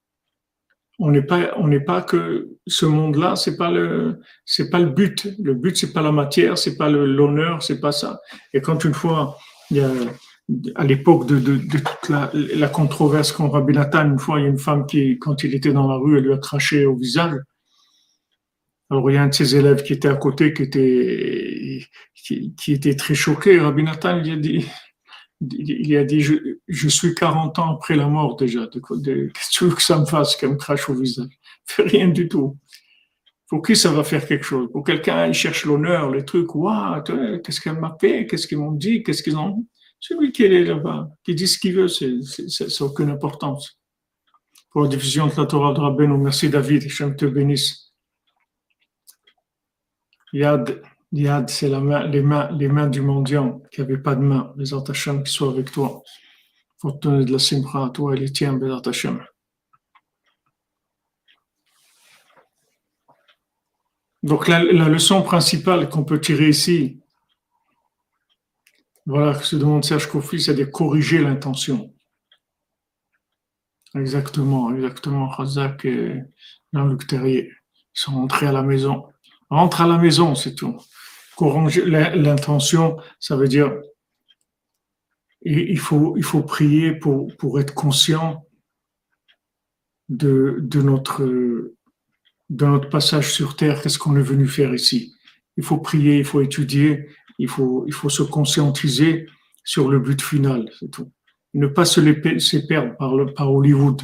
on 0.99 1.11
n'est 1.11 1.23
pas, 1.23 1.53
on 1.57 1.69
n'est 1.69 1.81
pas 1.81 2.03
que 2.03 2.49
ce 2.67 2.87
monde-là, 2.87 3.37
c'est 3.37 3.57
pas 3.57 3.71
le, 3.71 4.21
c'est 4.45 4.71
pas 4.71 4.79
le 4.79 4.91
but. 4.91 5.29
Le 5.43 5.55
but, 5.55 5.77
c'est 5.77 5.93
pas 5.93 6.03
la 6.03 6.13
matière, 6.13 6.57
c'est 6.57 6.77
pas 6.77 6.89
l'honneur, 6.89 7.63
c'est 7.63 7.81
pas 7.81 7.93
ça. 7.93 8.21
Et 8.53 8.61
quand 8.61 8.85
une 8.85 8.95
fois, 8.95 9.37
il 9.71 9.79
y 9.79 9.81
a, 9.81 9.91
à 10.77 10.85
l'époque 10.85 11.27
de, 11.27 11.39
de, 11.39 11.57
de, 11.57 11.79
toute 11.79 12.09
la, 12.09 12.31
la 12.33 12.69
controverse 12.69 13.33
contre 13.33 13.55
Rabbi 13.55 13.73
Nathan, 13.73 14.05
une 14.11 14.19
fois, 14.19 14.39
il 14.39 14.45
y 14.45 14.47
a 14.47 14.51
une 14.51 14.59
femme 14.59 14.87
qui, 14.87 15.19
quand 15.19 15.43
il 15.43 15.55
était 15.55 15.73
dans 15.73 15.89
la 15.89 15.97
rue, 15.97 16.19
elle 16.19 16.25
lui 16.25 16.33
a 16.33 16.39
craché 16.39 16.87
au 16.87 16.95
visage. 16.95 17.35
Alors, 18.91 19.11
il 19.11 19.15
y 19.15 19.17
a 19.17 19.23
un 19.23 19.29
de 19.29 19.35
ses 19.35 19.57
élèves 19.57 19.83
qui 19.83 19.95
était 19.95 20.09
à 20.09 20.15
côté, 20.15 20.53
qui 20.53 20.63
était, 20.63 21.87
qui, 22.15 22.55
qui 22.55 22.73
était 22.73 22.95
très 22.95 23.15
choqué. 23.15 23.59
Rabbi 23.59 23.83
Nathan, 23.83 24.21
il 24.23 24.33
a 24.33 24.37
dit, 24.37 24.67
il 25.53 25.97
a 25.97 26.05
dit 26.05 26.21
je, 26.21 26.89
suis 26.89 27.15
40 27.15 27.59
ans 27.59 27.75
après 27.75 27.97
la 27.97 28.07
mort 28.09 28.37
déjà. 28.37 28.67
Qu'est-ce 28.67 28.81
que 28.81 29.53
tu 29.53 29.65
veux 29.65 29.75
que 29.75 29.83
ça 29.83 29.99
me 29.99 30.07
fasse 30.07 30.37
qu'elle 30.37 30.51
me 30.51 30.57
crache 30.57 30.89
au 30.89 30.95
visage? 30.95 31.39
Rien 31.79 32.09
du 32.09 32.29
tout. 32.29 32.57
Pour 33.49 33.63
qui 33.63 33.77
ça 33.77 33.93
va 33.93 34.05
faire 34.05 34.27
quelque 34.27 34.45
chose? 34.45 34.71
Pour 34.73 34.85
quelqu'un, 34.85 35.27
il 35.27 35.35
cherche 35.35 35.65
l'honneur, 35.65 36.11
les 36.11 36.25
trucs. 36.25 36.55
Waouh, 36.55 37.03
qu'est-ce 37.43 37.61
qu'elle 37.61 37.79
m'a 37.79 37.97
fait? 38.01 38.27
Qu'est-ce 38.27 38.47
qu'ils 38.47 38.59
m'ont 38.59 38.73
dit? 38.73 39.03
Qu'est-ce 39.03 39.23
qu'ils 39.23 39.37
ont? 39.37 39.67
Celui 40.01 40.33
qui 40.33 40.45
est 40.45 40.65
là-bas, 40.65 41.09
qui 41.23 41.35
dit 41.35 41.49
ce 41.49 41.59
qu'il 41.59 41.75
veut, 41.75 41.89
ça 41.89 42.07
n'a 42.07 42.87
aucune 42.87 43.11
importance. 43.11 43.79
Pour 44.71 44.83
la 44.83 44.89
diffusion 44.89 45.29
de 45.29 45.35
la 45.37 45.47
Torah 45.47 45.73
de 45.73 45.81
Rabbeinu, 45.81 46.19
merci 46.19 46.51
David, 46.51 46.89
je 46.89 47.05
te 47.05 47.27
bénisse. 47.27 47.93
Yad. 50.33 50.83
Yad, 51.15 51.49
c'est 51.49 51.69
les, 51.69 51.81
mains, 51.81 52.51
les 52.51 52.69
mains 52.69 52.89
du 52.89 53.01
mendiant 53.01 53.63
qui 53.71 53.81
n'avait 53.81 53.99
pas 53.99 54.17
de 54.17 54.21
main. 54.21 54.53
Les 54.57 54.75
Hashem 54.75 55.23
qui 55.23 55.33
soient 55.33 55.51
avec 55.51 55.71
toi. 55.71 56.03
Il 56.05 56.81
faut 56.81 56.91
te 56.91 57.07
donner 57.07 57.25
de 57.25 57.31
la 57.31 57.39
simra 57.39 57.87
à 57.87 57.91
toi 57.91 58.17
et 58.17 58.19
les 58.19 58.33
tiens, 58.33 58.55
Bézat 58.55 58.83
Hashem. 58.85 59.25
Donc 64.25 64.49
la, 64.49 64.65
leçon 64.65 65.23
principale 65.23 65.89
qu'on 65.89 66.03
peut 66.03 66.21
tirer 66.21 66.49
ici, 66.49 67.01
voilà 69.07 69.35
ce 69.35 69.55
que 69.55 69.61
demande 69.61 69.85
Serge 69.85 70.09
Kofi, 70.09 70.41
c'est 70.41 70.55
de 70.55 70.65
corriger 70.65 71.21
l'intention. 71.21 71.95
Exactement, 73.95 74.75
exactement. 74.75 75.29
Razak 75.29 75.85
et 75.85 76.23
Jean-Luc 76.73 77.07
Terrier 77.07 77.53
sont 77.93 78.15
rentrés 78.15 78.49
à 78.49 78.53
la 78.53 78.63
maison. 78.63 79.07
Rentre 79.49 79.83
à 79.83 79.87
la 79.87 79.99
maison, 79.99 80.35
c'est 80.35 80.57
tout 80.57 80.77
l'intention, 81.41 82.97
ça 83.21 83.37
veut 83.37 83.49
dire 83.49 83.73
il 85.43 85.79
faut, 85.79 86.17
il 86.17 86.23
faut 86.23 86.43
prier 86.43 86.93
pour, 86.95 87.35
pour 87.37 87.61
être 87.61 87.75
conscient 87.75 88.47
de, 90.09 90.57
de, 90.61 90.81
notre, 90.81 91.23
de 91.25 92.67
notre 92.67 92.89
passage 92.89 93.33
sur 93.33 93.55
Terre, 93.55 93.83
qu'est-ce 93.83 93.99
qu'on 93.99 94.17
est 94.17 94.23
venu 94.23 94.47
faire 94.47 94.73
ici? 94.73 95.15
Il 95.59 95.63
faut 95.63 95.79
prier, 95.79 96.19
il 96.19 96.25
faut 96.25 96.41
étudier 96.41 97.09
il 97.39 97.49
faut, 97.49 97.85
il 97.87 97.93
faut 97.93 98.09
se 98.09 98.23
conscientiser 98.23 99.27
sur 99.65 99.89
le 99.89 99.99
but 99.99 100.21
final, 100.21 100.71
c'est 100.79 100.91
tout. 100.91 101.11
Ne 101.55 101.67
pas 101.67 101.85
se, 101.85 102.01
les, 102.01 102.15
perdre 102.15 102.97
par, 102.97 103.15
par 103.35 103.53
Hollywood. 103.53 104.03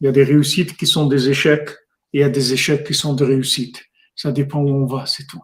Il 0.00 0.06
y 0.06 0.08
a 0.08 0.12
des 0.12 0.24
réussites 0.24 0.76
qui 0.76 0.86
sont 0.86 1.06
des 1.06 1.28
échecs 1.28 1.70
et 2.12 2.18
il 2.18 2.20
y 2.20 2.24
a 2.24 2.28
des 2.28 2.52
échecs 2.52 2.84
qui 2.84 2.94
sont 2.94 3.14
des 3.14 3.24
réussites. 3.24 3.84
Ça 4.14 4.32
dépend 4.32 4.60
où 4.60 4.68
on 4.68 4.86
va, 4.86 5.06
c'est 5.06 5.26
tout. 5.26 5.42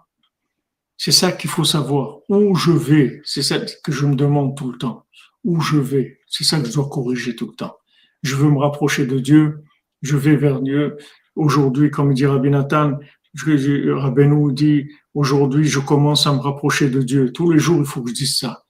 C'est 1.02 1.12
ça 1.12 1.32
qu'il 1.32 1.48
faut 1.48 1.64
savoir. 1.64 2.18
Où 2.28 2.54
je 2.54 2.72
vais, 2.72 3.22
c'est 3.24 3.40
ça 3.40 3.58
que 3.58 3.90
je 3.90 4.04
me 4.04 4.14
demande 4.14 4.54
tout 4.54 4.70
le 4.70 4.76
temps. 4.76 5.06
Où 5.44 5.58
je 5.58 5.78
vais, 5.78 6.18
c'est 6.26 6.44
ça 6.44 6.60
que 6.60 6.68
je 6.68 6.74
dois 6.74 6.90
corriger 6.90 7.34
tout 7.34 7.46
le 7.46 7.54
temps. 7.54 7.74
Je 8.22 8.36
veux 8.36 8.50
me 8.50 8.58
rapprocher 8.58 9.06
de 9.06 9.18
Dieu, 9.18 9.64
je 10.02 10.18
vais 10.18 10.36
vers 10.36 10.60
Dieu. 10.60 10.98
Aujourd'hui, 11.36 11.90
comme 11.90 12.12
dit 12.12 12.26
Rabbi 12.26 12.50
Nathan, 12.50 12.98
Rabbeinu 13.34 14.52
dit, 14.52 14.90
aujourd'hui, 15.14 15.64
je 15.64 15.80
commence 15.80 16.26
à 16.26 16.34
me 16.34 16.40
rapprocher 16.40 16.90
de 16.90 17.00
Dieu. 17.00 17.32
Tous 17.32 17.50
les 17.50 17.58
jours, 17.58 17.78
il 17.78 17.86
faut 17.86 18.02
que 18.02 18.10
je 18.10 18.14
dise 18.16 18.36
ça. 18.36 18.64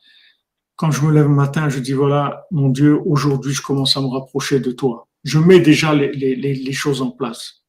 Quand 0.76 0.92
je 0.92 1.04
me 1.04 1.12
lève 1.12 1.26
le 1.26 1.34
matin, 1.34 1.68
je 1.68 1.80
dis, 1.80 1.94
voilà, 1.94 2.46
mon 2.52 2.68
Dieu, 2.68 2.96
aujourd'hui, 3.06 3.52
je 3.52 3.62
commence 3.62 3.96
à 3.96 4.02
me 4.02 4.06
rapprocher 4.06 4.60
de 4.60 4.70
toi. 4.70 5.08
Je 5.24 5.40
mets 5.40 5.58
déjà 5.58 5.96
les, 5.96 6.72
choses 6.72 7.02
en 7.02 7.10
place. 7.10 7.64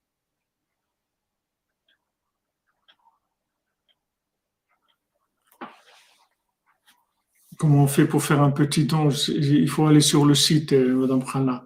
Comment 7.62 7.84
on 7.84 7.88
fait 7.88 8.08
pour 8.08 8.24
faire 8.24 8.42
un 8.42 8.50
petit 8.50 8.86
don 8.86 9.10
Il 9.28 9.70
faut 9.70 9.86
aller 9.86 10.02
sur 10.02 10.26
le 10.26 10.34
site, 10.34 10.74
euh, 10.74 10.96
Madame 10.96 11.20
Prana. 11.22 11.64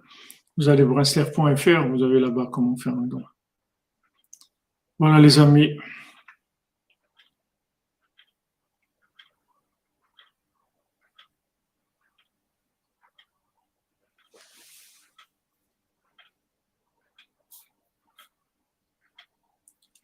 Vous 0.58 0.68
allez 0.68 0.84
brensler.fr, 0.84 1.88
vous 1.88 2.02
avez 2.02 2.20
là-bas 2.20 2.50
comment 2.52 2.76
faire 2.76 2.92
un 2.92 3.06
don. 3.06 3.24
Voilà 4.98 5.20
les 5.20 5.38
amis. 5.38 5.70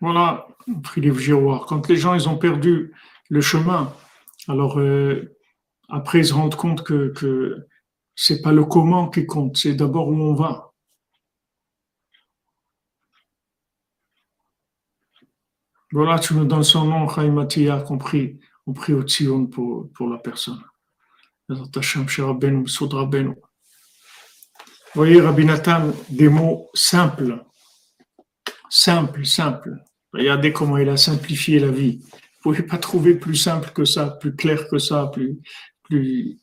Voilà, 0.01 0.49
pris 0.83 1.03
les 1.03 1.15
giroirs. 1.15 1.67
Quand 1.67 1.87
les 1.91 1.97
gens 1.97 2.15
ils 2.15 2.31
ont 2.31 2.39
perdu 2.39 2.95
le 3.29 3.43
chemin, 3.43 3.95
alors 4.49 4.81
euh, 4.81 5.37
après 5.93 6.21
ils 6.21 6.27
se 6.27 6.35
rendent 6.35 6.57
compte 6.57 6.83
que, 6.83 7.11
que 7.11 7.69
c'est 8.17 8.41
pas 8.43 8.51
le 8.51 8.65
comment 8.65 9.09
qui 9.09 9.27
compte, 9.27 9.59
c'est 9.59 9.75
d'abord 9.75 10.09
où 10.09 10.15
on 10.15 10.35
va. 10.35 10.73
Voilà, 15.93 16.19
tu 16.19 16.35
nous 16.35 16.47
donnes 16.47 16.65
son 16.65 16.87
nom, 16.87 17.07
Chaimati 17.07 17.69
a 17.69 17.81
compris. 17.81 18.41
On 18.67 18.73
prie 18.73 18.95
au 18.95 19.03
Tzion 19.03 19.47
pour, 19.47 19.93
pour 19.93 20.09
la 20.09 20.17
personne. 20.17 20.63
Vous 24.95 25.01
voyez, 25.01 25.21
Rabbi 25.21 25.45
Nathan, 25.45 25.93
des 26.09 26.31
mots 26.31 26.71
simples, 26.73 27.45
simples, 28.71 29.27
simples. 29.27 29.77
Regardez 30.15 30.53
comment 30.53 30.79
il 30.79 30.89
a 30.89 30.97
simplifié 30.97 31.59
la 31.59 31.71
vie. 31.71 31.99
Vous 32.43 32.53
ne 32.53 32.57
pouvez 32.57 32.67
pas 32.67 32.79
trouver 32.79 33.15
plus 33.15 33.37
simple 33.37 33.71
que 33.73 33.85
ça, 33.85 34.07
plus 34.07 34.35
clair 34.35 34.69
que 34.69 34.79
ça, 34.79 35.11
plus, 35.13 35.39
Il 35.97 36.39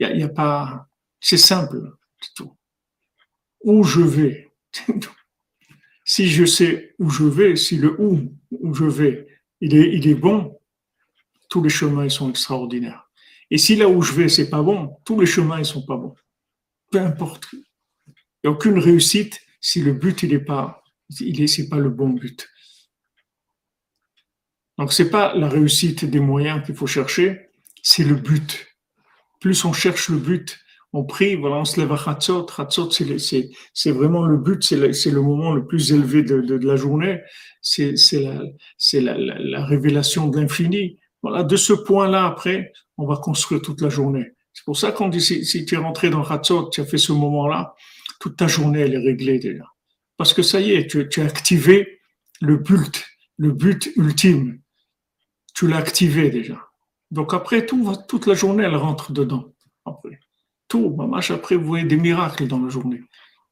n'y 0.00 0.22
a, 0.22 0.26
a, 0.26 0.28
pas. 0.28 0.88
C'est 1.20 1.36
simple, 1.36 1.96
c'est 2.20 2.34
tout. 2.34 2.56
Où 3.62 3.82
je 3.82 4.00
vais, 4.00 4.52
si 6.04 6.28
je 6.28 6.44
sais 6.44 6.94
où 6.98 7.08
je 7.08 7.24
vais, 7.24 7.56
si 7.56 7.76
le 7.76 7.98
où, 8.00 8.32
où 8.50 8.74
je 8.74 8.84
vais, 8.84 9.26
il 9.60 9.74
est, 9.74 9.94
il 9.94 10.06
est 10.06 10.14
bon, 10.14 10.58
tous 11.48 11.62
les 11.62 11.70
chemins 11.70 12.08
sont 12.08 12.28
extraordinaires. 12.28 13.10
Et 13.50 13.58
si 13.58 13.76
là 13.76 13.88
où 13.88 14.02
je 14.02 14.12
vais, 14.12 14.28
c'est 14.28 14.50
pas 14.50 14.62
bon, 14.62 14.96
tous 15.04 15.20
les 15.20 15.26
chemins 15.26 15.58
ils 15.58 15.64
sont 15.64 15.84
pas 15.84 15.96
bons. 15.96 16.14
Peu 16.90 17.00
importe. 17.00 17.48
Il 17.52 17.60
n'y 18.44 18.48
a 18.48 18.50
aucune 18.50 18.78
réussite 18.78 19.40
si 19.60 19.80
le 19.80 19.92
but 19.92 20.22
il 20.22 20.34
est 20.34 20.44
pas, 20.44 20.82
il 21.20 21.40
est, 21.40 21.68
pas 21.68 21.78
le 21.78 21.90
bon 21.90 22.10
but. 22.10 22.48
Donc 24.76 24.92
c'est 24.92 25.10
pas 25.10 25.34
la 25.34 25.48
réussite 25.48 26.04
des 26.04 26.20
moyens 26.20 26.64
qu'il 26.64 26.74
faut 26.74 26.86
chercher, 26.86 27.48
c'est 27.82 28.04
le 28.04 28.16
but. 28.16 28.73
Plus 29.44 29.62
on 29.66 29.74
cherche 29.74 30.08
le 30.08 30.16
but, 30.16 30.58
on 30.94 31.04
prie, 31.04 31.34
voilà, 31.34 31.56
on 31.56 31.66
se 31.66 31.78
lève 31.78 31.92
à 31.92 31.98
Chatzot. 31.98 32.46
Chatzot, 32.48 32.88
c'est 32.90 33.90
vraiment 33.90 34.24
le 34.24 34.38
but, 34.38 34.64
c'est 34.64 34.76
le, 34.78 35.20
moment 35.20 35.52
le 35.52 35.66
plus 35.66 35.92
élevé 35.92 36.22
de, 36.22 36.66
la 36.66 36.76
journée. 36.76 37.20
C'est 37.60 37.92
la, 38.14 39.18
la, 39.18 39.38
la, 39.38 39.64
révélation 39.66 40.28
de 40.28 40.40
l'infini. 40.40 40.98
Voilà, 41.22 41.44
de 41.44 41.56
ce 41.56 41.74
point-là, 41.74 42.24
après, 42.24 42.72
on 42.96 43.06
va 43.06 43.16
construire 43.16 43.60
toute 43.60 43.82
la 43.82 43.90
journée. 43.90 44.32
C'est 44.54 44.64
pour 44.64 44.78
ça 44.78 44.92
qu'on 44.92 45.10
dit, 45.10 45.20
si, 45.20 45.66
tu 45.66 45.74
es 45.74 45.76
rentré 45.76 46.08
dans 46.08 46.24
Chatzot, 46.24 46.70
tu 46.70 46.80
as 46.80 46.86
fait 46.86 46.96
ce 46.96 47.12
moment-là, 47.12 47.74
toute 48.20 48.38
ta 48.38 48.46
journée, 48.46 48.80
elle 48.80 48.94
est 48.94 49.04
réglée 49.06 49.38
déjà. 49.38 49.64
Parce 50.16 50.32
que 50.32 50.40
ça 50.40 50.58
y 50.58 50.72
est, 50.72 50.86
tu, 50.86 51.06
tu 51.10 51.20
as 51.20 51.26
activé 51.26 52.00
le 52.40 52.56
but, 52.56 53.04
le 53.36 53.52
but 53.52 53.92
ultime. 53.96 54.62
Tu 55.54 55.68
l'as 55.68 55.76
activé 55.76 56.30
déjà. 56.30 56.58
Donc 57.14 57.32
après, 57.32 57.64
toute 57.64 58.26
la 58.26 58.34
journée, 58.34 58.64
elle 58.64 58.76
rentre 58.76 59.12
dedans. 59.12 59.44
Après 59.86 60.18
tout, 60.74 60.96
après, 61.30 61.54
vous 61.54 61.66
voyez 61.66 61.84
des 61.84 61.96
miracles 61.96 62.48
dans 62.48 62.58
la 62.58 62.68
journée. 62.68 63.00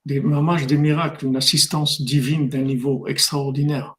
Des 0.04 0.20
des 0.66 0.76
miracles, 0.76 1.26
une 1.26 1.36
assistance 1.36 2.02
divine 2.02 2.48
d'un 2.48 2.62
niveau 2.62 3.06
extraordinaire. 3.06 3.94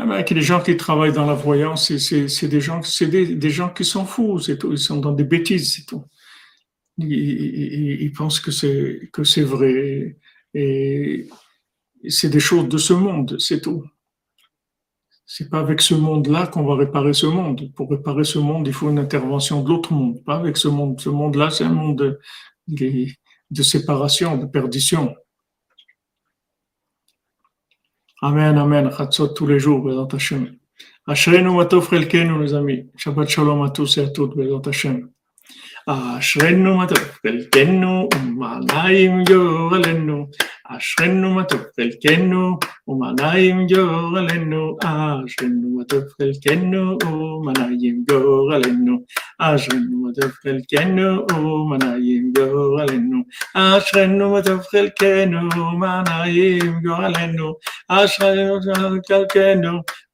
Ah 0.00 0.06
ben, 0.06 0.24
les 0.30 0.42
gens 0.42 0.62
qui 0.62 0.76
travaillent 0.76 1.12
dans 1.12 1.26
la 1.26 1.34
voyance, 1.34 1.92
c'est 1.96 2.48
des 2.48 2.60
gens, 2.60 2.82
c'est 2.82 3.08
des, 3.08 3.50
gens 3.50 3.68
qui 3.70 3.84
s'en 3.84 4.04
foutent, 4.04 4.44
c'est. 4.44 4.62
Ils 4.62 4.78
sont 4.78 4.98
dans 4.98 5.12
des 5.12 5.24
bêtises, 5.24 5.74
c'est 5.74 5.86
tout. 5.86 6.04
Ils, 6.98 8.12
pensent 8.12 8.38
que 8.40 8.52
c'est 8.52 9.08
que 9.12 9.24
c'est 9.24 9.42
vrai 9.42 10.16
et 10.54 11.28
c'est 12.08 12.30
des 12.30 12.40
choses 12.40 12.68
de 12.68 12.78
ce 12.78 12.92
monde, 12.92 13.36
c'est 13.40 13.60
tout. 13.60 13.84
C'est 15.26 15.50
pas 15.50 15.60
avec 15.60 15.80
ce 15.80 15.94
monde-là 15.94 16.46
qu'on 16.46 16.64
va 16.64 16.76
réparer 16.76 17.12
ce 17.12 17.26
monde. 17.26 17.72
Pour 17.74 17.90
réparer 17.90 18.24
ce 18.24 18.38
monde, 18.38 18.66
il 18.68 18.72
faut 18.72 18.90
une 18.90 18.98
intervention 18.98 19.62
de 19.62 19.68
l'autre 19.68 19.92
monde, 19.92 20.24
pas 20.24 20.36
avec 20.36 20.56
ce 20.56 20.68
monde. 20.68 21.00
Ce 21.00 21.08
monde-là, 21.08 21.50
c'est 21.50 21.64
un 21.64 21.72
monde 21.72 22.18
de, 22.68 23.16
de 23.50 23.62
séparation, 23.62 24.38
de 24.38 24.46
perdition. 24.46 25.14
Amen, 28.20 28.58
Amen. 28.58 28.90
Chatzot 28.90 29.28
tous 29.28 29.46
les 29.46 29.60
jours, 29.60 29.84
Bézant 29.84 30.08
Hashem. 30.08 30.56
Ashrenu 31.06 31.50
Matov 31.54 31.88
Relkenu, 31.88 32.42
les 32.42 32.52
amis. 32.52 32.90
Shabbat 32.96 33.28
Shalom 33.28 33.62
à 33.62 33.70
tous 33.70 33.96
et 33.98 34.00
à 34.06 34.08
toutes, 34.08 34.36
Bézant 34.36 34.60
Hashem. 34.60 35.08
Ashrenu 35.86 36.76
Matov 36.76 37.20
Relkenu, 37.24 38.08
Umanaim 38.16 39.22
Yorelenu. 39.22 40.26
אשרנו 40.69 41.33
מה 41.33 41.43
טוב 41.43 41.61
חלקנו 41.75 42.57
ומעניים 42.87 43.67
גורלנו, 43.67 44.77
אשרנו 44.83 45.77
מה 45.77 45.83
טוב 45.83 46.03
חלקנו 46.21 46.97
ומעניים 47.05 48.03
גורלנו, 48.09 48.97
אשרנו 49.39 49.97
מה 50.03 50.09
טוב 50.21 50.31
חלקנו 50.31 51.25
ומעניים 51.31 52.33
גורלנו, 52.37 53.17
אשרנו 53.55 54.31
מה 54.31 54.41
טוב 54.41 54.59
חלקנו 54.61 55.37
ומעניים 55.55 56.83
גורלנו, 56.83 56.83
אשרנו 56.85 57.23
מה 57.23 57.31
טוב 57.31 57.39
חלקנו 57.39 57.43
ומנעים 57.43 57.43
גורלנו, 57.43 57.53
אשרנו 57.89 58.55
מה 58.55 58.61
טוב 58.61 58.97
חלקנו, 59.07 59.79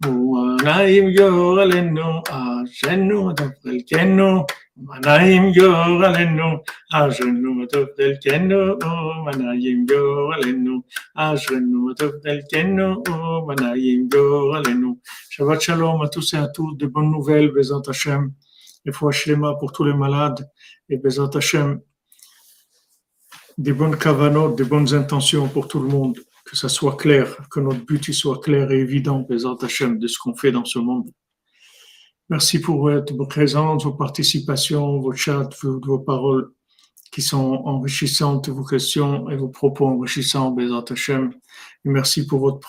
Manayim 0.00 1.10
Yoralenu, 1.10 2.22
Ashenu, 2.30 3.34
Tafrelkenu, 3.34 4.46
Manayim 4.80 5.52
Yoralenu, 5.52 6.60
Ashenu, 6.92 7.66
Tafrelkenu, 7.66 8.78
Manayim 9.24 9.86
Yoralenu, 9.88 10.84
Ashenu, 11.16 11.94
Tafrelkenu, 11.96 13.02
Manayim 13.46 14.08
Yoralenu. 14.08 14.98
Shabbat 15.30 15.60
Shalom 15.60 16.00
à 16.02 16.08
tous 16.08 16.32
et 16.34 16.36
à 16.36 16.46
toutes, 16.46 16.78
de 16.78 16.86
bonnes 16.86 17.10
nouvelles, 17.10 17.50
Bézant 17.50 17.82
Hashem, 17.82 18.32
et 18.86 18.92
foi 18.92 19.10
Shlema 19.10 19.54
pour 19.58 19.72
tous 19.72 19.82
les 19.82 19.94
malades, 19.94 20.48
et 20.88 20.96
Bézant 20.96 21.30
Hashem, 21.30 21.80
des 23.56 23.72
bonnes 23.72 23.96
cavanotes, 23.96 24.54
des 24.54 24.64
bonnes 24.64 24.94
intentions 24.94 25.48
pour 25.48 25.66
tout 25.66 25.80
le 25.80 25.88
monde 25.88 26.20
que 26.48 26.56
ça 26.56 26.68
soit 26.68 26.96
clair, 26.96 27.36
que 27.50 27.60
notre 27.60 27.84
but 27.84 28.12
soit 28.12 28.40
clair 28.40 28.70
et 28.70 28.78
évident, 28.78 29.20
Bezat 29.28 29.56
Hashem, 29.62 29.98
de 29.98 30.06
ce 30.06 30.18
qu'on 30.18 30.34
fait 30.34 30.52
dans 30.52 30.64
ce 30.64 30.78
monde. 30.78 31.10
Merci 32.30 32.60
pour 32.60 32.82
votre 32.82 33.14
présence, 33.26 33.84
vos 33.84 33.92
participations, 33.92 35.00
vos 35.00 35.12
chats, 35.12 35.48
vos, 35.62 35.80
vos 35.80 35.98
paroles 35.98 36.50
qui 37.12 37.22
sont 37.22 37.62
enrichissantes, 37.64 38.48
vos 38.48 38.64
questions 38.64 39.28
et 39.30 39.36
vos 39.36 39.48
propos 39.48 39.86
enrichissants, 39.86 40.50
Bézat 40.50 40.84
Hashem. 40.90 41.32
Et 41.84 41.88
merci 41.88 42.26
pour 42.26 42.40
votre 42.40 42.60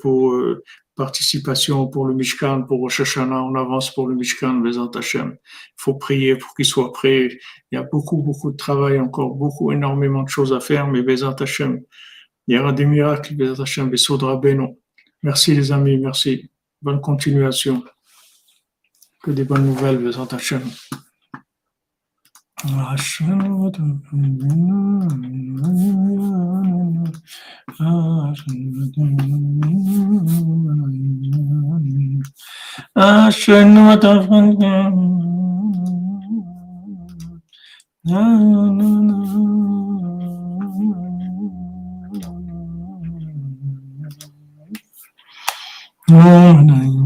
pour, 0.00 0.32
euh, 0.32 0.62
participation 0.96 1.86
pour 1.88 2.06
le 2.06 2.14
Mishkan, 2.14 2.62
pour 2.62 2.80
Rosh 2.80 3.00
Hashanah. 3.00 3.42
On 3.42 3.54
avance 3.54 3.92
pour 3.94 4.08
le 4.08 4.14
Mishkan, 4.14 4.54
Bézat 4.60 4.90
Hashem. 4.94 5.36
Il 5.42 5.74
faut 5.76 5.94
prier 5.94 6.36
pour 6.36 6.54
qu'il 6.54 6.64
soit 6.64 6.92
prêt. 6.92 7.28
Il 7.70 7.76
y 7.76 7.78
a 7.78 7.82
beaucoup, 7.82 8.22
beaucoup 8.22 8.50
de 8.50 8.56
travail, 8.56 8.98
encore 8.98 9.34
beaucoup, 9.34 9.72
énormément 9.72 10.22
de 10.22 10.28
choses 10.28 10.52
à 10.52 10.60
faire, 10.60 10.88
mais 10.88 11.02
Bézat 11.02 11.36
Hashem, 11.38 11.80
il 12.46 12.54
y 12.54 12.58
aura 12.58 12.72
des 12.72 12.86
miracles. 12.86 13.34
Merci 15.22 15.54
les 15.54 15.72
amis, 15.72 15.98
merci. 15.98 16.50
Bonne 16.80 17.00
continuation. 17.00 17.82
Que 19.22 19.30
des 19.32 19.44
bonnes 19.44 19.66
nouvelles, 19.66 19.98
Bézat 19.98 20.28
Hashem. 20.30 20.62
morning. 46.16 46.96